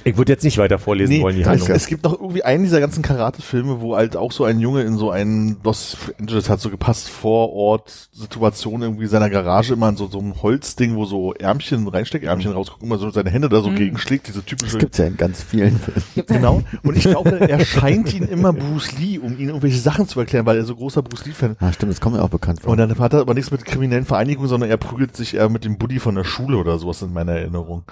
Ich 0.04 0.16
würde 0.16 0.32
jetzt 0.32 0.44
nicht 0.44 0.58
weiter 0.58 0.78
vorlesen 0.78 1.12
Nee, 1.12 1.22
wollen, 1.22 1.36
die 1.36 1.42
es, 1.42 1.48
Handlung. 1.48 1.70
es 1.70 1.86
gibt 1.86 2.04
noch 2.04 2.12
irgendwie 2.18 2.42
einen 2.42 2.64
dieser 2.64 2.80
ganzen 2.80 3.02
Karate-Filme, 3.02 3.80
wo 3.80 3.96
halt 3.96 4.16
auch 4.16 4.32
so 4.32 4.44
ein 4.44 4.60
Junge 4.60 4.82
in 4.82 4.96
so 4.96 5.10
einen 5.10 5.58
Los 5.62 5.96
Angeles 6.18 6.48
hat 6.48 6.60
so 6.60 6.70
gepasst 6.70 7.08
vor 7.08 7.52
Ort 7.52 8.08
Situation 8.12 8.82
irgendwie 8.82 9.04
in 9.04 9.08
seiner 9.10 9.30
Garage 9.30 9.74
immer 9.74 9.88
in 9.88 9.96
so, 9.96 10.06
so 10.06 10.18
einem 10.18 10.42
Holzding, 10.42 10.96
wo 10.96 11.04
so 11.04 11.34
Ärmchen, 11.34 11.86
Reinsteckärmchen 11.88 12.52
rausgucken, 12.52 12.86
immer 12.86 12.98
so 12.98 13.10
seine 13.10 13.30
Hände 13.30 13.48
da 13.48 13.60
so 13.60 13.70
gegenschlägt, 13.70 14.28
diese 14.28 14.38
Das 14.40 14.46
typische. 14.46 14.78
gibt's 14.78 14.98
ja 14.98 15.06
in 15.06 15.16
ganz 15.16 15.42
vielen 15.42 15.78
Filmen. 15.78 16.26
Genau. 16.26 16.62
Und 16.82 16.96
ich 16.96 17.04
glaube, 17.04 17.40
er 17.40 17.60
scheint 17.64 18.14
ihn 18.14 18.24
immer 18.24 18.52
Bruce 18.52 18.92
Lee, 18.98 19.18
um 19.18 19.38
ihn 19.38 19.48
irgendwelche 19.48 19.78
Sachen 19.78 20.08
zu 20.08 20.18
erklären, 20.20 20.46
weil 20.46 20.56
er 20.56 20.64
so 20.64 20.76
großer 20.76 21.02
Bruce 21.02 21.26
Lee-Fan 21.26 21.56
Ah, 21.60 21.72
stimmt, 21.72 21.92
das 21.92 22.00
kommt 22.00 22.16
mir 22.16 22.22
auch 22.22 22.28
bekannt 22.30 22.60
vor. 22.62 22.72
Und 22.72 22.78
dann 22.78 22.96
hat 22.98 23.12
er 23.12 23.20
aber 23.20 23.34
nichts 23.34 23.50
mit 23.50 23.64
kriminellen 23.64 24.04
Vereinigungen, 24.04 24.48
sondern 24.48 24.70
er 24.70 24.76
prügelt 24.76 25.16
sich 25.16 25.34
eher 25.34 25.48
mit 25.48 25.64
dem 25.64 25.76
Buddy 25.78 25.98
von 25.98 26.14
der 26.14 26.24
Schule 26.24 26.56
oder 26.56 26.78
sowas 26.78 27.02
in 27.02 27.12
meiner 27.12 27.32
Erinnerung. 27.32 27.82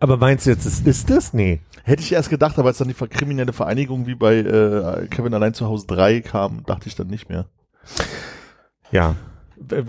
Aber 0.00 0.16
meinst 0.16 0.46
du 0.46 0.50
jetzt, 0.50 0.64
es 0.66 0.80
ist 0.80 1.10
es? 1.10 1.34
Nee. 1.34 1.60
Hätte 1.84 2.02
ich 2.02 2.12
erst 2.12 2.30
gedacht, 2.30 2.58
aber 2.58 2.68
als 2.68 2.78
dann 2.78 2.88
die 2.88 2.94
kriminelle 2.94 3.52
Vereinigung 3.52 4.06
wie 4.06 4.14
bei 4.14 4.36
äh, 4.36 5.06
Kevin 5.08 5.34
allein 5.34 5.54
zu 5.54 5.66
Hause 5.66 5.86
3 5.86 6.22
kam, 6.22 6.64
dachte 6.64 6.88
ich 6.88 6.94
dann 6.94 7.06
nicht 7.06 7.28
mehr. 7.28 7.46
Ja. 8.90 9.14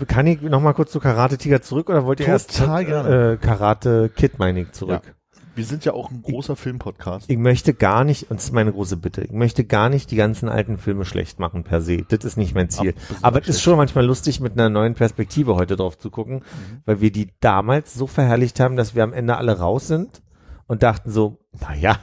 Kann 0.06 0.26
ich 0.26 0.42
noch 0.42 0.60
mal 0.60 0.74
kurz 0.74 0.92
zu 0.92 1.00
Karate 1.00 1.38
Tiger 1.38 1.62
zurück 1.62 1.88
oder 1.88 2.04
wollt 2.04 2.20
ihr 2.20 2.26
Total 2.26 2.82
erst 2.82 2.88
gerne. 2.88 3.32
äh, 3.32 3.36
Karate 3.38 4.10
Kid 4.14 4.38
meine 4.38 4.60
ich 4.60 4.72
zurück? 4.72 5.14
Wir 5.54 5.64
sind 5.66 5.84
ja 5.84 5.92
auch 5.92 6.10
ein 6.10 6.22
großer 6.22 6.56
Filmpodcast. 6.56 7.28
Ich 7.28 7.36
möchte 7.36 7.74
gar 7.74 8.04
nicht, 8.04 8.30
und 8.30 8.38
das 8.38 8.44
ist 8.46 8.52
meine 8.52 8.72
große 8.72 8.96
Bitte, 8.96 9.20
ich 9.22 9.32
möchte 9.32 9.64
gar 9.64 9.88
nicht 9.90 10.10
die 10.10 10.16
ganzen 10.16 10.48
alten 10.48 10.78
Filme 10.78 11.04
schlecht 11.04 11.38
machen 11.38 11.62
per 11.62 11.80
se. 11.82 12.04
Das 12.08 12.24
ist 12.24 12.36
nicht 12.38 12.54
mein 12.54 12.70
Ziel. 12.70 12.90
Ab- 13.10 13.16
Aber 13.22 13.36
es 13.42 13.48
ist 13.48 13.54
schlecht. 13.56 13.64
schon 13.64 13.76
manchmal 13.76 14.06
lustig, 14.06 14.40
mit 14.40 14.54
einer 14.54 14.70
neuen 14.70 14.94
Perspektive 14.94 15.54
heute 15.56 15.76
drauf 15.76 15.98
zu 15.98 16.10
gucken, 16.10 16.36
Mhm. 16.36 16.80
weil 16.86 17.00
wir 17.02 17.12
die 17.12 17.28
damals 17.40 17.92
so 17.94 18.06
verherrlicht 18.06 18.60
haben, 18.60 18.76
dass 18.76 18.94
wir 18.94 19.02
am 19.04 19.12
Ende 19.12 19.36
alle 19.36 19.58
raus 19.58 19.86
sind 19.88 20.22
und 20.68 20.82
dachten 20.82 21.10
so, 21.10 21.38
na 21.60 21.74
ja, 21.74 21.96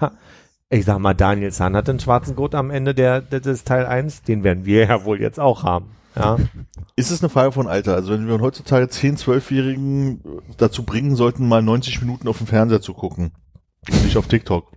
ich 0.70 0.86
sag 0.86 1.00
mal, 1.00 1.16
Daniel 1.16 1.52
Zahn 1.52 1.76
hat 1.76 1.88
den 1.88 2.00
schwarzen 2.00 2.36
Gurt 2.36 2.54
am 2.54 2.70
Ende 2.70 2.93
der, 2.93 3.22
der 3.22 3.39
des 3.39 3.64
Teil 3.64 3.88
1, 3.88 4.22
den 4.22 4.43
werden 4.43 4.66
wir 4.66 4.86
ja 4.88 5.04
wohl 5.06 5.20
jetzt 5.20 5.39
auch 5.39 5.64
haben. 5.64 5.88
Ja. 6.16 6.38
Ist 6.95 7.12
es 7.12 7.22
eine 7.22 7.30
Frage 7.30 7.51
von 7.51 7.68
Alter? 7.68 7.95
Also 7.95 8.12
wenn 8.12 8.28
wir 8.28 8.39
heutzutage 8.39 8.89
10, 8.89 9.18
12-Jährigen 9.18 10.22
dazu 10.57 10.84
bringen 10.84 11.16
sollten, 11.16 11.47
mal 11.47 11.62
90 11.62 12.01
Minuten 12.01 12.28
auf 12.28 12.39
dem 12.39 12.47
Fernseher 12.47 12.82
zu 12.82 12.93
gucken, 12.93 13.32
und 13.89 14.03
nicht 14.03 14.18
auf 14.18 14.28
TikTok, 14.28 14.72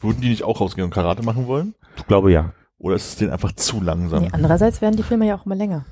würden 0.00 0.20
die 0.20 0.28
nicht 0.28 0.44
auch 0.44 0.60
rausgehen 0.60 0.84
und 0.84 0.94
Karate 0.94 1.22
machen 1.22 1.46
wollen? 1.46 1.74
Ich 1.96 2.06
glaube 2.06 2.30
ja. 2.30 2.52
Oder 2.78 2.96
ist 2.96 3.08
es 3.08 3.16
denen 3.16 3.30
einfach 3.30 3.52
zu 3.52 3.80
langsam? 3.80 4.24
Nee, 4.24 4.30
andererseits 4.32 4.82
werden 4.82 4.96
die 4.96 5.02
Filme 5.02 5.26
ja 5.26 5.36
auch 5.36 5.46
immer 5.46 5.54
länger. 5.54 5.86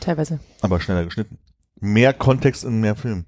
Teilweise. 0.00 0.40
Aber 0.60 0.80
schneller 0.80 1.04
geschnitten. 1.04 1.38
Mehr 1.80 2.12
Kontext 2.12 2.64
in 2.64 2.80
mehr 2.80 2.96
Film. 2.96 3.26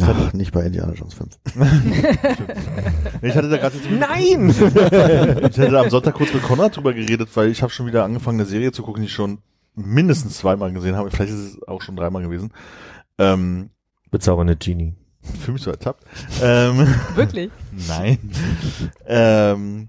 Ach, 0.00 0.32
nicht 0.32 0.52
bei 0.52 0.64
Indiana 0.64 0.94
Jones 0.94 1.14
5. 1.14 1.38
Ich 3.22 3.34
hatte 3.34 3.48
da 3.48 3.56
gerade 3.58 3.76
jetzt 3.76 3.90
Nein! 3.90 4.48
Ich 5.50 5.58
hatte 5.58 5.78
am 5.78 5.90
Sonntag 5.90 6.14
kurz 6.14 6.32
mit 6.32 6.42
Konrad 6.42 6.76
drüber 6.76 6.92
geredet, 6.94 7.28
weil 7.34 7.48
ich 7.50 7.62
habe 7.62 7.72
schon 7.72 7.86
wieder 7.86 8.04
angefangen, 8.04 8.40
eine 8.40 8.48
Serie 8.48 8.72
zu 8.72 8.82
gucken, 8.82 9.02
die 9.02 9.08
ich 9.08 9.14
schon 9.14 9.38
mindestens 9.74 10.38
zweimal 10.38 10.72
gesehen 10.72 10.96
habe. 10.96 11.10
Vielleicht 11.10 11.32
ist 11.32 11.56
es 11.56 11.68
auch 11.68 11.82
schon 11.82 11.96
dreimal 11.96 12.22
gewesen. 12.22 12.50
Ähm, 13.18 13.70
Bezaubernde 14.10 14.56
Genie. 14.56 14.94
für 15.40 15.52
mich 15.52 15.62
so 15.62 15.70
ertappt. 15.70 16.04
Ähm, 16.42 16.86
Wirklich? 17.14 17.50
nein. 17.88 18.18
ähm, 19.06 19.88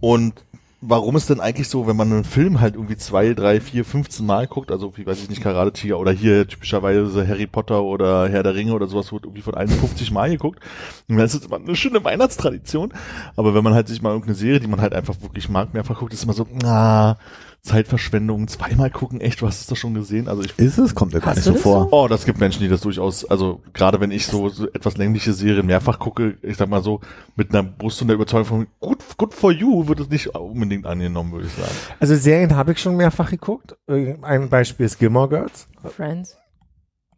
und 0.00 0.44
warum 0.82 1.16
ist 1.16 1.28
denn 1.28 1.40
eigentlich 1.40 1.68
so, 1.68 1.86
wenn 1.86 1.96
man 1.96 2.10
einen 2.10 2.24
Film 2.24 2.60
halt 2.60 2.74
irgendwie 2.74 2.96
zwei, 2.96 3.34
drei, 3.34 3.60
vier, 3.60 3.84
15 3.84 4.24
Mal 4.24 4.46
guckt, 4.46 4.70
also 4.70 4.96
wie 4.96 5.06
weiß 5.06 5.22
ich 5.22 5.28
nicht, 5.28 5.42
Karate 5.42 5.72
Tiger 5.72 5.98
oder 5.98 6.10
hier 6.10 6.48
typischerweise 6.48 7.26
Harry 7.28 7.46
Potter 7.46 7.82
oder 7.82 8.28
Herr 8.28 8.42
der 8.42 8.54
Ringe 8.54 8.72
oder 8.72 8.86
sowas 8.86 9.12
wird 9.12 9.24
irgendwie 9.24 9.42
von 9.42 9.54
51 9.54 10.10
Mal 10.10 10.30
geguckt. 10.30 10.60
Und 11.08 11.16
dann 11.16 11.26
ist 11.26 11.44
immer 11.44 11.56
eine 11.56 11.76
schöne 11.76 12.02
Weihnachtstradition. 12.02 12.94
Aber 13.36 13.54
wenn 13.54 13.64
man 13.64 13.74
halt 13.74 13.88
sich 13.88 14.00
mal 14.00 14.10
irgendeine 14.10 14.36
Serie, 14.36 14.60
die 14.60 14.68
man 14.68 14.80
halt 14.80 14.94
einfach 14.94 15.20
wirklich 15.20 15.48
mag, 15.48 15.74
mehrfach 15.74 15.98
guckt, 15.98 16.14
ist 16.14 16.24
immer 16.24 16.32
so, 16.32 16.46
na, 16.62 17.18
Zeitverschwendung, 17.62 18.48
zweimal 18.48 18.90
gucken, 18.90 19.20
echt, 19.20 19.42
du 19.42 19.46
hast 19.46 19.60
es 19.60 19.66
doch 19.66 19.76
schon 19.76 19.92
gesehen. 19.92 20.28
Also 20.28 20.42
ich 20.42 20.58
Ist 20.58 20.78
es? 20.78 20.94
Kommt 20.94 21.12
mir 21.12 21.20
gar 21.20 21.34
nicht 21.34 21.44
so 21.44 21.54
vor. 21.54 21.88
Oh, 21.92 22.08
das 22.08 22.24
gibt 22.24 22.38
Menschen, 22.38 22.62
die 22.62 22.68
das 22.68 22.80
durchaus, 22.80 23.24
also 23.24 23.60
gerade 23.74 24.00
wenn 24.00 24.10
ich 24.10 24.26
so, 24.26 24.48
so 24.48 24.66
etwas 24.72 24.96
längliche 24.96 25.34
Serien 25.34 25.66
mehrfach 25.66 25.98
gucke, 25.98 26.38
ich 26.42 26.56
sag 26.56 26.68
mal 26.68 26.82
so, 26.82 27.00
mit 27.36 27.52
einer 27.52 27.62
Brust 27.62 28.00
und 28.00 28.08
der 28.08 28.14
Überzeugung 28.14 28.46
von 28.46 28.66
good, 28.80 28.98
good 29.18 29.34
for 29.34 29.52
you, 29.52 29.86
wird 29.88 30.00
es 30.00 30.08
nicht 30.08 30.28
unbedingt 30.28 30.86
angenommen, 30.86 31.32
würde 31.32 31.46
ich 31.48 31.52
sagen. 31.52 31.74
Also 31.98 32.16
Serien 32.16 32.56
habe 32.56 32.72
ich 32.72 32.78
schon 32.78 32.96
mehrfach 32.96 33.30
geguckt. 33.30 33.76
Ein 33.86 34.48
Beispiel 34.48 34.86
ist 34.86 34.98
Gilmore 34.98 35.28
Girls. 35.28 35.68
Friends. 35.84 36.38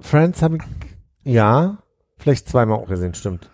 Friends 0.00 0.42
habe 0.42 0.56
ich, 0.56 0.62
ja, 1.22 1.78
vielleicht 2.18 2.48
zweimal 2.48 2.78
auch 2.78 2.88
gesehen, 2.88 3.14
stimmt. 3.14 3.48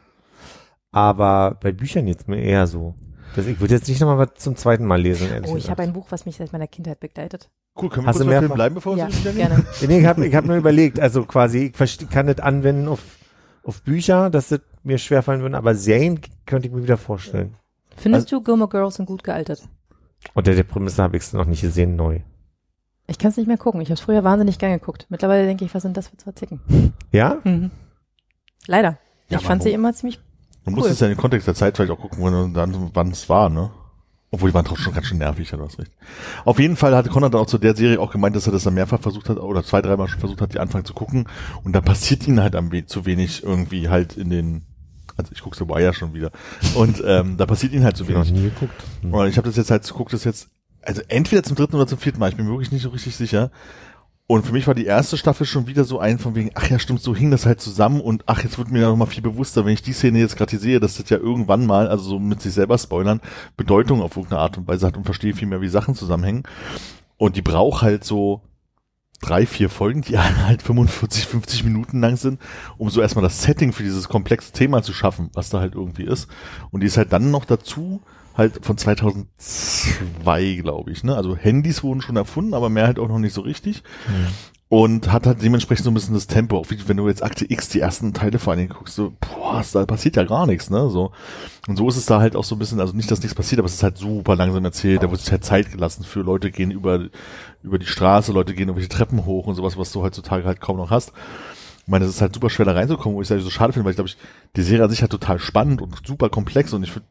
Aber 0.90 1.58
bei 1.60 1.70
Büchern 1.70 2.06
jetzt 2.06 2.28
mir 2.28 2.40
eher 2.40 2.66
so. 2.66 2.94
Das, 3.36 3.46
ich 3.46 3.60
würde 3.60 3.74
jetzt 3.74 3.88
nicht 3.88 4.00
nochmal 4.00 4.18
was 4.18 4.34
zum 4.42 4.56
zweiten 4.56 4.84
Mal 4.84 5.00
lesen. 5.00 5.28
ehrlich 5.30 5.50
Oh, 5.50 5.56
ich 5.56 5.70
habe 5.70 5.82
ein 5.82 5.92
Buch, 5.92 6.06
was 6.10 6.26
mich 6.26 6.36
seit 6.36 6.52
meiner 6.52 6.66
Kindheit 6.66 6.98
begleitet. 7.00 7.50
Cool, 7.80 7.88
können 7.90 8.04
wir 8.06 8.08
Hast 8.08 8.16
kurz 8.16 8.26
mehrfach- 8.28 8.40
Film 8.40 8.54
bleiben, 8.54 8.74
bevor 8.74 8.96
Ja, 8.96 9.08
wir 9.22 9.32
gerne. 9.32 9.64
Nee, 9.86 10.00
ich 10.00 10.06
habe 10.06 10.26
ich 10.26 10.34
hab 10.34 10.44
nur 10.44 10.56
überlegt, 10.56 10.98
also 10.98 11.24
quasi, 11.24 11.72
ich 11.78 12.10
kann 12.10 12.26
das 12.26 12.40
anwenden 12.40 12.88
auf, 12.88 13.00
auf 13.62 13.82
Bücher, 13.82 14.30
dass 14.30 14.48
das 14.48 14.60
mir 14.82 14.98
schwerfallen 14.98 15.42
würde, 15.42 15.56
aber 15.56 15.74
Serien 15.74 16.20
könnte 16.46 16.66
ich 16.68 16.74
mir 16.74 16.82
wieder 16.82 16.96
vorstellen. 16.96 17.54
Findest 17.96 18.30
du 18.32 18.40
Gilmore 18.42 18.68
Girls 18.70 18.96
sind 18.96 19.06
gut 19.06 19.22
gealtert? 19.22 19.62
Unter 20.34 20.54
der 20.54 20.64
Prämisse 20.64 21.02
habe 21.02 21.16
ich 21.16 21.22
es 21.24 21.32
noch 21.32 21.44
nicht 21.46 21.60
gesehen, 21.60 21.94
neu. 21.94 22.20
Ich 23.06 23.18
kann 23.18 23.30
es 23.30 23.36
nicht 23.36 23.46
mehr 23.46 23.56
gucken. 23.56 23.80
Ich 23.80 23.88
habe 23.88 23.94
es 23.94 24.00
früher 24.00 24.24
wahnsinnig 24.24 24.58
gern 24.58 24.72
geguckt. 24.72 25.06
Mittlerweile 25.08 25.46
denke 25.46 25.64
ich, 25.64 25.74
was 25.74 25.82
sind 25.82 25.96
das 25.96 26.08
für 26.08 26.16
zwei 26.16 26.32
Zicken? 26.32 26.92
Ja? 27.12 27.38
Mhm. 27.44 27.70
Leider. 28.66 28.98
Ja, 29.30 29.38
ich 29.38 29.44
fand 29.46 29.62
sie 29.62 29.70
immer 29.72 29.92
ziemlich 29.94 30.20
Man 30.68 30.74
Cool. 30.74 30.82
muss 30.82 30.92
es 30.92 31.00
ja 31.00 31.06
in 31.06 31.14
den 31.14 31.18
Kontext 31.20 31.46
der 31.48 31.54
Zeit 31.54 31.76
vielleicht 31.76 31.92
auch 31.92 31.98
gucken, 32.00 32.18
wann, 32.22 32.52
dann, 32.52 32.90
wann 32.92 33.10
es 33.10 33.28
war, 33.28 33.48
ne? 33.48 33.70
Obwohl, 34.30 34.50
die 34.50 34.54
waren 34.54 34.66
trotzdem 34.66 34.84
schon 34.84 34.94
ganz 34.94 35.06
schön 35.06 35.16
nervig, 35.16 35.50
hat 35.54 35.60
hast 35.60 35.78
recht. 35.78 35.90
Auf 36.44 36.58
jeden 36.60 36.76
Fall 36.76 36.94
hatte 36.94 37.08
Conrad 37.08 37.32
dann 37.32 37.40
auch 37.40 37.46
zu 37.46 37.56
der 37.56 37.74
Serie 37.74 37.98
auch 37.98 38.12
gemeint, 38.12 38.36
dass 38.36 38.46
er 38.46 38.52
das 38.52 38.62
dann 38.64 38.74
mehrfach 38.74 39.00
versucht 39.00 39.30
hat, 39.30 39.38
oder 39.38 39.64
zwei, 39.64 39.80
dreimal 39.80 40.06
schon 40.06 40.20
versucht 40.20 40.42
hat, 40.42 40.52
die 40.52 40.58
Anfang 40.58 40.84
zu 40.84 40.92
gucken. 40.92 41.26
Und 41.64 41.72
da 41.72 41.80
passiert 41.82 42.28
ihnen 42.28 42.40
halt 42.42 42.54
am 42.54 42.70
we 42.70 42.84
zu 42.84 43.06
wenig 43.06 43.42
irgendwie 43.42 43.88
halt 43.88 44.18
in 44.18 44.28
den, 44.28 44.66
also 45.16 45.32
ich 45.32 45.40
gucke 45.40 45.56
The 45.56 45.66
Wire 45.66 45.94
schon 45.94 46.12
wieder. 46.12 46.30
Und 46.74 47.02
ähm, 47.06 47.38
da 47.38 47.46
passiert 47.46 47.72
ihnen 47.72 47.84
halt 47.84 47.96
zu 47.96 48.04
Hab 48.04 48.10
ich 48.10 48.16
wenig. 48.16 48.32
nie 48.32 48.50
geguckt. 48.50 48.84
Hm. 49.00 49.14
Und 49.14 49.28
ich 49.28 49.38
habe 49.38 49.48
das 49.48 49.56
jetzt 49.56 49.70
halt, 49.70 49.90
guck 49.94 50.10
das 50.10 50.24
jetzt, 50.24 50.48
also 50.82 51.00
entweder 51.08 51.42
zum 51.42 51.56
dritten 51.56 51.76
oder 51.76 51.86
zum 51.86 51.98
vierten 51.98 52.18
Mal, 52.18 52.28
ich 52.28 52.36
bin 52.36 52.44
mir 52.44 52.52
wirklich 52.52 52.70
nicht 52.70 52.82
so 52.82 52.90
richtig 52.90 53.16
sicher. 53.16 53.50
Und 54.30 54.44
für 54.44 54.52
mich 54.52 54.66
war 54.66 54.74
die 54.74 54.84
erste 54.84 55.16
Staffel 55.16 55.46
schon 55.46 55.68
wieder 55.68 55.84
so 55.84 56.00
ein 56.00 56.18
von 56.18 56.34
wegen, 56.34 56.50
ach 56.54 56.68
ja, 56.68 56.78
stimmt, 56.78 57.00
so 57.00 57.16
hing 57.16 57.30
das 57.30 57.46
halt 57.46 57.62
zusammen 57.62 58.02
und 58.02 58.24
ach, 58.26 58.42
jetzt 58.42 58.58
wird 58.58 58.70
mir 58.70 58.82
noch 58.86 58.94
mal 58.94 59.06
viel 59.06 59.22
bewusster, 59.22 59.64
wenn 59.64 59.72
ich 59.72 59.80
die 59.80 59.94
Szene 59.94 60.18
jetzt 60.18 60.36
gerade 60.36 60.58
sehe, 60.58 60.80
dass 60.80 60.98
das 60.98 61.08
ja 61.08 61.16
irgendwann 61.16 61.64
mal, 61.64 61.88
also 61.88 62.04
so 62.04 62.18
mit 62.18 62.42
sich 62.42 62.52
selber 62.52 62.76
spoilern, 62.76 63.22
Bedeutung 63.56 64.02
auf 64.02 64.18
irgendeine 64.18 64.42
Art 64.42 64.58
und 64.58 64.68
Weise 64.68 64.86
hat 64.86 64.98
und 64.98 65.04
verstehe 65.04 65.32
viel 65.32 65.48
mehr, 65.48 65.62
wie 65.62 65.68
Sachen 65.68 65.94
zusammenhängen. 65.94 66.42
Und 67.16 67.36
die 67.36 67.42
braucht 67.42 67.80
halt 67.80 68.04
so 68.04 68.42
drei, 69.22 69.46
vier 69.46 69.70
Folgen, 69.70 70.02
die 70.02 70.18
halt 70.18 70.60
45, 70.60 71.26
50 71.26 71.64
Minuten 71.64 71.98
lang 72.00 72.18
sind, 72.18 72.38
um 72.76 72.90
so 72.90 73.00
erstmal 73.00 73.22
das 73.22 73.42
Setting 73.42 73.72
für 73.72 73.82
dieses 73.82 74.10
komplexe 74.10 74.52
Thema 74.52 74.82
zu 74.82 74.92
schaffen, 74.92 75.30
was 75.32 75.48
da 75.48 75.60
halt 75.60 75.74
irgendwie 75.74 76.04
ist. 76.04 76.28
Und 76.70 76.82
die 76.82 76.86
ist 76.86 76.98
halt 76.98 77.14
dann 77.14 77.30
noch 77.30 77.46
dazu 77.46 78.02
halt 78.38 78.64
von 78.64 78.78
2002, 78.78 80.60
glaube 80.62 80.90
ich. 80.92 81.04
Ne? 81.04 81.14
Also 81.14 81.36
Handys 81.36 81.82
wurden 81.82 82.00
schon 82.00 82.16
erfunden, 82.16 82.54
aber 82.54 82.70
mehr 82.70 82.86
halt 82.86 82.98
auch 82.98 83.08
noch 83.08 83.18
nicht 83.18 83.34
so 83.34 83.42
richtig. 83.42 83.82
und 84.68 85.10
hat 85.10 85.26
halt 85.26 85.42
dementsprechend 85.42 85.84
so 85.84 85.90
ein 85.90 85.94
bisschen 85.94 86.14
das 86.14 86.26
Tempo. 86.26 86.58
Auch 86.58 86.70
wie 86.70 86.88
wenn 86.88 86.98
du 86.98 87.08
jetzt 87.08 87.22
Akte 87.22 87.50
X 87.50 87.70
die 87.70 87.80
ersten 87.80 88.12
Teile 88.12 88.38
vor 88.38 88.52
allen 88.52 88.60
Dingen 88.60 88.74
guckst, 88.74 88.94
so, 88.94 89.14
boah, 89.18 89.64
da 89.72 89.86
passiert 89.86 90.16
ja 90.16 90.24
gar 90.24 90.46
nichts, 90.46 90.68
ne? 90.68 90.90
So. 90.90 91.12
Und 91.66 91.76
so 91.76 91.88
ist 91.88 91.96
es 91.96 92.06
da 92.06 92.20
halt 92.20 92.36
auch 92.36 92.44
so 92.44 92.54
ein 92.54 92.58
bisschen, 92.58 92.78
also 92.78 92.94
nicht, 92.94 93.10
dass 93.10 93.20
nichts 93.20 93.34
passiert, 93.34 93.58
aber 93.60 93.66
es 93.66 93.74
ist 93.74 93.82
halt 93.82 93.96
super 93.96 94.36
langsam 94.36 94.64
erzählt, 94.64 95.02
da 95.02 95.10
wird 95.10 95.20
sich 95.20 95.30
halt 95.30 95.44
Zeit 95.44 95.72
gelassen 95.72 96.04
für 96.04 96.20
Leute 96.20 96.50
gehen 96.50 96.70
über, 96.70 97.08
über 97.62 97.78
die 97.78 97.86
Straße, 97.86 98.32
Leute 98.32 98.54
gehen 98.54 98.68
irgendwelche 98.68 98.90
Treppen 98.90 99.24
hoch 99.24 99.46
und 99.46 99.54
sowas, 99.54 99.78
was 99.78 99.90
du 99.92 100.02
heutzutage 100.02 100.44
halt 100.44 100.60
kaum 100.60 100.76
noch 100.76 100.90
hast. 100.90 101.12
Ich 101.80 101.88
meine, 101.88 102.04
es 102.04 102.10
ist 102.10 102.20
halt 102.20 102.34
super 102.34 102.50
schwer 102.50 102.66
da 102.66 102.72
reinzukommen, 102.72 103.16
wo 103.16 103.22
ich 103.22 103.30
es 103.30 103.42
so 103.42 103.50
schade 103.50 103.72
finde, 103.72 103.86
weil 103.86 103.92
ich 103.92 103.96
glaube, 103.96 104.10
ich, 104.10 104.18
die 104.56 104.62
Serie 104.62 104.84
an 104.84 104.90
sich 104.90 105.00
halt 105.00 105.10
total 105.12 105.38
spannend 105.38 105.80
und 105.80 106.06
super 106.06 106.28
komplex 106.28 106.74
und 106.74 106.82
ich 106.82 106.92
finde 106.92 107.08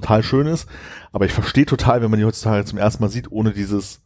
total 0.00 0.22
schön 0.22 0.46
ist, 0.46 0.68
aber 1.12 1.26
ich 1.26 1.32
verstehe 1.32 1.66
total, 1.66 2.02
wenn 2.02 2.10
man 2.10 2.18
die 2.18 2.24
heutzutage 2.24 2.64
zum 2.64 2.78
ersten 2.78 3.02
Mal 3.02 3.10
sieht, 3.10 3.30
ohne 3.30 3.52
dieses 3.52 4.00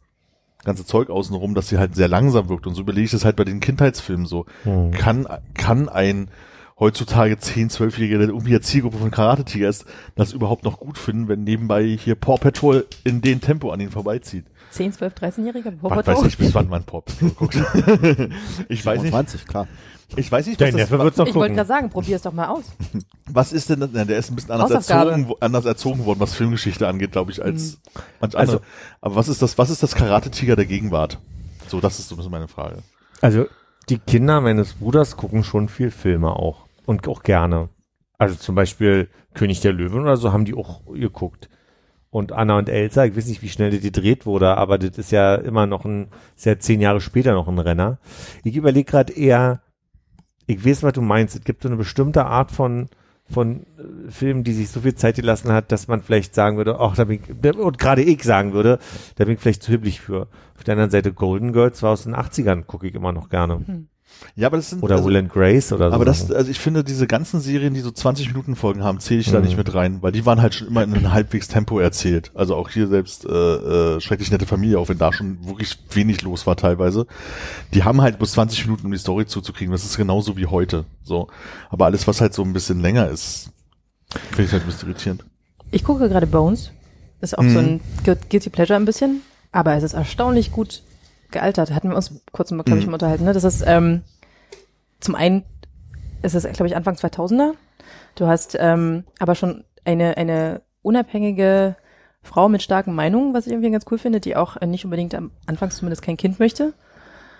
ganze 0.63 0.85
Zeug 0.85 1.09
außenrum, 1.09 1.55
dass 1.55 1.69
sie 1.69 1.77
halt 1.77 1.95
sehr 1.95 2.07
langsam 2.07 2.49
wirkt. 2.49 2.67
Und 2.67 2.75
so 2.75 2.81
überlege 2.81 3.05
ich 3.05 3.11
das 3.11 3.25
halt 3.25 3.35
bei 3.35 3.43
den 3.43 3.59
Kindheitsfilmen 3.59 4.25
so. 4.25 4.45
Hm. 4.63 4.91
Kann, 4.91 5.27
kann 5.53 5.89
ein 5.89 6.29
heutzutage 6.79 7.37
10, 7.37 7.69
12-Jähriger, 7.69 8.17
der 8.17 8.29
irgendwie 8.29 8.51
eine 8.51 8.61
Zielgruppe 8.61 8.97
von 8.97 9.11
Karate-Tiger 9.11 9.69
ist, 9.69 9.85
das 10.15 10.33
überhaupt 10.33 10.63
noch 10.63 10.79
gut 10.79 10.97
finden, 10.97 11.27
wenn 11.27 11.43
nebenbei 11.43 11.85
hier 11.85 12.15
Paw 12.15 12.37
Patrol 12.37 12.85
in 13.03 13.21
den 13.21 13.39
Tempo 13.39 13.71
an 13.71 13.79
ihn 13.79 13.91
vorbeizieht. 13.91 14.45
10, 14.71 14.93
12, 14.93 15.13
13-Jähriger? 15.13 15.73
Was 15.81 16.07
weiß 16.07 16.23
ich, 16.25 16.37
bis 16.37 16.53
wann 16.55 16.67
man 16.69 16.83
Patrol 16.83 17.29
guckt. 17.31 17.55
ich 18.69 18.85
weiß 18.85 19.01
nicht, 19.01 19.11
20, 19.11 19.45
klar. 19.45 19.67
ich 20.15 20.31
weiß 20.31 20.47
nicht, 20.47 20.59
was 20.59 20.65
Dein 20.65 20.77
das, 20.77 20.89
Neffe 20.89 20.99
wird's 21.03 21.17
noch 21.17 21.27
Ich 21.27 21.35
wollte 21.35 21.53
gucken. 21.53 21.55
gerade 21.55 21.67
sagen, 21.67 21.89
probier 21.89 22.15
es 22.15 22.21
doch 22.21 22.33
mal 22.33 22.47
aus. 22.47 22.63
was 23.29 23.53
ist 23.53 23.69
denn, 23.69 23.81
das- 23.81 23.89
na, 23.93 24.05
der 24.05 24.17
ist 24.17 24.31
ein 24.31 24.35
bisschen 24.35 24.51
anders 24.51 24.69
Hausaufgabe. 24.69 25.11
erzogen, 25.11 25.29
wo- 25.29 25.37
anders 25.39 25.65
erzogen 25.65 26.05
worden, 26.05 26.19
was 26.19 26.33
Filmgeschichte 26.33 26.87
angeht, 26.87 27.11
glaube 27.11 27.31
ich, 27.31 27.43
als 27.43 27.79
manch 28.19 28.35
Also- 28.37 28.53
andere. 28.57 28.67
Aber 29.01 29.15
was 29.15 29.27
ist 29.27 29.41
das, 29.41 29.57
was 29.57 29.69
ist 29.69 29.83
das 29.83 29.95
Karate-Tiger 29.95 30.55
der 30.55 30.65
Gegenwart? 30.65 31.19
So, 31.67 31.79
das 31.79 31.99
ist 31.99 32.07
so 32.09 32.15
ein 32.15 32.17
bisschen 32.17 32.31
meine 32.31 32.47
Frage. 32.47 32.79
Also 33.21 33.45
die 33.89 33.99
Kinder 33.99 34.41
meines 34.41 34.73
Bruders 34.73 35.17
gucken 35.17 35.43
schon 35.43 35.67
viel 35.69 35.91
Filme 35.91 36.29
auch 36.35 36.65
und 36.85 37.07
auch 37.07 37.23
gerne. 37.23 37.69
Also 38.17 38.35
zum 38.35 38.55
Beispiel 38.55 39.09
König 39.33 39.61
der 39.61 39.73
Löwen 39.73 40.01
oder 40.01 40.17
so 40.17 40.31
haben 40.31 40.45
die 40.45 40.53
auch 40.53 40.81
geguckt. 40.93 41.49
Und 42.11 42.33
Anna 42.33 42.57
und 42.57 42.69
Elsa, 42.69 43.05
ich 43.05 43.15
weiß 43.15 43.27
nicht, 43.27 43.41
wie 43.41 43.49
schnell 43.49 43.71
das 43.71 43.81
gedreht 43.81 44.25
wurde, 44.25 44.57
aber 44.57 44.77
das 44.77 44.97
ist 44.97 45.11
ja 45.11 45.35
immer 45.35 45.65
noch 45.65 45.85
ein, 45.85 46.09
ist 46.35 46.45
ja 46.45 46.59
zehn 46.59 46.81
Jahre 46.81 47.01
später 47.01 47.33
noch 47.33 47.47
ein 47.47 47.57
Renner. 47.57 47.99
Ich 48.43 48.55
überlege 48.55 48.91
gerade 48.91 49.13
eher, 49.13 49.61
ich 50.45 50.65
weiß, 50.65 50.83
was 50.83 50.93
du 50.93 51.01
meinst. 51.01 51.35
Es 51.35 51.43
gibt 51.43 51.63
so 51.63 51.69
eine 51.69 51.77
bestimmte 51.77 52.25
Art 52.25 52.51
von 52.51 52.89
von 53.31 53.61
äh, 53.61 54.11
Filmen, 54.11 54.43
die 54.43 54.53
sich 54.53 54.69
so 54.69 54.81
viel 54.81 54.95
Zeit 54.95 55.15
gelassen 55.15 55.51
hat, 55.51 55.71
dass 55.71 55.87
man 55.87 56.01
vielleicht 56.01 56.35
sagen 56.35 56.57
würde, 56.57 56.79
ach, 56.79 56.95
da 56.95 57.05
bin 57.05 57.21
ich, 57.23 57.55
und 57.57 57.79
gerade 57.79 58.01
ich 58.01 58.23
sagen 58.23 58.53
würde, 58.53 58.77
da 59.15 59.25
bin 59.25 59.35
ich 59.35 59.39
vielleicht 59.39 59.63
zu 59.63 59.71
hibbelig 59.71 60.01
für. 60.01 60.27
Auf 60.57 60.63
der 60.65 60.73
anderen 60.73 60.91
Seite 60.91 61.13
Golden 61.13 61.53
Girls 61.53 61.81
war 61.81 61.91
aus 61.91 62.03
den 62.03 62.15
80ern, 62.15 62.63
gucke 62.63 62.87
ich 62.87 62.93
immer 62.93 63.11
noch 63.11 63.29
gerne. 63.29 63.87
Ja, 64.35 64.47
aber 64.47 64.57
das 64.57 64.69
sind, 64.69 64.81
Oder 64.83 64.95
also, 64.95 65.07
Will 65.09 65.17
and 65.17 65.29
Grace 65.29 65.73
oder 65.73 65.89
so. 65.89 65.95
Aber 65.95 66.05
das, 66.05 66.31
also 66.31 66.49
ich 66.49 66.59
finde, 66.59 66.83
diese 66.83 67.05
ganzen 67.07 67.41
Serien, 67.41 67.73
die 67.73 67.81
so 67.81 67.91
20 67.91 68.27
Minuten 68.29 68.55
Folgen 68.55 68.83
haben, 68.83 68.99
zähle 68.99 69.19
ich 69.19 69.31
da 69.31 69.39
Mhm. 69.39 69.45
nicht 69.45 69.57
mit 69.57 69.73
rein, 69.73 69.97
weil 70.01 70.11
die 70.11 70.25
waren 70.25 70.41
halt 70.41 70.55
schon 70.55 70.67
immer 70.67 70.83
in 70.83 70.93
einem 70.93 71.11
halbwegs 71.11 71.47
Tempo 71.47 71.79
erzählt. 71.79 72.31
Also 72.35 72.55
auch 72.55 72.69
hier 72.69 72.87
selbst 72.87 73.25
äh, 73.25 73.29
äh, 73.29 73.99
schrecklich 74.01 74.31
nette 74.31 74.45
Familie, 74.45 74.79
auch 74.79 74.89
wenn 74.89 74.97
da 74.97 75.11
schon 75.11 75.45
wirklich 75.45 75.77
wenig 75.91 76.21
los 76.21 76.45
war 76.47 76.55
teilweise. 76.55 77.07
Die 77.73 77.83
haben 77.83 78.01
halt 78.01 78.17
bloß 78.19 78.31
20 78.33 78.65
Minuten, 78.65 78.85
um 78.85 78.91
die 78.91 78.97
Story 78.99 79.25
zuzukriegen. 79.25 79.71
Das 79.71 79.83
ist 79.83 79.97
genauso 79.97 80.37
wie 80.37 80.45
heute. 80.45 80.85
So, 81.03 81.27
aber 81.69 81.85
alles, 81.85 82.07
was 82.07 82.21
halt 82.21 82.33
so 82.33 82.43
ein 82.43 82.53
bisschen 82.53 82.79
länger 82.81 83.09
ist, 83.09 83.49
finde 84.29 84.43
ich 84.43 84.51
halt 84.51 84.63
ein 84.63 84.67
bisschen 84.67 84.89
irritierend. 84.89 85.25
Ich 85.71 85.83
gucke 85.83 86.07
gerade 86.09 86.27
Bones. 86.27 86.71
Ist 87.21 87.37
auch 87.37 87.43
so 87.43 87.59
ein 87.59 87.81
Gu- 88.05 88.15
Guilty 88.29 88.49
Pleasure 88.49 88.77
ein 88.79 88.85
bisschen. 88.85 89.21
Aber 89.51 89.75
es 89.75 89.83
ist 89.83 89.93
erstaunlich 89.93 90.51
gut 90.51 90.81
gealtert. 91.31 91.71
Hatten 91.71 91.89
wir 91.89 91.95
uns 91.95 92.13
kurz 92.31 92.51
mal, 92.51 92.63
glaube 92.63 92.79
ich, 92.79 92.85
Mhm. 92.85 92.91
mal 92.91 92.95
unterhalten. 92.95 93.25
Ne? 93.25 93.33
Das 93.33 93.43
ist 93.43 93.63
ähm, 93.65 94.01
zum 94.99 95.15
einen 95.15 95.43
ist 96.21 96.35
es, 96.35 96.43
glaube 96.43 96.67
ich, 96.67 96.75
Anfang 96.75 96.95
2000er. 96.95 97.53
Du 98.15 98.27
hast 98.27 98.55
ähm, 98.59 99.03
aber 99.19 99.35
schon 99.35 99.63
eine, 99.85 100.17
eine 100.17 100.61
unabhängige 100.81 101.75
Frau 102.21 102.49
mit 102.49 102.61
starken 102.61 102.93
Meinungen, 102.93 103.33
was 103.33 103.47
ich 103.47 103.53
irgendwie 103.53 103.71
ganz 103.71 103.85
cool 103.89 103.97
finde, 103.97 104.19
die 104.19 104.35
auch 104.35 104.59
nicht 104.61 104.85
unbedingt 104.85 105.15
am 105.15 105.31
Anfang 105.47 105.71
zumindest 105.71 106.03
kein 106.03 106.17
Kind 106.17 106.39
möchte. 106.39 106.73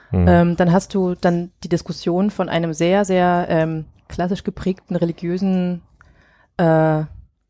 Hm. 0.10 0.28
Ähm, 0.28 0.56
dann 0.58 0.72
hast 0.72 0.94
du 0.96 1.16
dann 1.16 1.52
die 1.64 1.70
Diskussion 1.70 2.32
von 2.32 2.50
einem 2.50 2.74
sehr, 2.74 3.06
sehr 3.06 3.46
ähm, 3.50 3.86
klassisch 4.08 4.44
geprägten 4.44 4.96
religiösen 4.96 5.84
äh, 6.58 7.04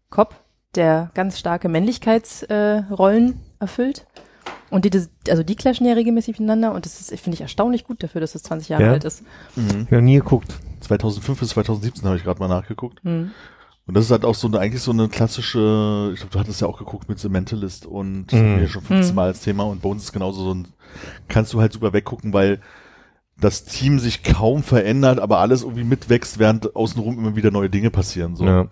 Cop, 0.09 0.35
der 0.75 1.09
ganz 1.13 1.39
starke 1.39 1.69
Männlichkeitsrollen 1.69 3.29
äh, 3.29 3.33
erfüllt. 3.59 4.05
Und 4.71 4.85
die, 4.85 4.89
das- 4.89 5.09
also 5.29 5.43
die 5.43 5.55
clashen 5.55 5.85
ja 5.85 5.93
regelmäßig 5.93 6.39
miteinander 6.39 6.73
und 6.73 6.85
das 6.85 6.99
ist, 6.99 7.19
finde 7.19 7.35
ich, 7.35 7.41
erstaunlich 7.41 7.83
gut 7.83 8.01
dafür, 8.01 8.21
dass 8.21 8.33
es 8.35 8.41
20 8.43 8.69
Jahre 8.69 8.83
Ja? 8.85 8.91
alt 8.93 9.03
ist. 9.03 9.23
Mhm. 9.55 9.81
Ich 9.85 9.91
habe 9.91 10.01
nie 10.01 10.15
geguckt. 10.15 10.55
2005 10.79 11.39
bis 11.39 11.49
2017 11.49 12.05
habe 12.05 12.17
ich 12.17 12.23
gerade 12.23 12.39
mal 12.39 12.47
nachgeguckt. 12.47 13.03
Hm. 13.03 13.31
Und 13.87 13.93
das 13.97 14.05
ist 14.05 14.11
halt 14.11 14.25
auch 14.25 14.35
so 14.35 14.47
eine, 14.47 14.59
eigentlich 14.59 14.81
so 14.81 14.91
eine 14.91 15.09
klassische, 15.09 16.11
ich 16.13 16.19
glaube, 16.19 16.31
du 16.33 16.39
hattest 16.39 16.61
ja 16.61 16.67
auch 16.67 16.77
geguckt 16.79 17.09
mit 17.09 17.19
The 17.19 17.29
Mentalist 17.29 17.85
und 17.85 18.31
Mhm. 18.31 18.57
hier 18.59 18.67
schon 18.67 18.81
15 18.83 19.09
Mhm. 19.11 19.15
Mal 19.15 19.25
als 19.27 19.41
Thema 19.41 19.63
und 19.63 19.81
Bones 19.81 20.03
ist 20.03 20.13
genauso 20.13 20.43
so 20.43 20.53
ein, 20.53 20.67
kannst 21.27 21.53
du 21.53 21.59
halt 21.61 21.73
super 21.73 21.91
weggucken, 21.93 22.31
weil 22.33 22.61
das 23.39 23.65
Team 23.65 23.99
sich 23.99 24.23
kaum 24.23 24.63
verändert, 24.63 25.19
aber 25.19 25.39
alles 25.39 25.63
irgendwie 25.63 25.83
mitwächst, 25.83 26.37
während 26.39 26.75
außenrum 26.75 27.17
immer 27.17 27.35
wieder 27.35 27.51
neue 27.51 27.69
Dinge 27.71 27.89
passieren, 27.89 28.35
so. 28.35 28.45
Ja. 28.45 28.67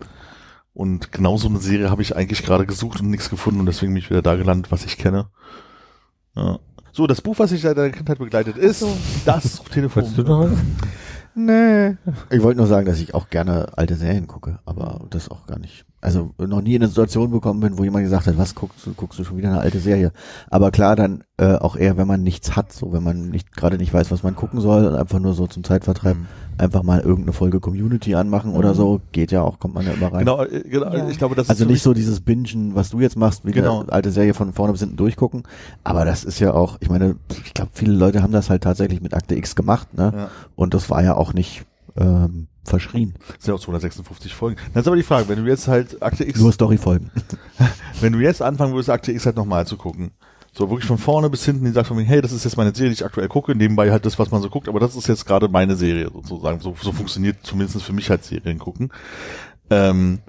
Und 0.72 1.10
genau 1.12 1.36
so 1.36 1.48
eine 1.48 1.58
Serie 1.58 1.90
habe 1.90 2.02
ich 2.02 2.14
eigentlich 2.16 2.44
gerade 2.44 2.64
gesucht 2.66 3.00
und 3.00 3.10
nichts 3.10 3.28
gefunden 3.28 3.60
und 3.60 3.66
deswegen 3.66 3.92
bin 3.92 4.02
ich 4.02 4.10
wieder 4.10 4.22
da 4.22 4.36
gelandet, 4.36 4.70
was 4.70 4.84
ich 4.84 4.96
kenne. 4.96 5.26
Ja. 6.36 6.58
So, 6.92 7.06
das 7.06 7.20
Buch, 7.20 7.38
was 7.38 7.50
sich 7.50 7.62
seit 7.62 7.78
deiner 7.78 7.90
Kindheit 7.90 8.18
begleitet, 8.18 8.56
ist 8.56 8.80
so. 8.80 8.96
das 9.24 9.62
Telefon. 9.64 10.02
Wolltest 10.02 10.18
du 10.18 10.22
noch 10.22 10.50
was? 10.50 10.58
Nee. 11.34 11.96
Ich 12.30 12.42
wollte 12.42 12.58
nur 12.58 12.66
sagen, 12.66 12.86
dass 12.86 13.00
ich 13.00 13.14
auch 13.14 13.30
gerne 13.30 13.68
alte 13.76 13.94
Serien 13.94 14.26
gucke, 14.26 14.58
aber 14.64 15.06
das 15.10 15.28
auch 15.28 15.46
gar 15.46 15.58
nicht. 15.58 15.84
Also 16.02 16.30
noch 16.38 16.62
nie 16.62 16.74
in 16.76 16.82
eine 16.82 16.88
Situation 16.88 17.30
bekommen 17.30 17.60
bin, 17.60 17.76
wo 17.76 17.84
jemand 17.84 18.04
gesagt 18.04 18.26
hat, 18.26 18.38
was 18.38 18.54
guckst 18.54 18.86
du, 18.86 18.94
guckst 18.94 19.18
du 19.18 19.24
schon 19.24 19.36
wieder 19.36 19.48
eine 19.50 19.60
alte 19.60 19.80
Serie? 19.80 20.12
Aber 20.48 20.70
klar, 20.70 20.96
dann 20.96 21.24
äh, 21.36 21.56
auch 21.56 21.76
eher, 21.76 21.98
wenn 21.98 22.06
man 22.06 22.22
nichts 22.22 22.56
hat, 22.56 22.72
so 22.72 22.92
wenn 22.94 23.02
man 23.02 23.28
nicht 23.28 23.54
gerade 23.54 23.76
nicht 23.76 23.92
weiß, 23.92 24.10
was 24.10 24.22
man 24.22 24.34
gucken 24.34 24.60
soll 24.62 24.86
und 24.86 24.94
einfach 24.94 25.18
nur 25.18 25.34
so 25.34 25.46
zum 25.46 25.62
Zeitvertreib 25.62 26.16
Mhm. 26.16 26.26
einfach 26.56 26.82
mal 26.82 27.00
irgendeine 27.00 27.34
Folge 27.34 27.60
Community 27.60 28.14
anmachen 28.14 28.54
oder 28.54 28.74
so, 28.74 29.00
geht 29.12 29.30
ja 29.30 29.42
auch, 29.42 29.58
kommt 29.58 29.74
man 29.74 29.84
ja 29.84 29.92
immer 29.92 30.10
rein. 30.12 30.20
Genau, 30.20 30.42
äh, 30.44 30.60
genau 30.62 30.90
Ja. 30.90 31.08
ich 31.08 31.18
glaube, 31.18 31.34
das 31.34 31.50
Also 31.50 31.66
nicht 31.66 31.82
so 31.82 31.92
dieses 31.92 32.20
Bingen, 32.20 32.74
was 32.74 32.88
du 32.90 33.00
jetzt 33.00 33.16
machst, 33.18 33.44
wie 33.44 33.52
Genau. 33.52 33.80
eine 33.80 33.92
alte 33.92 34.10
Serie 34.10 34.32
von 34.32 34.54
vorne 34.54 34.72
bis 34.72 34.80
hinten 34.80 34.96
durchgucken. 34.96 35.42
Aber 35.84 36.06
das 36.06 36.24
ist 36.24 36.38
ja 36.40 36.54
auch, 36.54 36.78
ich 36.80 36.88
meine, 36.88 37.16
ich 37.44 37.52
glaube, 37.52 37.72
viele 37.74 37.92
Leute 37.92 38.22
haben 38.22 38.32
das 38.32 38.48
halt 38.48 38.62
tatsächlich 38.62 39.02
mit 39.02 39.12
Akte 39.12 39.34
X 39.36 39.54
gemacht, 39.54 39.92
ne? 39.94 40.12
Ja. 40.16 40.28
Und 40.56 40.72
das 40.72 40.88
war 40.88 41.02
ja 41.02 41.14
auch 41.16 41.34
nicht 41.34 41.64
ähm, 41.96 42.46
verschrien. 42.70 43.14
Das 43.18 43.44
sind 43.44 43.48
ja 43.48 43.54
auch 43.54 43.60
256 43.60 44.34
Folgen. 44.34 44.56
Das 44.72 44.82
ist 44.82 44.86
aber 44.86 44.96
die 44.96 45.02
Frage, 45.02 45.28
wenn 45.28 45.44
du 45.44 45.50
jetzt 45.50 45.68
halt 45.68 46.02
Akte 46.02 46.24
X, 46.24 46.40
Nur 46.40 46.52
Storyfolgen. 46.52 47.10
wenn 48.00 48.12
du 48.12 48.20
jetzt 48.20 48.40
anfangen 48.40 48.72
würdest, 48.72 48.90
Akte 48.90 49.12
X 49.12 49.26
halt 49.26 49.36
nochmal 49.36 49.66
zu 49.66 49.76
gucken, 49.76 50.12
so 50.52 50.68
wirklich 50.68 50.86
von 50.86 50.98
vorne 50.98 51.30
bis 51.30 51.44
hinten, 51.44 51.64
die 51.64 51.70
sagt 51.70 51.88
von 51.88 51.96
mir, 51.96 52.04
hey, 52.04 52.20
das 52.20 52.32
ist 52.32 52.44
jetzt 52.44 52.56
meine 52.56 52.74
Serie, 52.74 52.90
die 52.90 52.94
ich 52.94 53.04
aktuell 53.04 53.28
gucke, 53.28 53.54
nebenbei 53.54 53.90
halt 53.90 54.04
das, 54.04 54.18
was 54.18 54.30
man 54.30 54.42
so 54.42 54.50
guckt, 54.50 54.68
aber 54.68 54.80
das 54.80 54.96
ist 54.96 55.06
jetzt 55.06 55.26
gerade 55.26 55.48
meine 55.48 55.76
Serie 55.76 56.10
sozusagen. 56.12 56.60
So, 56.60 56.74
so 56.80 56.92
funktioniert 56.92 57.38
zumindest 57.42 57.82
für 57.82 57.92
mich 57.92 58.10
halt 58.10 58.24
Serien 58.24 58.58
gucken. 58.58 58.90
Ähm, 59.68 60.20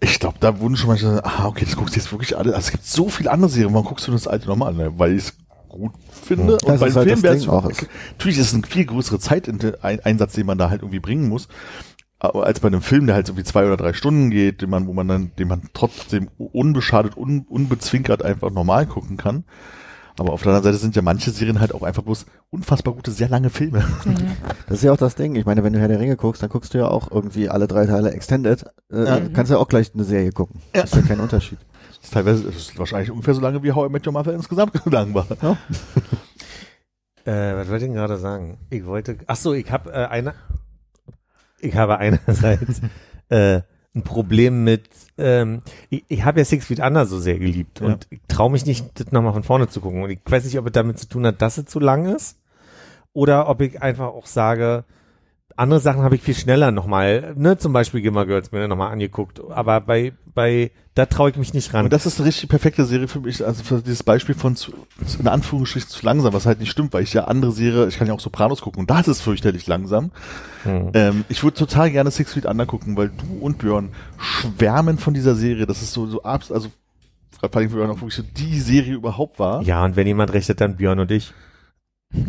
ich 0.00 0.20
glaube, 0.20 0.36
da 0.38 0.60
wurden 0.60 0.76
schon 0.76 0.88
manche, 0.88 1.24
ah, 1.24 1.46
okay, 1.46 1.64
das 1.64 1.76
guckst 1.76 1.96
du 1.96 2.00
jetzt 2.00 2.12
wirklich 2.12 2.36
alle. 2.36 2.54
Also 2.54 2.66
es 2.66 2.70
gibt 2.70 2.86
so 2.86 3.08
viele 3.08 3.32
andere 3.32 3.50
Serien, 3.50 3.74
warum 3.74 3.86
guckst 3.86 4.06
du 4.06 4.12
das 4.12 4.28
alte 4.28 4.46
nochmal 4.46 4.80
an? 4.80 4.98
Weil 4.98 5.16
ich 5.16 5.24
es 5.24 5.34
gut 5.78 5.92
finde. 6.22 6.52
Ja, 6.52 6.58
das 6.72 6.80
bei 6.80 6.86
ist 6.88 6.96
halt 6.96 7.22
Ding 7.24 7.48
auch. 7.48 7.64
Es- 7.70 7.86
Natürlich 8.12 8.38
ist 8.38 8.46
es 8.48 8.52
ein 8.54 8.64
viel 8.64 8.84
größere 8.86 9.18
Zeiteinsatz, 9.18 10.32
den 10.34 10.46
man 10.46 10.58
da 10.58 10.70
halt 10.70 10.82
irgendwie 10.82 11.00
bringen 11.00 11.28
muss. 11.28 11.48
Aber 12.20 12.44
als 12.46 12.58
bei 12.60 12.66
einem 12.66 12.82
Film, 12.82 13.06
der 13.06 13.14
halt 13.14 13.28
irgendwie 13.28 13.44
zwei 13.44 13.64
oder 13.64 13.76
drei 13.76 13.92
Stunden 13.92 14.30
geht, 14.30 14.60
den 14.62 14.70
man, 14.70 14.88
wo 14.88 14.92
man 14.92 15.06
dann, 15.06 15.30
den 15.38 15.46
man 15.48 15.62
trotzdem 15.72 16.28
unbeschadet, 16.36 17.16
un, 17.16 17.46
unbezwinkert 17.48 18.24
einfach 18.24 18.50
normal 18.50 18.86
gucken 18.86 19.16
kann. 19.16 19.44
Aber 20.18 20.32
auf 20.32 20.42
der 20.42 20.50
anderen 20.50 20.64
Seite 20.72 20.78
sind 20.82 20.96
ja 20.96 21.02
manche 21.02 21.30
Serien 21.30 21.60
halt 21.60 21.72
auch 21.72 21.82
einfach 21.84 22.02
bloß 22.02 22.26
unfassbar 22.50 22.92
gute, 22.94 23.12
sehr 23.12 23.28
lange 23.28 23.50
Filme. 23.50 23.84
Das 24.66 24.78
ist 24.78 24.82
ja 24.82 24.90
auch 24.92 24.96
das 24.96 25.14
Ding. 25.14 25.36
Ich 25.36 25.46
meine, 25.46 25.62
wenn 25.62 25.72
du 25.72 25.78
Herr 25.78 25.86
der 25.86 26.00
Ringe 26.00 26.16
guckst, 26.16 26.42
dann 26.42 26.50
guckst 26.50 26.74
du 26.74 26.78
ja 26.78 26.88
auch 26.88 27.08
irgendwie 27.12 27.48
alle 27.48 27.68
drei 27.68 27.86
Teile 27.86 28.10
extended. 28.10 28.64
Äh, 28.92 29.04
Ja. 29.04 29.20
Kannst 29.32 29.52
ja 29.52 29.58
auch 29.58 29.68
gleich 29.68 29.92
eine 29.94 30.02
Serie 30.02 30.32
gucken. 30.32 30.60
Ja. 30.74 30.80
Das 30.82 30.90
ist 30.92 30.96
ja 30.96 31.02
kein 31.02 31.20
Unterschied. 31.20 31.58
Ist 32.08 32.14
teilweise, 32.14 32.44
das 32.44 32.56
ist 32.56 32.78
wahrscheinlich 32.78 33.10
ungefähr 33.10 33.34
so 33.34 33.42
lange 33.42 33.62
wie 33.62 33.70
How 33.70 33.86
I 33.86 33.92
Met 33.92 34.06
Your 34.06 34.14
Mother 34.14 34.32
insgesamt 34.32 34.72
lang 34.90 35.12
war. 35.12 35.26
Äh, 37.26 37.54
was 37.54 37.68
wollte 37.68 37.84
ich 37.84 37.90
denn 37.90 37.92
gerade 37.92 38.16
sagen? 38.16 38.56
Ich 38.70 38.86
wollte, 38.86 39.18
ach 39.26 39.36
so, 39.36 39.52
ich 39.52 39.70
habe 39.70 39.92
äh, 39.92 40.06
eine, 40.06 40.32
ich 41.60 41.76
habe 41.76 41.98
einerseits 41.98 42.80
äh, 43.28 43.60
ein 43.94 44.02
Problem 44.04 44.64
mit, 44.64 44.88
ähm, 45.18 45.60
ich, 45.90 46.02
ich 46.08 46.24
habe 46.24 46.38
ja 46.38 46.46
Six 46.46 46.64
Feet 46.64 46.80
Under 46.80 47.04
so 47.04 47.18
sehr 47.18 47.38
geliebt 47.38 47.80
Ja. 47.80 47.88
und 47.88 48.06
ich 48.08 48.20
traue 48.26 48.50
mich 48.50 48.64
nicht, 48.64 48.98
das 48.98 49.12
nochmal 49.12 49.34
von 49.34 49.42
vorne 49.42 49.68
zu 49.68 49.82
gucken. 49.82 50.02
Und 50.02 50.08
ich 50.08 50.20
weiß 50.24 50.46
nicht, 50.46 50.58
ob 50.58 50.64
es 50.64 50.72
damit 50.72 50.98
zu 50.98 51.10
tun 51.10 51.26
hat, 51.26 51.42
dass 51.42 51.58
es 51.58 51.66
zu 51.66 51.78
lang 51.78 52.06
ist 52.06 52.38
oder 53.12 53.50
ob 53.50 53.60
ich 53.60 53.82
einfach 53.82 54.06
auch 54.06 54.24
sage, 54.24 54.84
andere 55.58 55.80
Sachen 55.80 56.02
habe 56.02 56.14
ich 56.14 56.22
viel 56.22 56.34
schneller 56.34 56.70
nochmal, 56.70 57.34
ne, 57.36 57.58
zum 57.58 57.72
Beispiel 57.72 58.00
Gimmer 58.00 58.26
Girls 58.26 58.52
mir 58.52 58.68
nochmal 58.68 58.92
angeguckt. 58.92 59.40
Aber 59.50 59.80
bei, 59.80 60.12
bei, 60.32 60.70
da 60.94 61.06
traue 61.06 61.30
ich 61.30 61.36
mich 61.36 61.52
nicht 61.52 61.74
ran. 61.74 61.84
Und 61.84 61.92
das 61.92 62.06
ist 62.06 62.18
eine 62.18 62.28
richtig 62.28 62.48
perfekte 62.48 62.84
Serie 62.84 63.08
für 63.08 63.20
mich, 63.20 63.44
also 63.44 63.64
für 63.64 63.82
dieses 63.82 64.04
Beispiel 64.04 64.36
von 64.36 64.54
zu, 64.54 64.72
in 65.18 65.26
Anführungsstrichen 65.26 65.88
zu 65.88 66.06
langsam, 66.06 66.32
was 66.32 66.46
halt 66.46 66.60
nicht 66.60 66.70
stimmt, 66.70 66.92
weil 66.92 67.02
ich 67.02 67.12
ja 67.12 67.24
andere 67.24 67.50
Serie, 67.50 67.88
ich 67.88 67.98
kann 67.98 68.06
ja 68.06 68.14
auch 68.14 68.20
Sopranos 68.20 68.60
gucken 68.60 68.80
und 68.80 68.90
da 68.90 69.00
ist 69.00 69.08
es 69.08 69.20
fürchterlich 69.20 69.66
langsam. 69.66 70.12
Hm. 70.62 70.90
Ähm, 70.94 71.24
ich 71.28 71.42
würde 71.42 71.56
total 71.56 71.90
gerne 71.90 72.12
Six 72.12 72.34
Feet 72.34 72.46
Under 72.46 72.66
gucken, 72.66 72.96
weil 72.96 73.08
du 73.08 73.38
und 73.40 73.58
Björn 73.58 73.90
schwärmen 74.16 74.98
von 74.98 75.12
dieser 75.12 75.34
Serie. 75.34 75.66
Das 75.66 75.82
ist 75.82 75.92
so, 75.92 76.06
so 76.06 76.22
abs, 76.22 76.52
also 76.52 76.68
vor 77.40 77.56
allem 77.56 77.70
Björn 77.70 77.90
auch 77.90 77.96
wirklich 77.96 78.14
so 78.14 78.22
die 78.22 78.60
Serie 78.60 78.94
überhaupt 78.94 79.40
war. 79.40 79.62
Ja, 79.62 79.84
und 79.84 79.96
wenn 79.96 80.06
jemand 80.06 80.32
recht 80.32 80.48
hat, 80.48 80.60
dann 80.60 80.76
Björn 80.76 81.00
und 81.00 81.10
ich. 81.10 81.32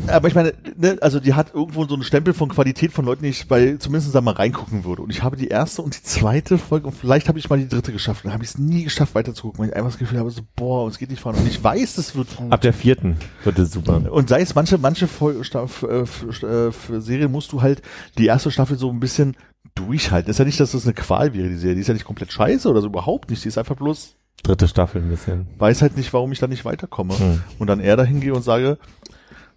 Aber 0.08 0.28
ich 0.28 0.36
meine, 0.36 0.54
ne, 0.76 0.98
also 1.00 1.22
die 1.22 1.36
hat 1.36 1.54
irgendwo 1.54 1.86
so 1.86 1.94
einen 1.94 2.04
Stempel 2.04 2.34
von 2.34 2.50
Qualität 2.50 2.92
von 2.92 3.06
Leuten, 3.06 3.24
die 3.24 3.30
ich 3.30 3.48
bei 3.48 3.78
zumindest 3.78 4.14
da 4.14 4.20
mal 4.20 4.34
reingucken 4.34 4.84
würde. 4.84 5.02
Und 5.02 5.10
ich 5.10 5.24
habe 5.24 5.38
die 5.38 5.48
erste 5.48 5.82
und 5.82 5.96
die 5.96 6.04
zweite 6.04 6.58
Folge 6.58 6.88
und 6.88 6.94
vielleicht 6.94 7.30
habe 7.30 7.40
ich 7.40 7.50
mal 7.50 7.58
die 7.58 7.68
dritte 7.70 7.94
geschafft. 7.94 8.26
Dann 8.26 8.34
habe 8.34 8.44
ich 8.44 8.50
es 8.50 8.58
nie 8.58 8.84
geschafft, 8.84 9.16
weiter 9.16 9.34
zu 9.34 9.44
gucken, 9.44 9.60
weil 9.60 9.70
ich 9.70 9.76
einfach 9.76 9.92
das 9.92 9.98
Gefühl 9.98 10.20
habe, 10.20 10.32
so, 10.32 10.42
boah, 10.58 10.88
es 10.90 10.98
geht 10.98 11.10
nicht 11.10 11.22
voran. 11.22 11.40
Und 11.40 11.48
ich 11.48 11.64
weiß, 11.64 11.98
es 11.98 12.14
wird 12.14 12.36
gut. 12.36 12.52
Ab 12.52 12.60
der 12.60 12.74
vierten 12.74 13.16
wird 13.46 13.58
es 13.58 13.72
super. 13.72 14.12
Und 14.12 14.28
sei 14.28 14.42
es 14.42 14.54
manche, 14.54 14.78
manche 14.78 15.08
Folge, 15.08 15.46
Staff, 15.46 15.84
äh, 15.84 16.06
für, 16.06 16.68
äh, 16.68 16.72
für 16.74 17.02
Serien 17.02 17.32
musst 17.32 17.54
du 17.54 17.62
halt 17.62 17.82
die 18.18 18.26
erste 18.26 18.52
Staffel 18.52 18.78
so 18.78 18.90
ein 18.90 19.00
bisschen 19.00 19.38
durchhalten. 19.76 20.30
Ist 20.30 20.40
ja 20.40 20.46
nicht, 20.46 20.60
dass 20.60 20.72
das 20.72 20.84
eine 20.84 20.94
Qual 20.94 21.34
wäre, 21.34 21.48
die 21.48 21.56
Serie. 21.56 21.76
Die 21.76 21.82
ist 21.82 21.88
ja 21.88 21.94
nicht 21.94 22.06
komplett 22.06 22.34
scheiße 22.34 22.68
oder 22.70 22.82
so, 22.82 22.88
überhaupt 22.88 23.30
nicht. 23.30 23.46
Die 23.46 23.48
ist 23.48 23.58
einfach 23.58 23.78
bloß, 23.78 24.18
Dritte 24.44 24.68
Staffel 24.68 25.02
ein 25.02 25.10
bisschen. 25.10 25.48
weiß 25.58 25.82
halt 25.82 25.98
nicht, 25.98 26.14
warum 26.14 26.32
ich 26.32 26.40
da 26.40 26.48
nicht 26.48 26.66
weiterkomme. 26.66 27.18
Hm. 27.18 27.42
Und 27.60 27.68
dann 27.68 27.80
eher 27.80 27.98
dahin 27.98 28.22
gehe 28.22 28.34
und 28.34 28.42
sage, 28.42 28.78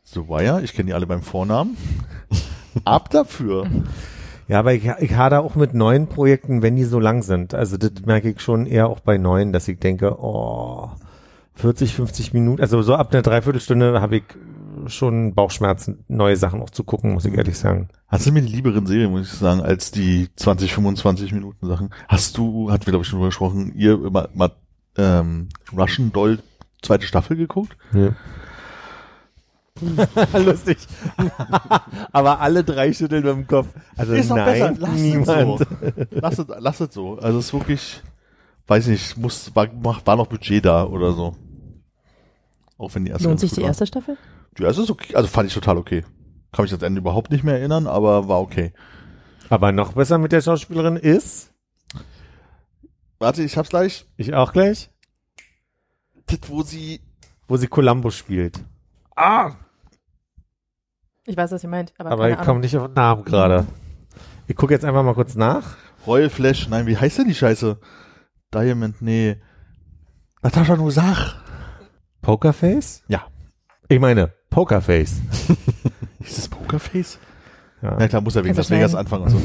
The 0.05 0.29
Wire, 0.29 0.63
ich 0.63 0.75
kenne 0.75 0.89
die 0.89 0.95
alle 0.95 1.07
beim 1.07 1.23
Vornamen. 1.23 1.77
Ab 2.85 3.11
dafür. 3.11 3.67
Ja, 4.49 4.59
aber 4.59 4.75
ich, 4.75 4.85
ich 5.01 5.15
hader 5.15 5.43
auch 5.43 5.55
mit 5.55 5.75
neuen 5.75 6.09
Projekten, 6.09 6.63
wenn 6.63 6.77
die 6.77 6.85
so 6.85 6.99
lang 6.99 7.23
sind. 7.23 7.55
Also 7.55 7.77
das 7.77 7.93
merke 8.05 8.31
ich 8.31 8.41
schon 8.41 8.67
eher 8.67 8.89
auch 8.89 9.01
bei 9.01 9.17
neuen, 9.17 9.53
dass 9.53 9.69
ich 9.69 9.79
denke, 9.79 10.19
oh, 10.19 10.91
40, 11.55 11.95
50 11.95 12.33
Minuten, 12.33 12.61
also 12.61 12.83
so 12.83 12.95
ab 12.95 13.13
einer 13.13 13.23
Dreiviertelstunde 13.23 14.01
habe 14.01 14.17
ich 14.17 14.25
schon 14.87 15.35
Bauchschmerzen, 15.35 16.05
neue 16.09 16.37
Sachen 16.37 16.61
auch 16.61 16.71
zu 16.71 16.83
gucken, 16.83 17.13
muss 17.13 17.25
ich 17.25 17.35
ehrlich 17.35 17.59
sagen. 17.59 17.89
Hast 18.09 18.27
du 18.27 18.33
mir 18.33 18.43
die 18.43 18.53
lieberen 18.53 18.87
Serien, 18.87 19.11
muss 19.11 19.33
ich 19.33 19.39
sagen, 19.39 19.61
als 19.61 19.91
die 19.91 20.29
20, 20.35 20.75
25 20.75 21.33
Minuten 21.33 21.67
Sachen? 21.67 21.91
Hast 22.09 22.37
du, 22.37 22.71
hat 22.71 22.87
wir 22.87 22.91
glaube 22.91 23.03
ich 23.03 23.09
schon 23.09 23.19
drüber 23.19 23.29
gesprochen, 23.29 23.73
ihr 23.77 23.93
immer, 24.05 24.29
mal, 24.35 24.53
ähm, 24.97 25.49
Russian 25.77 26.13
Doll 26.13 26.41
zweite 26.83 27.07
Staffel 27.07 27.37
geguckt? 27.37 27.77
Ja. 27.93 28.11
Lustig. 30.45 30.79
aber 32.13 32.41
alle 32.41 32.63
drei 32.65 32.93
schütteln 32.93 33.25
mit 33.25 33.33
dem 33.33 33.47
Kopf. 33.47 33.69
Also 33.97 34.13
Ist 34.13 34.31
doch 34.31 34.37
nein, 34.37 34.47
besser, 34.47 34.75
lass 34.79 34.91
niemand. 34.93 35.61
es 35.61 35.69
so. 35.69 36.07
Lass 36.11 36.39
es, 36.39 36.47
lass 36.59 36.81
es 36.81 36.95
so. 36.95 37.19
Also 37.19 37.39
es 37.39 37.47
ist 37.47 37.53
wirklich, 37.53 38.03
weiß 38.67 38.87
nicht, 38.89 39.17
muss, 39.17 39.55
war, 39.55 39.69
war 40.05 40.17
noch 40.17 40.27
Budget 40.27 40.65
da 40.65 40.85
oder 40.85 41.13
so. 41.13 41.37
Auch 42.79 42.95
wenn 42.95 43.05
die 43.05 43.11
erste 43.11 43.29
Lohnt 43.29 43.41
sich 43.41 43.53
die 43.53 43.61
war. 43.63 43.69
erste 43.69 43.87
Staffel? 43.87 44.17
Die 44.59 44.63
erste 44.65 44.83
ist 44.83 44.91
okay, 44.91 45.15
also 45.15 45.29
fand 45.29 45.49
ich 45.49 45.55
total 45.55 45.79
okay. 45.79 46.05
Kann 46.53 46.65
mich 46.65 46.73
ans 46.73 46.83
Ende 46.83 47.01
überhaupt 47.01 47.31
nicht 47.31 47.43
mehr 47.45 47.55
erinnern, 47.59 47.87
aber 47.87 48.29
war 48.29 48.41
okay. 48.41 48.73
Aber 49.49 49.73
noch 49.73 49.95
besser 49.95 50.19
mit 50.19 50.33
der 50.33 50.43
Schauspielerin 50.43 50.97
ist, 50.97 51.51
Warte, 53.19 53.43
ich 53.43 53.57
hab's 53.57 53.69
gleich. 53.71 54.05
ich 54.17 54.35
auch 54.35 54.53
gleich, 54.53 54.91
Das, 56.27 56.39
wo 56.49 56.63
sie, 56.63 57.01
wo 57.49 57.57
sie 57.57 57.69
Columbo 57.69 58.11
spielt. 58.11 58.61
Ah, 59.17 59.53
Ich 61.25 61.37
weiß, 61.37 61.53
was 61.53 61.63
ihr 61.63 61.71
meint, 61.71 61.93
aber, 61.99 62.11
Aber 62.11 62.29
keine 62.29 62.41
ich 62.41 62.47
komme 62.47 62.61
nicht 62.61 62.77
auf 62.77 62.87
den 62.87 62.95
Namen 62.95 63.25
gerade. 63.25 63.67
Ich 64.47 64.57
gucke 64.57 64.75
jetzt 64.75 64.85
einfach 64.85 65.03
mal 65.03 65.15
kurz 65.15 65.35
nach. 65.35 65.77
Royal 66.07 66.31
Flash, 66.31 66.69
nein, 66.69 66.87
wie 66.87 66.97
heißt 66.97 67.19
denn 67.19 67.29
die 67.29 67.35
Scheiße? 67.35 67.79
Diamond, 68.53 69.01
nee. 69.01 69.41
Natascha 70.43 70.77
nur 70.77 70.91
sag. 70.91 71.37
Pokerface? 72.23 73.05
Ja. 73.09 73.27
Ich 73.89 74.01
meine, 74.01 74.33
Pokerface. 74.51 75.21
Ist 76.21 76.39
das 76.39 76.49
Pokerface? 76.49 77.19
Ja. 77.83 77.97
Na 77.99 78.09
klar, 78.09 78.21
muss 78.21 78.35
ja 78.35 78.45
wegen 78.45 78.57
Las 78.57 78.71
Vegas 78.71 78.95
anfangen 78.95 79.25
und 79.25 79.31
so. 79.31 79.39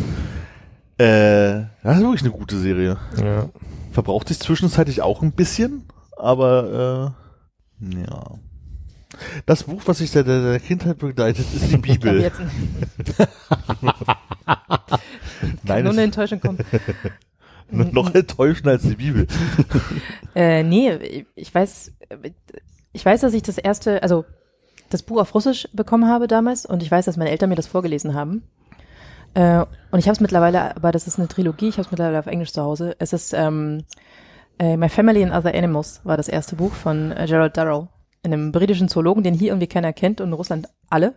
Äh, 1.04 1.66
das 1.84 1.98
ist 1.98 2.04
wirklich 2.04 2.22
eine 2.22 2.32
gute 2.32 2.58
Serie. 2.58 2.98
ja. 3.18 3.50
Verbraucht 3.92 4.28
sich 4.28 4.40
zwischenzeitlich 4.40 5.02
auch 5.02 5.22
ein 5.24 5.32
bisschen, 5.32 5.88
aber 6.18 7.14
äh, 7.82 8.00
ja. 8.02 8.40
Das 9.46 9.64
Buch, 9.64 9.82
was 9.86 10.00
sich 10.00 10.12
der, 10.12 10.24
der, 10.24 10.42
der 10.52 10.60
Kindheit 10.60 10.98
begleitet, 10.98 11.46
ist 11.54 11.72
die 11.72 11.76
Ich 11.76 11.82
Bibel. 12.00 12.22
jetzt 12.22 12.40
Nein, 15.64 15.84
nur 15.84 15.94
eine 15.94 16.04
Enttäuschung 16.04 16.40
kommt. 16.40 16.64
noch 17.70 18.14
enttäuschender 18.16 18.72
als 18.72 18.84
die 18.84 18.96
Bibel. 18.96 19.28
Äh, 20.36 20.64
nee, 20.64 21.26
ich 21.36 21.54
weiß, 21.54 21.92
ich 22.94 23.06
weiß, 23.06 23.22
dass 23.22 23.34
ich 23.34 23.44
das 23.44 23.58
erste, 23.58 24.02
also 24.04 24.26
das 24.90 25.04
Buch 25.04 25.20
auf 25.20 25.36
Russisch 25.36 25.68
bekommen 25.74 26.08
habe 26.08 26.28
damals 26.28 26.66
und 26.66 26.82
ich 26.82 26.90
weiß, 26.90 27.06
dass 27.06 27.18
meine 27.18 27.30
Eltern 27.32 27.50
mir 27.50 27.56
das 27.56 27.68
vorgelesen 27.68 28.14
haben. 28.14 28.44
Äh, 29.34 29.66
und 29.92 30.00
ich 30.00 30.06
habe 30.06 30.14
es 30.14 30.22
mittlerweile, 30.22 30.76
aber 30.76 30.92
das 30.92 31.08
ist 31.08 31.20
eine 31.20 31.28
Trilogie, 31.28 31.68
ich 31.68 31.76
habe 31.76 31.84
es 31.86 31.92
mittlerweile 31.92 32.20
auf 32.20 32.28
Englisch 32.28 32.54
zu 32.54 32.62
Hause. 32.62 32.96
Es 33.00 33.12
ist 33.12 33.34
ähm, 33.34 33.84
äh, 34.60 34.78
My 34.78 34.90
Family 34.90 35.24
and 35.24 35.34
Other 35.34 35.54
Animals 35.54 36.02
war 36.06 36.16
das 36.18 36.30
erste 36.30 36.56
Buch 36.56 36.74
von 36.74 37.12
äh, 37.12 37.26
Gerald 37.28 37.58
Durrell, 37.58 37.88
einem 38.34 38.52
britischen 38.52 38.88
Zoologen, 38.88 39.24
den 39.24 39.34
hier 39.34 39.50
irgendwie 39.50 39.68
keiner 39.68 39.94
kennt 39.94 40.22
und 40.22 40.28
in 40.28 40.34
Russland 40.34 40.68
alle. 40.90 41.16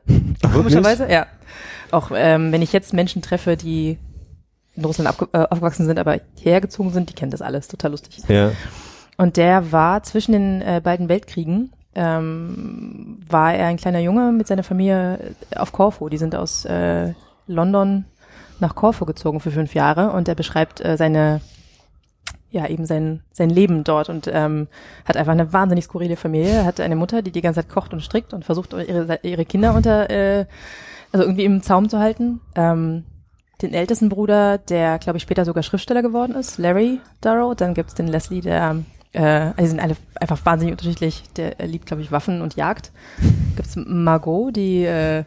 Komischerweise, 0.52 1.10
ja. 1.10 1.26
Auch 1.90 2.10
ähm, 2.14 2.52
wenn 2.52 2.62
ich 2.62 2.72
jetzt 2.72 2.92
Menschen 2.92 3.22
treffe, 3.22 3.56
die 3.56 3.98
in 4.76 4.84
Russland 4.84 5.14
äh, 5.32 5.38
aufgewachsen 5.38 5.86
sind, 5.86 5.98
aber 5.98 6.20
hierher 6.36 6.60
gezogen 6.60 6.90
sind, 6.90 7.10
die 7.10 7.14
kennen 7.14 7.30
das 7.30 7.42
alles. 7.42 7.68
Total 7.68 7.90
lustig. 7.90 8.18
ja. 8.28 8.52
Und 9.16 9.36
der 9.36 9.70
war 9.70 10.02
zwischen 10.02 10.32
den 10.32 10.62
äh, 10.62 10.80
beiden 10.82 11.10
Weltkriegen, 11.10 11.72
ähm, 11.94 13.18
war 13.28 13.52
er 13.52 13.66
ein 13.66 13.76
kleiner 13.76 13.98
Junge 13.98 14.32
mit 14.32 14.46
seiner 14.46 14.62
Familie 14.62 15.34
auf 15.54 15.72
Korfu. 15.72 16.08
Die 16.08 16.16
sind 16.16 16.34
aus 16.34 16.64
äh, 16.64 17.12
London 17.46 18.06
nach 18.60 18.74
Korfu 18.74 19.04
gezogen 19.04 19.40
für 19.40 19.50
fünf 19.50 19.74
Jahre 19.74 20.12
und 20.12 20.28
er 20.28 20.34
beschreibt 20.34 20.82
äh, 20.84 20.96
seine, 20.96 21.40
ja 22.50 22.66
eben 22.66 22.86
sein, 22.86 23.22
sein 23.32 23.50
Leben 23.50 23.84
dort 23.84 24.08
und 24.08 24.28
ähm, 24.32 24.68
hat 25.04 25.16
einfach 25.16 25.32
eine 25.32 25.52
wahnsinnig 25.52 25.84
skurrile 25.84 26.16
Familie. 26.16 26.64
Hat 26.64 26.80
eine 26.80 26.96
Mutter, 26.96 27.22
die 27.22 27.30
die 27.30 27.42
ganze 27.42 27.60
Zeit 27.60 27.70
kocht 27.70 27.92
und 27.92 28.00
strickt 28.00 28.32
und 28.32 28.44
versucht 28.44 28.72
ihre, 28.72 29.20
ihre 29.22 29.44
Kinder 29.44 29.74
unter, 29.74 30.10
äh, 30.10 30.46
also 31.12 31.24
irgendwie 31.24 31.44
im 31.44 31.62
Zaum 31.62 31.88
zu 31.88 31.98
halten. 31.98 32.40
Ähm, 32.54 33.04
den 33.62 33.74
ältesten 33.74 34.08
Bruder, 34.08 34.58
der, 34.58 34.98
glaube 34.98 35.18
ich, 35.18 35.22
später 35.22 35.44
sogar 35.44 35.62
Schriftsteller 35.62 36.02
geworden 36.02 36.34
ist, 36.34 36.58
Larry 36.58 37.00
Darrow. 37.20 37.54
Dann 37.54 37.74
gibt's 37.74 37.94
den 37.94 38.08
Leslie, 38.08 38.40
der, 38.40 38.78
äh, 39.12 39.22
also 39.22 39.62
die 39.62 39.66
sind 39.66 39.80
alle 39.80 39.96
einfach 40.18 40.44
wahnsinnig 40.44 40.72
unterschiedlich. 40.72 41.24
Der 41.36 41.54
liebt, 41.66 41.86
glaube 41.86 42.02
ich, 42.02 42.10
Waffen 42.10 42.42
und 42.42 42.56
Jagd. 42.56 42.90
Gibt's 43.56 43.76
Margot, 43.76 44.56
die 44.56 44.84
äh, 44.84 45.24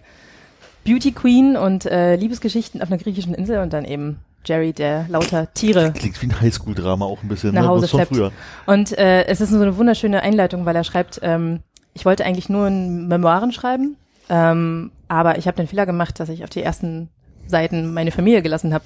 Beauty 0.84 1.12
Queen 1.12 1.56
und 1.56 1.86
äh, 1.86 2.16
Liebesgeschichten 2.16 2.82
auf 2.82 2.90
einer 2.90 2.98
griechischen 2.98 3.34
Insel 3.34 3.60
und 3.62 3.72
dann 3.72 3.86
eben 3.86 4.20
Jerry, 4.46 4.74
der 4.74 5.06
lauter 5.10 5.54
Tiere 5.54 5.92
Klingt 5.94 6.22
wie 6.22 6.28
ein 6.28 6.42
Highschool-Drama 6.42 7.06
auch 7.06 7.22
ein 7.24 7.28
bisschen, 7.30 7.54
nach 7.54 7.62
ne? 7.64 7.68
Hause 7.68 7.88
schleppt. 7.88 8.10
früher. 8.16 8.32
Und 8.66 8.98
äh, 8.98 9.26
es 9.26 9.42
ist 9.42 9.50
so 9.52 9.62
eine 9.62 9.78
wunderschöne 9.78 10.22
Einleitung, 10.22 10.66
weil 10.66 10.76
er 10.76 10.84
schreibt, 10.84 11.20
ähm, 11.24 11.62
ich 11.94 12.06
wollte 12.06 12.26
eigentlich 12.26 12.50
nur 12.50 12.68
in 12.68 13.08
Memoiren 13.08 13.52
schreiben, 13.52 13.98
ähm, 14.30 14.92
aber 15.08 15.38
ich 15.38 15.48
habe 15.48 15.58
den 15.58 15.68
Fehler 15.68 15.86
gemacht, 15.86 16.20
dass 16.20 16.30
ich 16.30 16.44
auf 16.44 16.50
die 16.50 16.64
ersten 16.64 17.10
Seiten 17.46 17.94
meine 17.94 18.12
Familie 18.12 18.42
gelassen 18.42 18.74
habe. 18.74 18.86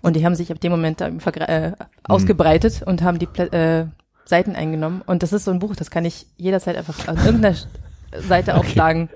Und 0.00 0.16
die 0.16 0.24
haben 0.24 0.34
sich 0.34 0.50
ab 0.50 0.60
dem 0.60 0.72
Moment 0.72 1.00
äh, 1.00 1.72
ausgebreitet 2.04 2.82
und 2.84 3.02
haben 3.02 3.18
die 3.18 3.26
Plä 3.26 3.44
äh, 3.46 3.86
Seiten 4.24 4.56
eingenommen. 4.56 5.02
Und 5.06 5.22
das 5.22 5.32
ist 5.32 5.44
so 5.44 5.50
ein 5.50 5.58
Buch, 5.58 5.74
das 5.76 5.90
kann 5.90 6.04
ich 6.04 6.26
jederzeit 6.36 6.76
einfach 6.76 7.06
an 7.08 7.16
irgendeiner 7.24 7.54
Sch- 7.54 7.66
Seite 8.26 8.56
aufschlagen. 8.56 9.08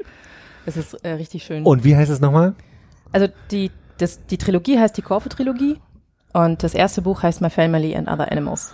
Es 0.66 0.77
ist 0.77 0.94
äh, 1.05 1.10
richtig 1.12 1.43
schön. 1.44 1.64
Und 1.64 1.85
wie 1.85 1.97
heißt 1.97 2.10
es 2.10 2.20
nochmal? 2.20 2.55
Also 3.12 3.27
die, 3.51 3.70
das, 4.03 4.24
die 4.27 4.39
Trilogie 4.39 4.79
heißt 4.79 4.97
die 4.97 5.03
Corfu-Trilogie 5.03 5.79
und 6.33 6.62
das 6.62 6.74
erste 6.74 7.03
Buch 7.03 7.23
heißt 7.23 7.41
My 7.41 7.51
Family 7.51 7.95
and 7.95 8.09
Other 8.09 8.31
Animals. 8.31 8.73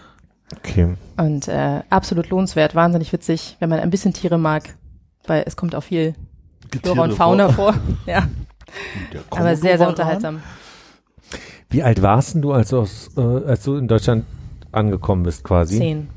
Okay. 0.56 0.94
Und 1.16 1.48
äh, 1.48 1.82
absolut 1.90 2.30
lohnenswert, 2.30 2.74
wahnsinnig 2.74 3.12
witzig, 3.12 3.56
wenn 3.60 3.68
man 3.68 3.80
ein 3.80 3.90
bisschen 3.90 4.12
Tiere 4.14 4.38
mag, 4.38 4.74
weil 5.26 5.44
es 5.46 5.56
kommt 5.56 5.74
auch 5.74 5.82
viel 5.82 6.14
Flora 6.82 7.04
und 7.04 7.12
Fauna 7.14 7.50
vor. 7.50 7.74
vor. 7.74 7.82
ja, 8.06 8.28
aber 9.30 9.56
sehr, 9.56 9.78
sehr 9.78 9.88
unterhaltsam. 9.88 10.42
Wie 11.70 11.82
alt 11.82 12.00
warst 12.00 12.34
denn 12.34 12.42
du, 12.42 12.52
als 12.52 12.70
du, 12.70 12.80
aus, 12.80 13.10
äh, 13.16 13.20
als 13.20 13.62
du 13.64 13.76
in 13.76 13.88
Deutschland 13.88 14.24
angekommen 14.72 15.22
bist 15.22 15.44
quasi? 15.44 15.78
Zehn. 15.78 16.08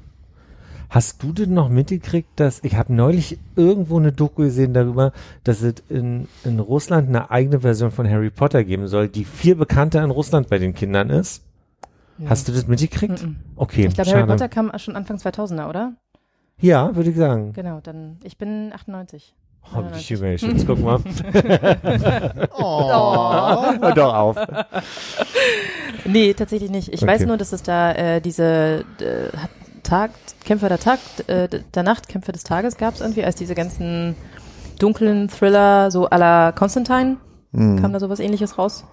Hast 0.91 1.23
du 1.23 1.31
denn 1.31 1.53
noch 1.53 1.69
mitgekriegt, 1.69 2.27
dass 2.37 2.61
ich 2.65 2.75
habe 2.75 2.93
neulich 2.93 3.39
irgendwo 3.55 3.97
eine 3.97 4.11
Doku 4.11 4.43
gesehen 4.43 4.73
darüber, 4.73 5.13
dass 5.45 5.61
es 5.61 5.75
in, 5.87 6.27
in 6.43 6.59
Russland 6.59 7.07
eine 7.07 7.31
eigene 7.31 7.61
Version 7.61 7.91
von 7.91 8.09
Harry 8.09 8.29
Potter 8.29 8.65
geben 8.65 8.87
soll, 8.89 9.07
die 9.07 9.23
viel 9.23 9.55
bekannter 9.55 10.03
in 10.03 10.11
Russland 10.11 10.49
bei 10.49 10.57
den 10.59 10.73
Kindern 10.75 11.09
ist? 11.09 11.43
Hast 12.25 12.49
du 12.49 12.51
das 12.51 12.67
mitgekriegt? 12.67 13.23
Mhm. 13.23 13.37
Okay, 13.55 13.85
Ich 13.87 13.93
glaube. 13.95 14.11
Harry 14.11 14.27
Potter 14.27 14.49
kam 14.49 14.69
schon 14.79 14.97
Anfang 14.97 15.15
2000er, 15.15 15.69
oder? 15.69 15.93
Ja, 16.59 16.93
würde 16.93 17.09
ich 17.09 17.15
sagen. 17.15 17.53
Genau, 17.53 17.79
dann, 17.81 18.17
ich 18.23 18.37
bin 18.37 18.73
98. 18.73 19.33
Oh, 19.73 19.83
die 19.95 19.99
Chimations, 19.99 20.65
guck 20.67 20.79
mal. 20.79 20.99
Oh. 22.57 22.91
Hör 23.79 23.93
doch 23.95 24.13
auf. 24.13 24.37
Nee, 26.03 26.33
tatsächlich 26.33 26.69
nicht. 26.69 26.89
Ich 26.93 27.01
Okay. 27.01 27.11
weiß 27.11 27.25
nur, 27.27 27.37
dass 27.37 27.53
es 27.53 27.63
da 27.63 27.93
äh, 27.93 28.19
diese 28.21 28.83
äh, 28.99 29.29
Tag, 29.91 30.11
Kämpfer 30.45 30.69
der 30.69 30.79
Tag, 30.79 30.99
äh, 31.27 31.49
der 31.49 31.83
Nacht, 31.83 32.07
Kämpfer 32.07 32.31
des 32.31 32.45
Tages 32.45 32.77
gab 32.77 32.93
es 32.93 33.01
irgendwie, 33.01 33.25
als 33.25 33.35
diese 33.35 33.55
ganzen 33.55 34.15
dunklen 34.79 35.27
Thriller, 35.27 35.91
so 35.91 36.07
à 36.07 36.17
la 36.17 36.53
Constantine, 36.53 37.17
Hm. 37.53 37.81
kam 37.81 37.91
da 37.91 37.99
sowas 37.99 38.21
ähnliches 38.21 38.57
raus. 38.57 38.85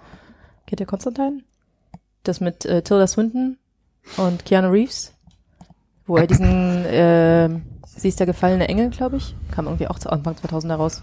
Kennt 0.67 0.81
ihr 0.81 0.85
Constantine? 0.85 1.41
Das 2.23 2.41
mit 2.41 2.65
äh, 2.65 2.81
Tilda 2.81 3.07
Swinton 3.07 3.57
und 4.17 4.43
Keanu 4.43 4.67
Reeves, 4.71 5.13
wo 6.05 6.17
er 6.17 6.27
diesen, 6.27 6.83
äh, 6.85 7.47
sie 7.95 8.09
ist 8.09 8.19
der 8.19 8.27
gefallene 8.27 8.67
Engel, 8.67 8.89
glaube 8.89 9.15
ich, 9.15 9.35
kam 9.51 9.67
irgendwie 9.67 9.87
auch 9.87 9.99
zu 9.99 10.09
Anfang 10.09 10.35
2000er 10.35 10.75
raus. 10.75 11.01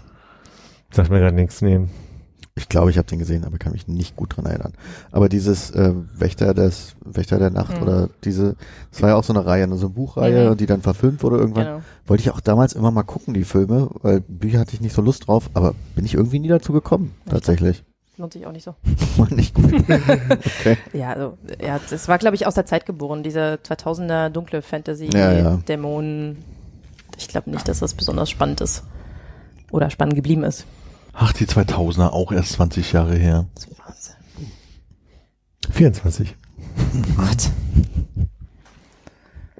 Sag 0.91 1.09
mir 1.09 1.17
gerade 1.19 1.35
nichts 1.35 1.63
nehmen. 1.63 1.89
Ich 2.57 2.67
glaube, 2.69 2.89
ich 2.89 2.97
habe 2.97 3.07
den 3.07 3.19
gesehen, 3.19 3.45
aber 3.45 3.57
kann 3.59 3.71
mich 3.71 3.87
nicht 3.87 4.15
gut 4.15 4.35
dran 4.35 4.45
erinnern. 4.47 4.73
Aber 5.11 5.29
dieses 5.29 5.69
äh, 5.71 5.93
Wächter 6.15 6.53
des 6.53 6.95
Wächter 7.05 7.37
der 7.37 7.51
Nacht 7.51 7.77
Mhm. 7.77 7.83
oder 7.83 8.09
diese, 8.23 8.55
das 8.91 9.01
war 9.03 9.09
ja 9.09 9.15
auch 9.15 9.23
so 9.23 9.31
eine 9.31 9.45
Reihe, 9.45 9.67
ne, 9.67 9.77
so 9.77 9.85
eine 9.85 9.93
Buchreihe, 9.95 10.51
Mhm. 10.51 10.57
die 10.57 10.65
dann 10.65 10.81
verfilmt 10.81 11.21
wurde 11.23 11.37
irgendwann. 11.37 11.65
Genau. 11.65 11.81
Wollte 12.07 12.21
ich 12.23 12.31
auch 12.31 12.39
damals 12.39 12.73
immer 12.73 12.89
mal 12.91 13.03
gucken, 13.03 13.33
die 13.33 13.43
Filme, 13.43 13.89
weil 14.01 14.21
Bücher 14.21 14.59
hatte 14.59 14.73
ich 14.73 14.81
nicht 14.81 14.95
so 14.95 15.01
Lust 15.01 15.27
drauf, 15.27 15.49
aber 15.53 15.75
bin 15.95 16.03
ich 16.05 16.15
irgendwie 16.15 16.39
nie 16.39 16.47
dazu 16.47 16.73
gekommen, 16.73 17.13
tatsächlich. 17.29 17.83
Lohnt 18.17 18.33
sich 18.33 18.47
auch 18.47 18.51
nicht 18.51 18.63
so. 18.63 18.73
War 19.17 19.31
nicht 19.31 19.53
gut. 19.53 19.71
okay. 19.75 20.77
Ja, 20.93 21.13
also, 21.13 21.37
ja, 21.63 21.79
das 21.89 22.07
war, 22.07 22.17
glaube 22.17 22.35
ich, 22.35 22.47
aus 22.47 22.55
der 22.55 22.65
Zeit 22.65 22.87
geboren, 22.87 23.21
diese 23.21 23.59
2000er 23.63 24.29
dunkle 24.29 24.63
Fantasy, 24.63 25.09
Ja, 25.13 25.31
ja. 25.33 25.57
Dämonen. 25.67 26.37
Ich 27.19 27.27
glaube 27.27 27.51
nicht, 27.51 27.67
dass 27.67 27.79
das 27.79 27.93
besonders 27.93 28.29
spannend 28.31 28.61
ist. 28.61 28.83
Oder 29.71 29.89
spannend 29.91 30.15
geblieben 30.15 30.43
ist. 30.43 30.65
Ach, 31.19 31.33
die 31.33 31.47
2000er, 31.47 32.09
auch 32.09 32.31
erst 32.31 32.53
20 32.53 32.91
Jahre 32.91 33.15
her. 33.15 33.47
Das 33.55 33.63
ist 33.65 33.79
Wahnsinn. 33.79 34.51
24. 35.71 36.35
Gott. 37.17 37.49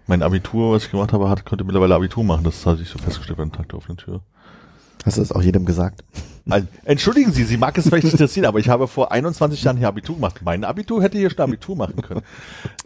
Mein 0.05 0.21
Abitur, 0.21 0.73
was 0.73 0.85
ich 0.85 0.91
gemacht 0.91 1.13
habe, 1.13 1.29
hat, 1.29 1.45
konnte 1.45 1.63
mittlerweile 1.63 1.95
Abitur 1.95 2.23
machen. 2.23 2.43
Das 2.43 2.63
hatte 2.67 2.83
ich 2.83 2.89
so 2.89 2.99
festgestellt 2.99 3.37
beim 3.39 3.51
Tag 3.51 3.69
der 3.69 3.79
offenen 3.79 3.97
Tür. 3.97 4.21
Hast 5.03 5.17
du 5.17 5.21
das 5.21 5.31
auch 5.31 5.41
jedem 5.41 5.65
gesagt? 5.65 6.03
Entschuldigen 6.85 7.31
Sie, 7.31 7.43
Sie 7.43 7.57
mag 7.57 7.75
es 7.77 7.85
vielleicht 7.85 8.03
nicht 8.03 8.13
interessieren, 8.13 8.45
aber 8.45 8.59
ich 8.59 8.69
habe 8.69 8.87
vor 8.87 9.11
21 9.11 9.63
Jahren 9.63 9.77
hier 9.77 9.87
Abitur 9.87 10.15
gemacht. 10.15 10.41
Mein 10.43 10.63
Abitur 10.63 11.01
hätte 11.01 11.17
hier 11.17 11.29
schon 11.29 11.39
Abitur 11.39 11.75
machen 11.75 12.01
können. 12.01 12.21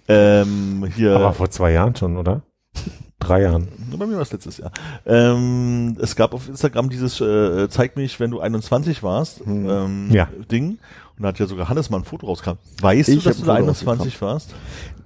Ähm, 0.08 0.90
hier, 0.96 1.16
Aber 1.16 1.34
vor 1.34 1.52
zwei 1.52 1.74
Jahren 1.74 1.96
schon, 1.96 2.18
oder? 2.18 2.42
Drei 3.20 3.44
Jahren. 3.44 3.68
bei 3.98 4.06
mir 4.08 4.16
war 4.16 4.22
es 4.24 4.32
letztes 4.32 4.58
Jahr. 4.58 4.72
Ähm, 5.06 5.96
es 6.02 6.16
gab 6.16 6.34
auf 6.34 6.48
Instagram 6.50 6.90
dieses 6.90 7.22
äh, 7.22 7.70
Zeig 7.70 7.96
mich, 7.96 8.20
wenn 8.20 8.32
du 8.32 8.40
21 8.40 9.04
warst, 9.04 9.46
Hm. 9.46 9.70
ähm, 9.70 10.10
Ja. 10.12 10.28
Ding. 10.52 10.80
Und 11.18 11.24
da 11.24 11.28
hat 11.28 11.40
ja 11.40 11.46
sogar 11.46 11.70
Hannes 11.70 11.90
mal 11.92 11.98
ein 11.98 12.04
Foto 12.04 12.26
rauskam. 12.26 12.54
Weißt 12.82 13.10
Ich 13.10 13.24
du, 13.24 13.30
dass 13.30 13.38
du 13.38 13.46
da 13.46 13.54
ein 13.54 13.66
Foto 13.66 13.92
21 13.92 14.22
warst? 14.22 14.56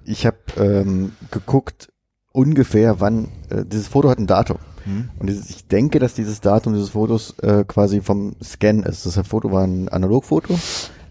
Ich 0.04 0.24
habe 0.24 0.38
ähm, 0.56 1.12
geguckt, 1.30 1.92
ungefähr 2.32 3.00
wann, 3.00 3.28
äh, 3.50 3.64
dieses 3.66 3.88
Foto 3.88 4.08
hat 4.08 4.18
ein 4.18 4.26
Datum. 4.26 4.58
Hm? 4.84 5.10
Und 5.18 5.26
dieses, 5.28 5.50
ich 5.50 5.66
denke, 5.66 5.98
dass 5.98 6.14
dieses 6.14 6.40
Datum 6.40 6.72
dieses 6.72 6.90
Fotos 6.90 7.38
äh, 7.40 7.64
quasi 7.64 8.00
vom 8.00 8.36
Scan 8.42 8.80
ist. 8.84 9.04
Das 9.04 9.18
Foto 9.26 9.52
war 9.52 9.64
ein 9.64 9.88
Analogfoto. 9.90 10.58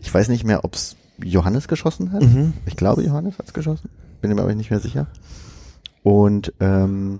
Ich 0.01 0.11
weiß 0.13 0.29
nicht 0.29 0.43
mehr, 0.43 0.63
ob 0.63 0.73
es 0.73 0.95
Johannes 1.23 1.67
geschossen 1.67 2.11
hat. 2.13 2.21
Mhm. 2.23 2.53
Ich 2.65 2.75
glaube, 2.75 3.03
Johannes 3.03 3.37
hat 3.37 3.47
es 3.47 3.53
geschossen. 3.53 3.89
Bin 4.21 4.33
mir 4.33 4.41
aber 4.41 4.55
nicht 4.55 4.71
mehr 4.71 4.79
sicher. 4.79 5.07
Und 6.05 6.53
ähm, 6.59 7.19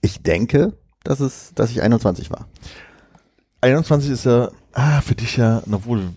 ich 0.00 0.22
denke, 0.22 0.72
dass 1.04 1.20
es, 1.20 1.52
dass 1.54 1.70
ich 1.70 1.82
21 1.82 2.30
war. 2.30 2.46
21 3.60 4.10
ist 4.10 4.24
ja, 4.24 4.48
ah, 4.72 5.02
für 5.02 5.14
dich 5.14 5.36
ja, 5.36 5.62
na 5.66 5.84
wohl, 5.84 6.08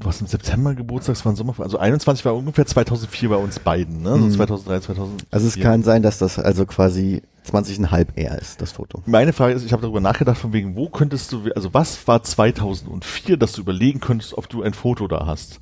du 0.00 0.08
hast 0.08 0.22
im 0.22 0.26
September 0.26 0.74
Geburtstag, 0.74 1.16
es 1.16 1.24
war 1.26 1.32
ein 1.32 1.36
Sommer, 1.36 1.52
also 1.58 1.76
21 1.76 2.24
war 2.24 2.34
ungefähr 2.34 2.64
2004 2.64 3.28
bei 3.28 3.36
uns 3.36 3.58
beiden, 3.58 4.00
ne? 4.00 4.12
So 4.12 4.16
Mhm. 4.24 4.30
2003, 4.30 4.80
2004. 4.80 5.26
Also 5.30 5.46
es 5.48 5.60
kann 5.60 5.82
sein, 5.82 6.02
dass 6.02 6.16
das 6.16 6.38
also 6.38 6.64
quasi 6.64 7.20
20,5 7.46 8.16
eher 8.16 8.38
ist, 8.38 8.62
das 8.62 8.72
Foto. 8.72 9.02
Meine 9.04 9.34
Frage 9.34 9.52
ist, 9.52 9.66
ich 9.66 9.72
habe 9.72 9.82
darüber 9.82 10.00
nachgedacht, 10.00 10.38
von 10.38 10.54
wegen, 10.54 10.76
wo 10.76 10.88
könntest 10.88 11.30
du, 11.30 11.42
also 11.54 11.74
was 11.74 12.08
war 12.08 12.22
2004, 12.22 13.36
dass 13.36 13.52
du 13.52 13.60
überlegen 13.60 14.00
könntest, 14.00 14.32
ob 14.32 14.48
du 14.48 14.62
ein 14.62 14.72
Foto 14.72 15.08
da 15.08 15.26
hast? 15.26 15.60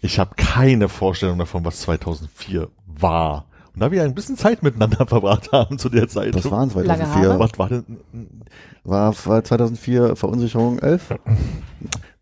Ich 0.00 0.18
habe 0.18 0.34
keine 0.36 0.88
Vorstellung 0.88 1.38
davon, 1.38 1.64
was 1.64 1.82
2004 1.82 2.68
war. 2.84 3.44
Und 3.78 3.82
da 3.82 3.92
wir 3.92 3.98
ja 3.98 4.04
ein 4.04 4.14
bisschen 4.14 4.36
Zeit 4.36 4.64
miteinander 4.64 5.06
verbracht 5.06 5.52
haben 5.52 5.78
zu 5.78 5.88
der 5.88 6.08
Zeit. 6.08 6.34
Das 6.34 6.50
waren 6.50 6.68
Lange 6.70 7.04
2004. 7.04 7.28
Haare? 7.28 7.38
Was 7.38 7.58
war 7.60 7.68
denn? 7.68 7.84
War, 8.82 9.14
war 9.24 9.44
2004 9.44 10.16
Verunsicherung 10.16 10.80
11? 10.80 11.14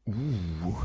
Uh, 0.09 0.13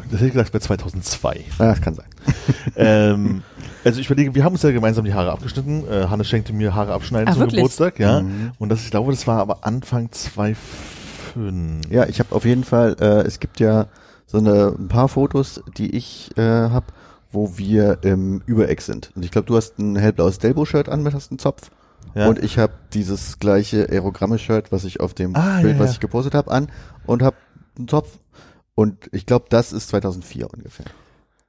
das 0.05 0.13
hätte 0.13 0.25
ich 0.25 0.31
gesagt, 0.33 0.51
bei 0.51 0.57
2002. 0.57 1.45
Ah, 1.59 1.67
das 1.67 1.79
kann 1.79 1.93
sein. 1.93 2.07
ähm, 2.75 3.43
also 3.83 3.99
ich 3.99 4.07
überlege, 4.07 4.33
wir 4.33 4.43
haben 4.43 4.53
uns 4.53 4.63
ja 4.63 4.71
gemeinsam 4.71 5.05
die 5.05 5.13
Haare 5.13 5.31
abgeschnitten. 5.31 5.83
Äh, 5.87 6.07
Hannes 6.07 6.27
schenkte 6.27 6.53
mir 6.53 6.73
Haare 6.73 6.91
abschneiden 6.91 7.27
Ach, 7.27 7.33
zum 7.33 7.41
wirklich? 7.41 7.57
Geburtstag, 7.57 7.99
ja. 7.99 8.21
Mhm. 8.21 8.53
Und 8.57 8.69
das, 8.69 8.83
ich 8.83 8.89
glaube, 8.89 9.11
das 9.11 9.27
war 9.27 9.37
aber 9.37 9.63
Anfang 9.63 10.11
2005. 10.11 11.91
Ja, 11.91 12.07
ich 12.07 12.17
habe 12.17 12.33
auf 12.33 12.45
jeden 12.45 12.63
Fall, 12.63 12.95
äh, 12.99 13.21
es 13.27 13.39
gibt 13.39 13.59
ja 13.59 13.89
so 14.25 14.39
eine, 14.39 14.73
ein 14.75 14.87
paar 14.87 15.07
Fotos, 15.07 15.61
die 15.77 15.95
ich 15.95 16.35
äh, 16.35 16.41
habe, 16.41 16.87
wo 17.31 17.57
wir 17.57 17.99
im 18.03 18.41
Übereck 18.45 18.81
sind. 18.81 19.11
Und 19.15 19.23
ich 19.23 19.31
glaube, 19.31 19.47
du 19.47 19.55
hast 19.55 19.79
ein 19.79 19.95
hellblaues 19.95 20.39
Delbo-Shirt 20.39 20.89
an, 20.89 21.03
mit 21.03 21.13
hast 21.13 21.31
einen 21.31 21.39
Zopf. 21.39 21.71
Ja. 22.13 22.27
Und 22.27 22.39
ich 22.43 22.57
habe 22.57 22.73
dieses 22.93 23.39
gleiche 23.39 23.87
Aerogramme-Shirt, 23.89 24.71
was 24.71 24.83
ich 24.83 24.99
auf 24.99 25.13
dem 25.13 25.35
Ah, 25.35 25.61
Bild, 25.61 25.75
ja, 25.75 25.79
was 25.79 25.91
ja. 25.91 25.93
ich 25.93 25.99
gepostet 25.99 26.33
habe, 26.33 26.51
an 26.51 26.67
und 27.05 27.21
habe 27.23 27.37
einen 27.77 27.87
Zopf. 27.87 28.19
Und 28.75 29.09
ich 29.11 29.25
glaube, 29.25 29.45
das 29.49 29.71
ist 29.71 29.89
2004 29.89 30.47
ungefähr. 30.53 30.85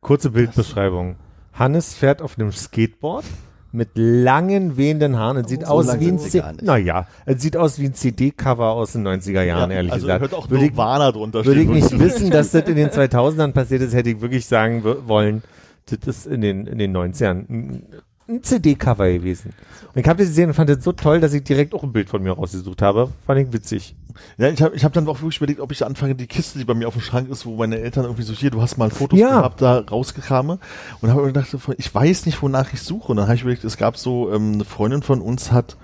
Kurze 0.00 0.30
Bildbeschreibung. 0.30 1.16
Hannes 1.52 1.94
fährt 1.94 2.22
auf 2.22 2.38
einem 2.38 2.52
Skateboard 2.52 3.24
mit 3.72 3.90
langen 3.94 4.76
wehenden 4.76 5.18
Haaren. 5.18 5.38
Es 5.38 5.48
sieht 5.48 5.62
so 5.62 5.68
aus 5.68 5.98
wie 5.98 6.08
ein 6.08 6.18
C. 6.18 6.42
Naja, 6.60 7.06
es 7.24 7.40
sieht 7.40 7.56
aus 7.56 7.78
wie 7.78 7.86
ein 7.86 7.94
CD-Cover 7.94 8.70
aus 8.72 8.92
den 8.92 9.06
90er 9.06 9.42
Jahren, 9.42 9.70
Ja, 9.70 9.76
ehrlich 9.76 9.92
also 9.92 10.06
gesagt. 10.06 10.20
hört 10.20 10.34
auch 10.34 10.50
würde 10.50 10.66
ich, 10.66 10.72
drunter 10.72 11.44
würde 11.44 11.62
ich 11.62 11.68
nicht 11.68 11.98
wissen, 11.98 12.30
dass 12.30 12.50
das 12.50 12.68
in 12.68 12.76
den 12.76 12.90
2000ern 12.90 13.52
passiert 13.52 13.82
ist, 13.82 13.94
hätte 13.94 14.10
ich 14.10 14.20
wirklich 14.20 14.46
sagen 14.46 14.84
wollen, 15.06 15.42
das 15.86 16.16
ist 16.16 16.26
in 16.26 16.40
den, 16.40 16.66
in 16.66 16.78
den 16.78 16.96
90ern 16.96 17.48
ein, 17.48 17.86
ein 18.28 18.42
CD-Cover 18.42 19.10
gewesen. 19.12 19.52
Und 19.94 20.00
ich 20.00 20.08
habe 20.08 20.18
das 20.20 20.28
gesehen 20.28 20.48
und 20.48 20.54
fand 20.54 20.70
das 20.70 20.82
so 20.84 20.92
toll, 20.92 21.20
dass 21.20 21.34
ich 21.34 21.42
direkt 21.44 21.74
auch 21.74 21.82
ein 21.82 21.92
Bild 21.92 22.08
von 22.08 22.22
mir 22.22 22.32
rausgesucht 22.32 22.80
habe. 22.80 23.10
Fand 23.26 23.40
ich 23.40 23.52
witzig. 23.52 23.96
Ja, 24.38 24.48
ich 24.48 24.62
habe 24.62 24.76
ich 24.76 24.84
hab 24.84 24.92
dann 24.92 25.08
auch 25.08 25.20
wirklich 25.20 25.38
überlegt, 25.38 25.60
ob 25.60 25.72
ich 25.72 25.84
anfange, 25.84 26.14
die 26.14 26.26
Kiste, 26.26 26.58
die 26.58 26.64
bei 26.64 26.74
mir 26.74 26.86
auf 26.86 26.94
dem 26.94 27.02
Schrank 27.02 27.28
ist, 27.30 27.46
wo 27.46 27.56
meine 27.56 27.78
Eltern 27.78 28.04
irgendwie 28.04 28.22
so, 28.22 28.32
hier, 28.32 28.50
du 28.50 28.62
hast 28.62 28.76
mal 28.78 28.90
Fotos 28.90 29.18
Ja. 29.18 29.38
gehabt, 29.38 29.60
da 29.60 29.78
rausgekramen. 29.80 30.58
Und 31.00 31.10
habe 31.10 31.26
gedacht, 31.26 31.48
ich 31.78 31.94
weiß 31.94 32.26
nicht, 32.26 32.40
wonach 32.42 32.72
ich 32.72 32.80
suche. 32.82 33.08
Und 33.10 33.16
dann 33.16 33.26
habe 33.26 33.34
ich 33.36 33.42
überlegt, 33.42 33.64
es 33.64 33.76
gab 33.76 33.96
so, 33.96 34.32
ähm, 34.32 34.52
eine 34.54 34.64
Freundin 34.64 35.02
von 35.02 35.20
uns 35.20 35.50
hat 35.50 35.76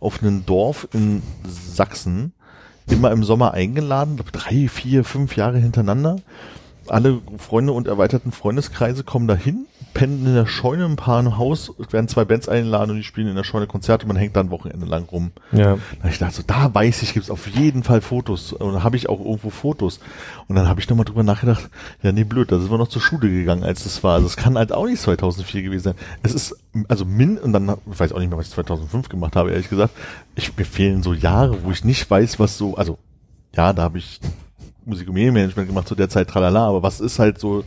auf 0.00 0.22
einem 0.22 0.46
Dorf 0.46 0.88
in 0.92 1.22
Sachsen 1.46 2.32
immer 2.88 3.12
im 3.12 3.22
Sommer 3.22 3.52
eingeladen, 3.54 4.18
drei, 4.32 4.68
vier, 4.68 5.04
fünf 5.04 5.36
Jahre 5.36 5.58
hintereinander. 5.58 6.16
Alle 6.88 7.20
Freunde 7.38 7.72
und 7.72 7.86
erweiterten 7.86 8.32
Freundeskreise 8.32 9.04
kommen 9.04 9.28
dahin, 9.28 9.66
pennen 9.94 10.26
in 10.26 10.34
der 10.34 10.46
Scheune 10.46 10.84
ein 10.84 10.96
paar 10.96 11.20
im 11.20 11.36
Haus, 11.38 11.72
werden 11.90 12.08
zwei 12.08 12.24
Bands 12.24 12.48
eingeladen 12.48 12.90
und 12.90 12.96
die 12.96 13.02
spielen 13.04 13.28
in 13.28 13.36
der 13.36 13.44
Scheune 13.44 13.66
Konzerte 13.66 14.04
und 14.04 14.08
man 14.08 14.16
hängt 14.16 14.36
dann 14.36 14.50
Wochenende 14.50 14.86
lang 14.86 15.04
rum. 15.04 15.32
Ja. 15.52 15.78
Da 16.02 16.08
ich 16.08 16.18
dachte 16.18 16.36
so, 16.36 16.42
da 16.46 16.74
weiß 16.74 17.02
ich, 17.02 17.14
gibt's 17.14 17.30
auf 17.30 17.46
jeden 17.46 17.82
Fall 17.82 18.00
Fotos. 18.00 18.52
Und 18.52 18.74
da 18.74 18.82
habe 18.82 18.96
ich 18.96 19.08
auch 19.08 19.20
irgendwo 19.20 19.50
Fotos. 19.50 20.00
Und 20.48 20.56
dann 20.56 20.68
habe 20.68 20.80
ich 20.80 20.88
nochmal 20.88 21.04
drüber 21.04 21.22
nachgedacht, 21.22 21.70
ja 22.02 22.12
nee, 22.12 22.24
blöd, 22.24 22.50
da 22.50 22.58
sind 22.58 22.70
wir 22.70 22.78
noch 22.78 22.88
zur 22.88 23.02
Schule 23.02 23.28
gegangen, 23.28 23.64
als 23.64 23.84
das 23.84 24.02
war. 24.02 24.14
Also 24.14 24.26
es 24.26 24.36
kann 24.36 24.58
halt 24.58 24.72
auch 24.72 24.86
nicht 24.86 25.00
2004 25.00 25.62
gewesen 25.62 25.84
sein. 25.84 25.94
Es 26.22 26.34
ist, 26.34 26.56
also 26.88 27.04
min, 27.04 27.38
und 27.38 27.52
dann, 27.52 27.76
ich 27.90 28.00
weiß 28.00 28.12
auch 28.12 28.18
nicht 28.18 28.30
mehr, 28.30 28.38
was 28.38 28.46
ich 28.46 28.52
2005 28.52 29.08
gemacht 29.08 29.36
habe, 29.36 29.50
ehrlich 29.50 29.70
gesagt. 29.70 29.94
Ich, 30.34 30.56
mir 30.56 30.64
fehlen 30.64 31.02
so 31.02 31.12
Jahre, 31.12 31.64
wo 31.64 31.70
ich 31.70 31.84
nicht 31.84 32.10
weiß, 32.10 32.38
was 32.38 32.58
so, 32.58 32.76
also, 32.76 32.98
ja, 33.54 33.72
da 33.72 33.82
habe 33.82 33.98
ich 33.98 34.20
Musik- 34.84 35.08
und 35.08 35.14
Medienmanagement 35.14 35.68
gemacht 35.68 35.88
zu 35.88 35.94
der 35.94 36.08
Zeit, 36.08 36.28
tralala, 36.28 36.66
aber 36.68 36.82
was 36.82 37.00
ist 37.00 37.18
halt 37.18 37.38
so, 37.38 37.64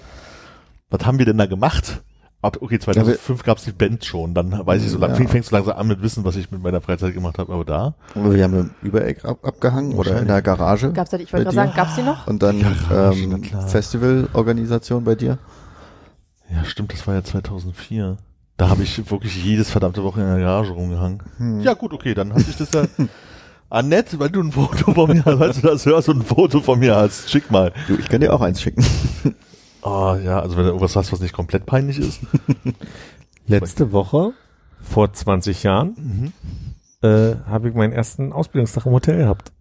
was 0.89 1.05
haben 1.05 1.17
wir 1.19 1.25
denn 1.25 1.37
da 1.37 1.45
gemacht? 1.45 2.01
Ab, 2.41 2.57
okay, 2.61 2.77
2005 2.77 3.41
gab's 3.43 3.63
die 3.63 3.71
Band 3.71 4.05
schon, 4.05 4.35
dann 4.35 4.51
weiß 4.67 4.83
ich 4.83 4.91
so, 4.91 4.99
lang, 4.99 5.11
Ja. 5.11 5.15
fäng- 5.17 5.27
fängst 5.29 5.49
du 5.51 5.55
langsam 5.55 5.77
an 5.77 5.87
mit 5.87 6.01
Wissen, 6.03 6.23
was 6.25 6.35
ich 6.35 6.51
mit 6.51 6.61
meiner 6.61 6.79
Freizeit 6.79 7.13
gemacht 7.15 7.39
habe, 7.39 7.51
aber 7.51 7.65
da. 7.65 7.95
Aber 8.13 8.33
wir 8.35 8.43
haben 8.43 8.53
im 8.59 8.69
Übereck 8.83 9.25
ab, 9.25 9.39
abgehangen 9.43 9.93
oder 9.95 10.19
in 10.21 10.27
der 10.27 10.41
Garage. 10.43 10.91
Gab's 10.93 11.09
da, 11.09 11.17
ich 11.17 11.31
wollte 11.33 11.45
gerade 11.45 11.55
sagen, 11.55 11.71
gab's 11.75 11.95
die 11.95 12.03
noch? 12.03 12.27
Und 12.27 12.43
dann 12.43 12.61
Garage, 12.61 13.23
ähm. 13.23 13.43
Festivalorganisation 13.67 15.03
bei 15.03 15.15
dir. 15.15 15.39
Ja, 16.51 16.63
stimmt, 16.65 16.93
das 16.93 17.07
war 17.07 17.15
ja 17.15 17.23
2004. 17.23 18.17
Da 18.57 18.69
habe 18.69 18.83
ich 18.83 19.09
wirklich 19.09 19.43
jedes 19.43 19.71
verdammte 19.71 20.03
Woche 20.03 20.21
in 20.21 20.27
der 20.27 20.39
Garage 20.39 20.71
rumgehangen. 20.71 21.23
Hm. 21.37 21.61
Ja, 21.61 21.73
gut, 21.73 21.93
okay, 21.93 22.13
dann 22.13 22.31
hatte 22.31 22.45
ich 22.47 22.55
das 22.57 22.71
ja. 22.73 22.83
Annette, 23.69 24.19
wenn 24.19 24.31
du 24.31 24.41
ein 24.41 24.51
Foto 24.51 24.93
von 24.93 25.09
mir 25.09 25.25
hast, 25.25 25.37
falls 25.37 25.61
du 25.61 25.67
das 25.67 25.85
hörst 25.85 26.09
und 26.09 26.19
ein 26.19 26.25
Foto 26.25 26.61
von 26.61 26.79
mir 26.79 26.95
hast, 26.95 27.29
schick 27.29 27.51
mal. 27.51 27.71
Du, 27.87 27.95
ich 27.95 28.09
kann 28.09 28.21
dir 28.21 28.33
auch 28.33 28.41
eins 28.41 28.61
schicken. 28.61 28.85
Oh, 29.81 30.15
ja, 30.23 30.39
also 30.39 30.55
wenn 30.55 30.63
du 30.63 30.69
irgendwas 30.69 30.95
hast, 30.95 31.11
was 31.11 31.19
nicht 31.19 31.33
komplett 31.33 31.65
peinlich 31.65 31.99
ist. 31.99 32.19
Letzte 33.47 33.91
Woche, 33.91 34.31
vor 34.81 35.11
20 35.11 35.63
Jahren, 35.63 35.95
Mhm. 37.01 37.07
äh, 37.07 37.35
habe 37.47 37.69
ich 37.69 37.75
meinen 37.75 37.93
ersten 37.93 38.33
Ausbildungstag 38.33 38.85
im 38.85 38.91
Hotel 38.93 39.17
gehabt. 39.17 39.51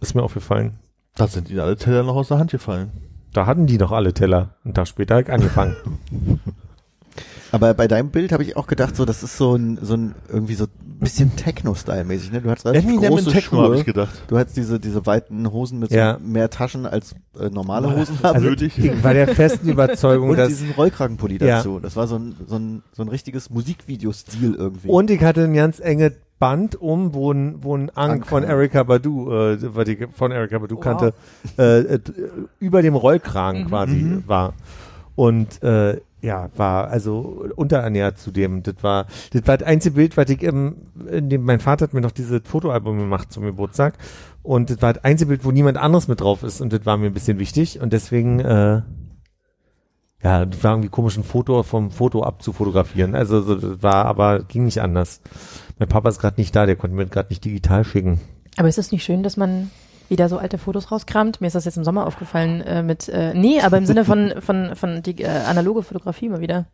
Ist 0.00 0.14
mir 0.14 0.22
aufgefallen. 0.22 0.78
Da 1.14 1.28
sind 1.28 1.48
ihnen 1.50 1.60
alle 1.60 1.76
Teller 1.76 2.02
noch 2.02 2.16
aus 2.16 2.28
der 2.28 2.38
Hand 2.38 2.50
gefallen. 2.50 2.90
Da 3.32 3.46
hatten 3.46 3.66
die 3.66 3.78
noch 3.78 3.92
alle 3.92 4.12
Teller. 4.12 4.56
Einen 4.64 4.74
Tag 4.74 4.88
später 4.88 5.14
hab 5.16 5.22
ich 5.22 5.32
angefangen. 5.32 5.76
Aber 7.52 7.74
bei 7.74 7.86
deinem 7.86 8.10
Bild 8.10 8.32
habe 8.32 8.42
ich 8.44 8.56
auch 8.56 8.66
gedacht, 8.66 8.96
so 8.96 9.04
das 9.04 9.22
ist 9.22 9.36
so 9.36 9.54
ein, 9.54 9.78
so 9.82 9.94
ein 9.94 10.14
irgendwie 10.28 10.54
so 10.54 10.66
bisschen 11.02 11.36
Techno-Style-mäßig. 11.36 12.32
Ne? 12.32 12.40
Du 12.40 12.50
hast 12.50 12.64
relativ 12.64 12.84
Eminem 12.88 13.10
große 13.10 13.30
Techno, 13.30 13.66
Schuhe. 13.66 13.76
ich 13.76 13.84
gedacht. 13.84 14.10
Du 14.28 14.38
hast 14.38 14.56
diese 14.56 14.80
diese 14.80 15.04
weiten 15.06 15.50
Hosen 15.52 15.78
mit 15.78 15.90
Ja. 15.90 16.14
so 16.14 16.20
mehr 16.26 16.48
Taschen 16.50 16.86
als 16.86 17.14
äh, 17.38 17.48
normale 17.50 17.94
Hosen 17.96 18.18
haben. 18.22 18.36
Also 18.36 18.48
nötig. 18.48 18.78
ich 18.78 19.04
war 19.04 19.12
der 19.14 19.28
festen 19.28 19.68
Überzeugung, 19.70 20.30
und 20.30 20.38
dass 20.38 20.48
diesen 20.48 20.70
Rollkragenpulli 20.70 21.38
Ja. 21.38 21.58
dazu. 21.58 21.78
Das 21.80 21.96
war 21.96 22.06
so 22.06 22.16
ein, 22.16 22.34
so 22.46 22.56
ein, 22.56 22.82
so 22.92 23.02
ein 23.02 23.08
richtiges 23.08 23.50
Musikvideo-Stil 23.50 24.54
irgendwie. 24.54 24.88
Und 24.88 25.10
ich 25.10 25.22
hatte 25.22 25.44
ein 25.44 25.54
ganz 25.54 25.80
enge 25.80 26.12
Band 26.38 26.74
um, 26.80 27.14
wo 27.14 27.32
ein, 27.32 27.56
wo 27.62 27.76
ein 27.76 27.90
Ank 27.90 28.12
Ank, 28.12 28.26
von. 28.26 28.42
Erika 28.42 28.82
Badu, 28.82 29.30
äh, 29.32 29.58
was 29.76 29.86
ich 29.88 29.98
von 30.12 30.32
Erika 30.32 30.58
Badu 30.58 30.76
Wow. 30.76 30.82
kannte, 30.82 31.14
äh, 31.58 31.80
äh, 31.94 32.00
über 32.58 32.82
dem 32.82 32.94
Rollkragen 32.96 33.62
Mhm. 33.64 33.68
quasi 33.68 33.94
Mhm. 33.94 34.22
war. 34.26 34.54
Und 35.14 35.62
äh, 35.62 36.00
ja, 36.22 36.50
war 36.56 36.88
also 36.88 37.44
unterernährt 37.56 38.16
zudem. 38.16 38.62
Das 38.62 38.76
war, 38.82 39.06
das 39.32 39.46
war 39.46 39.58
das 39.58 39.66
einzige 39.66 39.96
Bild, 39.96 40.16
was 40.16 40.30
ich 40.30 40.42
im, 40.42 40.76
in 41.10 41.28
dem, 41.28 41.42
mein 41.42 41.58
Vater 41.60 41.84
hat 41.84 41.94
mir 41.94 42.00
noch 42.00 42.12
dieses 42.12 42.42
Fotoalbum 42.44 42.98
gemacht 42.98 43.32
zum 43.32 43.42
Geburtstag. 43.42 43.98
Und 44.42 44.70
das 44.70 44.80
war 44.80 44.94
das 44.94 45.04
einzige 45.04 45.28
Bild, 45.28 45.44
wo 45.44 45.50
niemand 45.50 45.78
anderes 45.78 46.06
mit 46.06 46.20
drauf 46.20 46.44
ist. 46.44 46.60
Und 46.60 46.72
das 46.72 46.86
war 46.86 46.96
mir 46.96 47.06
ein 47.06 47.12
bisschen 47.14 47.40
wichtig. 47.40 47.80
Und 47.80 47.92
deswegen, 47.92 48.38
äh, 48.38 48.82
ja, 50.22 50.46
das 50.46 50.62
war 50.62 50.72
irgendwie 50.74 50.90
komisch, 50.90 51.16
ein 51.16 51.24
Foto 51.24 51.64
vom 51.64 51.90
Foto 51.90 52.22
abzufotografieren. 52.22 53.16
Also 53.16 53.42
so, 53.42 53.56
das 53.56 53.82
war, 53.82 54.06
aber 54.06 54.44
ging 54.44 54.64
nicht 54.64 54.80
anders. 54.80 55.20
Mein 55.80 55.88
Papa 55.88 56.08
ist 56.08 56.20
gerade 56.20 56.40
nicht 56.40 56.54
da, 56.54 56.66
der 56.66 56.76
konnte 56.76 56.96
mir 56.96 57.06
gerade 57.06 57.30
nicht 57.30 57.44
digital 57.44 57.84
schicken. 57.84 58.20
Aber 58.56 58.68
ist 58.68 58.78
es 58.78 58.92
nicht 58.92 59.02
schön, 59.02 59.24
dass 59.24 59.36
man 59.36 59.70
wieder 60.12 60.28
so 60.28 60.36
alte 60.36 60.58
Fotos 60.58 60.92
rauskramt? 60.92 61.40
Mir 61.40 61.46
ist 61.46 61.54
das 61.54 61.64
jetzt 61.64 61.78
im 61.78 61.84
Sommer 61.84 62.06
aufgefallen 62.06 62.60
äh, 62.60 62.82
mit, 62.82 63.08
äh, 63.08 63.32
nee, 63.34 63.60
aber 63.60 63.78
im 63.78 63.86
Sinne 63.86 64.04
von, 64.04 64.34
von, 64.40 64.76
von 64.76 65.02
die 65.02 65.22
äh, 65.22 65.26
analoge 65.26 65.82
Fotografie 65.82 66.28
mal 66.28 66.40
wieder. 66.40 66.66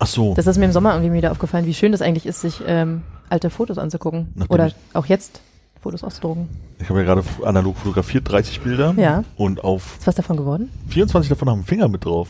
Ach 0.00 0.06
so. 0.08 0.34
Das 0.34 0.48
ist 0.48 0.58
mir 0.58 0.64
im 0.64 0.72
Sommer 0.72 0.92
irgendwie 0.94 1.12
wieder 1.12 1.30
aufgefallen, 1.30 1.64
wie 1.64 1.74
schön 1.74 1.92
das 1.92 2.02
eigentlich 2.02 2.26
ist, 2.26 2.40
sich 2.40 2.60
ähm, 2.66 3.02
alte 3.30 3.50
Fotos 3.50 3.78
anzugucken. 3.78 4.32
Nachdem 4.34 4.54
Oder 4.54 4.72
auch 4.94 5.06
jetzt 5.06 5.40
Fotos 5.82 6.02
auszudrucken. 6.02 6.48
Ich 6.80 6.88
habe 6.88 7.00
ja 7.00 7.04
gerade 7.04 7.22
analog 7.44 7.76
fotografiert, 7.76 8.30
30 8.30 8.60
Bilder. 8.60 8.94
Ja. 8.96 9.24
Und 9.36 9.62
auf 9.62 9.98
Ist 9.98 10.06
was 10.06 10.14
davon 10.14 10.36
geworden? 10.36 10.70
24 10.88 11.28
davon 11.28 11.48
haben 11.48 11.58
einen 11.58 11.66
Finger 11.66 11.88
mit 11.88 12.04
drauf. 12.04 12.28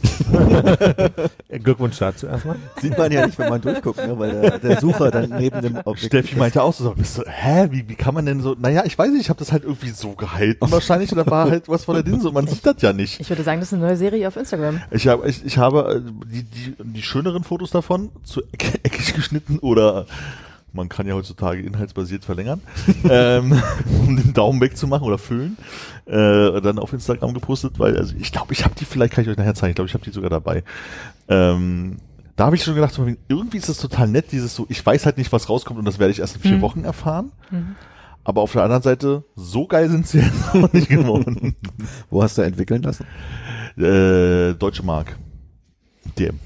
Glückwunsch 1.48 1.98
dazu 1.98 2.26
erstmal. 2.26 2.56
Sieht 2.80 2.96
man 2.98 3.12
ja 3.12 3.26
nicht, 3.26 3.38
wenn 3.38 3.50
man 3.50 3.60
durchguckt, 3.60 3.98
ne? 3.98 4.18
weil 4.18 4.40
der, 4.40 4.58
der 4.58 4.80
Sucher 4.80 5.10
dann 5.10 5.30
neben 5.38 5.60
dem 5.60 5.76
Objekt 5.84 6.06
Steffi 6.06 6.36
meinte 6.36 6.62
auch 6.62 6.72
so, 6.72 6.90
bist 6.94 7.18
du, 7.18 7.22
hä, 7.26 7.68
wie, 7.70 7.88
wie 7.88 7.94
kann 7.94 8.14
man 8.14 8.26
denn 8.26 8.40
so, 8.40 8.56
naja, 8.58 8.84
ich 8.84 8.98
weiß 8.98 9.10
nicht, 9.10 9.22
ich 9.22 9.28
habe 9.28 9.38
das 9.38 9.52
halt 9.52 9.64
irgendwie 9.64 9.90
so 9.90 10.12
gehalten 10.12 10.62
wahrscheinlich 10.72 11.10
da 11.10 11.26
war 11.26 11.50
halt 11.50 11.68
was 11.68 11.84
von 11.84 11.94
der 11.94 12.04
Linse 12.04 12.28
und 12.28 12.34
man 12.34 12.46
sieht 12.46 12.64
das 12.66 12.80
ja 12.80 12.92
nicht. 12.92 13.20
Ich 13.20 13.28
würde 13.28 13.42
sagen, 13.42 13.60
das 13.60 13.68
ist 13.68 13.74
eine 13.74 13.86
neue 13.86 13.96
Serie 13.96 14.26
auf 14.26 14.36
Instagram. 14.36 14.80
Ich 14.90 15.06
habe, 15.06 15.28
ich, 15.28 15.44
ich 15.44 15.58
habe 15.58 16.02
äh, 16.04 16.26
die, 16.26 16.42
die, 16.42 16.74
die 16.78 17.02
schöneren 17.02 17.44
Fotos 17.44 17.70
davon 17.70 18.10
zu 18.24 18.42
eck, 18.52 18.80
eckig 18.82 19.14
geschnitten 19.14 19.58
oder 19.58 20.06
man 20.72 20.88
kann 20.88 21.06
ja 21.06 21.14
heutzutage 21.14 21.60
inhaltsbasiert 21.62 22.24
verlängern, 22.24 22.60
ähm, 23.10 23.60
um 24.06 24.16
den 24.16 24.32
Daumen 24.32 24.60
wegzumachen 24.60 25.06
oder 25.06 25.18
füllen, 25.18 25.56
äh, 26.06 26.60
dann 26.60 26.78
auf 26.78 26.92
Instagram 26.92 27.34
gepostet, 27.34 27.78
weil 27.78 27.96
also 27.96 28.14
ich 28.18 28.32
glaube, 28.32 28.52
ich 28.52 28.64
habe 28.64 28.74
die, 28.74 28.84
vielleicht 28.84 29.12
kann 29.12 29.24
ich 29.24 29.30
euch 29.30 29.36
nachher 29.36 29.54
zeigen, 29.54 29.70
ich 29.70 29.76
glaube, 29.76 29.88
ich 29.88 29.94
habe 29.94 30.04
die 30.04 30.10
sogar 30.10 30.30
dabei. 30.30 30.64
Ähm, 31.28 31.98
da 32.36 32.46
habe 32.46 32.56
ich 32.56 32.64
schon 32.64 32.74
gedacht, 32.74 32.98
irgendwie 33.28 33.58
ist 33.58 33.68
das 33.68 33.76
total 33.78 34.08
nett, 34.08 34.32
dieses 34.32 34.54
so, 34.54 34.66
ich 34.70 34.84
weiß 34.84 35.04
halt 35.04 35.18
nicht, 35.18 35.30
was 35.32 35.48
rauskommt 35.48 35.78
und 35.78 35.84
das 35.84 35.98
werde 35.98 36.12
ich 36.12 36.20
erst 36.20 36.36
in 36.36 36.42
vier 36.42 36.56
Mhm. 36.56 36.62
Wochen 36.62 36.84
erfahren. 36.84 37.32
Mhm. 37.50 37.76
Aber 38.24 38.40
auf 38.40 38.52
der 38.52 38.62
anderen 38.62 38.82
Seite, 38.82 39.24
so 39.34 39.66
geil 39.66 39.90
sind 39.90 40.06
sie 40.06 40.20
jetzt 40.20 40.54
noch 40.54 40.72
nicht 40.72 40.88
geworden. 40.88 41.56
Wo 42.08 42.22
hast 42.22 42.38
du 42.38 42.42
entwickeln 42.42 42.82
lassen? 42.82 43.04
äh, 43.76 44.54
Deutsche 44.54 44.82
Mark. 44.84 45.16
DM. 46.18 46.38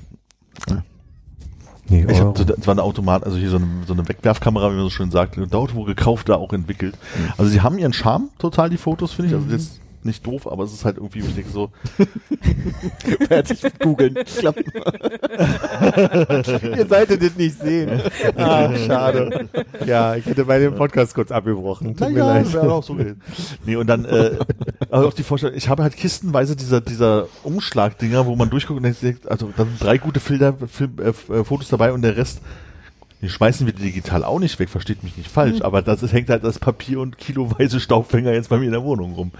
Nee, 1.89 2.05
Ich 2.09 2.21
habe, 2.21 2.45
das 2.45 2.67
war 2.67 2.73
eine 2.73 2.83
Automat, 2.83 3.25
also 3.25 3.37
hier 3.37 3.51
so 3.51 3.57
eine, 3.57 3.67
so 3.87 3.93
eine 3.93 4.09
Wegwerfkamera, 4.09 4.71
wie 4.71 4.75
man 4.75 4.85
so 4.85 4.91
schön 4.91 5.11
sagt, 5.11 5.39
dort 5.51 5.75
wo 5.75 5.85
gekauft, 5.85 6.29
da 6.29 6.35
auch 6.35 6.53
entwickelt. 6.53 6.97
Also 7.39 7.51
sie 7.51 7.61
haben 7.61 7.79
ihren 7.79 7.93
Charme 7.93 8.29
total, 8.39 8.71
die 8.71 8.77
Fotos, 8.77 9.13
finde 9.13 9.31
ich. 9.31 9.37
Also 9.37 9.49
jetzt 9.51 9.81
nicht 10.07 10.27
doof, 10.27 10.51
aber 10.51 10.65
es 10.65 10.73
ist 10.73 10.85
halt 10.85 10.97
irgendwie, 10.97 11.19
ich 11.21 11.35
denke 11.35 11.51
so, 11.51 11.71
Fertig 13.29 13.63
mit 13.63 13.79
googeln. 13.81 14.15
Ihr 16.77 16.87
solltet 16.87 17.23
das 17.23 17.37
nicht 17.37 17.59
sehen. 17.61 18.01
Ah, 18.37 18.75
schade. 18.77 19.49
Ja, 19.85 20.15
ich 20.17 20.27
hätte 20.27 20.45
bei 20.45 20.59
dem 20.59 20.75
Podcast 20.75 21.15
kurz 21.15 21.31
abgebrochen. 21.31 21.97
Tut 21.97 22.11
mir 22.11 22.19
naja, 22.21 22.43
leid. 22.43 22.53
wäre 22.53 22.73
auch 22.73 22.83
so 22.83 22.95
gewesen. 22.95 23.21
Nee, 23.65 23.77
und 23.77 23.87
dann, 23.87 24.05
äh, 24.05 24.39
aber 24.91 25.07
auch 25.07 25.15
die 25.15 25.23
Vorstellung, 25.23 25.57
ich 25.57 25.69
habe 25.69 25.83
halt 25.83 25.97
kistenweise 25.97 26.57
dieser, 26.57 26.81
dieser 26.81 27.29
Umschlagdinger, 27.43 28.27
wo 28.27 28.37
man 28.37 28.51
durchguckt 28.51 28.83
und 28.83 29.03
denkt, 29.03 29.29
also 29.29 29.51
da 29.57 29.65
sind 29.65 29.83
drei 29.83 29.99
gute 29.99 30.21
Filter, 30.21 30.55
Film, 30.69 30.97
äh, 30.99 31.09
äh, 31.09 31.45
Fotos 31.45 31.69
dabei 31.69 31.93
und 31.93 32.03
der 32.03 32.17
Rest, 32.17 32.41
die 33.23 33.29
schmeißen 33.29 33.67
wir 33.67 33.73
digital 33.75 34.25
auch 34.25 34.39
nicht 34.39 34.59
weg, 34.59 34.69
versteht 34.69 35.03
mich 35.03 35.17
nicht 35.17 35.31
falsch, 35.31 35.63
aber 35.63 35.83
das 35.83 36.03
ist, 36.03 36.13
hängt 36.13 36.29
halt 36.29 36.45
das 36.45 36.59
Papier 36.59 37.01
und 37.01 37.19
kiloweise 37.19 37.81
Staubfänger 37.81 38.33
jetzt 38.33 38.51
bei 38.51 38.59
mir 38.59 38.67
in 38.67 38.73
der 38.73 38.85
Wohnung 38.85 39.15
rum. 39.15 39.33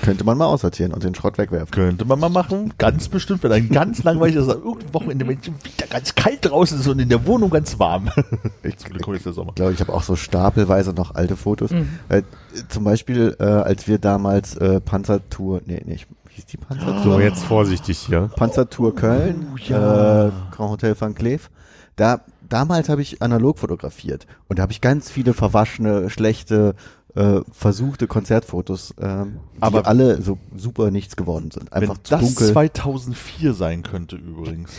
Könnte 0.00 0.24
man 0.24 0.36
mal 0.38 0.46
aussortieren 0.46 0.92
und 0.92 1.02
den 1.04 1.14
Schrott 1.14 1.38
wegwerfen. 1.38 1.70
Könnte 1.70 2.04
man 2.04 2.18
mal 2.20 2.28
machen, 2.28 2.74
ganz 2.78 3.08
bestimmt, 3.08 3.42
wenn 3.42 3.52
ein 3.52 3.68
ganz 3.68 4.02
langweilig 4.04 4.36
ist, 4.36 4.48
irgendein 4.48 4.94
Wochenende, 4.94 5.26
wenn 5.26 5.38
es 5.38 5.46
wieder 5.46 5.86
ganz 5.88 6.14
kalt 6.14 6.44
draußen 6.44 6.80
ist 6.80 6.86
und 6.88 6.98
in 6.98 7.08
der 7.08 7.26
Wohnung 7.26 7.50
ganz 7.50 7.78
warm. 7.78 8.10
Der 8.62 9.32
Sommer. 9.32 9.50
Ich 9.50 9.54
glaube, 9.56 9.72
ich 9.72 9.80
habe 9.80 9.92
auch 9.92 10.02
so 10.02 10.16
stapelweise 10.16 10.92
noch 10.92 11.14
alte 11.14 11.36
Fotos. 11.36 11.70
Mhm. 11.70 11.88
Äh, 12.08 12.22
zum 12.68 12.84
Beispiel, 12.84 13.36
äh, 13.38 13.44
als 13.44 13.86
wir 13.88 13.98
damals 13.98 14.56
äh, 14.56 14.80
Panzertour, 14.80 15.60
nee, 15.66 15.82
nicht, 15.84 16.06
hieß 16.30 16.46
die 16.46 16.56
Panzertour? 16.56 17.02
So, 17.02 17.20
jetzt 17.20 17.44
vorsichtig 17.44 17.98
hier. 17.98 18.30
Panzertour 18.36 18.94
Köln, 18.94 19.46
Oh, 19.54 19.56
ja. 19.58 20.26
äh, 20.26 20.30
Grand 20.50 20.70
Hotel 20.70 20.94
Van 20.98 21.14
Cleef. 21.14 21.50
Da, 21.96 22.20
damals 22.48 22.88
habe 22.88 23.02
ich 23.02 23.22
analog 23.22 23.58
fotografiert 23.58 24.26
und 24.48 24.58
da 24.58 24.62
habe 24.62 24.72
ich 24.72 24.80
ganz 24.80 25.10
viele 25.10 25.32
verwaschene, 25.32 26.10
schlechte, 26.10 26.74
äh, 27.16 27.40
versuchte 27.50 28.06
Konzertfotos, 28.06 28.94
ähm, 29.00 29.40
Aber- 29.60 29.80
die 29.82 29.86
alle 29.88 30.22
so 30.22 30.38
super 30.56 30.90
nichts 30.90 31.16
geworden 31.16 31.50
sind. 31.50 31.72
Einfach 31.72 31.96
wenn 31.96 32.04
zu 32.04 32.10
das 32.10 32.20
dunkel. 32.20 32.52
2004 32.52 33.54
sein 33.54 33.82
könnte 33.82 34.16
übrigens. 34.16 34.70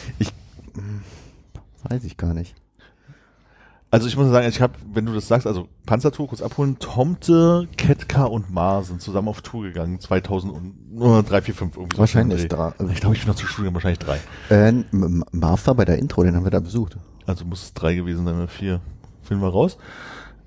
Weiß 1.84 2.04
ich 2.04 2.16
gar 2.18 2.34
nicht. 2.34 2.56
Also 3.90 4.08
ich 4.08 4.18
muss 4.18 4.30
sagen, 4.30 4.48
ich 4.50 4.60
habe, 4.62 4.74
wenn 4.94 5.06
du 5.06 5.14
das 5.14 5.30
sagst, 5.30 5.48
also 5.48 5.70
Panzertour 5.86 6.28
kurz 6.28 6.42
abholen, 6.42 6.78
Tomte, 6.78 7.70
Ketka 7.78 8.26
und 8.26 8.52
Mar 8.52 8.84
sind 8.84 9.02
zusammen 9.02 9.30
auf 9.30 9.42
Tour 9.42 9.64
gegangen, 9.64 10.00
2003, 10.02 11.42
4, 11.42 11.54
5 11.56 11.78
irgendwie. 11.78 11.96
so 11.96 12.00
Wahrscheinlich 12.02 12.42
Dreh. 12.42 12.48
drei. 12.50 12.74
Ich 12.92 13.00
glaube, 13.00 13.16
ich 13.16 13.22
bin 13.22 13.30
noch 13.30 13.36
zur 13.36 13.48
Schule, 13.48 13.74
wahrscheinlich 13.74 14.00
drei. 14.00 14.20
Äh, 14.50 14.84
Marv 15.32 15.66
war 15.68 15.76
bei 15.76 15.86
der 15.86 16.00
Intro, 16.00 16.24
den 16.24 16.36
haben 16.36 16.44
wir 16.44 16.52
da 16.52 16.60
besucht. 16.60 16.98
Also 17.26 17.46
muss 17.46 17.64
es 17.64 17.74
drei 17.74 17.96
gewesen 17.96 18.26
sein 18.26 18.36
oder 18.36 18.50
vier. 18.50 18.82
Finden 19.24 19.42
wir 19.42 19.50
raus. 19.50 19.78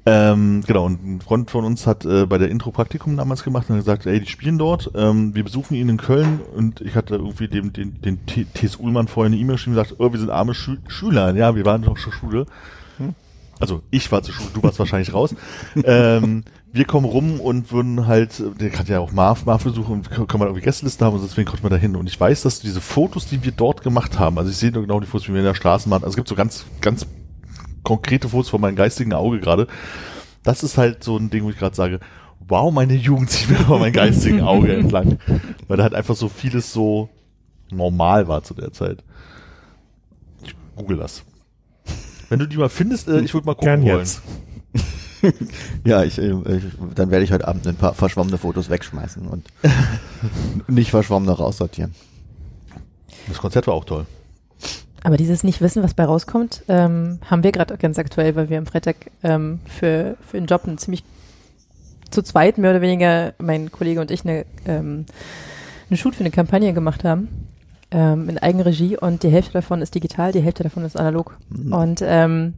Ähm, 0.06 0.62
genau, 0.66 0.86
und 0.86 1.04
ein 1.04 1.20
Freund 1.20 1.50
von 1.50 1.64
uns 1.64 1.86
hat 1.86 2.06
äh, 2.06 2.24
bei 2.26 2.38
der 2.38 2.48
Intro 2.48 2.70
Praktikum 2.70 3.16
damals 3.16 3.44
gemacht 3.44 3.68
und 3.68 3.76
hat 3.76 3.84
gesagt, 3.84 4.06
ey, 4.06 4.20
die 4.20 4.30
spielen 4.30 4.56
dort, 4.56 4.90
ähm, 4.94 5.34
wir 5.34 5.44
besuchen 5.44 5.74
ihn 5.74 5.90
in 5.90 5.98
Köln 5.98 6.40
und 6.56 6.80
ich 6.80 6.94
hatte 6.94 7.16
irgendwie 7.16 7.48
dem, 7.48 7.72
den, 7.72 8.00
den 8.00 8.24
T.S. 8.26 8.76
Ullmann 8.76 9.08
vorher 9.08 9.30
eine 9.30 9.36
E-Mail 9.36 9.56
geschrieben 9.56 9.76
und 9.76 9.82
gesagt, 9.82 10.00
oh, 10.00 10.10
wir 10.12 10.18
sind 10.18 10.30
arme 10.30 10.54
Schü 10.54 10.78
Schüler, 10.88 11.34
ja, 11.36 11.54
wir 11.54 11.66
waren 11.66 11.82
doch 11.82 11.98
zur 11.98 12.12
Schule. 12.12 12.46
Also 13.60 13.82
ich 13.90 14.10
war 14.10 14.22
zur 14.22 14.34
Schule, 14.34 14.48
du 14.54 14.62
warst 14.62 14.78
wahrscheinlich 14.78 15.12
raus. 15.12 15.34
ähm, 15.84 16.44
wir 16.72 16.86
kommen 16.86 17.04
rum 17.04 17.40
und 17.40 17.70
würden 17.70 18.06
halt, 18.06 18.42
der 18.58 18.70
kann 18.70 18.86
ja 18.86 19.00
auch 19.00 19.12
Marv, 19.12 19.44
Marv 19.44 19.64
besuchen 19.64 19.96
und 19.96 20.10
können 20.10 20.40
wir 20.40 20.46
irgendwie 20.46 20.64
Gästeliste 20.64 21.04
haben 21.04 21.14
und 21.14 21.22
deswegen 21.22 21.46
konnten 21.46 21.64
wir 21.64 21.70
da 21.70 21.76
hin. 21.76 21.94
Und 21.94 22.08
ich 22.08 22.18
weiß, 22.18 22.42
dass 22.42 22.60
diese 22.60 22.80
Fotos, 22.80 23.26
die 23.26 23.44
wir 23.44 23.52
dort 23.52 23.82
gemacht 23.82 24.18
haben, 24.18 24.38
also 24.38 24.50
ich 24.50 24.56
sehe 24.56 24.72
genau 24.72 24.98
die 24.98 25.06
Fotos, 25.06 25.28
wie 25.28 25.34
wir 25.34 25.40
in 25.40 25.46
der 25.46 25.54
Straßenbahn, 25.54 26.02
also 26.02 26.10
es 26.10 26.16
gibt 26.16 26.28
so 26.28 26.34
ganz, 26.34 26.64
ganz 26.80 27.06
konkrete 27.82 28.28
Fotos 28.28 28.50
von 28.50 28.60
meinem 28.60 28.76
geistigen 28.76 29.12
Auge 29.12 29.40
gerade. 29.40 29.66
Das 30.42 30.62
ist 30.62 30.78
halt 30.78 31.04
so 31.04 31.16
ein 31.16 31.30
Ding, 31.30 31.44
wo 31.44 31.50
ich 31.50 31.58
gerade 31.58 31.76
sage, 31.76 32.00
wow, 32.48 32.72
meine 32.72 32.94
Jugend 32.94 33.30
zieht 33.30 33.50
mir 33.50 33.56
vor 33.56 33.78
meinem 33.78 33.92
geistigen 33.92 34.40
Auge 34.40 34.74
entlang. 34.74 35.18
Weil 35.68 35.76
da 35.76 35.82
halt 35.82 35.94
einfach 35.94 36.16
so 36.16 36.28
vieles 36.28 36.72
so 36.72 37.08
normal 37.70 38.28
war 38.28 38.42
zu 38.42 38.54
der 38.54 38.72
Zeit. 38.72 39.04
Ich 40.42 40.54
google 40.76 40.96
das. 40.96 41.22
Wenn 42.28 42.38
du 42.38 42.46
die 42.46 42.56
mal 42.56 42.68
findest, 42.68 43.08
äh, 43.08 43.20
ich 43.20 43.34
würde 43.34 43.46
mal 43.46 43.54
gucken 43.54 43.82
Gern 43.82 43.82
wollen. 43.84 43.98
jetzt. 43.98 44.22
Ja, 45.84 46.02
ich, 46.02 46.18
äh, 46.18 46.30
ich, 46.30 46.64
dann 46.94 47.10
werde 47.10 47.24
ich 47.24 47.30
heute 47.32 47.46
Abend 47.46 47.66
ein 47.66 47.76
paar 47.76 47.92
verschwommene 47.92 48.38
Fotos 48.38 48.70
wegschmeißen 48.70 49.26
und 49.28 49.46
nicht 50.66 50.90
verschwommene 50.90 51.32
raussortieren. 51.32 51.94
Das 53.28 53.36
Konzert 53.36 53.66
war 53.66 53.74
auch 53.74 53.84
toll. 53.84 54.06
Aber 55.02 55.16
dieses 55.16 55.44
nicht 55.44 55.60
wissen, 55.60 55.82
was 55.82 55.94
bei 55.94 56.04
rauskommt, 56.04 56.62
ähm, 56.68 57.20
haben 57.28 57.42
wir 57.42 57.52
gerade 57.52 57.76
ganz 57.78 57.98
aktuell, 57.98 58.36
weil 58.36 58.50
wir 58.50 58.58
am 58.58 58.66
Freitag 58.66 58.96
ähm, 59.22 59.60
für, 59.66 60.16
für 60.26 60.36
den 60.36 60.46
Job 60.46 60.64
einen 60.66 60.78
ziemlich 60.78 61.04
zu 62.10 62.22
zweit 62.22 62.58
mehr 62.58 62.70
oder 62.70 62.80
weniger, 62.80 63.34
mein 63.38 63.70
Kollege 63.70 64.00
und 64.00 64.10
ich, 64.10 64.24
eine, 64.24 64.44
ähm, 64.66 65.06
einen 65.88 65.96
Shoot 65.96 66.14
für 66.14 66.20
eine 66.20 66.30
Kampagne 66.30 66.72
gemacht 66.72 67.04
haben. 67.04 67.28
Ähm, 67.92 68.28
in 68.28 68.38
Eigenregie 68.38 68.96
und 68.96 69.22
die 69.22 69.30
Hälfte 69.30 69.52
davon 69.52 69.82
ist 69.82 69.94
digital, 69.94 70.32
die 70.32 70.40
Hälfte 70.40 70.62
davon 70.62 70.84
ist 70.84 70.96
analog. 70.96 71.36
Mhm. 71.48 71.72
Und 71.72 72.02
ähm, 72.04 72.54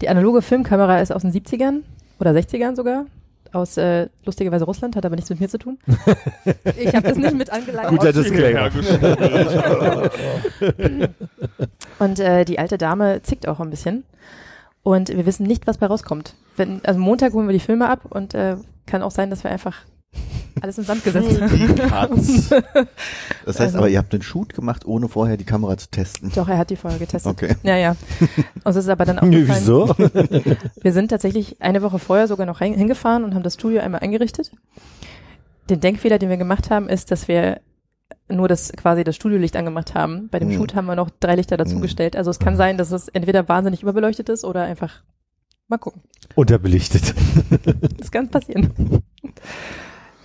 die 0.00 0.08
analoge 0.08 0.42
Filmkamera 0.42 1.00
ist 1.00 1.12
aus 1.12 1.22
den 1.22 1.32
70ern 1.32 1.80
oder 2.18 2.30
60ern 2.32 2.74
sogar. 2.74 3.04
Aus 3.52 3.76
äh, 3.76 4.08
lustigerweise 4.24 4.64
Russland, 4.64 4.96
hat 4.96 5.06
aber 5.06 5.16
nichts 5.16 5.30
mit 5.30 5.40
mir 5.40 5.48
zu 5.48 5.58
tun. 5.58 5.78
ich 6.76 6.94
habe 6.94 7.08
das 7.08 7.18
nicht 7.18 7.34
mit 7.34 7.50
angeleitet. 7.50 7.90
Guter 7.90 8.12
Disclaimer. 8.12 8.70
Und 11.98 12.20
äh, 12.20 12.44
die 12.44 12.58
alte 12.58 12.78
Dame 12.78 13.22
zickt 13.22 13.48
auch 13.48 13.60
ein 13.60 13.70
bisschen. 13.70 14.04
Und 14.82 15.08
wir 15.08 15.26
wissen 15.26 15.46
nicht, 15.46 15.66
was 15.66 15.78
bei 15.78 15.86
rauskommt. 15.86 16.34
Wenn, 16.56 16.84
also 16.84 16.98
Montag 16.98 17.32
holen 17.32 17.48
wir 17.48 17.52
die 17.52 17.60
Filme 17.60 17.88
ab 17.88 18.00
und 18.08 18.34
äh, 18.34 18.56
kann 18.86 19.02
auch 19.02 19.10
sein, 19.10 19.30
dass 19.30 19.44
wir 19.44 19.50
einfach 19.50 19.76
alles 20.62 20.78
in 20.78 20.84
Sand 20.84 21.04
gesetzt. 21.04 21.28
Die 21.30 21.74
Katz. 21.74 22.50
Das 23.44 23.60
heißt 23.60 23.60
Also- 23.60 23.78
aber, 23.78 23.88
ihr 23.88 23.98
habt 23.98 24.12
den 24.12 24.22
Shoot 24.22 24.52
gemacht, 24.54 24.84
ohne 24.86 25.08
vorher 25.08 25.36
die 25.36 25.44
Kamera 25.44 25.76
zu 25.76 25.88
testen. 25.90 26.30
Doch, 26.34 26.48
er 26.48 26.58
hat 26.58 26.70
die 26.70 26.76
vorher 26.76 26.98
getestet. 26.98 27.30
Okay. 27.32 27.56
Ja, 27.62 27.76
ja. 27.76 27.96
Uns 28.64 28.76
ist 28.76 28.88
aber 28.88 29.04
dann 29.04 29.16
Nö, 29.28 29.42
aufgefallen, 29.50 29.60
wieso? 29.60 30.54
wir 30.82 30.92
sind 30.92 31.08
tatsächlich 31.08 31.60
eine 31.62 31.82
Woche 31.82 31.98
vorher 31.98 32.28
sogar 32.28 32.46
noch 32.46 32.58
hingefahren 32.58 33.24
und 33.24 33.34
haben 33.34 33.42
das 33.42 33.54
Studio 33.54 33.80
einmal 33.80 34.00
eingerichtet. 34.00 34.52
Den 35.70 35.80
Denkfehler, 35.80 36.18
den 36.18 36.28
wir 36.30 36.36
gemacht 36.36 36.70
haben, 36.70 36.88
ist, 36.88 37.10
dass 37.10 37.28
wir 37.28 37.60
nur 38.30 38.48
das 38.48 38.72
quasi 38.72 39.04
das 39.04 39.16
Studiolicht 39.16 39.56
angemacht 39.56 39.94
haben. 39.94 40.28
Bei 40.30 40.38
dem 40.38 40.50
Hm. 40.50 40.56
Shoot 40.58 40.74
haben 40.74 40.86
wir 40.86 40.96
noch 40.96 41.10
drei 41.20 41.34
Lichter 41.36 41.56
dazugestellt. 41.56 42.16
Also 42.16 42.30
es 42.30 42.38
kann 42.38 42.56
sein, 42.56 42.76
dass 42.78 42.90
es 42.92 43.08
entweder 43.08 43.48
wahnsinnig 43.48 43.82
überbeleuchtet 43.82 44.28
ist 44.28 44.44
oder 44.44 44.62
einfach 44.62 45.02
mal 45.68 45.78
gucken. 45.78 46.02
Unterbelichtet. 46.34 47.14
Das 47.98 48.10
kann 48.10 48.28
passieren. 48.28 49.02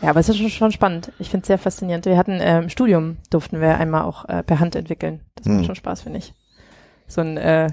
Ja, 0.03 0.09
aber 0.09 0.19
es 0.19 0.27
ist 0.27 0.37
schon, 0.37 0.49
schon 0.49 0.71
spannend. 0.73 1.11
Ich 1.17 1.29
finde 1.29 1.43
es 1.43 1.47
sehr 1.47 1.57
faszinierend. 1.57 2.05
Wir 2.05 2.17
hatten 2.17 2.33
äh, 2.33 2.59
im 2.59 2.69
Studium 2.69 3.17
durften 3.29 3.61
wir 3.61 3.77
einmal 3.77 4.03
auch 4.03 4.25
äh, 4.27 4.43
per 4.43 4.59
Hand 4.59 4.75
entwickeln. 4.75 5.21
Das 5.35 5.47
macht 5.47 5.59
Hm. 5.59 5.65
schon 5.65 5.75
Spaß, 5.75 6.01
finde 6.01 6.19
ich. 6.19 6.33
So 7.07 7.21
ein 7.21 7.37
äh, 7.37 7.69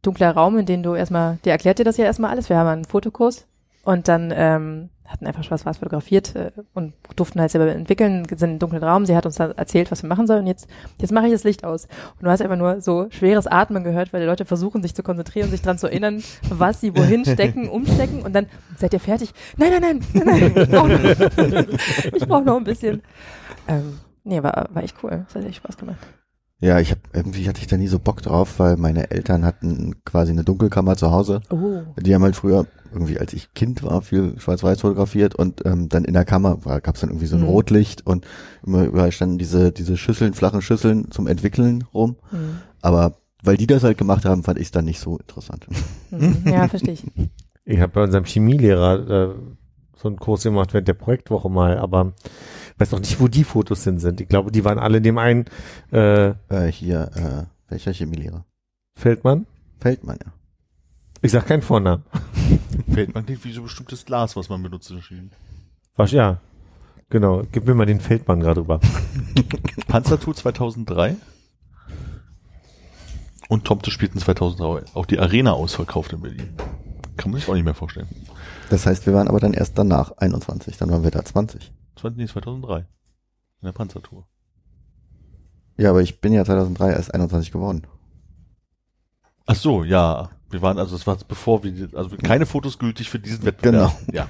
dunkler 0.00 0.30
Raum, 0.30 0.58
in 0.58 0.66
dem 0.66 0.84
du 0.84 0.94
erstmal, 0.94 1.38
der 1.44 1.52
erklärt 1.52 1.80
dir 1.80 1.84
das 1.84 1.96
ja 1.96 2.04
erstmal 2.04 2.30
alles. 2.30 2.48
Wir 2.48 2.56
haben 2.56 2.68
einen 2.68 2.84
Fotokurs 2.84 3.46
und 3.82 4.06
dann 4.06 4.32
ähm, 4.34 4.90
hatten 5.06 5.26
einfach 5.26 5.44
schwarz-weiß 5.44 5.78
fotografiert 5.78 6.34
äh, 6.34 6.52
und 6.74 6.94
durften 7.16 7.40
halt 7.40 7.50
selber 7.50 7.70
entwickeln, 7.70 8.24
sind 8.28 8.42
in 8.42 8.50
einen 8.50 8.58
dunklen 8.58 8.82
Raum. 8.82 9.06
Sie 9.06 9.16
hat 9.16 9.26
uns 9.26 9.36
dann 9.36 9.52
erzählt, 9.52 9.90
was 9.90 10.02
wir 10.02 10.08
machen 10.08 10.26
sollen. 10.26 10.40
Und 10.40 10.46
jetzt, 10.46 10.68
jetzt 11.00 11.12
mache 11.12 11.26
ich 11.26 11.32
das 11.32 11.44
Licht 11.44 11.64
aus. 11.64 11.84
Und 12.18 12.24
du 12.24 12.30
hast 12.30 12.42
einfach 12.42 12.56
nur 12.56 12.80
so 12.80 13.06
schweres 13.10 13.46
Atmen 13.46 13.84
gehört, 13.84 14.12
weil 14.12 14.20
die 14.20 14.26
Leute 14.26 14.44
versuchen, 14.44 14.82
sich 14.82 14.94
zu 14.94 15.02
konzentrieren, 15.02 15.50
sich 15.50 15.62
dran 15.62 15.78
zu 15.78 15.86
erinnern, 15.86 16.22
was 16.48 16.80
sie 16.80 16.96
wohin 16.96 17.24
stecken, 17.24 17.68
umstecken 17.76 18.22
und 18.22 18.32
dann 18.34 18.46
seid 18.76 18.92
ihr 18.92 19.00
fertig. 19.00 19.32
Nein, 19.56 19.72
nein, 19.80 20.00
nein, 20.12 20.24
nein, 20.24 20.52
nein, 20.54 20.62
ich 20.62 20.68
brauche 20.68 20.88
noch, 20.88 22.12
ich 22.14 22.28
brauch 22.28 22.44
noch 22.44 22.56
ein 22.56 22.64
bisschen. 22.64 23.02
Ähm, 23.68 23.98
nee, 24.24 24.42
war, 24.42 24.68
war 24.72 24.82
echt 24.82 24.96
cool. 25.02 25.24
Das 25.26 25.34
hat 25.34 25.44
echt 25.44 25.56
Spaß 25.56 25.76
gemacht. 25.76 25.98
Ja, 26.58 26.80
ich 26.80 26.90
hab, 26.90 26.98
irgendwie 27.12 27.46
hatte 27.48 27.60
ich 27.60 27.66
da 27.66 27.76
nie 27.76 27.86
so 27.86 27.98
Bock 27.98 28.22
drauf, 28.22 28.58
weil 28.58 28.76
meine 28.78 29.10
Eltern 29.10 29.44
hatten 29.44 30.02
quasi 30.06 30.32
eine 30.32 30.42
Dunkelkammer 30.42 30.96
zu 30.96 31.10
Hause. 31.10 31.40
Oh. 31.50 31.82
Die 32.00 32.14
haben 32.14 32.22
halt 32.22 32.34
früher, 32.34 32.66
irgendwie 32.92 33.18
als 33.18 33.34
ich 33.34 33.52
Kind 33.52 33.82
war, 33.82 34.00
viel 34.00 34.40
schwarz-weiß 34.40 34.80
fotografiert 34.80 35.34
und 35.34 35.66
ähm, 35.66 35.90
dann 35.90 36.04
in 36.04 36.14
der 36.14 36.24
Kammer 36.24 36.56
gab 36.56 36.94
es 36.94 37.02
dann 37.02 37.10
irgendwie 37.10 37.26
so 37.26 37.36
ein 37.36 37.42
Mhm. 37.42 37.48
Rotlicht 37.48 38.06
und 38.06 38.26
immer 38.64 38.84
überall 38.84 39.12
standen 39.12 39.36
diese, 39.36 39.70
diese 39.70 39.98
Schüsseln, 39.98 40.32
flachen 40.32 40.62
Schüsseln 40.62 41.10
zum 41.10 41.26
Entwickeln 41.26 41.84
rum. 41.92 42.16
Hm. 42.30 42.58
Aber 42.80 43.18
weil 43.42 43.58
die 43.58 43.66
das 43.66 43.84
halt 43.84 43.98
gemacht 43.98 44.24
haben, 44.24 44.42
fand 44.42 44.58
ich 44.58 44.68
es 44.68 44.70
dann 44.70 44.86
nicht 44.86 44.98
so 45.00 45.18
interessant. 45.18 45.66
Hm. 46.10 46.44
Ja, 46.46 46.68
verstehe 46.68 46.94
ich. 46.94 47.04
Ich 47.66 47.80
habe 47.80 47.92
bei 47.92 48.02
unserem 48.02 48.24
Chemielehrer 48.24 49.10
äh, 49.10 49.34
so 49.96 50.08
einen 50.08 50.16
Kurs 50.18 50.42
gemacht 50.42 50.72
während 50.72 50.88
der 50.88 50.94
Projektwoche 50.94 51.50
mal, 51.50 51.78
aber 51.78 52.14
weiß 52.78 52.92
noch 52.92 53.00
nicht, 53.00 53.20
wo 53.20 53.28
die 53.28 53.44
Fotos 53.44 53.84
hin 53.84 53.98
sind. 53.98 54.20
Ich 54.20 54.28
glaube, 54.28 54.50
die 54.52 54.64
waren 54.64 54.78
alle 54.78 54.98
in 54.98 55.02
dem 55.02 55.18
einen 55.18 55.46
äh, 55.92 56.28
Äh, 56.48 56.70
hier, 56.70 57.10
äh, 57.14 57.70
welcher 57.70 57.92
Chemielehrer? 57.92 58.44
Feldmann. 58.98 59.46
Feldmann, 59.80 60.18
ja. 60.24 60.32
Ich 61.22 61.32
sag 61.32 61.46
keinen 61.46 61.62
Vornamen. 61.62 62.04
Fällt 62.92 63.14
man 63.14 63.24
klingt 63.24 63.44
wie 63.44 63.52
so 63.52 63.62
bestimmtes 63.62 64.04
Glas, 64.04 64.36
was 64.36 64.48
man 64.48 64.62
benutzt. 64.62 64.90
in 64.90 65.02
Schienen. 65.02 65.30
Was, 65.96 66.12
ja. 66.12 66.40
Genau. 67.08 67.42
Gib 67.52 67.66
mir 67.66 67.74
mal 67.74 67.86
den 67.86 68.00
Feldmann 68.00 68.40
gerade 68.40 68.60
rüber. 68.60 68.80
Panzertour 69.88 70.34
2003. 70.34 71.16
Und 73.48 73.64
Tomte 73.64 73.90
spielten 73.90 74.18
2003 74.18 74.84
auch 74.94 75.06
die 75.06 75.18
Arena 75.18 75.52
ausverkauft 75.52 76.12
in 76.12 76.20
Berlin. 76.20 76.50
Kann 77.16 77.30
man 77.30 77.40
sich 77.40 77.48
auch 77.48 77.54
nicht 77.54 77.64
mehr 77.64 77.74
vorstellen. 77.74 78.08
Das 78.70 78.86
heißt, 78.86 79.06
wir 79.06 79.14
waren 79.14 79.28
aber 79.28 79.38
dann 79.40 79.52
erst 79.54 79.78
danach 79.78 80.12
21, 80.18 80.76
dann 80.76 80.90
waren 80.90 81.04
wir 81.04 81.12
da 81.12 81.24
20. 81.24 81.72
20, 81.96 82.16
nee, 82.18 82.26
2003. 82.26 82.78
In 82.80 82.86
der 83.62 83.72
Panzertour. 83.72 84.26
Ja, 85.78 85.90
aber 85.90 86.02
ich 86.02 86.20
bin 86.20 86.32
ja 86.32 86.44
2003 86.44 86.90
erst 86.92 87.12
21 87.14 87.52
geworden. 87.52 87.86
Ach 89.46 89.54
so, 89.56 89.84
ja. 89.84 90.30
Wir 90.50 90.62
waren, 90.62 90.78
also 90.78 90.94
es 90.96 91.06
war 91.06 91.16
bevor 91.28 91.64
wir, 91.64 91.88
also 91.94 92.16
keine 92.16 92.46
Fotos 92.46 92.78
gültig 92.78 93.10
für 93.10 93.18
diesen 93.18 93.44
Wettbewerb. 93.44 93.92
Ja. 94.12 94.28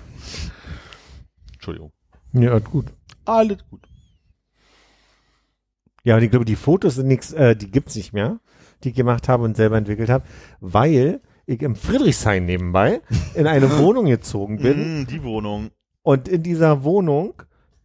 Entschuldigung. 1.55 1.93
Ja, 2.33 2.59
gut. 2.59 2.87
Alles 3.25 3.59
gut. 3.71 3.87
Ja, 6.05 6.17
und 6.17 6.23
ich 6.23 6.31
glaube, 6.31 6.45
die 6.45 6.57
Fotos 6.57 6.95
sind 6.95 7.09
nichts, 7.09 7.33
äh, 7.33 7.57
die 7.57 7.71
gibt's 7.71 7.97
nicht 7.97 8.13
mehr, 8.13 8.39
die 8.85 8.91
ich 8.91 8.95
gemacht 8.95 9.29
habe 9.29 9.43
und 9.45 9.57
selber 9.57 9.77
entwickelt 9.77 10.09
habe, 10.09 10.25
weil 10.61 11.21
ich 11.47 11.63
im 11.63 11.77
Friedrichshain 11.77 12.45
nebenbei 12.45 13.01
in 13.35 13.47
eine 13.47 13.71
Wohnung 13.79 14.07
gezogen 14.07 14.59
bin 14.59 15.03
Mm, 15.03 15.07
die 15.07 15.23
Wohnung. 15.23 15.71
und 16.03 16.29
in 16.29 16.43
dieser 16.43 16.83
Wohnung 16.85 17.35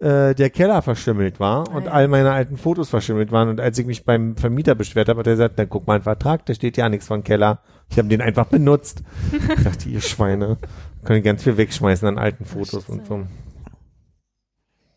äh, 0.02 0.34
der 0.36 0.50
Keller 0.50 0.82
verschimmelt 0.82 1.40
war 1.40 1.68
Ah, 1.70 1.76
und 1.76 1.88
all 1.88 2.08
meine 2.08 2.32
alten 2.32 2.58
Fotos 2.58 2.90
verschimmelt 2.90 3.32
waren 3.32 3.50
und 3.50 3.60
als 3.62 3.78
ich 3.78 3.86
mich 3.86 4.04
beim 4.04 4.36
Vermieter 4.36 4.76
beschwert 4.76 5.08
habe, 5.10 5.20
hat 5.20 5.28
er 5.28 5.34
gesagt, 5.34 5.60
dann 5.60 5.70
guck 5.70 5.88
mal 5.88 5.94
einen 5.96 6.04
Vertrag, 6.04 6.46
da 6.48 6.54
steht 6.54 6.76
ja 6.78 6.90
nichts 6.90 7.08
von 7.08 7.24
Keller. 7.24 7.62
Ich 7.90 7.98
habe 7.98 8.08
den 8.08 8.22
einfach 8.22 8.46
benutzt. 8.48 9.04
ich 9.58 9.64
dachte, 9.64 9.90
ihr 9.90 10.02
Schweine, 10.02 10.58
können 11.04 11.24
ganz 11.24 11.44
viel 11.44 11.58
wegschmeißen 11.58 12.08
an 12.08 12.18
alten 12.18 12.46
Fotos 12.46 12.90
und 12.90 13.06
so. 13.06 13.28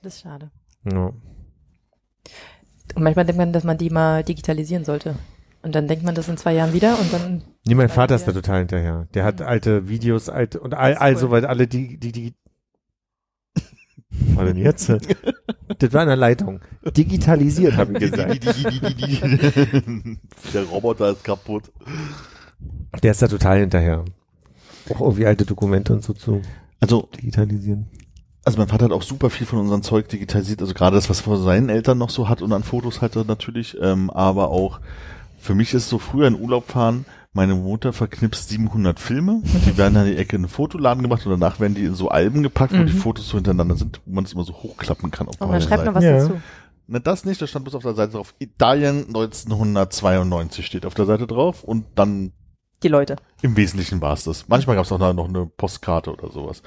Das 0.02 0.14
ist 0.16 0.22
schade. 0.22 0.50
Ja. 0.90 1.12
Und 2.94 3.02
manchmal 3.02 3.24
denkt 3.24 3.38
man, 3.38 3.52
dass 3.52 3.64
man 3.64 3.78
die 3.78 3.90
mal 3.90 4.22
digitalisieren 4.22 4.84
sollte. 4.84 5.16
Und 5.62 5.74
dann 5.74 5.88
denkt 5.88 6.04
man 6.04 6.14
das 6.14 6.28
in 6.28 6.36
zwei 6.36 6.52
Jahren 6.54 6.74
wieder 6.74 6.98
und 6.98 7.10
dann. 7.12 7.42
Nee, 7.66 7.74
mein 7.74 7.88
Vater 7.88 8.14
ist 8.14 8.28
da 8.28 8.32
total 8.32 8.58
hinterher. 8.60 9.08
Der 9.14 9.24
hat 9.24 9.40
Mhm. 9.40 9.46
alte 9.46 9.88
Videos, 9.88 10.28
alte 10.28 10.60
und 10.60 10.74
all, 10.74 10.94
all 10.94 11.12
cool. 11.14 11.18
soweit 11.18 11.44
alle 11.44 11.66
die, 11.66 11.96
die, 11.98 12.12
die. 12.12 12.34
Was 14.34 14.46
denn 14.46 14.56
jetzt? 14.56 14.88
das 15.78 15.92
war 15.92 16.02
in 16.02 16.08
der 16.08 16.16
Leitung. 16.16 16.60
Digitalisiert, 16.96 17.76
habe 17.76 17.92
ich 17.94 17.98
gesagt. 18.10 18.44
Der 20.54 20.62
Roboter 20.64 21.10
ist 21.10 21.24
kaputt. 21.24 21.64
Der 23.02 23.10
ist 23.10 23.22
da 23.22 23.28
total 23.28 23.60
hinterher. 23.60 24.04
Auch 24.90 25.00
irgendwie 25.00 25.26
alte 25.26 25.44
Dokumente 25.44 25.92
und 25.92 26.02
so 26.02 26.12
zu 26.12 26.42
Also, 26.80 27.08
digitalisieren. 27.16 27.86
also 28.44 28.58
mein 28.58 28.68
Vater 28.68 28.84
hat 28.86 28.92
auch 28.92 29.02
super 29.02 29.30
viel 29.30 29.46
von 29.46 29.58
unserem 29.58 29.82
Zeug 29.82 30.08
digitalisiert, 30.08 30.60
also 30.60 30.74
gerade 30.74 30.96
das, 30.96 31.08
was 31.08 31.20
er 31.20 31.24
von 31.24 31.42
seinen 31.42 31.68
Eltern 31.70 31.98
noch 31.98 32.10
so 32.10 32.28
hat 32.28 32.42
und 32.42 32.52
an 32.52 32.62
Fotos 32.62 33.00
hatte 33.00 33.24
natürlich, 33.24 33.76
ähm, 33.80 34.10
aber 34.10 34.50
auch 34.50 34.80
für 35.40 35.54
mich 35.54 35.72
ist 35.74 35.88
so 35.88 35.98
früher 35.98 36.26
in 36.28 36.38
Urlaub 36.38 36.70
fahren, 36.70 37.06
meine 37.34 37.54
Mutter 37.56 37.92
verknipst 37.92 38.48
700 38.48 38.98
Filme, 39.00 39.42
die 39.44 39.76
werden 39.76 39.96
an 39.96 40.06
die 40.06 40.16
Ecke 40.16 40.36
in 40.36 40.42
einen 40.42 40.48
Fotoladen 40.48 41.02
gemacht 41.02 41.26
und 41.26 41.32
danach 41.32 41.60
werden 41.60 41.74
die 41.74 41.84
in 41.84 41.94
so 41.94 42.08
Alben 42.08 42.42
gepackt, 42.42 42.72
wo 42.72 42.78
Mhm. 42.78 42.86
die 42.86 42.92
Fotos 42.92 43.28
so 43.28 43.36
hintereinander 43.36 43.76
sind, 43.76 44.00
wo 44.06 44.14
man 44.14 44.24
es 44.24 44.32
immer 44.32 44.44
so 44.44 44.52
hochklappen 44.54 45.10
kann. 45.10 45.28
Auf 45.28 45.34
Oh, 45.40 45.44
man 45.44 45.50
beide 45.52 45.64
schreibt 45.64 45.84
noch 45.84 45.94
was 45.94 46.04
Ja. 46.04 46.18
dazu. 46.18 46.40
Na, 46.86 46.98
das 47.00 47.24
nicht, 47.24 47.40
das 47.42 47.50
stand 47.50 47.64
bloß 47.64 47.74
auf 47.76 47.82
der 47.82 47.94
Seite 47.94 48.12
drauf. 48.12 48.34
Italien 48.38 49.06
1992 49.08 50.64
steht 50.66 50.86
auf 50.86 50.94
der 50.94 51.06
Seite 51.06 51.26
drauf 51.26 51.64
und 51.64 51.84
dann 51.96 52.32
Die 52.82 52.88
Leute. 52.88 53.16
im 53.42 53.56
Wesentlichen 53.56 54.00
war 54.00 54.12
es 54.12 54.24
das. 54.24 54.48
Manchmal 54.48 54.76
gab 54.76 54.84
es 54.84 54.92
auch 54.92 54.98
noch 55.14 55.28
eine 55.28 55.46
Postkarte 55.46 56.12
oder 56.12 56.30
sowas. 56.30 56.62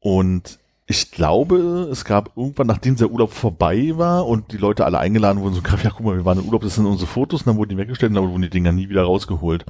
Und 0.00 0.58
ich 0.88 1.10
glaube, 1.10 1.88
es 1.90 2.04
gab 2.04 2.36
irgendwann, 2.36 2.68
nachdem 2.68 2.94
der 2.94 3.10
Urlaub 3.10 3.32
vorbei 3.32 3.92
war 3.96 4.24
und 4.26 4.52
die 4.52 4.56
Leute 4.56 4.84
alle 4.84 4.98
eingeladen 5.00 5.40
wurden, 5.42 5.54
so, 5.54 5.60
ja, 5.82 5.90
guck 5.90 6.06
mal, 6.06 6.16
wir 6.16 6.24
waren 6.24 6.38
im 6.38 6.44
Urlaub, 6.44 6.62
das 6.62 6.76
sind 6.76 6.86
unsere 6.86 7.08
Fotos, 7.08 7.40
und 7.42 7.48
dann 7.48 7.56
wurden 7.56 7.70
die 7.70 7.76
weggestellt 7.76 8.10
und 8.10 8.14
dann 8.14 8.30
wurden 8.30 8.42
die 8.42 8.50
Dinger 8.50 8.70
nie 8.70 8.88
wieder 8.88 9.02
rausgeholt. 9.02 9.64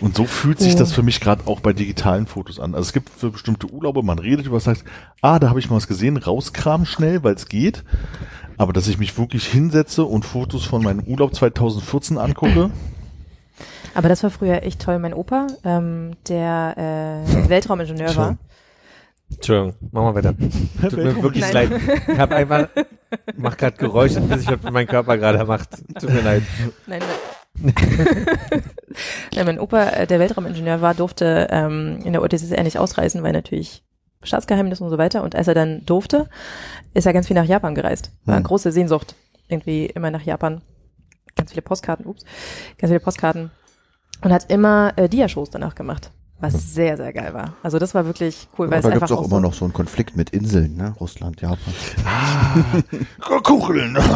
Und 0.00 0.16
so 0.16 0.24
fühlt 0.24 0.58
sich 0.58 0.74
Oh. 0.74 0.78
das 0.78 0.92
für 0.92 1.04
mich 1.04 1.20
gerade 1.20 1.46
auch 1.46 1.60
bei 1.60 1.72
digitalen 1.72 2.26
Fotos 2.26 2.58
an. 2.58 2.74
Also 2.74 2.88
es 2.88 2.92
gibt 2.92 3.08
für 3.08 3.30
bestimmte 3.30 3.68
Urlaube, 3.68 4.02
man 4.02 4.18
redet 4.18 4.46
über, 4.46 4.58
sagt, 4.58 4.84
ah, 5.22 5.38
da 5.38 5.48
habe 5.48 5.60
ich 5.60 5.70
mal 5.70 5.76
was 5.76 5.86
gesehen, 5.86 6.16
rauskram 6.16 6.84
schnell, 6.86 7.22
weil 7.22 7.34
es 7.34 7.46
geht. 7.48 7.84
Aber 8.56 8.72
dass 8.72 8.88
ich 8.88 8.98
mich 8.98 9.16
wirklich 9.16 9.46
hinsetze 9.46 10.04
und 10.04 10.24
Fotos 10.24 10.64
von 10.64 10.82
meinem 10.82 11.04
Urlaub 11.04 11.36
2014 11.36 12.18
angucke, 12.18 12.70
Aber 13.94 14.08
das 14.08 14.24
war 14.24 14.30
früher 14.30 14.64
echt 14.64 14.80
toll. 14.82 14.98
Mein 14.98 15.14
Opa, 15.14 15.46
ähm, 15.64 16.12
der 16.28 17.24
äh, 17.24 17.48
Weltraumingenieur 17.48 18.16
war. 18.16 18.36
Entschuldigung, 19.30 19.74
machen 19.92 20.06
wir 20.06 20.14
weiter. 20.14 20.34
Tut 20.90 20.96
mir 20.98 21.22
wirklich 21.22 21.44
Nein. 21.52 21.70
leid. 21.70 21.80
Ich 22.12 22.18
habe 22.18 22.36
einfach, 22.36 22.68
mach 23.36 23.56
gerade 23.56 23.76
Geräusche, 23.76 24.20
bis 24.20 24.42
ich 24.42 24.48
was 24.50 24.72
meinem 24.72 24.86
Körper 24.86 25.16
gerade 25.18 25.44
macht. 25.44 25.70
Tut 26.00 26.10
mir 26.10 26.22
leid. 26.22 26.42
Nein, 26.86 27.00
nein. 27.00 27.74
nein, 29.34 29.46
mein 29.46 29.58
Opa, 29.58 29.82
äh, 29.90 30.06
der 30.06 30.20
Weltraumingenieur 30.20 30.80
war, 30.80 30.94
durfte 30.94 31.48
ähm, 31.50 31.98
in 32.04 32.12
der 32.12 32.22
UdSSR 32.22 32.62
nicht 32.62 32.78
ausreisen, 32.78 33.22
weil 33.22 33.32
natürlich 33.32 33.82
Staatsgeheimnis 34.22 34.80
und 34.80 34.90
so 34.90 34.98
weiter. 34.98 35.22
Und 35.22 35.34
als 35.34 35.48
er 35.48 35.54
dann 35.54 35.84
durfte, 35.84 36.28
ist 36.94 37.06
er 37.06 37.12
ganz 37.12 37.26
viel 37.26 37.36
nach 37.36 37.44
Japan 37.44 37.74
gereist. 37.74 38.12
War 38.24 38.34
eine 38.34 38.44
Hm. 38.44 38.48
große 38.48 38.72
Sehnsucht. 38.72 39.14
Irgendwie 39.48 39.86
immer 39.86 40.10
nach 40.10 40.22
Japan. 40.22 40.62
Ganz 41.36 41.50
viele 41.50 41.62
Postkarten, 41.62 42.06
ups. 42.06 42.24
Ganz 42.78 42.90
viele 42.90 43.00
Postkarten. 43.00 43.50
Und 44.22 44.32
hat 44.32 44.50
immer 44.50 44.92
äh, 44.96 45.08
Dia-Shows 45.08 45.50
danach 45.50 45.74
gemacht. 45.74 46.10
Was 46.40 46.72
sehr, 46.74 46.96
sehr 46.96 47.12
geil 47.12 47.34
war. 47.34 47.54
Also 47.62 47.78
das 47.78 47.94
war 47.94 48.06
wirklich 48.06 48.48
cool, 48.58 48.70
weil 48.70 48.74
Aber 48.74 48.76
es 48.78 48.82
da 48.82 48.88
einfach 48.90 49.00
gibt's 49.08 49.12
auch 49.12 49.24
auch 49.24 49.26
immer 49.26 49.36
so, 49.36 49.40
noch 49.42 49.54
so 49.54 49.64
einen 49.64 49.74
Konflikt 49.74 50.16
mit 50.16 50.30
Inseln, 50.30 50.76
ne? 50.76 50.94
Russland, 51.00 51.40
Japan. 51.40 51.74
Kucheln. 53.42 53.96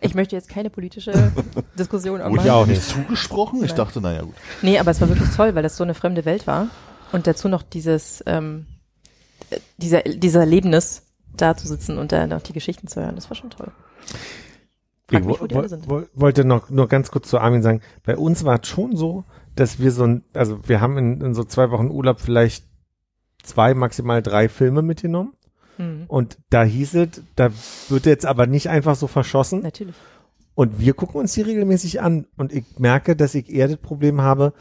Ich 0.00 0.14
möchte 0.14 0.36
jetzt 0.36 0.48
keine 0.48 0.70
politische 0.70 1.32
Diskussion 1.78 2.14
Wurde 2.18 2.26
aufmachen. 2.26 2.46
ja 2.46 2.54
auch 2.54 2.66
nicht 2.66 2.82
zugesprochen? 2.82 3.60
Ich 3.62 3.68
Nein. 3.70 3.76
dachte, 3.76 4.00
naja, 4.00 4.22
gut. 4.22 4.34
Nee, 4.62 4.78
aber 4.78 4.90
es 4.90 5.00
war 5.00 5.08
wirklich 5.08 5.30
toll, 5.30 5.54
weil 5.54 5.62
das 5.62 5.76
so 5.76 5.84
eine 5.84 5.94
fremde 5.94 6.24
Welt 6.24 6.46
war. 6.46 6.68
Und 7.12 7.26
dazu 7.26 7.48
noch 7.48 7.62
dieses, 7.62 8.22
ähm, 8.26 8.66
äh, 9.50 9.58
dieser, 9.78 10.02
dieser 10.02 10.40
Erlebnis, 10.40 11.02
da 11.36 11.56
zu 11.56 11.66
sitzen 11.66 11.98
und 11.98 12.12
da 12.12 12.26
noch 12.26 12.42
die 12.42 12.52
Geschichten 12.52 12.88
zu 12.88 13.00
hören. 13.00 13.14
Das 13.14 13.30
war 13.30 13.36
schon 13.36 13.50
toll. 13.50 13.70
Frag 15.08 15.20
Ich 15.20 15.26
mich, 15.26 15.38
wo, 15.38 15.42
wo 15.42 15.46
die 15.46 15.54
alle 15.56 15.68
sind. 15.68 15.88
wo, 15.88 16.02
wollte 16.14 16.44
noch 16.44 16.68
nur 16.68 16.88
ganz 16.88 17.10
kurz 17.10 17.28
zu 17.28 17.38
Armin 17.38 17.62
sagen, 17.62 17.80
bei 18.04 18.16
uns 18.16 18.44
war 18.44 18.60
es 18.60 18.68
schon 18.68 18.96
so, 18.96 19.24
dass 19.54 19.78
wir 19.78 19.90
so 19.90 20.04
ein, 20.04 20.24
also 20.32 20.60
wir 20.66 20.80
haben 20.80 20.98
in, 20.98 21.20
in 21.20 21.34
so 21.34 21.44
zwei 21.44 21.70
Wochen 21.70 21.90
Urlaub 21.90 22.20
vielleicht 22.20 22.64
zwei, 23.42 23.74
maximal 23.74 24.22
drei 24.22 24.48
Filme 24.48 24.82
mitgenommen. 24.82 25.34
Mhm. 25.78 26.04
Und 26.08 26.38
da 26.50 26.62
hieß 26.62 26.94
es, 26.94 27.22
da 27.36 27.50
wird 27.88 28.06
jetzt 28.06 28.26
aber 28.26 28.46
nicht 28.46 28.68
einfach 28.68 28.96
so 28.96 29.06
verschossen. 29.06 29.62
Natürlich. 29.62 29.94
Und 30.54 30.80
wir 30.80 30.94
gucken 30.94 31.20
uns 31.20 31.32
die 31.32 31.42
regelmäßig 31.42 32.00
an. 32.00 32.26
Und 32.36 32.52
ich 32.52 32.64
merke, 32.78 33.16
dass 33.16 33.34
ich 33.34 33.50
eher 33.50 33.68
das 33.68 33.78
Problem 33.78 34.20
habe, 34.20 34.52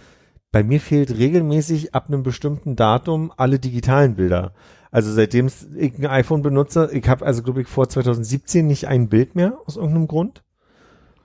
bei 0.52 0.64
mir 0.64 0.82
fehlt 0.82 1.18
regelmäßig 1.18 1.96
ab 1.96 2.08
einem 2.08 2.24
bestimmten 2.24 2.76
Datum 2.76 3.32
alle 3.38 3.60
digitalen 3.60 4.16
Bilder. 4.16 4.54
Also 4.92 5.12
seitdem 5.14 5.50
ich 5.78 5.98
ein 5.98 6.06
iPhone 6.06 6.42
benutze, 6.42 6.90
ich 6.92 7.08
habe 7.08 7.26
also 7.26 7.44
glaube 7.44 7.62
ich 7.62 7.68
vor 7.68 7.88
2017 7.88 8.68
nicht 8.68 8.88
ein 8.88 9.08
Bild 9.08 9.36
mehr 9.36 9.58
aus 9.66 9.78
irgendeinem 9.78 10.08
Grund. 10.08 10.44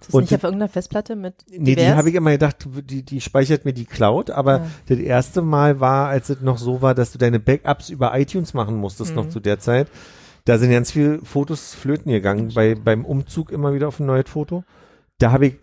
Ist 0.07 0.09
das 0.09 0.15
Und 0.15 0.21
nicht 0.23 0.31
die- 0.31 0.35
auf 0.37 0.45
irgendeiner 0.45 0.69
Festplatte 0.69 1.17
mit 1.17 1.35
Nee, 1.51 1.59
die 1.59 1.75
divers? 1.77 1.97
habe 1.97 2.09
ich 2.11 2.15
immer 2.15 2.31
gedacht, 2.31 2.69
die, 2.85 3.03
die 3.03 3.21
speichert 3.21 3.65
mir 3.65 3.73
die 3.73 3.87
Cloud, 3.87 4.31
aber 4.31 4.59
Ja. 4.59 4.67
das 4.89 4.99
erste 4.99 5.43
Mal 5.43 5.81
war, 5.81 6.09
als 6.09 6.29
es 6.31 6.41
noch 6.41 6.59
so 6.59 6.81
war, 6.83 6.95
dass 6.95 7.11
du 7.13 7.19
deine 7.19 7.41
Backups 7.41 7.91
über 7.91 8.17
iTunes 8.19 8.55
machen 8.55 8.77
musstest, 8.77 9.11
Mhm. 9.11 9.17
noch 9.17 9.29
zu 9.29 9.41
der 9.41 9.59
Zeit. 9.59 9.89
Da 10.45 10.59
sind 10.59 10.71
ganz 10.71 10.93
viele 10.93 11.19
Fotos 11.25 11.75
flöten 11.75 12.13
gegangen, 12.13 12.53
bei, 12.55 12.77
beim 12.77 13.05
Umzug 13.05 13.51
immer 13.51 13.75
wieder 13.75 13.89
auf 13.89 13.99
ein 13.99 14.07
neues 14.07 14.31
Foto. 14.31 14.63
Da 15.19 15.33
habe 15.33 15.47
ich 15.49 15.55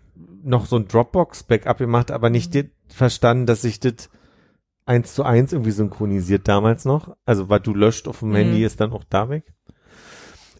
noch 0.42 0.66
so 0.66 0.76
ein 0.76 0.88
Dropbox-Backup 0.88 1.78
gemacht, 1.78 2.10
aber 2.10 2.28
nicht 2.28 2.52
Mhm. 2.54 2.70
verstanden, 2.88 3.46
dass 3.46 3.62
sich 3.62 3.80
das 3.80 4.10
eins 4.84 5.14
zu 5.14 5.22
eins 5.22 5.54
irgendwie 5.54 5.70
synchronisiert 5.70 6.46
damals 6.48 6.84
noch. 6.84 7.16
Also, 7.24 7.48
was 7.48 7.62
du 7.62 7.72
löscht 7.72 8.06
auf 8.08 8.18
dem 8.18 8.28
Mhm. 8.30 8.34
Handy 8.36 8.64
ist 8.64 8.78
dann 8.80 8.92
auch 8.92 9.04
da 9.08 9.30
weg. 9.30 9.44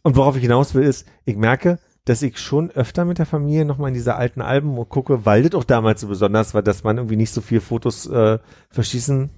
Und 0.03 0.17
worauf 0.17 0.37
ich 0.37 0.43
hinaus 0.43 0.75
will, 0.75 0.83
ist, 0.85 1.07
ich 1.27 1.37
merke, 1.37 1.79
dass 2.05 2.23
ich 2.23 2.39
schon 2.39 2.71
öfter 2.71 3.05
mit 3.05 3.19
der 3.19 3.27
Familie 3.27 3.65
nochmal 3.65 3.89
in 3.89 3.95
diese 3.95 4.15
alten 4.17 4.43
Alben 4.43 4.77
gucke, 4.89 5.25
weil 5.25 5.43
das 5.43 5.55
auch 5.55 5.65
damals 5.65 6.01
so 6.03 6.09
besonders 6.09 6.53
war, 6.55 6.63
dass 6.63 6.85
man 6.85 6.99
irgendwie 6.99 7.17
nicht 7.17 7.31
so 7.33 7.41
viel 7.41 7.61
Fotos 7.61 8.07
äh, 8.07 8.39
verschießen 8.71 9.31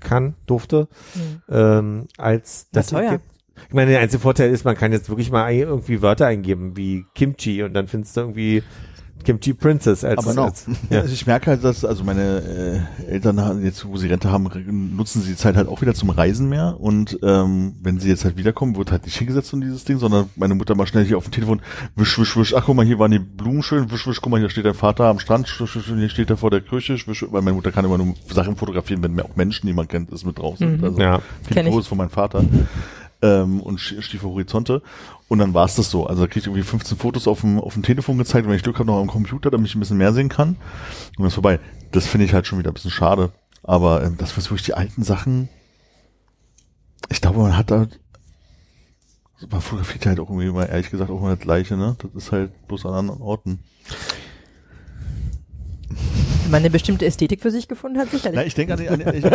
kann, 0.00 0.34
durfte, 0.46 0.88
Mhm. 1.14 1.42
ähm, 1.48 2.06
als 2.18 2.68
das. 2.72 2.88
teuer. 2.88 3.20
Ich 3.68 3.74
meine, 3.74 3.92
der 3.92 4.00
einzige 4.00 4.20
Vorteil 4.20 4.50
ist, 4.50 4.64
man 4.64 4.76
kann 4.76 4.92
jetzt 4.92 5.08
wirklich 5.08 5.30
mal 5.30 5.52
irgendwie 5.52 6.02
Wörter 6.02 6.26
eingeben, 6.26 6.76
wie 6.76 7.04
Kimchi, 7.14 7.62
und 7.62 7.72
dann 7.74 7.86
findest 7.86 8.16
du 8.16 8.22
irgendwie 8.22 8.62
Kimchi 9.24 9.54
Princess 9.54 10.04
als, 10.04 10.18
Aber 10.24 10.34
noch. 10.34 10.44
als 10.46 10.66
ja. 10.90 11.00
Also 11.00 11.12
ich 11.12 11.26
merke 11.26 11.50
halt, 11.50 11.64
dass 11.64 11.84
also 11.84 12.04
meine 12.04 12.84
äh, 13.02 13.10
Eltern 13.10 13.40
haben 13.40 13.64
jetzt, 13.64 13.86
wo 13.86 13.96
sie 13.96 14.06
Rente 14.08 14.30
haben, 14.30 14.48
nutzen 14.96 15.22
sie 15.22 15.30
die 15.30 15.36
Zeit 15.36 15.56
halt 15.56 15.68
auch 15.68 15.80
wieder 15.80 15.94
zum 15.94 16.10
Reisen 16.10 16.48
mehr. 16.48 16.76
Und 16.78 17.18
ähm, 17.22 17.74
wenn 17.82 17.98
sie 17.98 18.08
jetzt 18.08 18.24
halt 18.24 18.36
wiederkommen, 18.36 18.76
wird 18.76 18.92
halt 18.92 19.04
nicht 19.04 19.16
hingesetzt 19.16 19.52
um 19.54 19.60
dieses 19.60 19.84
Ding, 19.84 19.98
sondern 19.98 20.30
meine 20.36 20.54
Mutter 20.54 20.74
mal 20.74 20.86
schnell 20.86 21.04
hier 21.04 21.18
auf 21.18 21.24
dem 21.24 21.32
Telefon, 21.32 21.60
wisch, 21.96 22.18
wisch, 22.18 22.36
wisch, 22.36 22.54
ach 22.54 22.64
guck 22.66 22.76
mal, 22.76 22.84
hier 22.84 22.98
waren 22.98 23.10
die 23.10 23.18
Blumen 23.18 23.62
schön, 23.62 23.90
wisch, 23.90 24.06
wisch, 24.06 24.20
guck 24.20 24.30
mal, 24.30 24.40
hier 24.40 24.50
steht 24.50 24.64
dein 24.66 24.74
Vater 24.74 25.04
am 25.06 25.18
Strand, 25.18 25.48
wisch, 25.60 25.74
wisch, 25.76 25.86
hier 25.86 26.08
steht 26.08 26.30
er 26.30 26.36
vor 26.36 26.50
der 26.50 26.60
Kirche, 26.60 26.94
wisch, 27.06 27.24
weil 27.30 27.42
meine 27.42 27.54
Mutter 27.56 27.72
kann 27.72 27.84
immer 27.84 27.98
nur 27.98 28.14
Sachen 28.28 28.56
fotografieren, 28.56 29.02
wenn 29.02 29.18
auch 29.20 29.36
Menschen, 29.36 29.66
die 29.66 29.72
man 29.72 29.88
kennt, 29.88 30.10
ist 30.10 30.24
mit 30.24 30.38
drauf 30.38 30.58
sind. 30.58 30.78
Mhm. 30.78 30.84
Also 30.84 31.00
Ja. 31.00 31.20
ich. 31.48 31.56
Fotos 31.56 31.86
von 31.86 31.98
meinem 31.98 32.10
Vater 32.10 32.44
ähm, 33.24 33.60
und 33.60 33.80
Sch- 33.80 34.00
Stiefel 34.02 34.28
Horizonte. 34.30 34.82
Und 35.28 35.38
dann 35.38 35.54
war 35.54 35.64
es 35.64 35.74
das 35.74 35.90
so. 35.90 36.06
Also 36.06 36.22
da 36.22 36.26
krieg 36.28 36.42
ich 36.42 36.46
irgendwie 36.46 36.62
15 36.62 36.98
Fotos 36.98 37.26
auf 37.26 37.40
dem, 37.40 37.58
auf 37.58 37.72
dem 37.74 37.82
Telefon 37.82 38.18
gezeigt, 38.18 38.46
wenn 38.46 38.54
ich 38.54 38.62
Glück 38.62 38.78
habe, 38.78 38.86
noch 38.86 39.00
am 39.00 39.08
Computer, 39.08 39.50
damit 39.50 39.68
ich 39.68 39.74
ein 39.74 39.80
bisschen 39.80 39.96
mehr 39.96 40.12
sehen 40.12 40.28
kann. 40.28 40.50
Und 40.50 41.18
dann 41.18 41.26
ist 41.26 41.34
vorbei. 41.34 41.58
Das 41.92 42.06
finde 42.06 42.26
ich 42.26 42.34
halt 42.34 42.46
schon 42.46 42.58
wieder 42.58 42.70
ein 42.70 42.74
bisschen 42.74 42.90
schade. 42.90 43.32
Aber 43.62 44.04
ähm, 44.04 44.16
das 44.18 44.36
was 44.36 44.50
wirklich 44.50 44.66
die 44.66 44.74
alten 44.74 45.02
Sachen. 45.02 45.48
Ich 47.08 47.20
glaube, 47.20 47.38
man 47.40 47.56
hat 47.56 47.70
da. 47.70 47.86
Man 49.50 49.60
fotografiert 49.60 50.06
halt 50.06 50.20
auch 50.20 50.30
irgendwie 50.30 50.50
mal, 50.50 50.64
ehrlich 50.66 50.90
gesagt, 50.90 51.10
auch 51.10 51.20
mal 51.20 51.34
das 51.34 51.40
Gleiche, 51.44 51.76
ne? 51.76 51.96
Das 52.00 52.10
ist 52.14 52.32
halt 52.32 52.66
bloß 52.68 52.86
an 52.86 52.94
anderen 52.94 53.20
Orten. 53.20 53.58
Man 56.50 56.60
eine 56.60 56.70
bestimmte 56.70 57.06
Ästhetik 57.06 57.40
für 57.42 57.50
sich 57.50 57.68
gefunden 57.68 57.98
hat, 57.98 58.10
sicherlich. 58.10 58.36
Na, 58.36 58.44
ich 58.44 58.54
denke 58.54 58.74
an 58.74 58.80
die, 58.80 58.88
an 58.88 58.98
die 58.98 59.18
ich, 59.18 59.24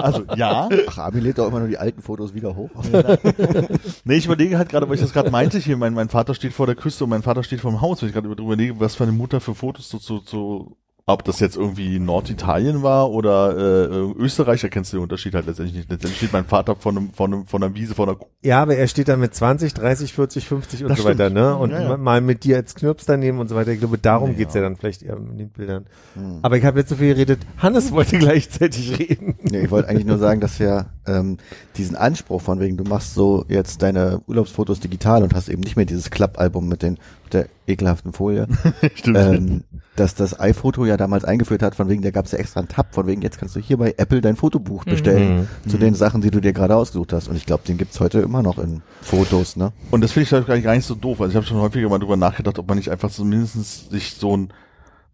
Also, 0.00 0.22
ja. 0.36 0.68
Ach, 0.88 0.98
Armin 0.98 1.22
lädt 1.22 1.38
doch 1.38 1.48
immer 1.48 1.58
nur 1.60 1.68
die 1.68 1.78
alten 1.78 2.02
Fotos 2.02 2.34
wieder 2.34 2.54
hoch. 2.56 2.70
Nee, 4.04 4.14
ich 4.16 4.24
überlege 4.26 4.56
halt 4.58 4.68
gerade, 4.70 4.88
weil 4.88 4.94
ich 4.96 5.00
das 5.02 5.12
gerade 5.12 5.30
meinte 5.30 5.58
hier, 5.58 5.76
mein, 5.76 5.92
mein 5.94 6.08
Vater 6.08 6.34
steht 6.34 6.52
vor 6.52 6.66
der 6.66 6.74
Küste 6.74 7.04
und 7.04 7.10
mein 7.10 7.22
Vater 7.22 7.42
steht 7.42 7.60
vor 7.60 7.70
dem 7.70 7.80
Haus, 7.80 8.00
wenn 8.02 8.08
ich 8.08 8.14
gerade 8.14 8.28
über- 8.28 8.40
überlege, 8.42 8.78
was 8.80 8.94
für 8.94 9.02
eine 9.04 9.12
Mutter 9.12 9.40
für 9.40 9.54
Fotos 9.54 9.88
so, 9.90 9.98
so, 9.98 10.20
so 10.24 10.76
ob 11.12 11.24
das 11.24 11.40
jetzt 11.40 11.56
irgendwie 11.56 11.98
Norditalien 11.98 12.82
war 12.82 13.10
oder 13.10 13.56
äh, 13.56 14.12
Österreich, 14.18 14.60
da 14.60 14.68
kennst 14.68 14.92
du 14.92 14.96
den 14.98 15.02
Unterschied 15.04 15.34
halt 15.34 15.46
letztendlich 15.46 15.76
nicht. 15.76 15.90
Letztendlich 15.90 16.18
steht 16.18 16.32
mein 16.32 16.44
Vater 16.44 16.76
von, 16.76 16.96
einem, 16.96 17.12
von, 17.12 17.32
einem, 17.32 17.46
von 17.46 17.62
einer 17.62 17.74
Wiese, 17.74 17.94
von 17.94 18.08
einer 18.08 18.18
Ja, 18.42 18.62
aber 18.62 18.76
er 18.76 18.86
steht 18.88 19.08
da 19.08 19.16
mit 19.16 19.34
20, 19.34 19.74
30, 19.74 20.12
40, 20.12 20.46
50 20.46 20.82
und 20.84 20.88
Das 20.90 20.98
so 20.98 21.04
weiter, 21.04 21.24
stimmt. 21.26 21.34
ne? 21.34 21.56
Und 21.56 21.70
Ja, 21.70 21.82
ja. 21.82 21.88
ma- 21.90 21.96
mal 21.96 22.20
mit 22.20 22.44
dir 22.44 22.56
als 22.56 22.74
Knirps 22.74 23.06
daneben 23.06 23.38
und 23.38 23.48
so 23.48 23.54
weiter. 23.56 23.70
Ich 23.72 23.78
glaube, 23.80 23.98
darum 23.98 24.30
Ja. 24.30 24.36
geht's 24.36 24.54
ja 24.54 24.60
dann 24.62 24.76
vielleicht 24.76 25.02
eher 25.02 25.18
mit 25.18 25.38
den 25.38 25.50
Bildern. 25.50 25.86
Hm. 26.14 26.38
Aber 26.42 26.56
ich 26.56 26.64
habe 26.64 26.78
jetzt 26.80 26.88
so 26.88 26.96
viel 26.96 27.14
geredet. 27.14 27.40
Hannes 27.58 27.92
wollte 27.92 28.18
gleichzeitig 28.18 28.98
reden. 28.98 29.36
Nee, 29.42 29.60
ich 29.62 29.70
wollte 29.70 29.88
eigentlich 29.88 30.06
nur 30.06 30.18
sagen, 30.18 30.40
dass 30.40 30.58
wir 30.60 30.86
ähm, 31.06 31.38
diesen 31.76 31.96
Anspruch 31.96 32.40
von 32.42 32.60
wegen, 32.60 32.76
du 32.76 32.84
machst 32.84 33.14
so 33.14 33.44
jetzt 33.48 33.82
deine 33.82 34.20
Urlaubsfotos 34.26 34.80
digital 34.80 35.22
und 35.22 35.34
hast 35.34 35.48
eben 35.48 35.60
nicht 35.62 35.76
mehr 35.76 35.86
dieses 35.86 36.10
Klappalbum 36.10 36.68
mit 36.68 36.82
den 36.82 36.98
mit 37.24 37.34
der 37.34 37.46
ekelhaften 37.70 38.12
Folie, 38.12 38.46
Stimmt. 38.94 39.16
ähm, 39.16 39.64
dass 39.96 40.14
das 40.14 40.38
iPhoto 40.40 40.84
ja 40.86 40.96
damals 40.96 41.24
eingeführt 41.24 41.62
hat, 41.62 41.74
von 41.74 41.88
wegen, 41.88 42.02
da 42.02 42.10
gab 42.10 42.24
es 42.26 42.32
ja 42.32 42.38
extra 42.38 42.60
einen 42.60 42.68
Tab, 42.68 42.94
von 42.94 43.06
wegen, 43.06 43.22
jetzt 43.22 43.38
kannst 43.38 43.56
du 43.56 43.60
hier 43.60 43.76
bei 43.76 43.94
Apple 43.96 44.20
dein 44.20 44.36
Fotobuch 44.36 44.84
bestellen 44.84 45.48
zu 45.68 45.76
den 45.78 45.94
Sachen, 45.94 46.20
die 46.20 46.30
du 46.30 46.40
dir 46.40 46.52
gerade 46.52 46.74
ausgesucht 46.76 47.12
hast. 47.12 47.28
Und 47.28 47.36
ich 47.36 47.46
glaube, 47.46 47.64
den 47.66 47.76
gibt's 47.78 48.00
heute 48.00 48.20
immer 48.20 48.42
noch 48.42 48.58
in 48.58 48.82
Fotos, 49.02 49.56
ne? 49.56 49.72
Und 49.90 50.02
das 50.02 50.12
finde 50.12 50.24
ich 50.24 50.32
halt 50.32 50.46
gar 50.46 50.54
nicht- 50.54 50.64
gar 50.64 50.74
nicht 50.74 50.86
so 50.86 50.94
doof. 50.94 51.20
Also 51.20 51.30
ich 51.30 51.36
habe 51.36 51.46
schon 51.46 51.58
häufiger 51.58 51.88
mal 51.88 51.98
drüber 51.98 52.16
nachgedacht, 52.16 52.58
ob 52.58 52.68
man 52.68 52.78
nicht 52.78 52.90
einfach 52.90 53.10
so 53.10 53.24
mindestens 53.24 53.88
sich 53.90 54.14
so 54.14 54.36
ein 54.36 54.48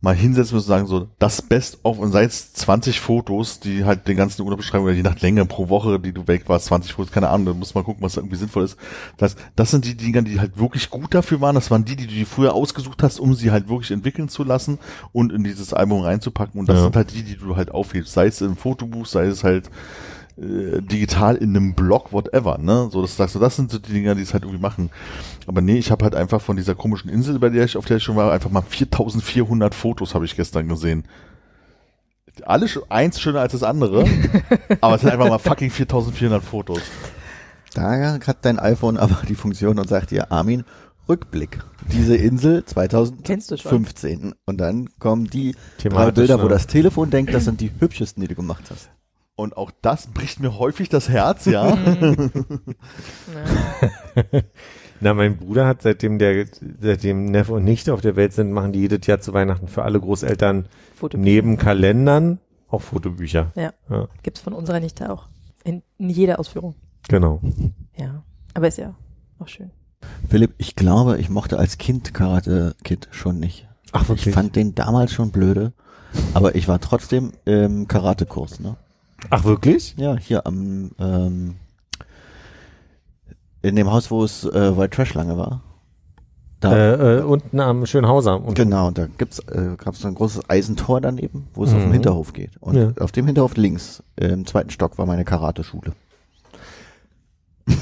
mal 0.02 0.14
hinsetzen 0.14 0.54
muss 0.54 0.64
und 0.64 0.68
sagen, 0.68 0.86
so 0.86 1.08
das 1.18 1.40
Best 1.42 1.78
of 1.82 1.98
und 1.98 2.12
sei 2.12 2.24
es 2.24 2.52
20 2.52 3.00
Fotos, 3.00 3.60
die 3.60 3.84
halt 3.84 4.06
den 4.06 4.16
ganzen 4.16 4.42
Urlaub 4.42 4.58
beschreiben 4.58 4.84
oder 4.84 4.92
je 4.92 5.02
nach 5.02 5.18
Länge 5.20 5.44
pro 5.46 5.68
Woche, 5.68 5.98
die 5.98 6.12
du 6.12 6.28
weg 6.28 6.44
warst, 6.48 6.66
20 6.66 6.92
Fotos, 6.92 7.10
keine 7.12 7.28
Ahnung, 7.30 7.46
da 7.46 7.52
muss 7.54 7.74
man 7.74 7.82
gucken, 7.82 8.02
was 8.02 8.12
da 8.14 8.20
irgendwie 8.20 8.36
sinnvoll 8.36 8.64
ist. 8.64 8.76
Das, 9.16 9.32
heißt, 9.34 9.44
das 9.56 9.70
sind 9.70 9.84
die 9.86 9.96
Dinger, 9.96 10.22
die 10.22 10.38
halt 10.38 10.58
wirklich 10.58 10.90
gut 10.90 11.14
dafür 11.14 11.40
waren. 11.40 11.54
Das 11.54 11.70
waren 11.70 11.84
die, 11.84 11.96
die 11.96 12.06
du 12.06 12.12
dir 12.12 12.26
früher 12.26 12.52
ausgesucht 12.54 13.02
hast, 13.02 13.18
um 13.18 13.34
sie 13.34 13.50
halt 13.50 13.68
wirklich 13.68 13.90
entwickeln 13.90 14.28
zu 14.28 14.44
lassen 14.44 14.78
und 15.12 15.32
in 15.32 15.42
dieses 15.44 15.72
Album 15.72 16.02
reinzupacken. 16.02 16.60
Und 16.60 16.68
das 16.68 16.76
Ja. 16.76 16.82
sind 16.84 16.96
halt 16.96 17.12
die, 17.14 17.22
die 17.22 17.36
du 17.36 17.56
halt 17.56 17.70
aufhebst. 17.72 18.12
Sei 18.12 18.26
es 18.26 18.40
im 18.42 18.56
Fotobuch, 18.56 19.06
sei 19.06 19.24
es 19.26 19.44
halt 19.44 19.70
äh, 20.38 20.82
digital 20.82 21.36
in 21.36 21.56
einem 21.56 21.74
Blog, 21.74 22.12
whatever, 22.12 22.58
ne? 22.58 22.88
So, 22.92 23.02
das 23.02 23.16
sagst 23.16 23.34
du, 23.34 23.38
das 23.38 23.56
sind 23.56 23.70
so 23.70 23.78
die 23.78 23.92
Dinger, 23.92 24.14
die 24.14 24.22
es 24.22 24.32
halt 24.34 24.44
irgendwie 24.44 24.60
machen. 24.62 24.90
Aber 25.46 25.60
nee, 25.60 25.76
ich 25.78 25.90
habe 25.90 26.04
halt 26.04 26.14
einfach 26.14 26.40
von 26.40 26.56
dieser 26.56 26.74
komischen 26.74 27.08
Insel, 27.10 27.38
bei 27.38 27.48
der 27.48 27.64
ich, 27.64 27.76
auf 27.76 27.86
der 27.86 27.96
ich 27.98 28.02
schon 28.02 28.16
war, 28.16 28.32
einfach 28.32 28.50
mal 28.50 28.62
4400 28.62 29.74
Fotos 29.74 30.14
habe 30.14 30.24
ich 30.24 30.36
gestern 30.36 30.68
gesehen. 30.68 31.04
Alle 32.44 32.66
sch- 32.66 32.82
eins 32.90 33.18
schöner 33.20 33.40
als 33.40 33.52
das 33.52 33.62
andere, 33.62 34.04
aber 34.82 34.96
es 34.96 35.00
sind 35.00 35.10
einfach 35.10 35.28
mal 35.28 35.38
fucking 35.38 35.70
4400 35.70 36.42
Fotos. 36.44 36.82
Da 37.72 38.18
hat 38.26 38.38
dein 38.42 38.58
iPhone 38.58 38.96
aber 38.98 39.18
die 39.28 39.34
Funktion 39.34 39.78
und 39.78 39.88
sagt 39.88 40.10
dir, 40.10 40.30
Armin, 40.32 40.64
Rückblick. 41.08 41.60
Diese 41.92 42.16
Insel 42.16 42.62
Kennst 43.22 43.50
du 43.50 43.56
schon. 43.56 43.84
2015. 43.84 44.34
Und 44.44 44.58
dann 44.58 44.88
kommen 44.98 45.26
die 45.28 45.52
drei 45.52 45.88
Thematisch, 45.90 46.14
Bilder, 46.14 46.38
wo 46.40 46.44
ne? 46.44 46.48
das 46.50 46.66
Telefon 46.66 47.10
denkt, 47.10 47.32
das 47.32 47.44
sind 47.44 47.60
die 47.60 47.70
hübschesten, 47.78 48.20
die 48.22 48.28
du 48.28 48.34
gemacht 48.34 48.64
hast. 48.70 48.90
Und 49.36 49.56
auch 49.56 49.70
das 49.82 50.06
bricht 50.08 50.40
mir 50.40 50.58
häufig 50.58 50.88
das 50.88 51.08
Herz, 51.10 51.44
ja. 51.44 51.76
Na, 55.00 55.12
mein 55.12 55.36
Bruder 55.36 55.66
hat 55.66 55.82
seitdem 55.82 56.18
der, 56.18 56.46
seitdem 56.80 57.26
Neffe 57.26 57.52
und 57.52 57.64
Nichte 57.64 57.92
auf 57.92 58.00
der 58.00 58.16
Welt 58.16 58.32
sind, 58.32 58.50
machen 58.52 58.72
die 58.72 58.80
jedes 58.80 59.06
Jahr 59.06 59.20
zu 59.20 59.34
Weihnachten 59.34 59.68
für 59.68 59.82
alle 59.82 60.00
Großeltern 60.00 60.68
neben 61.14 61.58
Kalendern 61.58 62.40
auch 62.68 62.80
Fotobücher. 62.80 63.52
Ja. 63.54 63.72
Ja, 63.90 64.08
Gibt's 64.22 64.40
von 64.40 64.54
unserer 64.54 64.80
Nichte 64.80 65.12
auch. 65.12 65.28
In, 65.64 65.82
in 65.98 66.08
jeder 66.10 66.38
Ausführung. 66.40 66.74
genau. 67.08 67.40
Ja. 67.96 68.22
Aber 68.54 68.68
ist 68.68 68.78
ja 68.78 68.94
auch 69.38 69.48
schön. 69.48 69.70
Philipp, 70.30 70.54
ich 70.56 70.76
glaube, 70.76 71.18
ich 71.18 71.28
mochte 71.28 71.58
als 71.58 71.76
Kind 71.76 72.14
Karate 72.14 72.74
Kid 72.84 73.08
schon 73.10 73.38
nicht. 73.38 73.68
Ach, 73.92 74.08
Ich 74.08 74.30
fand 74.30 74.56
den 74.56 74.74
damals 74.74 75.12
schon 75.12 75.30
blöde, 75.30 75.74
aber 76.32 76.54
ich 76.54 76.68
war 76.68 76.80
trotzdem 76.80 77.32
im 77.44 77.86
Karatekurs, 77.86 78.60
ne? 78.60 78.76
Ach, 79.30 79.44
wirklich? 79.44 79.94
Ja, 79.96 80.16
hier 80.16 80.46
am 80.46 80.90
ähm, 80.98 81.56
in 83.62 83.74
dem 83.76 83.90
Haus, 83.90 84.10
wo 84.10 84.22
es 84.22 84.44
äh, 84.44 84.76
White 84.76 84.90
Trash 84.90 85.14
lange 85.14 85.36
war. 85.36 85.62
Da, 86.60 86.72
Äh, 86.74 87.18
äh, 87.18 87.22
unten 87.22 87.60
am 87.60 87.84
Schönhauser. 87.86 88.40
Und 88.42 88.54
Genau, 88.54 88.90
da 88.90 89.06
gibt's, 89.18 89.40
äh, 89.40 89.76
gab 89.76 89.94
es 89.94 90.00
so 90.00 90.08
ein 90.08 90.14
großes 90.14 90.48
Eisentor 90.48 91.00
daneben, 91.00 91.48
wo 91.54 91.64
es 91.64 91.72
auf 91.72 91.80
den 91.80 91.88
Mhm. 91.88 91.92
Hinterhof 91.94 92.32
geht. 92.32 92.56
Und 92.60 92.76
Ja. 92.76 92.92
auf 93.00 93.12
dem 93.12 93.26
Hinterhof 93.26 93.56
links, 93.56 94.02
äh, 94.16 94.28
im 94.28 94.46
zweiten 94.46 94.70
Stock, 94.70 94.96
war 94.98 95.06
meine 95.06 95.24
Karateschule. 95.24 95.92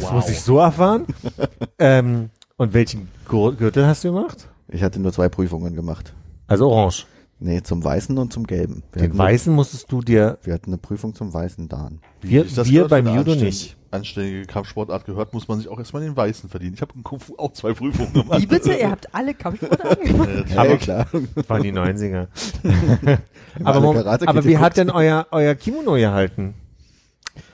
Das 0.00 0.12
muss 0.12 0.28
ich 0.28 0.40
so 0.40 0.58
erfahren. 0.58 1.06
ähm, 1.78 2.30
und 2.56 2.72
welchen 2.72 3.08
Gür- 3.28 3.54
Gürtel 3.54 3.86
hast 3.86 4.04
du 4.04 4.12
gemacht? 4.12 4.48
Ich 4.68 4.82
hatte 4.82 4.98
nur 5.00 5.12
zwei 5.12 5.28
Prüfungen 5.28 5.74
gemacht. 5.74 6.14
Also 6.46 6.68
orange. 6.70 7.06
Nee, 7.40 7.62
zum 7.62 7.84
Weißen 7.84 8.18
und 8.18 8.32
zum 8.32 8.46
Gelben. 8.48 8.82
Wir, 8.92 9.02
Den 9.02 9.16
weißen 9.16 9.54
musstest 9.54 9.92
du 9.92 10.00
dir, 10.00 10.38
wir 10.42 10.54
hatten 10.54 10.70
eine 10.70 10.78
Prüfung 10.78 11.14
zum 11.14 11.32
Weißen 11.32 11.68
Dan. 11.68 12.00
wir, 12.20 12.44
wir 12.66 12.88
beim 12.88 13.06
Judo 13.06 13.18
anständige- 13.32 13.44
nicht. 13.44 13.74
Anständige 13.90 14.44
Kampfsportart 14.44 15.06
gehört, 15.06 15.32
muss 15.32 15.48
man 15.48 15.56
sich 15.58 15.68
auch 15.68 15.78
erstmal 15.78 16.02
den 16.02 16.14
Weißen 16.14 16.50
verdienen. 16.50 16.74
Ich 16.74 16.82
habe 16.82 16.92
in 16.94 17.02
Kung 17.04 17.20
Fu 17.20 17.36
auch 17.38 17.52
zwei 17.54 17.72
Prüfungen 17.72 18.12
gemacht. 18.12 18.42
Wie 18.42 18.46
bitte? 18.46 18.74
Ihr 18.74 18.90
habt 18.90 19.14
alle 19.14 19.32
Kampfsportarten 19.32 20.04
gemacht? 20.12 20.28
Äh, 20.50 20.56
Aber- 20.56 20.76
klar. 20.78 21.06
Waren 21.46 21.62
die 21.62 21.72
90er. 21.72 22.26
alle 22.64 23.18
aber 23.64 23.94
Karate 23.94 24.26
Kid 24.26 24.28
aber 24.28 24.44
wie 24.44 24.58
hat 24.58 24.76
denn 24.76 24.90
euer, 24.90 25.26
euer 25.30 25.54
Kimono 25.54 25.94
gehalten? 25.94 26.54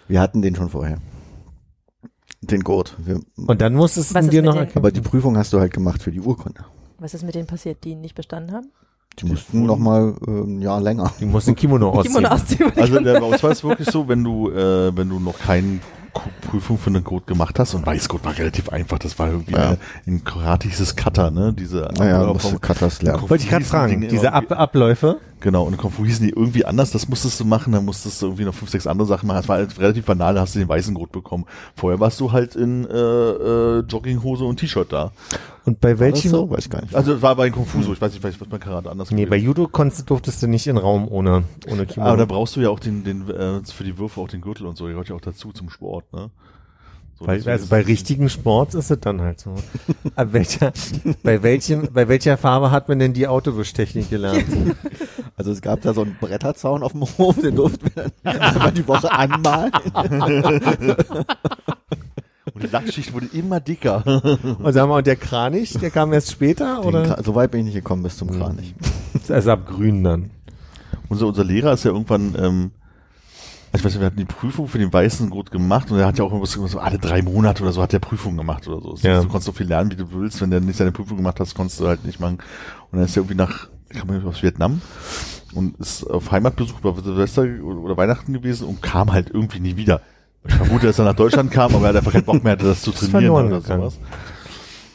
Wir 0.09 0.20
hatten 0.20 0.43
den 0.43 0.56
schon 0.56 0.70
vorher. 0.70 0.98
Den 2.40 2.62
Gurt. 2.62 2.97
Wir, 2.98 3.20
Und 3.36 3.61
dann 3.61 3.74
musstest 3.74 4.15
du 4.16 4.23
dir 4.28 4.43
noch 4.43 4.56
erkennen. 4.56 4.77
aber 4.77 4.90
die 4.90 5.01
Prüfung 5.02 5.36
hast 5.36 5.52
du 5.52 5.61
halt 5.61 5.73
gemacht 5.73 6.02
für 6.02 6.11
die 6.11 6.20
Urkunde. 6.20 6.65
Was 6.98 7.15
ist 7.15 7.23
mit 7.23 7.35
denen 7.35 7.47
passiert, 7.47 7.85
die 7.85 7.94
nicht 7.94 8.15
bestanden 8.15 8.52
haben? 8.52 8.73
Die 9.20 9.27
mussten 9.27 9.65
noch 9.65 9.78
mal 9.78 10.15
äh, 10.27 10.31
ein 10.31 10.61
Jahr 10.61 10.81
länger. 10.81 11.12
Du 11.20 11.27
musst 11.27 11.49
ein 11.49 11.55
Kimono 11.55 11.91
ausziehen. 11.91 12.15
Kimono 12.15 12.28
ausziehen. 12.35 12.73
Also 12.77 12.99
der, 13.01 13.20
bei 13.20 13.27
uns 13.27 13.43
war 13.43 13.51
es 13.51 13.62
wirklich 13.62 13.89
so, 13.91 14.09
wenn 14.09 14.24
du, 14.24 14.51
äh, 14.51 14.97
wenn 14.97 15.09
du 15.09 15.20
noch 15.20 15.39
keine 15.39 15.78
Prüfung 16.49 16.78
für 16.78 16.91
einen 16.91 17.03
Code 17.03 17.24
gemacht 17.27 17.59
hast 17.59 17.74
und 17.74 17.85
Weißcode 17.86 18.24
war 18.24 18.39
relativ 18.39 18.69
einfach, 18.69 18.99
das 19.01 19.19
war 19.19 19.28
irgendwie 19.31 19.53
Ja. 19.53 19.70
eine, 19.70 19.78
in 20.07 20.23
Karate 20.23 20.69
Cutter, 20.95 21.31
ne? 21.32 21.53
Diese 21.53 21.89
Naja, 21.99 22.32
vom- 22.35 22.61
Katas 22.61 23.03
lernen. 23.03 23.28
Wollte 23.28 23.43
ich 23.43 23.51
gerade 23.51 23.65
fragen, 23.65 23.93
Dinge 24.01 24.07
diese 24.09 24.32
Ab 24.32 24.51
Abläufe. 24.53 25.19
Genau, 25.41 25.65
und 25.65 25.73
in 25.74 25.78
Kung 25.78 25.91
Fu 25.91 26.05
hießen 26.05 26.24
die 26.27 26.32
irgendwie 26.32 26.65
anders, 26.65 26.91
das 26.93 27.09
musstest 27.09 27.39
du 27.41 27.45
machen, 27.45 27.73
dann 27.73 27.85
musstest 27.85 28.23
du 28.23 28.27
irgendwie 28.27 28.45
noch 28.45 28.55
fünf, 28.55 28.70
sechs 28.70 28.86
andere 28.86 29.07
Sachen 29.07 29.27
machen. 29.27 29.39
Das 29.39 29.49
war 29.49 29.57
halt 29.57 29.78
relativ 29.78 30.05
banal, 30.07 30.35
da 30.36 30.41
hast 30.43 30.55
du 30.55 30.59
den 30.61 30.69
weißen 30.69 30.95
Gurt 30.95 31.12
bekommen. 31.12 31.45
Vorher 31.77 31.99
warst 32.01 32.19
du 32.20 32.31
halt 32.32 32.55
in 32.57 32.85
äh, 32.86 32.91
äh, 32.97 33.81
Jogginghose 33.81 34.45
und 34.45 34.57
T-Shirt 34.59 34.93
da. 34.93 35.11
Und 35.66 35.81
bei 35.81 35.99
welchem? 35.99 36.31
so? 36.31 36.51
Weiß 36.51 36.65
ich 36.65 36.70
gar 36.70 36.82
nicht. 36.82 36.95
Also 36.95 37.15
das 37.15 37.23
war 37.23 37.36
bei 37.36 37.51
Kung 37.51 37.65
Fu 37.66 37.82
so, 37.82 37.93
ich 37.93 38.01
weiß 38.01 38.12
nicht, 38.12 38.20
vielleicht 38.20 38.41
was 38.41 38.49
bei 38.49 38.59
Karate 38.59 38.91
anders 38.91 39.11
Nee, 39.11 39.27
bei. 39.27 39.36
Judo 39.36 39.66
konntest, 39.66 40.11
durftest 40.11 40.43
du 40.43 40.47
nicht 40.47 40.66
in 40.66 40.77
Raum 40.77 41.09
ohne, 41.09 41.45
ohne 41.70 41.86
Kimono. 41.86 42.09
Aber 42.11 42.19
da 42.19 42.24
brauchst 42.27 42.57
du 42.57 42.61
ja 42.61 42.69
auch 42.69 42.81
den, 42.81 43.03
den 43.05 43.28
äh, 43.31 43.61
für 43.65 43.85
die 43.85 43.97
Würfe 43.97 44.20
auch 44.20 44.28
den 44.28 44.41
Gürtel 44.43 44.66
und 44.66 44.77
so, 44.77 44.85
der 44.85 44.93
gehört 44.93 45.09
ja 45.09 45.15
auch 45.15 45.20
dazu 45.23 45.53
zum 45.53 45.70
Sport, 45.70 46.12
ne? 46.12 46.31
So, 47.16 47.27
Bei, 47.27 47.36
deswegen 47.36 47.53
also 47.53 47.66
bei 47.69 47.81
es- 47.82 47.86
richtigen 47.86 48.28
Sports 48.28 48.74
ist 48.74 48.91
es 48.91 48.99
dann 48.99 49.20
halt 49.20 49.39
so. 49.41 49.55
Ab 50.16 50.28
welcher, 50.32 50.73
bei 51.23 51.43
welchem, 51.45 51.89
bei 51.93 52.09
welcher 52.09 52.36
Farbe 52.36 52.73
hat 52.73 52.89
man 52.89 52.99
denn 52.99 53.12
die 53.12 53.27
Autowischtechnik 53.28 54.11
gelernt? 54.11 54.45
Also 55.36 55.51
es 55.51 55.61
gab 55.61 55.81
da 55.82 55.93
so 55.93 56.03
einen 56.03 56.16
Bretterzaun 56.20 56.85
auf 56.85 56.93
dem 56.93 57.03
Hof, 57.19 57.35
den 57.41 57.57
durften 57.57 57.86
wir 57.97 58.07
dann 58.23 58.39
einmal 58.39 58.70
die 58.70 58.86
Woche 58.86 59.11
anmalen. 59.11 59.73
Und 62.55 62.62
die 62.62 62.68
Lackschicht 62.68 63.12
wurde 63.12 63.26
immer 63.32 63.59
dicker. 63.60 64.05
Und 64.62 64.72
sag 64.72 64.89
mal, 64.89 64.98
und 64.98 65.06
der 65.06 65.16
Kranich, 65.16 65.72
der 65.78 65.90
kam 65.90 66.12
erst 66.12 66.31
später 66.31 66.76
Den 66.81 66.85
oder? 66.85 67.02
Kra- 67.16 67.24
So 67.24 67.35
weit 67.35 67.51
bin 67.51 67.60
ich 67.60 67.66
nicht 67.66 67.74
gekommen 67.74 68.02
bis 68.05 68.16
zum 68.16 68.31
Kranich. 68.31 68.74
Also 69.28 69.51
ab 69.52 69.66
grün 69.66 70.05
dann. 70.05 70.31
unser, 71.09 71.26
unser 71.26 71.44
Lehrer 71.44 71.72
ist 71.72 71.85
ja 71.85 71.90
irgendwann, 71.90 72.35
ähm, 72.39 72.70
ich 73.72 73.82
weiß 73.85 73.93
nicht, 73.93 74.01
wir 74.01 74.06
hatten 74.06 74.18
die 74.18 74.24
Prüfung 74.24 74.68
für 74.68 74.78
den 74.78 74.93
weißen 74.93 75.31
Gurt 75.31 75.51
gemacht 75.51 75.90
und 75.90 75.98
er 75.98 76.06
hat 76.06 76.18
ja 76.18 76.24
auch 76.24 76.32
immer 76.32 76.47
so 76.47 76.78
alle 76.78 76.98
drei 76.98 77.22
Monate 77.22 77.64
oder 77.64 77.72
so 77.72 77.82
hat 77.82 77.93
der 77.93 77.98
Prüfung 77.98 78.36
gemacht 78.36 78.68
oder 78.68 78.81
so. 78.97 79.06
Ja. 79.06 79.16
Du 79.20 79.26
konntest 79.26 79.47
so 79.47 79.52
viel 79.52 79.66
lernen, 79.66 79.90
wie 79.90 79.97
du 79.97 80.12
willst. 80.12 80.40
Wenn 80.40 80.51
der 80.51 80.60
nicht 80.60 80.76
seine 80.76 80.93
Prüfung 80.93 81.16
gemacht 81.16 81.40
hast, 81.40 81.55
konntest 81.56 81.81
du 81.81 81.89
halt 81.89 82.05
nicht 82.05 82.20
machen. 82.20 82.39
Und 82.93 82.98
dann 82.98 83.05
ist 83.05 83.16
er 83.16 83.22
irgendwie 83.22 83.35
nach, 83.36 83.66
ich 83.90 83.97
glaube, 84.01 84.22
aus 84.28 84.43
Vietnam 84.44 84.81
und 85.55 85.76
ist 85.81 86.05
auf 86.09 86.31
Heimatbesuch 86.31 86.78
über 86.81 86.94
Silvester 87.02 87.43
oder 87.64 87.97
Weihnachten 87.97 88.32
gewesen 88.32 88.68
und 88.68 88.81
kam 88.81 89.12
halt 89.12 89.31
irgendwie 89.31 89.59
nie 89.60 89.76
wieder. 89.76 90.01
Ich 90.47 90.55
vermute, 90.55 90.87
dass 90.87 90.99
er 90.99 91.05
nach 91.07 91.15
Deutschland 91.15 91.51
kam, 91.51 91.75
aber 91.75 91.85
er 91.87 91.89
hat 91.91 91.97
einfach 91.97 92.12
keinen 92.12 92.25
Bock 92.25 92.45
mehr, 92.45 92.57
das 92.57 92.83
zu 92.83 92.93
trainieren 92.93 93.31
oder 93.47 93.61
gegangen. 93.61 93.83
sowas. 93.83 93.99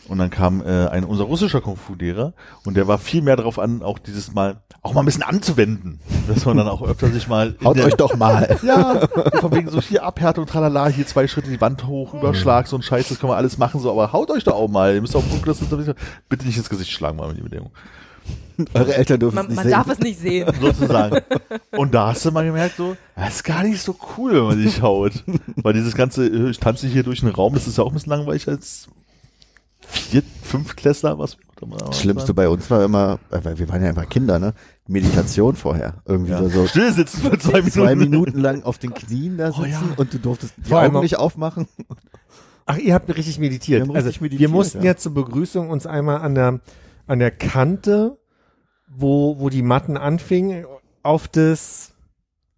Und 0.08 0.18
dann 0.18 0.32
kam 0.32 0.62
äh, 0.62 0.88
ein 0.88 1.04
unser 1.04 1.26
russischer 1.26 1.62
Kung 1.62 1.78
Fu 1.78 1.94
Lehrer 1.94 2.34
und 2.66 2.76
der 2.76 2.88
war 2.88 2.98
viel 2.98 3.22
mehr 3.22 3.36
darauf 3.36 3.60
an, 3.60 3.84
auch 3.84 4.00
dieses 4.00 4.34
Mal 4.34 4.58
auch 4.82 4.94
mal 4.94 5.02
ein 5.02 5.06
bisschen 5.06 5.22
anzuwenden, 5.22 6.00
dass 6.28 6.46
man 6.46 6.58
dann 6.58 6.68
auch 6.68 6.82
öfter 6.82 7.10
sich 7.10 7.28
mal 7.28 7.56
Haut 7.64 7.78
der- 7.78 7.86
euch 7.86 7.94
doch 7.94 8.16
mal. 8.16 8.58
ja, 8.64 9.08
von 9.40 9.52
wegen 9.54 9.70
so 9.70 9.80
hier 9.80 10.04
Abhärtung, 10.04 10.48
tralala, 10.48 10.88
hier 10.88 11.06
zwei 11.06 11.28
Schritte 11.28 11.50
die 11.52 11.62
Wand 11.62 11.86
hoch, 11.86 12.16
Überschlag, 12.16 12.66
so 12.68 12.76
ein 12.76 12.82
Scheiß, 12.82 13.10
das 13.10 13.20
kann 13.20 13.30
man 13.30 13.38
alles 13.38 13.60
machen, 13.60 13.80
so, 13.82 13.92
aber 13.92 14.12
haut 14.12 14.32
euch 14.32 14.44
da 14.44 14.52
auch 14.52 14.68
mal. 14.68 14.96
Ihr 14.96 15.02
müsst 15.02 15.16
auch 15.16 15.22
gucken, 15.24 15.44
dass 15.46 15.60
das 15.60 15.96
bitte 16.28 16.46
nicht 16.48 16.58
ins 16.58 16.70
Gesicht 16.70 16.90
schlagen, 16.92 17.18
mal 17.18 17.28
mit 17.28 17.38
die 17.38 17.44
Bedingung. 17.44 17.70
Eure 18.74 18.96
Eltern 18.96 19.20
dürfen 19.20 19.38
es 19.38 19.44
Man, 19.44 19.48
nicht 19.48 19.56
man 19.56 19.64
sehen. 19.66 19.72
darf 19.72 19.90
es 19.90 20.00
nicht 20.00 20.20
sehen. 20.20 20.52
Sozusagen. 20.62 21.22
Und 21.72 21.94
da 21.94 22.08
hast 22.08 22.26
du 22.26 22.32
mal 22.32 22.46
gemerkt, 22.46 22.76
so, 22.78 22.96
das 23.16 23.36
ist 23.36 23.44
gar 23.44 23.64
nicht 23.64 23.82
so 23.82 23.96
cool, 24.18 24.34
wenn 24.34 24.44
man 24.44 24.62
sich 24.62 24.82
haut. 24.82 25.24
Weil 25.58 25.74
dieses 25.74 25.96
ganze, 25.96 26.28
ich 26.50 26.60
tanze 26.60 26.88
hier 26.88 27.04
durch 27.04 27.22
den 27.22 27.30
Raum, 27.30 27.54
das 27.54 27.68
ist 27.68 27.78
ja 27.78 27.84
auch 27.84 27.90
ein 27.90 27.94
bisschen 27.94 28.12
langweilig 28.12 28.48
als 28.48 28.90
Viert-, 29.82 30.26
Fünftklässler, 30.44 31.18
was 31.18 31.38
Das 31.88 32.02
Schlimmste 32.02 32.34
bei 32.34 32.50
uns 32.50 32.70
war 32.70 32.84
immer, 32.84 33.20
äh, 33.32 33.40
weil 33.44 33.58
wir 33.58 33.70
waren 33.70 33.82
ja 33.82 33.90
einfach 33.90 34.08
Kinder, 34.10 34.40
ne? 34.40 34.54
Meditation 34.88 35.56
vorher. 35.56 36.02
Irgendwie 36.06 36.32
ja. 36.32 36.48
so, 36.50 36.68
Still 36.68 36.92
sitzen 36.94 37.22
für 37.22 37.38
zwei 37.40 37.52
Minuten. 37.62 37.72
zwei 37.72 37.96
Minuten 37.96 38.40
lang 38.40 38.64
auf 38.64 38.78
den 38.78 38.94
Knien 38.94 39.38
da 39.38 39.48
sitzen 39.52 39.62
Oh 39.64 39.66
ja. 39.66 39.82
und 39.98 40.14
du 40.14 40.20
durftest 40.20 40.54
die 40.58 40.70
Vor 40.70 40.80
allem 40.80 40.96
Augen 40.96 41.04
nicht 41.04 41.18
aufmachen. 41.18 41.68
Ach, 42.66 42.78
ihr 42.78 42.94
habt 42.94 43.10
richtig 43.10 43.40
meditiert. 43.40 43.82
Wir 43.82 43.88
haben 43.88 43.96
also 43.96 44.08
richtig 44.08 44.22
meditiert, 44.22 44.42
wir 44.42 44.56
mussten 44.56 44.80
ja. 44.80 44.92
ja 44.92 44.98
zur 44.98 45.14
Begrüßung 45.14 45.70
uns 45.70 45.88
einmal 45.88 46.22
an 46.22 46.36
der 46.36 46.60
an 47.10 47.19
der 47.19 47.31
Kante, 47.31 48.18
wo 48.88 49.40
wo 49.40 49.49
die 49.49 49.61
Matten 49.64 49.98
anfingen, 49.98 50.65
auf 51.03 51.27
das 51.27 51.94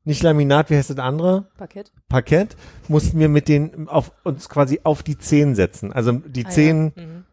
nicht 0.03 0.23
Laminat, 0.23 0.69
wie 0.69 0.77
heißt 0.77 0.89
das 0.89 0.97
andere? 0.97 1.45
Parkett. 1.57 1.91
Parkett, 2.09 2.55
mussten 2.87 3.19
wir 3.19 3.29
mit 3.29 3.47
den 3.47 3.87
auf 3.87 4.11
uns 4.23 4.49
quasi 4.49 4.81
auf 4.83 5.03
die 5.03 5.17
Zehen 5.17 5.53
setzen. 5.55 5.93
Also 5.93 6.13
die 6.13 6.45
Ah, 6.45 6.49
Zehen 6.49 6.91
Ja. 6.95 7.03
Mhm. 7.03 7.23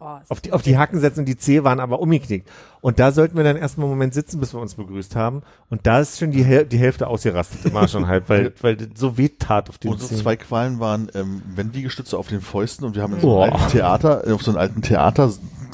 Oh, 0.00 0.18
auf 0.28 0.40
die, 0.42 0.52
auf 0.52 0.60
die 0.60 0.76
Hacken 0.76 1.00
setzen 1.00 1.20
und 1.20 1.26
die 1.26 1.38
Zehe 1.38 1.64
waren 1.64 1.80
aber 1.80 1.98
umgeknickt. 1.98 2.50
Und 2.82 2.98
da 2.98 3.10
sollten 3.10 3.38
wir 3.38 3.44
dann 3.44 3.56
erstmal 3.56 3.86
einen 3.86 3.94
Moment 3.94 4.12
sitzen, 4.12 4.38
bis 4.38 4.52
wir 4.52 4.60
uns 4.60 4.74
begrüßt 4.74 5.16
haben. 5.16 5.42
Und 5.70 5.86
da 5.86 6.00
ist 6.00 6.18
schon 6.18 6.30
die, 6.30 6.44
Häl 6.44 6.66
die 6.66 6.76
Hälfte 6.78 7.06
ausgerastet 7.06 7.64
immer 7.64 7.88
schon 7.88 8.06
halb, 8.06 8.28
weil, 8.28 8.52
weil 8.60 8.76
das 8.76 8.88
so 8.96 9.16
weh 9.16 9.30
tat 9.30 9.70
auf 9.70 9.78
den 9.78 9.92
Unsere 9.92 10.10
Zehen. 10.10 10.18
zwei 10.18 10.36
Qualen 10.36 10.78
waren 10.78 11.10
ähm, 11.14 11.40
Wendigestütze 11.54 12.18
auf 12.18 12.28
den 12.28 12.42
Fäusten 12.42 12.84
und 12.84 12.96
wir 12.96 13.02
haben 13.02 13.14
in 13.14 13.20
so 13.20 13.40
einem 13.40 13.54
alten 13.54 13.70
Theater, 13.72 14.24
auf 14.34 14.42
so 14.42 14.50
einem 14.50 14.58
alten 14.58 14.82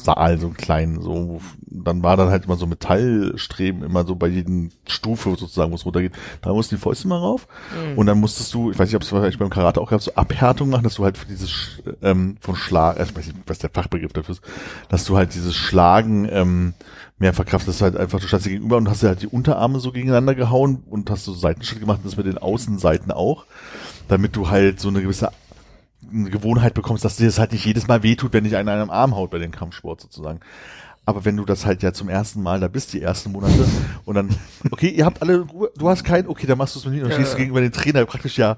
Theatersaal, 0.05 0.39
so 0.39 0.47
einen 0.47 0.57
kleinen, 0.57 1.01
so, 1.01 1.41
dann 1.67 2.03
war 2.03 2.17
dann 2.17 2.29
halt 2.29 2.45
immer 2.45 2.57
so 2.57 2.67
Metallstreben, 2.67 3.83
immer 3.83 4.05
so 4.05 4.15
bei 4.15 4.29
jedem 4.29 4.71
Stufe 4.87 5.31
sozusagen, 5.31 5.71
wo 5.71 5.77
es 5.77 5.85
runtergeht. 5.85 6.13
Da 6.43 6.53
mussten 6.53 6.77
die 6.77 6.81
Fäuste 6.81 7.09
mal 7.09 7.19
rauf 7.19 7.47
und 7.97 8.07
dann 8.07 8.19
musstest 8.19 8.53
du, 8.55 8.71
ich 8.71 8.79
weiß 8.79 8.89
nicht, 8.89 8.97
ob 8.97 9.03
es 9.03 9.09
vielleicht 9.09 9.39
beim 9.39 9.51
Karate 9.51 9.81
auch 9.81 9.91
gab, 9.91 10.03
so 10.03 10.15
Abhärtung 10.15 10.71
machen, 10.71 10.85
dass 10.85 10.95
du 10.95 11.05
halt 11.05 11.19
für 11.19 11.27
dieses 11.27 11.81
ähm, 12.03 12.37
von 12.41 12.57
Schlag, 12.57 12.99
äh, 12.99 13.05
ich 13.05 13.17
weiß 13.17 13.27
nicht, 13.27 13.39
was 13.47 13.59
der 13.59 13.71
Fachbegriff 13.71 14.13
dafür 14.13 14.35
ist, 14.35 14.43
dass 14.89 15.05
du 15.05 15.17
halt 15.17 15.35
dieses 15.35 15.55
Schlagen 15.55 16.29
ähm, 16.31 16.75
mehr 17.19 17.35
verkraftest, 17.35 17.83
halt 17.83 17.97
einfach, 17.97 18.21
du 18.21 18.27
standst 18.27 18.47
dir 18.47 18.53
gegenüber 18.53 18.79
und 18.79 18.89
hast 18.89 19.03
dir 19.03 19.09
halt 19.09 19.23
die 19.23 19.27
Unterarme 19.27 19.81
so 19.81 19.93
gegeneinander 19.93 20.35
gehauen 20.35 20.83
und 20.89 21.11
hast 21.11 21.25
so 21.25 21.35
Seitenschritt 21.35 21.81
gemacht, 21.81 21.99
und 21.99 22.07
das 22.07 22.17
mit 22.17 22.27
den 22.27 22.39
Außenseiten 22.39 23.13
auch 23.13 23.45
damit 24.11 24.35
du 24.35 24.51
halt 24.51 24.81
so 24.81 24.89
eine 24.89 25.03
gewisse 25.03 25.31
eine 26.11 26.31
Gewohnheit 26.31 26.75
bekommst, 26.75 27.05
dass 27.05 27.17
dir 27.17 27.27
das 27.27 27.39
halt 27.39 27.53
nicht 27.53 27.65
jedes 27.65 27.89
Mal 27.89 28.03
wehtut, 28.03 28.33
wenn 28.33 28.45
dich 28.45 28.57
einer 28.57 28.73
an 28.73 28.81
einem 28.81 28.91
Arm 28.91 29.15
haut 29.15 29.31
bei 29.31 29.39
dem 29.39 29.51
Kampfsport 29.51 30.01
sozusagen. 30.01 30.41
Aber 31.07 31.25
wenn 31.25 31.37
du 31.37 31.45
das 31.45 31.67
halt 31.67 31.83
ja 31.83 31.93
zum 31.93 32.09
ersten 32.09 32.43
Mal 32.43 32.61
da 32.61 32.69
bist, 32.69 32.93
die 32.93 33.03
ersten 33.03 33.33
Monate, 33.33 33.67
und 34.05 34.15
dann, 34.15 34.29
okay, 34.71 34.89
ihr 34.89 35.05
habt 35.05 35.23
alle 35.23 35.41
Ruhe, 35.41 35.71
du 35.77 35.89
hast 35.89 36.05
keinen, 36.05 36.29
okay, 36.29 36.47
dann 36.47 36.59
machst 36.59 36.75
du 36.75 36.79
es 36.79 36.85
mit 36.85 36.95
mir 36.95 37.05
und 37.05 37.13
stehst 37.13 37.33
du 37.33 37.39
gegenüber 37.39 37.61
den 37.61 37.73
Trainer 37.73 38.05
praktisch 38.05 38.39
ja 38.39 38.57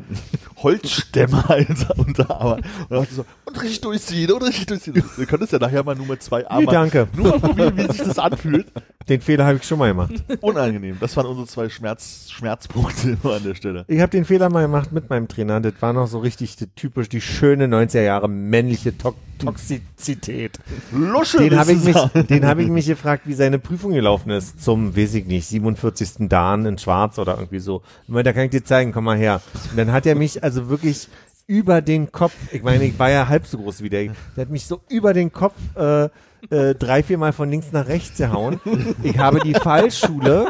Holzstämmer 0.63 1.45
unter, 1.69 1.99
unter 2.07 2.31
aber 2.31 2.57
und 2.57 2.65
dann 2.91 3.05
du 3.09 3.15
so, 3.15 3.25
und 3.45 3.61
richtig 3.63 3.81
durchziehen, 3.81 4.31
und 4.33 4.43
richtig 4.43 4.67
durchziehen. 4.67 5.03
Du 5.17 5.27
könntest 5.27 5.53
ja 5.53 5.59
nachher 5.59 5.83
mal 5.85 5.95
nur 5.95 6.07
mit 6.07 6.23
zwei 6.23 6.49
Armen, 6.49 6.65
Nee, 6.67 6.73
danke. 6.73 7.09
nur 7.17 7.29
mal 7.29 7.41
probieren, 7.41 7.77
wie 7.77 7.93
sich 7.93 8.03
das 8.03 8.19
anfühlt. 8.19 8.67
Den 9.09 9.21
Fehler 9.21 9.47
habe 9.47 9.57
ich 9.59 9.65
schon 9.65 9.79
mal 9.79 9.89
gemacht. 9.89 10.13
Unangenehm. 10.41 10.97
Das 11.01 11.17
waren 11.17 11.27
unsere 11.27 11.47
zwei 11.49 11.69
Schmerz, 11.69 12.29
Schmerzpunkte 12.31 13.19
immer 13.23 13.35
an 13.35 13.43
der 13.43 13.55
Stelle. 13.57 13.85
Ich 13.89 14.01
habe 14.01 14.11
den 14.11 14.25
Fehler 14.25 14.49
mal 14.49 14.63
gemacht 14.63 14.93
mit 14.93 15.11
meinem 15.11 15.27
Trainer. 15.29 15.61
Das 15.61 15.75
war 15.81 15.93
noch 15.93 16.07
so 16.07 16.21
richtig 16.21 16.57
die, 16.57 16.69
typisch 16.69 17.09
die 17.09 17.21
schöne 17.21 17.67
90er 17.67 18.03
Jahre 18.03 18.29
männliche 18.29 18.97
To 18.97 19.15
Toxizität. 19.39 20.61
Lusche, 20.93 21.39
Den 21.39 21.59
habe 21.59 21.73
ich 21.73 21.83
mich, 21.83 21.97
den 22.29 22.47
habe 22.47 22.63
ich 22.63 22.69
mich 22.69 22.87
gefragt, 22.87 23.23
wie 23.27 23.35
seine 23.35 23.59
Prüfung 23.59 23.93
gelaufen 23.93 24.31
ist 24.31 24.63
zum, 24.63 24.97
weiß 24.97 25.15
ich 25.15 25.27
nicht, 25.27 25.47
47. 25.49 26.29
Dan 26.29 26.65
in 26.67 26.79
Schwarz 26.79 27.19
oder 27.19 27.37
irgendwie 27.39 27.59
so. 27.59 27.83
Ich 28.05 28.11
meine, 28.11 28.23
da 28.25 28.33
kann 28.33 28.45
ich 28.45 28.51
dir 28.51 28.65
zeigen, 28.65 28.93
komm 28.93 29.05
mal 29.05 29.17
her. 29.17 29.41
Und 29.71 29.77
dann 29.79 29.91
hat 29.91 30.07
er 30.07 30.15
mich 30.15 30.45
also 30.45 30.52
wirklich 30.69 31.09
über 31.47 31.83
den 31.83 32.13
Kopf, 32.13 32.35
ich 32.53 32.63
meine, 32.63 32.85
ich 32.85 32.99
war 32.99 33.11
ja 33.11 33.29
halb 33.29 33.47
so 33.47 33.59
groß 33.59 33.83
wie 33.83 33.91
der, 33.91 34.05
der 34.37 34.43
hat 34.43 34.51
mich 34.51 34.67
so 34.67 34.81
über 34.89 35.13
den 35.13 35.33
Kopf 35.33 35.55
äh, 35.77 36.09
äh, 36.51 36.75
drei, 36.75 37.03
vier 37.03 37.19
Mal 37.19 37.33
von 37.33 37.51
links 37.51 37.73
nach 37.73 37.87
rechts 37.89 38.19
gehauen. 38.19 38.61
Ich 39.03 39.19
habe 39.19 39.41
die 39.41 39.55
Fallschule 39.55 40.49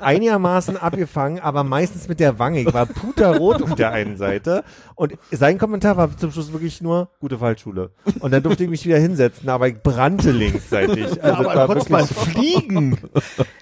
einigermaßen 0.00 0.76
abgefangen, 0.76 1.40
aber 1.40 1.64
meistens 1.64 2.08
mit 2.08 2.20
der 2.20 2.38
Wange. 2.38 2.60
Ich 2.60 2.72
war 2.72 2.86
puterrot 2.86 3.62
auf 3.62 3.74
der 3.74 3.92
einen 3.92 4.16
Seite. 4.16 4.64
Und 4.94 5.14
sein 5.30 5.58
Kommentar 5.58 5.96
war 5.96 6.16
zum 6.16 6.32
Schluss 6.32 6.52
wirklich 6.52 6.80
nur, 6.80 7.08
gute 7.20 7.38
Fallschule. 7.38 7.90
Und 8.20 8.30
dann 8.32 8.42
durfte 8.42 8.64
ich 8.64 8.70
mich 8.70 8.84
wieder 8.86 8.98
hinsetzen, 8.98 9.48
aber 9.48 9.68
ich 9.68 9.82
brannte 9.82 10.30
linksseitig. 10.30 11.22
Also 11.22 11.48
aber 11.50 11.76
es 11.76 11.84
du 11.84 11.92
mal 11.92 12.06
fliegen. 12.06 12.98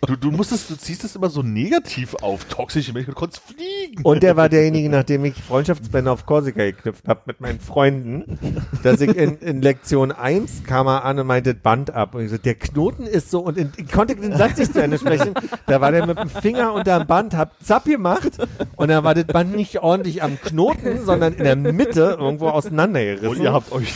Du, 0.07 0.17
du 0.17 0.31
musstest, 0.31 0.71
du 0.71 0.77
ziehst 0.77 1.05
es 1.05 1.17
immer 1.17 1.31
so 1.31 1.43
negativ 1.43 2.15
auf, 2.17 2.45
toxische 2.45 2.93
Menschen, 2.93 3.11
du 3.11 3.17
konntest 3.17 3.43
fliegen. 3.43 4.03
Und 4.03 4.23
der 4.23 4.37
war 4.37 4.49
derjenige, 4.49 4.89
nachdem 4.89 5.25
ich 5.25 5.35
Freundschaftsbänder 5.35 6.13
auf 6.13 6.27
Korsika 6.27 6.65
geknüpft 6.65 7.09
habe 7.09 7.23
mit 7.27 7.41
meinen 7.41 7.61
Freunden, 7.61 8.39
dass 8.83 9.01
ich 9.01 9.17
in, 9.17 9.39
in 9.39 9.63
Lektion 9.63 10.13
1 10.13 10.65
kam 10.65 10.87
er 10.87 11.05
an 11.05 11.19
und 11.19 11.27
meinte 11.27 11.55
Band 11.65 11.93
ab. 11.93 12.15
Und 12.15 12.23
ich 12.25 12.31
so, 12.31 12.39
der 12.39 12.55
Knoten 12.55 13.03
ist 13.09 13.33
so, 13.33 13.41
und 13.41 13.59
in, 13.59 13.73
ich 13.77 13.91
konnte 13.91 14.15
den 14.15 14.37
Satz 14.37 14.57
nicht 14.59 14.73
zu 14.73 14.81
Ende 14.81 14.99
sprechen. 14.99 15.35
Da 15.67 15.81
war 15.81 15.91
der 15.91 16.07
mit 16.07 16.17
dem 16.17 16.29
Finger 16.29 16.73
unterm 16.75 17.09
Band, 17.09 17.35
hab 17.35 17.61
zapp 17.65 17.87
gemacht 17.87 18.39
und 18.77 18.89
dann 18.89 19.03
war 19.03 19.15
das 19.17 19.25
Band 19.27 19.57
nicht 19.57 19.81
ordentlich 19.83 20.23
am 20.23 20.41
Knoten, 20.41 21.05
sondern 21.05 21.33
in 21.33 21.43
der 21.43 21.57
Mitte 21.57 22.17
irgendwo 22.21 22.47
Und 22.47 22.53
auseinandergerissen. 22.53 23.43
ihr 23.43 23.53
habt 23.53 23.73
euch 23.73 23.93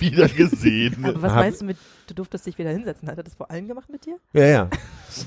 nie 0.00 0.08
wieder 0.08 0.28
gesehen. 0.28 1.04
Aber 1.04 1.20
was 1.20 1.32
Hab- 1.32 1.40
meinst 1.40 1.60
du 1.60 1.66
mit, 1.66 1.76
du 2.10 2.14
durftest 2.14 2.46
dich 2.46 2.58
wieder 2.58 2.70
hinsetzen? 2.70 3.08
Hat 3.08 3.16
er 3.18 3.22
das 3.24 3.34
vor 3.34 3.50
allen 3.50 3.68
gemacht 3.68 3.88
mit 3.90 4.06
dir? 4.06 4.16
ja, 4.32 4.46
ja. 4.46 4.68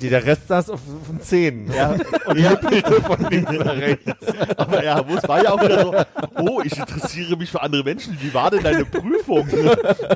Der 0.02 0.26
Rest 0.26 0.48
saß 0.48 0.70
auf, 0.70 0.80
auf 0.80 1.08
den 1.10 1.22
Zehen. 1.22 1.72
Ja, 1.74 1.96
Und 2.26 2.40
ja, 2.40 2.56
bitte 2.56 3.02
von 3.02 3.30
links 3.30 3.52
nach 3.52 3.76
rechts. 3.76 4.06
aber 4.58 4.84
ja, 4.84 5.08
wo 5.08 5.16
es 5.16 5.28
war 5.28 5.44
ja 5.44 5.52
auch 5.52 5.62
wieder 5.62 5.82
so, 5.82 5.96
oh, 6.38 6.62
ich 6.64 6.78
interessiere 6.78 7.36
mich 7.36 7.52
für 7.52 7.62
andere 7.62 7.84
Menschen. 7.84 8.18
Wie 8.22 8.34
war 8.34 8.52
denn 8.52 8.64
deine 8.64 8.86
Prüfung? 8.86 9.48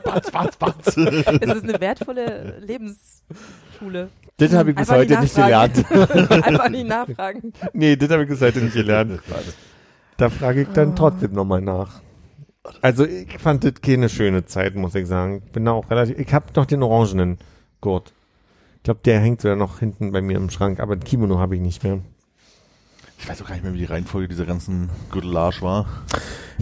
Batz, 0.03 0.31
batz, 0.31 0.55
batz. 0.55 0.87
Es 0.87 0.95
ist 0.95 1.63
eine 1.63 1.79
wertvolle 1.79 2.59
Lebensschule. 2.59 4.09
Das 4.37 4.53
habe 4.53 4.71
ich 4.71 4.75
bis 4.75 4.89
Einfach 4.89 5.01
heute 5.01 5.21
nicht 5.21 5.35
gelernt. 5.35 5.91
Einfach 6.45 6.69
nicht 6.69 6.87
nachfragen. 6.87 7.53
Nee, 7.73 7.95
das 7.95 8.09
habe 8.09 8.23
ich 8.23 8.29
bis 8.29 8.41
heute 8.41 8.59
nicht 8.59 8.73
gelernt. 8.73 9.21
Da 10.17 10.29
frage 10.29 10.61
ich 10.61 10.67
dann 10.73 10.95
trotzdem 10.95 11.33
nochmal 11.33 11.61
nach. 11.61 12.01
Also 12.81 13.05
ich 13.05 13.37
fand 13.39 13.63
das 13.63 13.81
keine 13.81 14.09
schöne 14.09 14.45
Zeit, 14.45 14.75
muss 14.75 14.95
ich 14.95 15.07
sagen. 15.07 15.41
Ich 15.45 15.51
bin 15.51 15.65
da 15.65 15.71
auch 15.71 15.89
relativ. 15.89 16.17
Ich 16.19 16.33
habe 16.33 16.47
noch 16.55 16.65
den 16.65 16.83
orangenen 16.83 17.37
Gurt. 17.81 18.13
Ich 18.77 18.83
glaube, 18.83 18.99
der 19.03 19.19
hängt 19.19 19.41
sogar 19.41 19.55
noch 19.55 19.79
hinten 19.79 20.11
bei 20.11 20.21
mir 20.21 20.37
im 20.37 20.49
Schrank, 20.49 20.79
aber 20.79 20.93
ein 20.93 21.03
Kimono 21.03 21.39
habe 21.39 21.55
ich 21.55 21.61
nicht 21.61 21.83
mehr. 21.83 21.99
Ich 23.17 23.29
weiß 23.29 23.41
auch 23.41 23.47
gar 23.47 23.55
nicht 23.55 23.63
mehr, 23.63 23.73
wie 23.73 23.79
die 23.79 23.85
Reihenfolge 23.85 24.27
dieser 24.27 24.45
ganzen 24.45 24.89
Gürtelage 25.09 25.61
war. 25.61 25.85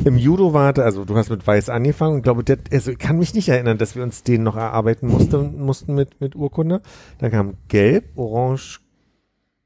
Im 0.06 0.18
Judo 0.18 0.54
war 0.54 0.72
das, 0.72 0.86
also 0.86 1.06
du 1.06 1.16
hast 1.16 1.30
mit 1.30 1.46
Weiß 1.46 1.70
angefangen. 1.70 2.18
Ich 2.18 2.24
glaube, 2.24 2.44
das, 2.44 2.60
also 2.72 2.92
ich 2.92 3.00
kann 3.00 3.18
mich 3.18 3.34
nicht 3.34 3.50
erinnern, 3.50 3.78
dass 3.78 3.96
wir 3.96 4.04
uns 4.04 4.24
den 4.24 4.44
noch 4.44 4.56
erarbeiten 4.56 5.08
mussten, 5.08 5.62
mussten 5.62 5.96
mit, 5.96 6.22
mit 6.22 6.36
Urkunde. 6.36 6.82
Dann 7.18 7.32
kam 7.32 7.56
Gelb, 7.68 8.18
Orange, 8.18 8.80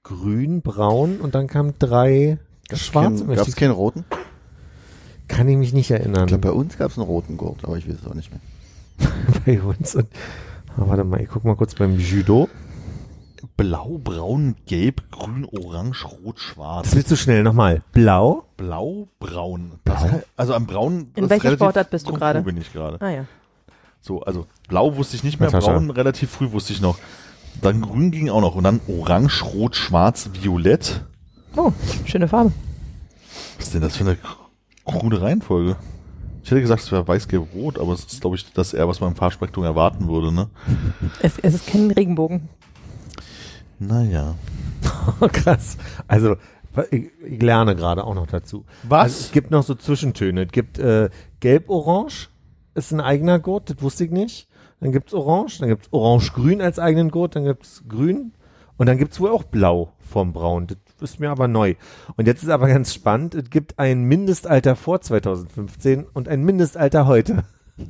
Grün, 0.04 0.62
Braun 0.62 1.18
und 1.18 1.36
dann 1.36 1.48
kam 1.48 1.74
drei 1.78 2.40
Schwarz. 2.74 3.26
Gab 3.28 3.48
es 3.48 3.56
keinen 3.56 3.72
roten? 3.72 4.06
Kann 5.28 5.48
ich 5.50 5.58
mich 5.58 5.74
nicht 5.74 5.92
erinnern. 5.92 6.24
Ich 6.24 6.28
glaube, 6.28 6.48
bei 6.48 6.54
uns 6.54 6.78
gab 6.78 6.92
es 6.92 6.98
einen 6.98 7.06
roten 7.08 7.38
Gurt, 7.38 7.64
aber 7.64 7.78
ich 7.78 7.88
weiß 7.88 7.98
es 8.02 8.08
auch 8.08 8.14
nicht 8.14 8.32
mehr. 8.32 9.10
bei 9.46 9.62
uns. 9.62 9.96
Und, 9.96 10.08
ah, 10.78 10.84
warte 10.88 11.04
mal, 11.04 11.22
ich 11.22 11.28
guck 11.30 11.44
mal 11.44 11.56
kurz 11.56 11.76
beim 11.76 11.98
Judo. 12.00 12.50
Blau, 13.56 14.00
braun, 14.04 14.56
gelb, 14.66 15.12
grün, 15.12 15.46
orange, 15.46 16.06
rot, 16.06 16.36
Das 16.38 16.44
schwarz. 16.44 16.96
wird 16.96 17.08
zu 17.08 17.16
schnell. 17.18 17.44
Nochmal. 17.44 17.82
Blau. 17.92 18.46
Blau, 18.58 19.08
braun. 19.20 19.74
Das 19.84 20.02
kann- 20.02 20.24
also 20.36 20.54
am 20.54 20.66
braun. 20.66 21.12
In 21.16 21.30
welcher 21.30 21.54
Sportart 21.54 21.90
bist 21.90 22.08
du 22.08 22.14
gerade? 22.14 22.42
bin 22.42 22.58
ich 22.58 22.72
gerade. 22.74 23.00
Ah 23.02 23.10
ja. 23.10 23.26
So, 24.02 24.22
also 24.22 24.46
blau 24.70 24.96
wusste 24.96 25.16
ich 25.18 25.24
nicht 25.24 25.40
mehr, 25.40 25.50
Natascha. 25.52 25.72
braun 25.74 25.90
relativ 25.90 26.30
früh 26.32 26.52
wusste 26.52 26.72
ich 26.74 26.82
noch. 26.82 26.98
Dann 27.62 27.82
grün 27.82 28.12
ging 28.12 28.30
auch 28.30 28.42
noch 28.42 28.56
und 28.56 28.64
dann 28.64 28.80
orange, 28.88 29.44
rot, 29.44 29.76
schwarz, 29.76 30.30
violett. 30.34 31.02
Oh, 31.56 31.74
schöne 32.06 32.28
Farbe. 32.28 32.52
Was 33.58 33.66
ist 33.68 33.74
denn 33.74 33.82
das 33.82 33.98
für 33.98 34.04
eine 34.04 34.18
krude 34.88 35.22
Reihenfolge? 35.22 35.76
Ich 36.44 36.52
hätte 36.52 36.62
gesagt, 36.62 36.82
es 36.82 36.92
wäre 36.92 37.08
weiß, 37.08 37.28
gelb, 37.28 37.48
rot, 37.54 37.78
aber 37.78 37.94
es 37.94 38.06
ist, 38.06 38.22
glaube 38.22 38.38
ich, 38.38 38.52
das 38.54 38.74
eher, 38.74 38.88
was 38.88 39.02
man 39.02 39.12
im 39.12 39.16
Farbspektrum 39.16 39.66
erwarten 39.66 40.08
würde, 40.08 40.32
ne? 40.32 40.50
Es, 41.22 41.38
es 41.40 41.56
ist 41.56 41.68
kein 41.68 41.92
Regenbogen. 41.92 42.48
Naja. 43.80 44.36
Krass. 45.34 45.78
Also, 46.08 46.38
ich, 46.92 47.10
ich 47.26 47.42
lerne 47.42 47.76
gerade 47.76 48.04
auch 48.06 48.16
noch 48.16 48.28
dazu. 48.28 48.66
Was? 48.84 49.04
Also, 49.04 49.20
es 49.26 49.32
gibt 49.32 49.52
noch 49.52 49.64
so 49.64 49.76
Zwischentöne. 49.76 50.46
Es 50.46 50.52
gibt 50.52 50.80
äh, 50.80 51.10
Gelb-Orange, 51.42 52.30
ist 52.76 52.94
ein 52.94 53.02
eigener 53.02 53.40
Gurt, 53.40 53.70
das 53.70 53.82
wusste 53.82 54.06
ich 54.06 54.12
nicht. 54.12 54.48
Dann 54.80 54.92
gibt's 54.92 55.14
Orange, 55.14 55.60
dann 55.60 55.70
gibt's 55.70 55.90
Orange-Grün 55.92 56.62
als 56.62 56.80
eigenen 56.80 57.10
Gurt, 57.10 57.36
dann 57.36 57.46
gibt's 57.46 57.84
Grün 57.88 58.34
und 58.78 58.86
dann 58.88 58.98
gibt's 58.98 59.20
wohl 59.20 59.32
auch 59.32 59.44
Blau 59.44 59.92
vom 60.00 60.34
Braun. 60.34 60.68
Das 60.68 60.78
ist 61.02 61.20
mir 61.20 61.30
aber 61.30 61.48
neu. 61.48 61.76
Und 62.16 62.28
jetzt 62.28 62.44
ist 62.44 62.50
aber 62.50 62.68
ganz 62.68 62.94
spannend, 62.94 63.36
es 63.36 63.50
gibt 63.50 63.80
ein 63.80 64.04
Mindestalter 64.04 64.76
vor 64.76 65.02
2015 65.02 66.06
und 66.06 66.28
ein 66.28 66.44
Mindestalter 66.44 67.08
heute. 67.08 67.44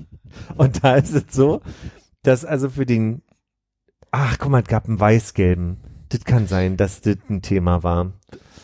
Und 0.57 0.83
da 0.83 0.95
ist 0.95 1.13
es 1.13 1.33
so, 1.33 1.61
dass 2.21 2.43
also 2.43 2.69
für 2.69 2.85
den, 2.85 3.21
ach 4.11 4.37
guck 4.37 4.51
mal, 4.51 4.61
es 4.61 4.67
gab 4.67 4.87
einen 4.87 4.99
weiß-gelben. 4.99 5.77
Das 6.09 6.25
kann 6.25 6.47
sein, 6.47 6.75
dass 6.75 6.99
das 6.99 7.17
ein 7.29 7.41
Thema 7.41 7.83
war. 7.83 8.11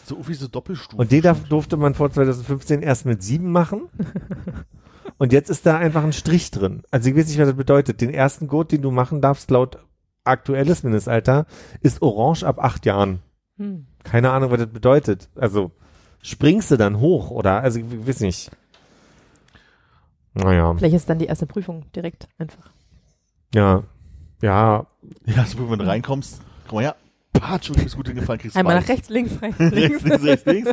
So 0.05 0.27
wie 0.27 0.33
so 0.33 0.47
Doppelstufen. 0.47 0.99
Und 0.99 1.11
den 1.11 1.21
darf, 1.21 1.43
durfte 1.47 1.77
man 1.77 1.93
vor 1.93 2.11
2015 2.11 2.81
erst 2.81 3.05
mit 3.05 3.23
sieben 3.23 3.51
machen. 3.51 3.83
Und 5.17 5.31
jetzt 5.31 5.49
ist 5.49 5.65
da 5.65 5.77
einfach 5.77 6.03
ein 6.03 6.13
Strich 6.13 6.51
drin. 6.51 6.83
Also 6.91 7.09
ich 7.09 7.15
weiß 7.15 7.27
nicht, 7.27 7.39
was 7.39 7.47
das 7.47 7.57
bedeutet. 7.57 8.01
Den 8.01 8.09
ersten 8.09 8.47
Gurt, 8.47 8.71
den 8.71 8.81
du 8.81 8.91
machen 8.91 9.21
darfst, 9.21 9.49
laut 9.51 9.77
aktuelles 10.23 10.83
Mindestalter, 10.83 11.45
ist 11.81 12.01
orange 12.01 12.43
ab 12.43 12.59
acht 12.59 12.85
Jahren. 12.85 13.21
Hm. 13.57 13.87
Keine 14.03 14.31
Ahnung, 14.31 14.51
was 14.51 14.59
das 14.59 14.67
bedeutet. 14.69 15.29
Also 15.35 15.71
springst 16.21 16.71
du 16.71 16.77
dann 16.77 16.99
hoch 16.99 17.31
oder? 17.31 17.61
Also 17.61 17.79
ich, 17.79 17.85
ich 17.91 18.07
weiß 18.07 18.19
nicht. 18.21 18.51
Naja, 20.33 20.73
Vielleicht 20.75 20.95
ist 20.95 21.09
dann 21.09 21.19
die 21.19 21.25
erste 21.25 21.45
Prüfung 21.45 21.85
direkt 21.95 22.27
einfach. 22.37 22.71
ja, 23.53 23.83
ja, 24.41 24.87
Ja, 25.25 25.45
so, 25.45 25.69
wenn 25.69 25.79
du 25.79 25.87
reinkommst, 25.87 26.41
komm 26.67 26.77
mal 26.77 26.81
her. 26.83 26.95
Patsch, 27.33 27.69
und 27.69 27.79
du 27.79 27.83
bist 27.83 27.95
gut 27.95 28.07
hingefallen, 28.07 28.39
kriegst 28.39 28.55
Einmal 28.55 28.79
nach 28.79 28.87
rechts, 28.87 29.09
links, 29.09 29.31
rechts, 29.41 29.59
Rechts, 29.59 29.75
links. 29.75 30.03
links, 30.03 30.23
rechts, 30.23 30.45
links. 30.45 30.71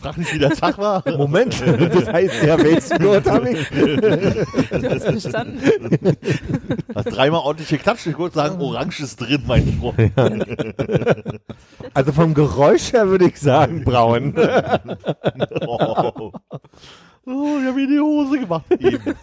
Frag 0.00 0.18
nicht, 0.18 0.34
wie 0.34 0.38
der 0.38 0.50
Tag 0.50 0.78
war. 0.78 1.02
Moment, 1.16 1.60
das 1.92 2.08
heißt 2.08 2.42
ja, 2.44 2.58
welchen 2.62 2.98
Gurt 2.98 3.28
habe 3.28 3.50
ich? 3.50 3.68
Du 3.68 4.90
hast 4.90 5.12
bestanden. 5.12 5.60
Hast 6.94 7.04
dreimal 7.16 7.40
ordentlich 7.40 7.68
geklatscht. 7.68 8.06
Ich 8.06 8.18
wollte 8.18 8.36
sagen, 8.36 8.60
Orange 8.60 9.00
ist 9.00 9.16
drin, 9.16 9.42
mein 9.46 9.66
Freund. 9.80 10.12
Also 11.94 12.12
vom 12.12 12.34
Geräusch 12.34 12.92
her 12.92 13.08
würde 13.08 13.26
ich 13.26 13.40
sagen 13.40 13.82
braun. 13.84 14.34
Oh. 15.66 16.32
Oh, 17.26 17.56
ich 17.58 17.66
habe 17.66 17.72
mir 17.76 17.86
die 17.86 17.98
Hose 17.98 18.38
gemacht. 18.38 18.64
Eben. 18.78 19.14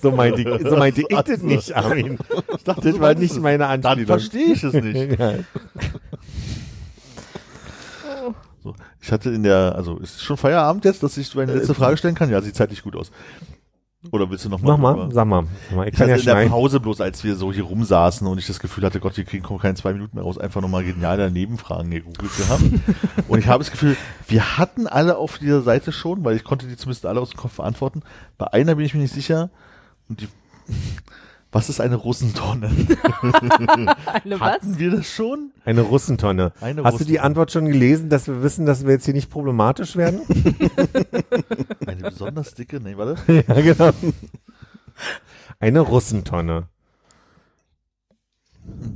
So 0.00 0.12
meinte 0.12 0.42
ich, 0.42 0.68
so 0.68 0.76
meinte 0.76 1.00
ich 1.00 1.08
das 1.08 1.42
nicht, 1.42 1.74
Armin. 1.74 2.16
Ich 2.56 2.62
dachte, 2.62 2.92
Das 2.92 3.00
war 3.00 3.14
nicht 3.14 3.36
meine 3.40 3.58
Dann 3.58 3.84
Anspielung. 3.84 4.06
verstehe 4.06 4.52
ich 4.52 4.62
es 4.62 4.72
nicht. 4.72 5.18
Ja. 5.18 5.32
So, 8.68 8.74
ich 9.00 9.12
hatte 9.12 9.30
in 9.30 9.42
der, 9.42 9.74
also 9.76 9.96
ist 9.96 10.22
schon 10.22 10.36
Feierabend 10.36 10.84
jetzt, 10.84 11.02
dass 11.02 11.16
ich 11.16 11.34
meine 11.34 11.54
letzte 11.54 11.72
Frage 11.72 11.96
stellen 11.96 12.14
kann? 12.14 12.28
Ja, 12.28 12.42
sieht 12.42 12.54
zeitlich 12.54 12.82
gut 12.82 12.96
aus. 12.96 13.10
Oder 14.12 14.30
willst 14.30 14.44
du 14.44 14.48
noch 14.48 14.60
mal? 14.60 14.72
Nochmal, 14.72 14.94
drüber? 14.94 15.12
sag 15.12 15.26
mal. 15.26 15.44
Sag 15.68 15.76
mal, 15.76 15.88
Ich 15.88 15.94
Ich 15.94 15.98
kann 15.98 16.10
hatte 16.10 16.10
ja 16.10 16.16
in 16.18 16.24
der 16.24 16.32
schneiden. 16.32 16.50
Pause 16.50 16.80
bloß, 16.80 17.00
als 17.00 17.24
wir 17.24 17.34
so 17.34 17.50
hier 17.52 17.64
rumsaßen 17.64 18.26
und 18.26 18.38
ich 18.38 18.46
das 18.46 18.60
Gefühl 18.60 18.84
hatte, 18.84 19.00
Gott, 19.00 19.16
wir 19.16 19.24
kriegen 19.24 19.42
kommen 19.42 19.58
keine 19.58 19.74
zwei 19.74 19.92
Minuten 19.94 20.16
mehr 20.16 20.24
raus, 20.24 20.38
einfach 20.38 20.60
nochmal 20.60 20.84
genial 20.84 21.16
daneben 21.16 21.56
Fragen 21.56 21.90
gegoogelt 21.90 22.36
gehabt. 22.36 22.62
und 23.28 23.38
ich 23.38 23.48
habe 23.48 23.64
das 23.64 23.70
Gefühl, 23.70 23.96
wir 24.28 24.58
hatten 24.58 24.86
alle 24.86 25.16
auf 25.16 25.38
dieser 25.38 25.62
Seite 25.62 25.92
schon, 25.92 26.24
weil 26.24 26.36
ich 26.36 26.44
konnte 26.44 26.66
die 26.66 26.76
zumindest 26.76 27.06
alle 27.06 27.20
aus 27.20 27.30
dem 27.30 27.38
Kopf 27.38 27.56
beantworten. 27.56 28.02
Bei 28.36 28.52
einer 28.52 28.74
bin 28.74 28.84
ich 28.84 28.94
mir 28.94 29.00
nicht 29.00 29.14
sicher. 29.14 29.50
Und 30.08 30.20
die, 30.20 30.28
was 31.50 31.70
ist 31.70 31.80
eine 31.80 31.96
Russentonne? 31.96 32.68
Eine 34.24 34.38
was? 34.38 34.52
Hatten 34.52 34.78
wir 34.78 34.90
das 34.90 35.06
schon? 35.06 35.52
Eine 35.64 35.80
Russentonne. 35.80 36.52
Eine 36.60 36.84
Hast 36.84 37.00
du 37.00 37.04
die 37.04 37.12
Russentonne. 37.12 37.22
Antwort 37.22 37.52
schon 37.52 37.66
gelesen, 37.66 38.10
dass 38.10 38.26
wir 38.26 38.42
wissen, 38.42 38.66
dass 38.66 38.84
wir 38.84 38.92
jetzt 38.92 39.06
hier 39.06 39.14
nicht 39.14 39.30
problematisch 39.30 39.96
werden? 39.96 40.20
Eine 41.86 42.10
besonders 42.10 42.54
dicke, 42.54 42.80
nee, 42.80 42.96
warte. 42.96 43.16
ja, 43.48 43.60
genau. 43.60 43.90
Eine 45.58 45.80
Russentonne. 45.80 46.68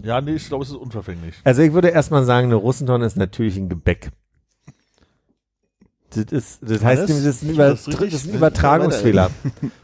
Ja, 0.03 0.21
nee, 0.21 0.35
ich 0.35 0.47
glaube, 0.47 0.65
es 0.65 0.71
ist 0.71 0.77
unverfänglich. 0.77 1.37
Also 1.45 1.63
ich 1.63 1.73
würde 1.73 1.89
erstmal 1.89 2.25
sagen, 2.25 2.49
eine 2.49 2.57
Russentonne 2.57 3.07
ist 3.07 3.17
natürlich 3.17 3.57
ein 3.57 3.71
Gebäck. 3.71 4.11
Das 6.11 6.25
ist, 6.31 6.59
das 6.61 6.85
heißt, 6.85 7.09
nämlich, 7.09 7.25
das 7.25 7.37
ist 7.37 7.43
ein, 7.45 7.51
Über, 7.51 7.71
das 7.71 7.85
das 7.85 8.01
ist 8.03 8.29
ein 8.29 8.35
Übertragungsfehler. 8.35 9.31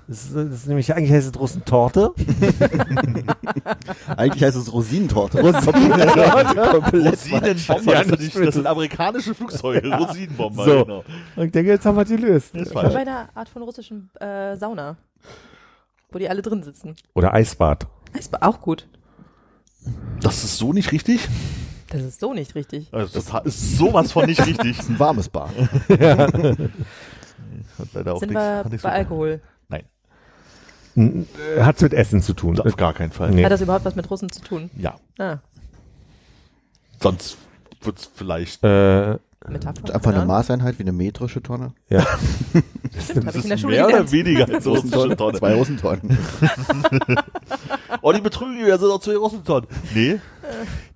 Das 0.08 0.24
ist, 0.24 0.34
das 0.34 0.46
ist 0.46 0.66
nämlich, 0.66 0.92
eigentlich 0.94 1.12
heißt 1.12 1.28
es 1.34 1.38
Russentorte. 1.38 2.12
Eigentlich 4.16 4.42
heißt 4.42 4.56
es 4.56 4.72
Rosinentorte. 4.72 5.40
Rosinenbomber, 5.42 6.90
das, 7.02 7.24
sind 7.24 7.44
die- 7.44 7.54
das 8.44 8.54
sind 8.54 8.66
amerikanische 8.66 9.34
Flugzeuge, 9.34 9.92
Rosinenbomber, 9.94 10.64
So. 10.64 10.84
genau. 10.84 11.04
Und 11.36 11.44
ich 11.44 11.52
denke, 11.52 11.70
jetzt 11.70 11.84
haben 11.84 11.96
wir 11.96 12.04
die 12.06 12.16
gelöst. 12.16 12.54
Das 12.54 12.62
ist 12.68 12.74
Bei 12.74 12.96
einer 12.96 13.28
Art 13.34 13.48
von 13.50 13.62
russischen 13.62 14.10
äh, 14.20 14.56
Sauna. 14.56 14.96
Wo 16.10 16.18
die 16.18 16.28
alle 16.30 16.40
drin 16.40 16.62
sitzen. 16.62 16.96
Oder 17.14 17.34
Eisbad. 17.34 17.86
Eisbad, 18.16 18.40
auch 18.42 18.62
gut. 18.62 18.88
Das 20.22 20.42
ist 20.42 20.56
so 20.56 20.72
nicht 20.72 20.90
richtig. 20.90 21.28
Das 21.90 22.00
ist 22.02 22.18
so 22.20 22.32
nicht 22.32 22.54
richtig. 22.54 22.88
Also 22.92 23.12
das 23.20 23.26
ist 23.44 23.76
sowas 23.76 24.12
von 24.12 24.24
nicht 24.24 24.40
richtig. 24.46 24.74
Das 24.78 24.86
ist 24.86 24.90
ein 24.90 24.98
warmes 24.98 25.28
Bad. 25.28 25.50
Hat 25.58 25.90
leider 27.92 28.14
auch 28.14 28.20
Sind 28.20 28.30
nichts- 28.30 28.70
wir 28.70 28.78
bei 28.82 28.92
Alkohol? 28.92 29.42
Äh, 30.96 31.24
Hat's 31.60 31.80
mit 31.82 31.92
Essen 31.94 32.22
zu 32.22 32.32
tun. 32.34 32.58
auf 32.60 32.76
gar 32.76 32.94
keinen 32.94 33.12
Fall. 33.12 33.30
Nee. 33.30 33.44
Hat 33.44 33.52
das 33.52 33.60
überhaupt 33.60 33.84
was 33.84 33.94
mit 33.96 34.10
Russen 34.10 34.30
zu 34.30 34.40
tun? 34.42 34.70
Ja, 34.76 34.96
Ah, 35.18 35.38
sonst 37.00 37.36
wird's 37.82 38.10
vielleicht. 38.14 38.62
Äh, 38.64 39.18
Metapher. 39.48 39.94
Einfach 39.94 40.12
eine. 40.14 40.24
Maßeinheit 40.26 40.78
wie 40.78 40.82
eine 40.82 40.92
metrische 40.92 41.42
Tonne. 41.42 41.72
ja. 41.88 42.04
Ich 42.98 43.14
in 43.44 43.48
der 43.50 43.56
Schule 43.58 43.76
mehr 43.76 43.86
oder 43.86 44.10
weniger 44.10 44.48
als 44.48 44.66
russische 44.66 45.16
Tonne. 45.16 45.38
Zwei 45.38 45.54
Russentonnen. 45.54 46.18
Oh, 48.02 48.12
die 48.12 48.20
betrügen, 48.20 48.64
wir 48.64 48.78
sind 48.78 48.90
auch 48.90 49.00
zwei 49.00 49.16
Russentonnen. 49.16 49.68
Nee, 49.94 50.20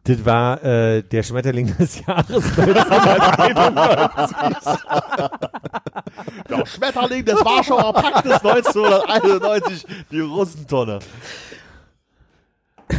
Das 0.05 0.25
war 0.25 0.63
äh, 0.65 1.03
der 1.03 1.23
Schmetterling 1.23 1.77
des 1.77 2.05
Jahres 2.05 2.45
1991. 2.59 4.83
der 6.51 6.67
Schmetterling, 6.75 7.25
das 7.25 7.45
war 7.45 7.63
schon 7.63 7.79
verpackt 7.79 8.25
des 8.25 8.45
1991, 8.45 9.87
die 10.11 10.21
Russentonne. 10.21 10.99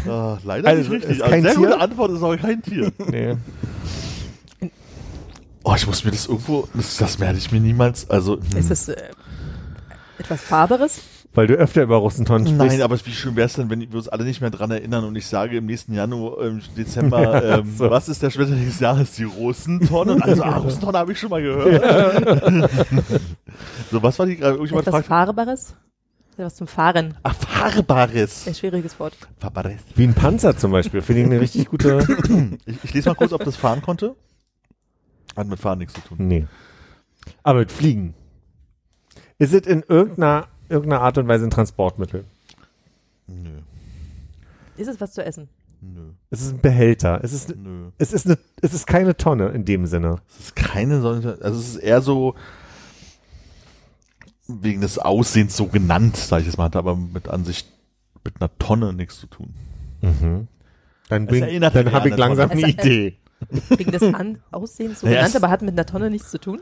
Ah, 0.07 0.37
leider 0.43 0.69
Also, 0.69 0.91
nicht 0.93 1.03
ist 1.03 1.09
richtig. 1.09 1.23
Also, 1.23 1.31
kein 1.33 1.43
sehr 1.43 1.51
Tier? 1.55 1.67
gute 1.67 1.79
Antwort 1.79 2.11
ist 2.11 2.23
aber 2.23 2.37
kein 2.37 2.61
Tier. 2.61 2.91
nee. 3.07 3.35
Oh, 5.65 5.73
ich 5.75 5.87
muss 5.87 6.03
mir 6.03 6.11
das 6.11 6.25
irgendwo, 6.27 6.67
das, 6.73 6.97
das 6.97 7.19
werde 7.19 7.37
ich 7.37 7.51
mir 7.51 7.59
niemals, 7.59 8.09
also. 8.09 8.37
hm. 8.37 8.57
Ist 8.57 8.71
es 8.71 8.89
äh, 8.89 8.95
etwas 10.19 10.41
Farberes? 10.41 10.99
Weil 11.35 11.47
du 11.47 11.55
öfter 11.55 11.81
über 11.81 11.97
Russentonnen 11.97 12.45
sprichst. 12.45 12.77
Nein, 12.77 12.81
aber 12.83 13.03
wie 13.03 13.11
schön 13.11 13.35
wäre 13.35 13.47
es 13.47 13.53
denn, 13.53 13.69
wenn 13.69 13.79
wir 13.79 13.95
uns 13.95 14.07
alle 14.07 14.23
nicht 14.23 14.41
mehr 14.41 14.51
dran 14.51 14.69
erinnern 14.69 15.03
und 15.03 15.15
ich 15.15 15.25
sage 15.25 15.57
im 15.57 15.65
nächsten 15.65 15.93
Januar, 15.93 16.39
ähm, 16.45 16.61
Dezember, 16.77 17.43
ähm, 17.59 17.73
so. 17.75 17.89
was 17.89 18.07
ist 18.07 18.21
der 18.21 18.29
Schmetterling 18.29 18.65
des 18.65 18.79
Jahres? 18.79 19.13
Die 19.13 19.23
Russentonne? 19.23 20.13
Und 20.13 20.23
also, 20.23 20.43
ah, 20.43 20.57
Russentonne 20.57 20.97
habe 20.99 21.11
ich 21.11 21.19
schon 21.19 21.31
mal 21.31 21.41
gehört. 21.41 22.71
so, 23.91 24.03
was 24.03 24.19
war 24.19 24.25
die 24.27 24.37
gerade? 24.37 24.63
Etwas 24.63 24.83
fragt. 24.83 25.07
Fahrbares? 25.07 25.75
Etwas 26.37 26.55
zum 26.55 26.67
Fahren. 26.67 27.15
Ah, 27.23 27.33
fahrbares. 27.33 28.47
Ein 28.47 28.55
schwieriges 28.55 28.99
Wort. 28.99 29.15
Fahrbares. 29.39 29.79
Wie 29.95 30.03
ein 30.03 30.13
Panzer 30.13 30.55
zum 30.55 30.71
Beispiel. 30.71 31.01
Finde 31.01 31.21
ich 31.21 31.27
eine 31.27 31.39
richtig 31.39 31.67
gute. 31.69 32.05
Ich, 32.65 32.83
ich 32.83 32.93
lese 32.93 33.09
mal 33.09 33.15
kurz, 33.15 33.33
ob 33.33 33.43
das 33.43 33.55
fahren 33.55 33.81
konnte. 33.81 34.15
Hat 35.35 35.47
mit 35.47 35.59
Fahren 35.59 35.79
nichts 35.79 35.93
zu 35.93 36.01
tun. 36.01 36.27
nee. 36.27 36.47
Aber 37.41 37.59
mit 37.59 37.71
Fliegen. 37.71 38.13
Ist 39.39 39.53
es 39.53 39.65
in 39.65 39.83
irgendeiner, 39.87 40.47
irgendeiner 40.69 41.01
Art 41.01 41.17
und 41.17 41.27
Weise 41.27 41.45
ein 41.45 41.49
Transportmittel? 41.51 42.25
Nö, 43.27 43.49
Ist 44.77 44.87
es 44.87 44.99
was 45.01 45.13
zu 45.13 45.23
essen? 45.23 45.49
nö, 45.81 46.11
Es 46.29 46.41
ist 46.41 46.53
ein 46.53 46.59
Behälter. 46.61 47.19
Es 47.23 47.33
ist, 47.33 47.55
nö. 47.55 47.89
es 47.97 48.13
ist, 48.13 48.25
eine, 48.25 48.37
es 48.61 48.73
ist 48.73 48.87
keine 48.87 49.15
Tonne 49.17 49.49
in 49.49 49.65
dem 49.65 49.85
Sinne. 49.85 50.17
Es 50.29 50.45
ist 50.45 50.55
keine 50.55 51.01
solche, 51.01 51.37
also 51.41 51.59
es 51.59 51.67
ist 51.69 51.75
eher 51.77 52.01
so 52.01 52.35
wegen 54.47 54.81
des 54.81 54.99
Aussehens 54.99 55.55
so 55.55 55.67
genannt, 55.67 56.17
sage 56.17 56.41
ich 56.41 56.47
jetzt 56.47 56.57
mal, 56.57 56.65
hat 56.65 56.75
aber 56.75 56.95
mit 56.95 57.29
Ansicht 57.29 57.67
mit 58.25 58.35
einer 58.41 58.49
Tonne 58.59 58.93
nichts 58.93 59.19
zu 59.19 59.27
tun. 59.27 59.53
Mhm. 60.01 60.47
Dann, 61.09 61.27
Es 61.27 61.41
erinnert 61.41 61.75
dann 61.75 61.91
habe 61.91 62.05
an 62.05 62.11
ich 62.11 62.17
langsam 62.17 62.49
Tonne. 62.49 62.63
eine 62.63 62.71
Es- 62.73 62.77
es- 62.79 62.85
Idee. 62.85 63.17
Wegen 63.77 63.91
des 63.91 64.01
An 64.03 64.39
Aussehens 64.51 65.01
so 65.01 65.05
Naja, 65.07 65.19
genannt, 65.19 65.35
es- 65.35 65.41
aber 65.41 65.49
hat 65.49 65.61
mit 65.61 65.71
einer 65.73 65.85
Tonne 65.85 66.09
nichts 66.09 66.29
zu 66.31 66.37
tun? 66.39 66.61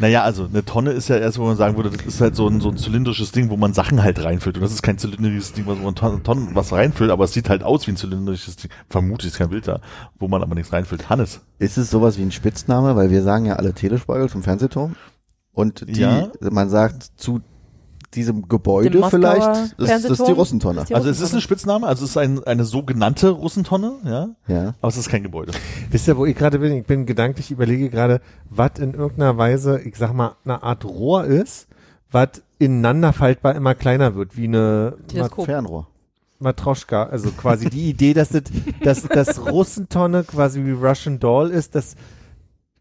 Naja, 0.00 0.22
also 0.22 0.44
eine 0.44 0.64
Tonne 0.64 0.90
ist 0.92 1.08
ja 1.08 1.16
erst, 1.16 1.38
wo 1.38 1.44
man 1.44 1.56
sagen 1.56 1.76
würde, 1.76 1.90
das 1.90 2.06
ist 2.06 2.20
halt 2.20 2.36
so 2.36 2.46
ein, 2.48 2.60
so 2.60 2.70
ein 2.70 2.76
zylindrisches 2.76 3.32
Ding, 3.32 3.50
wo 3.50 3.56
man 3.56 3.72
Sachen 3.74 4.02
halt 4.02 4.22
reinfüllt. 4.22 4.56
Und 4.56 4.62
das 4.62 4.72
ist 4.72 4.82
kein 4.82 4.96
zylindrisches 4.98 5.52
Ding, 5.54 5.66
wo 5.66 5.74
man 5.74 5.94
Tonnen, 5.94 6.22
Tonnen 6.22 6.50
was 6.54 6.72
reinfüllt, 6.72 7.10
aber 7.10 7.24
es 7.24 7.32
sieht 7.32 7.48
halt 7.48 7.62
aus 7.64 7.86
wie 7.86 7.92
ein 7.92 7.96
zylindrisches 7.96 8.56
Ding. 8.56 8.70
Vermutlich 8.88 9.32
ist 9.32 9.38
kein 9.38 9.48
Bild 9.50 9.66
da, 9.66 9.80
wo 10.18 10.28
man 10.28 10.42
aber 10.42 10.54
nichts 10.54 10.72
reinfüllt. 10.72 11.08
Hannes. 11.10 11.40
Ist 11.58 11.78
es 11.78 11.90
sowas 11.90 12.16
wie 12.18 12.22
ein 12.22 12.32
Spitzname? 12.32 12.94
Weil 12.96 13.10
wir 13.10 13.22
sagen 13.22 13.46
ja 13.46 13.56
alle 13.56 13.72
Telespeugel 13.74 14.28
zum 14.28 14.42
Fernsehturm. 14.42 14.94
Und 15.52 15.88
die, 15.88 16.00
Ja. 16.00 16.28
man 16.40 16.70
sagt 16.70 17.02
zu 17.16 17.40
diesem 18.18 18.48
Gebäude 18.48 19.02
vielleicht, 19.08 19.46
das, 19.46 19.74
das 19.76 20.04
ist 20.04 20.26
die? 20.26 20.32
Russentonne. 20.32 20.80
Ist 20.80 20.90
die 20.90 20.94
Also 20.94 21.08
es 21.08 21.20
ist 21.20 21.32
ein. 21.34 21.40
Spitzname, 21.40 21.86
also 21.86 22.04
es 22.04 22.10
ist 22.10 22.16
ein, 22.16 22.42
eine 22.44 22.64
sogenannte 22.64 23.30
Russentonne, 23.30 23.92
ja, 24.04 24.28
Ja. 24.48 24.74
aber 24.80 24.88
es 24.88 24.96
ist 24.96 25.08
kein 25.08 25.22
Gebäude. 25.22 25.52
Wisst 25.90 26.08
ihr, 26.08 26.16
wo 26.16 26.26
ich 26.26 26.36
gerade 26.36 26.58
bin? 26.58 26.72
Ich 26.72 26.84
bin 26.86 27.06
gedanklich, 27.06 27.50
überlege 27.50 27.88
gerade, 27.90 28.20
was 28.50 28.72
in 28.78 28.94
irgendeiner 28.94 29.36
Weise, 29.38 29.80
ich 29.80 29.96
sag 29.96 30.12
mal, 30.12 30.36
eine 30.44 30.62
Art 30.62 30.84
Rohr 30.84 31.24
ist, 31.24 31.68
was 32.10 32.42
ineinander 32.58 33.12
faltbar 33.12 33.54
immer 33.54 33.74
kleiner 33.74 34.14
wird, 34.16 34.36
wie 34.36 34.44
eine 34.48 34.94
Teleskop. 35.08 35.44
Fernrohr. 35.46 35.86
Matroschka. 36.40 37.04
Also 37.04 37.30
quasi 37.30 37.68
die 37.70 37.88
Idee, 37.90 38.14
dass 38.14 38.28
das, 38.30 38.42
dass 38.82 39.02
das 39.02 39.40
Russentonne 39.50 40.24
quasi 40.24 40.64
wie 40.64 40.72
Russian 40.72 41.18
Doll 41.18 41.50
ist, 41.50 41.74
dass 41.74 41.96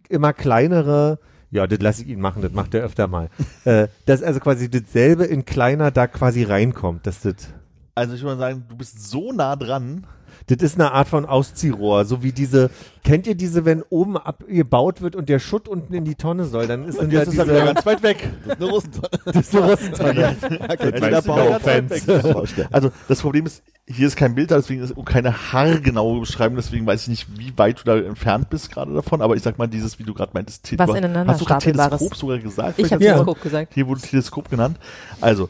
immer 0.10 0.32
kleinere, 0.34 1.20
ja, 1.52 1.68
das 1.68 1.80
lasse 1.80 2.02
ich 2.03 2.10
ihn 2.10 2.19
machen, 2.19 2.41
das 2.41 2.52
macht 2.52 2.74
er 2.74 2.84
öfter 2.84 3.07
mal. 3.07 3.30
äh, 3.65 3.88
dass 4.06 4.22
also 4.24 4.40
quasi 4.40 4.69
dasselbe 4.69 5.26
in 5.26 5.45
kleiner 5.45 5.91
da 5.91 6.07
quasi 6.07 6.44
reinkommt. 6.44 7.07
Dass 7.07 7.22
das, 7.22 7.36
Also 7.95 8.15
ich 8.15 8.22
würde 8.24 8.38
sagen, 8.38 8.65
du 8.68 8.76
bist 8.76 9.10
so 9.10 9.32
nah 9.32 9.56
dran. 9.56 10.06
Das 10.48 10.57
ist 10.61 10.80
eine 10.80 10.94
Art 10.94 11.07
von 11.10 11.26
Ausziehrohr, 11.26 12.06
so 12.06 12.24
wie 12.24 12.32
diese, 12.32 12.69
kennt 13.03 13.28
ihr 13.28 13.36
diese, 13.36 13.65
wenn 13.65 13.84
oben 13.90 14.18
abgebaut 14.18 15.02
wird 15.02 15.15
und 15.15 15.30
der 15.30 15.40
Schutt 15.40 15.68
unten 15.68 15.94
in 15.94 16.06
die 16.06 16.15
Tonne 16.15 16.45
soll, 16.45 16.68
dann 16.68 16.86
ist 16.86 16.98
Und 16.98 17.14
da 17.14 17.19
er 17.19 17.26
diese, 17.26 17.44
wieder 17.45 17.65
ganz 17.65 17.86
weit 17.86 18.02
weg. 18.02 18.30
Das 18.45 18.56
ist 18.56 18.61
eine 18.61 18.69
Russentonne. 18.72 19.10
das 19.26 19.36
ist 19.36 19.56
eine 19.56 19.72
Russentonne. 19.72 20.36
Baustelle. 22.34 22.68
Also 22.72 22.91
das 23.07 23.22
Problem 23.22 23.45
ist, 23.45 23.64
hier 23.88 24.07
ist 24.07 24.15
kein 24.15 24.36
Bild 24.36 24.52
da, 24.52 24.57
deswegen 24.57 24.82
ist 24.84 24.94
keine 25.06 25.53
haargenaue 25.53 26.19
Beschreibung, 26.22 26.57
deswegen 26.57 26.86
weiß 26.86 27.03
ich 27.03 27.07
nicht, 27.07 27.40
wie 27.40 27.57
weit 27.57 27.80
du 27.80 27.84
da 27.86 27.98
entfernt 27.98 28.49
bist 28.49 28.72
gerade 28.72 28.94
davon, 28.94 29.22
aber 29.22 29.36
ich 29.36 29.44
sag 29.44 29.57
mal, 29.57 29.68
dieses, 29.68 29.99
wie 29.99 30.03
du 30.03 30.14
gerade 30.14 30.32
meintest, 30.34 30.64
Te- 30.64 30.80
Was 30.80 30.90
du- 30.90 30.95
ineinander 30.95 31.34
hast 31.34 31.41
du 31.41 31.45
gerade. 31.45 31.64
Teleskop 31.64 32.15
sogar 32.15 32.40
gesagt? 32.40 32.80
Ich 32.80 32.91
habe 32.91 33.03
Ja. 33.03 33.14
Teleskop 33.14 33.41
gesagt. 33.41 33.74
Hier 33.74 33.88
wurde 33.88 34.02
Teleskop 34.02 34.49
genannt. 34.49 34.78
Also, 35.22 35.49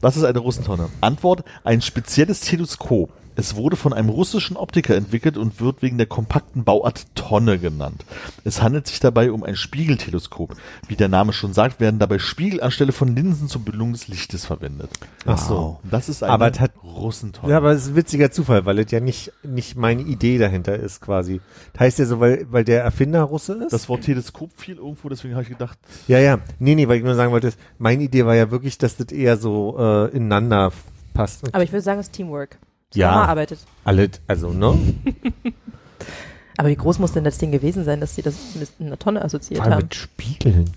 was 0.00 0.16
ist 0.16 0.24
eine 0.24 0.38
Russentonne? 0.38 0.88
Antwort, 1.00 1.44
ein 1.64 1.82
spezielles 1.82 2.40
Teleskop. 2.40 3.10
Es 3.36 3.56
wurde 3.56 3.76
von 3.76 3.92
einem 3.92 4.08
russischen 4.08 4.56
Optiker 4.56 4.94
entwickelt 4.96 5.36
und 5.36 5.60
wird 5.60 5.82
wegen 5.82 5.96
der 5.98 6.06
kompakten 6.06 6.64
Bauart 6.64 7.06
Tonne 7.14 7.58
genannt. 7.58 8.04
Es 8.44 8.60
handelt 8.60 8.86
sich 8.86 9.00
dabei 9.00 9.32
um 9.32 9.44
ein 9.44 9.56
Spiegelteleskop. 9.56 10.56
Wie 10.88 10.96
der 10.96 11.08
Name 11.08 11.32
schon 11.32 11.52
sagt, 11.52 11.80
werden 11.80 11.98
dabei 11.98 12.18
Spiegel 12.18 12.60
anstelle 12.62 12.92
von 12.92 13.14
Linsen 13.14 13.48
zur 13.48 13.62
Bildung 13.62 13.92
des 13.92 14.08
Lichtes 14.08 14.44
verwendet. 14.44 14.90
Ach 15.26 15.38
so. 15.38 15.80
Das 15.88 16.08
ist 16.08 16.22
eine 16.22 16.32
Aber 16.32 16.50
es 16.50 16.60
hat- 16.60 16.72
Russentonne. 16.84 17.50
Ja, 17.52 17.58
aber 17.58 17.70
es 17.72 17.82
ist 17.82 17.88
ein 17.90 17.96
witziger 17.96 18.30
Zufall, 18.30 18.66
weil 18.66 18.78
es 18.80 18.90
ja 18.90 19.00
nicht, 19.00 19.32
nicht 19.42 19.76
meine 19.76 20.02
Idee 20.02 20.38
dahinter 20.38 20.74
ist 20.76 21.00
quasi. 21.00 21.40
Das 21.72 21.80
heißt 21.80 21.98
ja 22.00 22.04
so, 22.06 22.20
weil, 22.20 22.46
weil 22.50 22.64
der 22.64 22.82
Erfinder 22.82 23.22
Russe 23.22 23.54
ist? 23.64 23.72
das 23.72 23.88
Wort 23.88 24.02
Teleskop 24.02 24.50
fiel 24.56 24.76
irgendwo, 24.76 25.08
deswegen 25.08 25.34
habe 25.34 25.44
ich 25.44 25.48
gedacht, 25.50 25.78
ja, 26.08 26.18
ja. 26.18 26.38
Nee, 26.58 26.74
nee, 26.74 26.88
weil 26.88 26.98
ich 26.98 27.04
nur 27.04 27.14
sagen 27.14 27.32
wollte, 27.32 27.52
meine 27.78 28.02
Idee 28.02 28.26
war 28.26 28.34
ja 28.34 28.50
wirklich, 28.50 28.76
dass 28.78 28.96
das 28.96 29.06
eher 29.12 29.36
so 29.36 29.76
äh, 29.78 30.08
ineinander 30.16 30.72
passt. 31.14 31.52
Aber 31.54 31.62
ich 31.62 31.72
würde 31.72 31.82
sagen, 31.82 32.00
es 32.00 32.06
ist 32.06 32.12
Teamwork. 32.12 32.58
Ja. 32.94 33.08
Zusammenarbeitet. 33.10 33.58
alle, 33.84 34.10
also, 34.26 34.50
ne? 34.52 34.76
Aber 36.56 36.68
wie 36.68 36.76
groß 36.76 36.98
muss 36.98 37.12
denn 37.12 37.24
das 37.24 37.38
Ding 37.38 37.52
gewesen 37.52 37.84
sein, 37.84 38.00
dass 38.00 38.14
sie 38.14 38.22
das 38.22 38.34
mit 38.58 38.68
einer 38.80 38.98
Tonne 38.98 39.22
assoziiert 39.24 39.58
Vor 39.58 39.64
allem 39.66 39.74
haben? 39.74 39.84
mit 39.84 39.94
Spiegeln. 39.94 40.70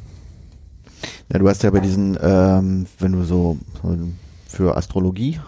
Ja, 1.31 1.39
du 1.39 1.49
hast 1.49 1.63
ja 1.63 1.71
bei 1.71 1.79
diesen, 1.79 2.17
ähm, 2.21 2.85
wenn 2.99 3.11
du 3.11 3.23
so 3.23 3.57
für 4.47 4.77
Astrologie, 4.77 5.39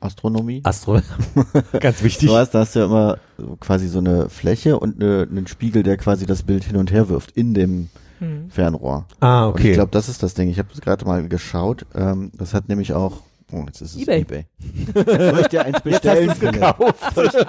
Astronomie, 0.00 0.60
Astro. 0.64 1.00
Ganz 1.80 2.02
wichtig. 2.02 2.28
du 2.28 2.36
hast, 2.36 2.50
da 2.52 2.60
hast 2.60 2.74
du 2.74 2.80
ja 2.80 2.84
immer 2.86 3.18
quasi 3.60 3.88
so 3.88 3.98
eine 3.98 4.28
Fläche 4.28 4.78
und 4.78 5.02
eine, 5.02 5.26
einen 5.30 5.46
Spiegel, 5.46 5.82
der 5.82 5.96
quasi 5.96 6.26
das 6.26 6.42
Bild 6.42 6.64
hin 6.64 6.76
und 6.76 6.92
her 6.92 7.08
wirft 7.08 7.32
in 7.32 7.54
dem 7.54 7.88
Hm. 8.20 8.48
Fernrohr. 8.48 9.06
Ah, 9.18 9.46
Und 9.46 9.54
okay. 9.54 9.70
ich 9.70 9.74
glaube, 9.74 9.90
das 9.90 10.08
ist 10.08 10.22
das 10.22 10.34
Ding. 10.34 10.48
Ich 10.48 10.58
habe 10.60 10.68
gerade 10.80 11.04
mal 11.04 11.26
geschaut. 11.28 11.84
Ähm, 11.96 12.30
das 12.38 12.54
hat 12.54 12.68
nämlich 12.68 12.92
auch. 12.92 13.22
Oh, 13.52 13.64
jetzt 13.66 13.80
ist 13.82 13.94
es 13.94 14.02
Ebay. 14.02 14.20
eBay. 14.20 14.46
Soll 14.94 15.40
ich 15.40 15.46
dir 15.48 15.64
eins 15.64 15.80
bestellen? 15.82 16.28
du's 16.28 16.38
Philipp? 16.38 17.46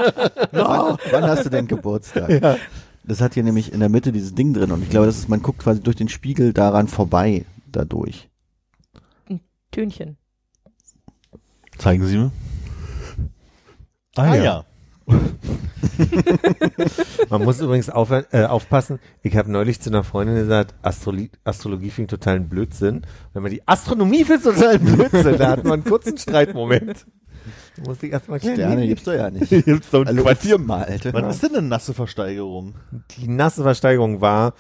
wann, 0.52 0.98
wann 1.12 1.24
hast 1.24 1.46
du 1.46 1.50
denn 1.50 1.68
Geburtstag? 1.68 2.30
Ja. 2.30 2.58
Das 3.04 3.22
hat 3.22 3.36
hier 3.36 3.44
nämlich 3.44 3.72
in 3.72 3.80
der 3.80 3.90
Mitte 3.90 4.12
dieses 4.12 4.34
Ding 4.34 4.54
drin 4.54 4.72
und 4.72 4.82
ich 4.82 4.90
glaube, 4.90 5.06
das 5.06 5.18
ist, 5.18 5.30
man 5.30 5.42
guckt 5.42 5.60
quasi 5.60 5.82
durch 5.82 5.96
den 5.96 6.10
Spiegel 6.10 6.54
daran 6.54 6.88
vorbei, 6.88 7.46
dadurch. 7.72 8.30
Tönchen. 9.72 10.18
zeigen 11.78 12.06
Sie 12.06 12.18
mir. 12.18 12.32
Ah, 14.16 14.36
ja. 14.36 14.44
ja. 14.44 14.66
Man 17.30 17.44
muss 17.44 17.62
übrigens 17.62 17.90
auf, 17.90 18.12
äh, 18.12 18.46
aufpassen. 18.46 19.00
Ich 19.22 19.38
habe 19.38 19.52
neulich 19.52 19.80
zu 19.80 19.90
einer 19.90 20.04
Freundin 20.04 20.36
gesagt, 20.36 20.74
Astrologie, 20.82 21.30
Astrologie 21.44 21.90
fing 21.92 22.08
totalen 22.08 22.50
Blödsinn. 22.50 23.06
Wenn 23.34 23.44
man 23.44 23.52
die 23.52 23.68
Astronomie 23.68 24.24
findet 24.24 24.46
totalen 24.46 24.84
Blödsinn, 24.84 25.38
da 25.38 25.50
hat 25.52 25.64
man 25.64 25.74
einen 25.74 25.84
kurzen 25.84 26.18
Streitmoment. 26.18 27.06
Da 27.78 27.84
musste 27.88 28.08
ich 28.08 28.14
erstmal 28.14 28.40
klären. 28.40 28.56
Sterne 28.56 28.82
nee, 28.82 28.88
gibt's 28.88 29.04
doch 29.04 29.14
ja 29.14 29.30
nicht. 29.30 29.50
gibt's 29.66 29.90
doch 29.92 30.06
Also 30.06 30.22
Quatsch. 30.24 30.38
viermal, 30.40 30.86
Alter. 30.86 31.14
Was 31.14 31.36
ist 31.36 31.44
denn 31.44 31.56
eine 31.56 31.68
nasse 31.68 31.94
Versteigerung? 31.94 32.76
Die 33.18 33.28
nasse 33.28 33.62
Versteigerung 33.62 34.22
war 34.22 34.54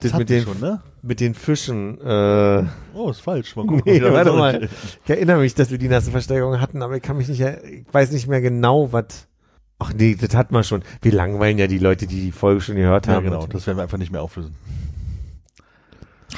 das 0.00 0.12
mit 0.14 0.28
den, 0.30 0.42
schon, 0.42 0.58
ne? 0.60 0.82
mit 1.02 1.20
den 1.20 1.34
Fischen. 1.34 2.00
Äh, 2.00 2.64
Oh, 2.94 3.10
ist 3.10 3.20
falsch. 3.20 3.54
Mal 3.56 3.66
gucken. 3.66 3.82
nee, 3.86 3.98
Ja, 3.98 4.12
warte 4.12 4.32
mal. 4.32 4.68
Ich 5.04 5.10
erinnere 5.10 5.38
mich, 5.38 5.54
dass 5.54 5.70
wir 5.70 5.78
die 5.78 5.88
nasse 5.88 6.10
Versteigerung 6.10 6.60
hatten, 6.60 6.82
aber 6.82 6.96
ich 6.96 7.02
kann 7.02 7.16
mich 7.16 7.28
nicht, 7.28 7.40
ich 7.40 7.84
weiß 7.92 8.10
nicht 8.10 8.26
mehr 8.26 8.40
genau, 8.40 8.92
was. 8.92 9.28
Ach 9.82 9.92
nee, 9.92 10.14
das 10.14 10.34
hat 10.34 10.52
man 10.52 10.62
schon. 10.64 10.82
Wir 11.00 11.12
langweilen 11.12 11.58
ja 11.58 11.66
die 11.66 11.78
Leute, 11.78 12.06
die 12.06 12.20
die 12.20 12.32
Folge 12.32 12.60
schon 12.60 12.76
gehört 12.76 13.06
Ja, 13.06 13.14
haben. 13.14 13.24
genau. 13.24 13.46
Das 13.46 13.66
werden 13.66 13.78
wir 13.78 13.82
einfach 13.82 13.98
nicht 13.98 14.12
mehr 14.12 14.22
auflösen. 14.22 14.54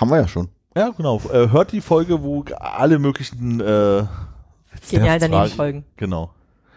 Haben 0.00 0.10
wir 0.10 0.16
ja 0.18 0.28
schon. 0.28 0.48
Ja, 0.76 0.90
genau. 0.96 1.20
Äh, 1.32 1.50
hört 1.50 1.72
die 1.72 1.80
Folge, 1.80 2.22
wo 2.22 2.44
alle 2.58 2.98
möglichen 2.98 3.60
äh, 3.60 4.04
Genial 4.90 5.18
daneben 5.18 5.32
Fragen- 5.42 5.50
folgen. 5.54 5.84
Genau. 5.96 6.30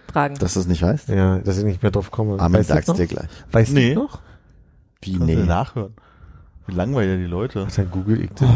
Tragen. 0.08 0.36
Dass 0.36 0.54
das 0.54 0.68
nicht 0.68 0.84
heißt? 0.84 1.10
Ja, 1.10 1.40
dass 1.40 1.58
ich 1.58 1.64
nicht 1.66 1.82
mehr 1.82 1.92
drauf 1.92 2.12
komme. 2.12 2.40
Armin 2.40 2.60
weißt 2.60 2.70
du 2.70 2.74
sag's 2.76 2.94
dir 2.94 3.08
gleich. 3.08 3.28
Weißt 3.52 3.74
Nee. 3.74 3.94
du 3.94 4.02
noch? 4.04 4.20
Wie, 5.02 5.18
Kannst 5.18 5.34
du 5.34 5.36
nee. 5.38 5.44
nachhören. 5.44 5.94
Wie 6.68 6.74
langweilig 6.76 7.20
die 7.20 7.26
Leute. 7.30 7.66
Ach, 7.70 7.76
Dann 7.76 7.92
google 7.92 8.22
ich 8.24 8.30
das. 8.36 8.50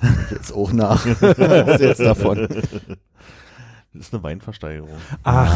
Jetzt 0.30 0.52
auch 0.52 0.72
nach. 0.72 1.04
Was 1.04 1.74
ist 1.74 1.80
jetzt 1.80 2.00
davon? 2.00 2.46
Das 3.94 4.06
ist 4.06 4.14
eine 4.14 4.22
Weinversteigerung. 4.22 4.90
Ach, 5.24 5.52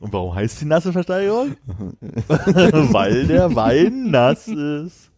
Und 0.00 0.12
warum 0.12 0.34
heißt 0.34 0.60
die 0.60 0.64
nasse 0.66 0.92
Versteigerung? 0.92 1.56
weil 2.28 3.26
der 3.26 3.54
Wein 3.54 4.10
nass 4.10 4.48
ist. 4.48 5.10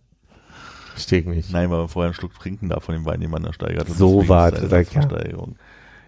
verstehe 0.92 1.20
ich 1.20 1.26
nicht. 1.26 1.52
Nein, 1.52 1.70
weil 1.70 1.78
man 1.78 1.88
vorher 1.88 2.08
einen 2.08 2.14
Schluck 2.14 2.34
trinken 2.34 2.68
darf 2.68 2.84
von 2.84 2.94
dem 2.94 3.04
Wein, 3.04 3.20
den 3.20 3.30
man 3.30 3.42
da 3.42 3.52
steigert. 3.52 3.88
Und 3.88 3.96
So 3.96 4.28
war 4.28 4.52
ist 4.52 4.62
das, 4.62 4.70
ja. 4.92 5.00
Versteigerung. 5.02 5.56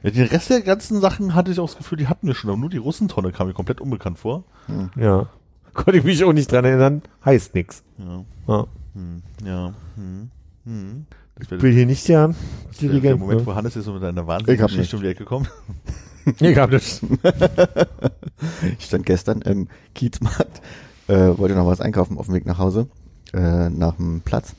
Ja, 0.03 0.11
den 0.11 0.27
Rest 0.27 0.51
der 0.51 0.63
ganzen 0.63 1.01
Sachen 1.01 1.35
hatte 1.35 1.51
ich 1.53 1.61
auch 1.61 1.67
das 1.69 1.77
Gefühl, 1.77 1.99
die 1.99 2.09
hatten 2.09 2.27
wir 2.27 2.35
schon, 2.35 2.51
aber 2.51 2.59
nur 2.59 2.71
die 2.71 2.77
Russentonne 2.79 3.31
kam 3.33 3.47
mir 3.47 3.55
komplett 3.55 3.81
unbekannt 3.81 4.19
vor. 4.19 4.45
Ja. 4.97 5.27
Konnte 5.75 5.99
ich 5.99 6.05
mich 6.05 6.23
auch 6.25 6.33
nicht 6.33 6.51
dran 6.53 6.65
erinnern. 6.65 7.03
Heißt 7.25 7.55
nix. 7.55 7.83
Ja, 7.99 8.25
Ja. 8.49 8.67
hm, 8.95 9.23
ja, 9.45 9.73
hm, 9.97 10.31
hm. 10.67 11.07
Ich 11.41 11.49
bin 11.49 11.73
hier 11.73 11.87
nicht 11.87 12.07
der 12.09 12.29
der, 12.29 12.35
der 12.81 12.89
Dirigent. 12.89 13.21
Moment, 13.21 13.41
ne? 13.41 13.47
wo 13.47 13.55
Hannes 13.55 13.75
jetzt 13.75 13.87
so 13.87 13.93
mit 13.95 14.03
einer 14.05 14.13
Ich 14.13 14.19
hab 14.21 14.27
wahnsinnigen 14.29 14.65
nicht. 14.67 14.75
Geschichte 14.77 14.97
um 14.97 15.03
die 15.03 15.09
Ecke 15.09 15.25
kommt. 15.25 15.51
Ich 16.41 16.57
hab 16.57 16.71
das. 16.71 17.01
Ich 18.79 18.87
stand 18.87 19.07
gestern 19.07 19.41
im 19.43 19.69
Kiezmarkt, 19.95 20.63
äh, 21.07 21.39
wollte 21.39 21.55
noch 21.55 21.67
was 21.67 21.81
einkaufen 21.81 22.19
auf 22.19 22.27
dem 22.27 22.35
Weg 22.35 22.45
nach 22.45 22.59
Hause, 22.59 22.89
äh, 23.33 23.71
nach 23.71 23.95
dem 23.97 24.21
Platz. 24.21 24.55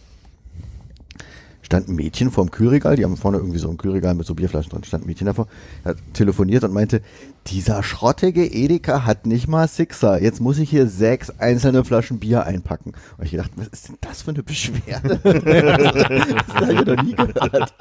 Stand 1.62 1.90
ein 1.90 1.96
Mädchen 1.96 2.32
vorm 2.32 2.50
Kühlregal, 2.50 2.96
die 2.96 3.04
haben 3.04 3.18
vorne 3.18 3.38
irgendwie 3.38 3.60
so 3.60 3.70
ein 3.70 3.78
Kühlregal 3.78 4.14
mit 4.16 4.26
so 4.26 4.36
Bierflaschen 4.36 4.70
drin, 4.70 4.84
stand 4.86 5.04
ein 5.04 5.08
Mädchen 5.08 5.28
davor, 5.28 5.48
hat 5.84 5.98
telefoniert 6.14 6.64
und 6.64 6.74
meinte, 6.74 7.02
dieser 7.48 7.84
schrottige 7.84 8.46
Edeka 8.46 9.06
hat 9.06 9.26
nicht 9.26 9.50
mal 9.50 9.68
Sixer, 9.68 10.22
jetzt 10.22 10.40
muss 10.40 10.60
ich 10.60 10.70
hier 10.70 10.88
sechs 10.88 11.30
einzelne 11.40 11.84
Flaschen 11.84 12.20
Bier 12.20 12.46
einpacken. 12.46 12.94
Und 13.18 13.26
ich 13.26 13.32
gedacht, 13.32 13.52
was 13.56 13.68
ist 13.68 13.90
denn 13.90 13.98
das 14.00 14.22
für 14.22 14.32
eine 14.32 14.44
Beschwerde? 14.44 15.20
das 15.24 16.56
habe 16.56 16.74
ich 16.74 16.86
noch 16.86 17.04
nie 17.04 17.16
gehört. 17.16 17.74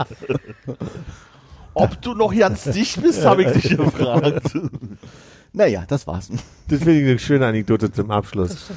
Ob 1.75 2.01
du 2.03 2.15
noch 2.15 2.35
ganz 2.35 2.65
dicht 2.73 3.01
bist, 3.03 3.25
habe 3.25 3.45
ich 3.45 3.53
dich 3.53 3.77
gefragt. 3.77 4.53
Naja, 5.55 5.85
das 5.87 6.07
war's. 6.07 6.31
Das 6.69 6.79
finde 6.79 6.99
ich 6.99 7.07
eine 7.07 7.19
schöne 7.19 7.47
Anekdote 7.47 7.93
zum 7.93 8.11
Abschluss. 8.11 8.71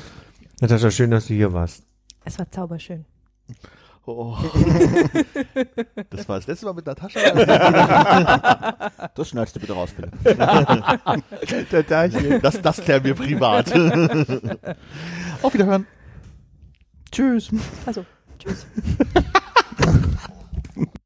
Natascha, 0.60 0.92
schön, 0.92 1.10
dass 1.10 1.28
du 1.28 1.34
hier 1.34 1.54
warst. 1.54 1.84
Es 2.26 2.38
war 2.38 2.52
zauberschön. 2.52 3.06
Oh. 4.06 4.38
Das 6.10 6.28
war 6.28 6.36
das 6.36 6.48
letzte 6.48 6.66
Mal 6.66 6.74
mit 6.74 6.86
Natascha. 6.86 7.20
Das 9.16 9.30
schneidest 9.30 9.56
du 9.56 9.60
bitte 9.62 9.72
raus, 9.74 9.90
Philipp. 9.96 10.12
Das, 12.42 12.62
das 12.62 12.82
klären 12.82 13.04
wir 13.06 13.16
privat. 13.16 13.72
Auf 15.42 15.54
Wiederhören. 15.54 15.88
Tschüss. 17.12 17.50
Also, 17.86 18.06
tschüss. 18.38 18.66